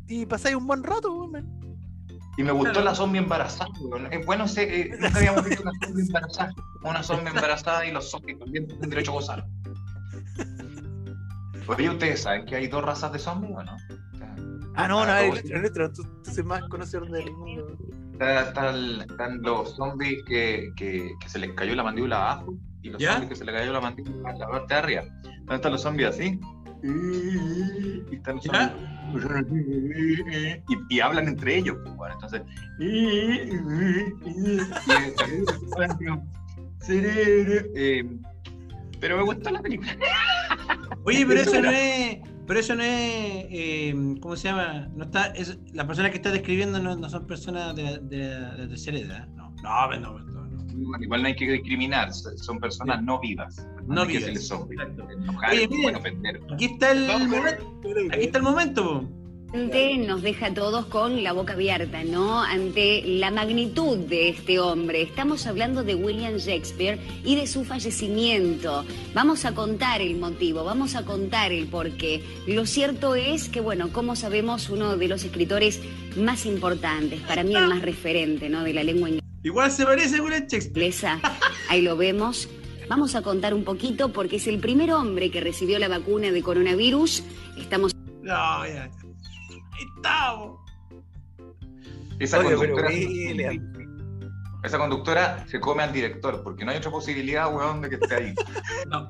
y 0.09 0.27
pasáis 0.27 0.55
un 0.57 0.67
buen 0.67 0.83
rato, 0.85 1.13
weón. 1.13 1.61
Y 2.39 2.43
me 2.45 2.53
gustó 2.53 2.71
Claro. 2.73 2.85
la 2.87 2.95
zombie 2.95 3.19
embarazada, 3.19 3.71
weón. 3.81 4.13
Es 4.13 4.25
bueno, 4.25 4.47
sé, 4.49 4.81
eh, 4.81 4.91
nunca 5.01 5.19
habíamos 5.19 5.45
visto 5.45 5.63
una 5.63 5.73
zombie 5.85 6.03
embarazada. 6.03 6.53
Una 6.85 7.03
zombie 7.03 7.29
embarazada 7.29 7.87
y 7.87 7.91
los 7.93 8.11
zombies 8.11 8.39
también 8.39 8.67
tienen 8.69 8.91
derecho 8.91 9.11
a 9.11 9.15
gozar. 9.15 9.47
Oye, 11.67 11.91
¿ustedes 11.91 12.23
saben 12.23 12.45
que 12.47 12.57
hay 12.57 12.67
dos 12.67 12.83
razas 12.85 13.13
de 13.13 13.19
zombies 13.19 13.53
o 13.57 13.63
no? 13.63 13.77
Ah, 14.75 14.89
no, 14.89 15.05
no, 15.05 15.13
Ah, 15.13 15.21
el 15.23 15.29
¿cómo 15.29 15.33
nuestro, 15.35 15.55
el 15.57 15.61
nuestro, 15.63 15.93
tú, 15.93 16.03
tú 16.25 16.31
eres 16.31 16.45
más 16.45 16.63
conocedor 16.69 17.11
del 17.11 17.31
mundo. 17.33 17.77
Está- 18.23 18.43
está 18.49 18.71
el- 18.71 19.01
están 19.01 19.43
los 19.43 19.75
zombies 19.77 20.23
que, 20.27 20.71
que, 20.77 21.11
que 21.21 21.29
se 21.29 21.39
les 21.41 21.51
cayó 21.55 21.75
la 21.75 21.83
mandíbula 21.83 22.17
abajo 22.17 22.55
y 22.83 22.91
los 22.91 23.01
¿Ya? 23.03 23.13
zombies 23.15 23.31
que 23.31 23.37
se 23.37 23.45
les 23.45 23.55
cayó 23.55 23.73
la 23.73 23.81
mandíbula 23.81 24.31
a 24.31 24.33
la 24.39 24.49
parte 24.49 24.75
de 24.75 24.81
arriba. 24.81 25.03
¿Dónde 25.39 25.55
están 25.57 25.73
los 25.73 25.83
zombies 25.83 26.09
así? 26.11 26.39
Y 28.11 28.15
están 28.17 28.37
los 28.37 28.45
zombies. 28.45 28.71
Y, 30.69 30.95
y 30.97 31.01
hablan 31.01 31.29
entre 31.29 31.57
ellos. 31.59 31.77
pues, 31.83 31.97
Bueno, 31.97 32.15
entonces. 32.15 32.43
Eh, 36.89 38.09
pero 39.01 39.17
me 39.19 39.23
gustó 39.25 39.51
la 39.51 39.61
película. 39.61 39.97
Oye, 41.05 41.25
pero 41.27 41.41
eso 41.41 41.61
no 41.61 41.71
es. 41.71 42.19
Pero 42.53 42.61
eso 42.61 42.75
no 42.75 42.83
es. 42.83 42.91
eh, 43.49 43.95
¿Cómo 44.21 44.37
se 44.37 44.49
llama? 44.49 44.87
No 44.95 45.05
está, 45.05 45.29
es, 45.29 45.59
las 45.73 45.87
personas 45.87 46.11
que 46.11 46.19
estás 46.19 46.35
describiendo 46.35 46.79
no, 46.81 46.95
no 46.95 47.09
son 47.09 47.27
personas 47.27 47.75
de, 47.75 47.99
de 48.01 48.69
tercera 48.69 48.99
edad. 48.99 49.29
No, 49.29 49.49
no, 49.63 49.89
pero 49.89 50.01
no, 50.03 50.19
no, 50.19 50.45
no. 50.45 51.03
Igual 51.03 51.23
no 51.23 51.29
hay 51.29 51.35
que 51.35 51.51
discriminar, 51.51 52.13
son 52.13 52.61
personas 52.61 53.03
no 53.03 53.19
vivas. 53.21 53.67
No 53.87 54.03
que 54.03 54.09
vivas, 54.09 54.25
decirles 54.25 54.49
zombies. 54.49 54.83
exacto. 54.83 55.11
Enojar, 55.11 55.51
Oye, 55.51 55.67
miren, 55.67 55.83
bueno, 55.83 55.99
ofender. 56.01 56.41
Aquí 56.53 56.65
está 56.67 56.91
el 56.93 57.07
momento. 57.07 57.75
Aquí 58.13 58.25
está 58.25 58.37
el 58.39 58.45
momento. 58.45 59.11
Nos 59.53 60.23
deja 60.23 60.47
a 60.47 60.55
todos 60.55 60.87
con 60.87 61.23
la 61.23 61.35
boca 61.35 61.53
abierta, 61.53 62.05
¿no? 62.05 62.43
Ante 62.43 63.03
la 63.05 63.31
magnitud 63.31 63.99
de 63.99 64.31
este 64.31 64.59
hombre. 64.59 65.03
Estamos 65.03 65.47
hablando 65.47 65.85
de 65.85 65.95
William 65.95 66.37
Shakespeare 66.37 66.99
y 67.23 67.37
de 67.37 67.47
su 67.47 67.63
fallecimiento. 67.63 68.87
Vamos 69.13 69.45
a 69.45 69.55
contar 69.55 70.01
el 70.01 70.17
motivo, 70.17 70.65
vamos 70.65 70.95
a 70.95 71.05
contar 71.05 71.53
el 71.53 71.67
porqué. 71.67 72.23
Lo 72.47 72.65
cierto 72.65 73.15
es 73.15 73.51
que, 73.51 73.61
bueno, 73.61 73.93
como 73.93 74.17
sabemos, 74.17 74.71
uno 74.71 74.97
de 74.97 75.09
los 75.09 75.23
escritores 75.23 75.83
más 76.17 76.47
importantes, 76.47 77.21
para 77.21 77.45
mí 77.45 77.55
el 77.55 77.69
más 77.69 77.83
referente, 77.83 78.49
¿no? 78.49 78.65
De 78.65 78.73
la 78.73 78.83
lengua 78.83 79.11
inglesa. 79.11 79.27
Igual 79.43 79.71
se 79.71 79.85
parece 79.85 80.17
a 80.17 80.23
William 80.23 80.47
Shakespeare. 80.47 81.21
Ahí 81.69 81.83
lo 81.83 81.99
vemos. 81.99 82.49
Vamos 82.89 83.15
a 83.15 83.21
contar 83.21 83.53
un 83.53 83.65
poquito 83.65 84.15
porque 84.15 84.37
es 84.37 84.47
el 84.47 84.61
primer 84.61 84.93
hombre 84.93 85.31
que 85.31 85.43
recibió 85.43 85.79
la 85.79 85.89
vacuna 85.89 86.31
de 86.31 86.43
coronavirus. 86.43 87.23
Estamos 87.59 87.93
No, 88.23 88.67
ya. 88.67 88.91
Estamos. 89.97 90.61
Esa 92.19 92.39
Oye, 92.39 92.55
conductora. 92.55 92.91
Esa 94.63 94.79
conductora 94.79 95.45
se 95.49 95.59
come 95.59 95.83
al 95.83 95.93
director, 95.93 96.43
porque 96.45 96.65
no 96.65 96.71
hay 96.71 96.77
otra 96.77 96.93
posibilidad, 96.93 97.53
weón, 97.53 97.81
de 97.81 97.89
que 97.89 97.95
esté 97.97 98.15
ahí. 98.15 98.35
No. 98.89 99.09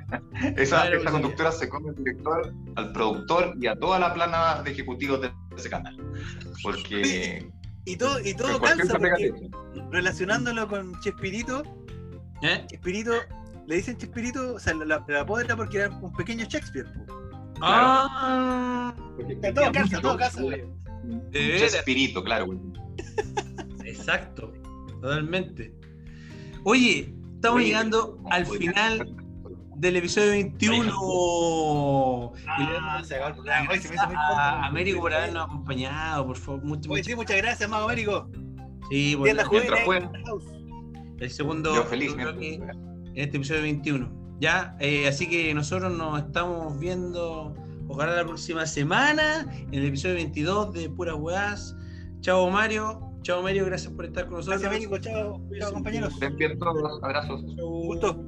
Esa, 0.56 0.88
No 0.88 0.96
esa 0.96 1.10
conductora 1.10 1.52
se 1.52 1.68
come 1.68 1.90
al 1.90 1.96
director, 1.96 2.54
al 2.76 2.92
productor 2.92 3.54
y 3.60 3.66
a 3.66 3.76
toda 3.76 3.98
la 3.98 4.14
plana 4.14 4.62
de 4.62 4.70
ejecutivos 4.70 5.20
de 5.20 5.32
ese 5.56 5.68
canal. 5.68 5.96
Porque. 6.62 7.50
Y 7.84 7.96
todo, 7.96 8.20
y 8.20 8.32
todo 8.34 8.60
calza 8.60 8.96
porque 8.96 9.50
relacionándolo 9.90 10.68
con 10.68 10.98
Chespirito, 11.00 11.64
¿Eh? 12.42 12.64
Chespirito, 12.68 13.12
le 13.66 13.76
dicen 13.76 13.96
Chespirito, 13.96 14.54
o 14.54 14.58
sea, 14.58 14.74
la, 14.74 15.04
la, 15.06 15.26
porque 15.26 15.78
era 15.78 15.88
un 15.88 16.12
pequeño 16.12 16.44
Shakespeare. 16.44 16.86
po. 17.06 17.21
Ah, 17.64 18.94
Todo 19.54 19.72
calza, 19.72 20.00
todo 20.00 20.16
calza, 20.16 20.42
güey. 20.42 20.60
de 20.60 20.66
Un 21.06 21.30
veras. 21.32 21.74
espíritu, 21.74 22.22
claro, 22.24 22.46
güey. 22.46 22.58
Exacto, 23.84 24.52
totalmente. 25.00 25.72
Oye, 26.64 27.14
estamos 27.34 27.58
Oye, 27.58 27.66
llegando 27.66 28.16
¿cómo 28.16 28.32
al 28.32 28.46
final 28.46 29.16
del 29.76 29.96
episodio 29.96 30.30
21. 30.30 32.32
Y 32.34 32.38
le 32.38 32.48
Ah, 32.48 32.72
damos 32.72 33.08
se 33.08 33.14
acabó 33.14 33.28
el 33.28 33.34
programa. 33.34 33.70
Hoy 33.70 33.78
se 33.78 33.88
me 33.88 33.94
hizo 33.94 34.06
muy 34.06 34.16
a 34.16 34.28
corto. 34.28 34.66
Américo 34.66 35.00
por 35.00 35.14
habernos 35.14 35.44
acompañado, 35.44 36.26
por 36.26 36.36
favor. 36.36 36.64
Mucho, 36.64 36.90
Oye, 36.90 37.00
mucho- 37.00 37.10
sí, 37.10 37.16
muchas 37.16 37.36
gracias, 37.36 37.70
Mago 37.70 37.84
Américo. 37.84 38.28
Sí, 38.90 39.16
por 39.16 39.28
juvenil. 39.46 39.70
mientras 39.70 40.24
el 41.20 41.30
segundo 41.30 41.74
Yo 41.74 41.84
feliz, 41.84 42.14
bloque 42.14 42.38
mientras- 42.58 42.76
en 42.76 43.12
este 43.18 43.36
episodio 43.36 43.62
21. 43.62 44.21
Ya, 44.42 44.76
eh, 44.80 45.06
así 45.06 45.28
que 45.28 45.54
nosotros 45.54 45.96
nos 45.96 46.18
estamos 46.18 46.76
viendo, 46.80 47.54
ojalá 47.86 48.16
la 48.16 48.24
próxima 48.24 48.66
semana, 48.66 49.46
en 49.70 49.72
el 49.72 49.86
episodio 49.86 50.16
22 50.16 50.72
de 50.72 50.90
Puras 50.90 51.14
Weás. 51.16 51.76
Chao 52.22 52.50
Mario, 52.50 53.00
chao 53.22 53.40
Mario, 53.40 53.66
gracias 53.66 53.92
por 53.92 54.04
estar 54.04 54.24
con 54.26 54.38
nosotros. 54.38 54.60
Gracias, 54.60 54.80
México. 54.80 54.98
Chao, 54.98 55.40
chao, 55.60 55.72
compañeros. 55.72 56.18
Bien 56.18 56.58
todos, 56.58 57.00
abrazos. 57.04 57.40
Un 57.40 57.86
gusto. 57.86 58.20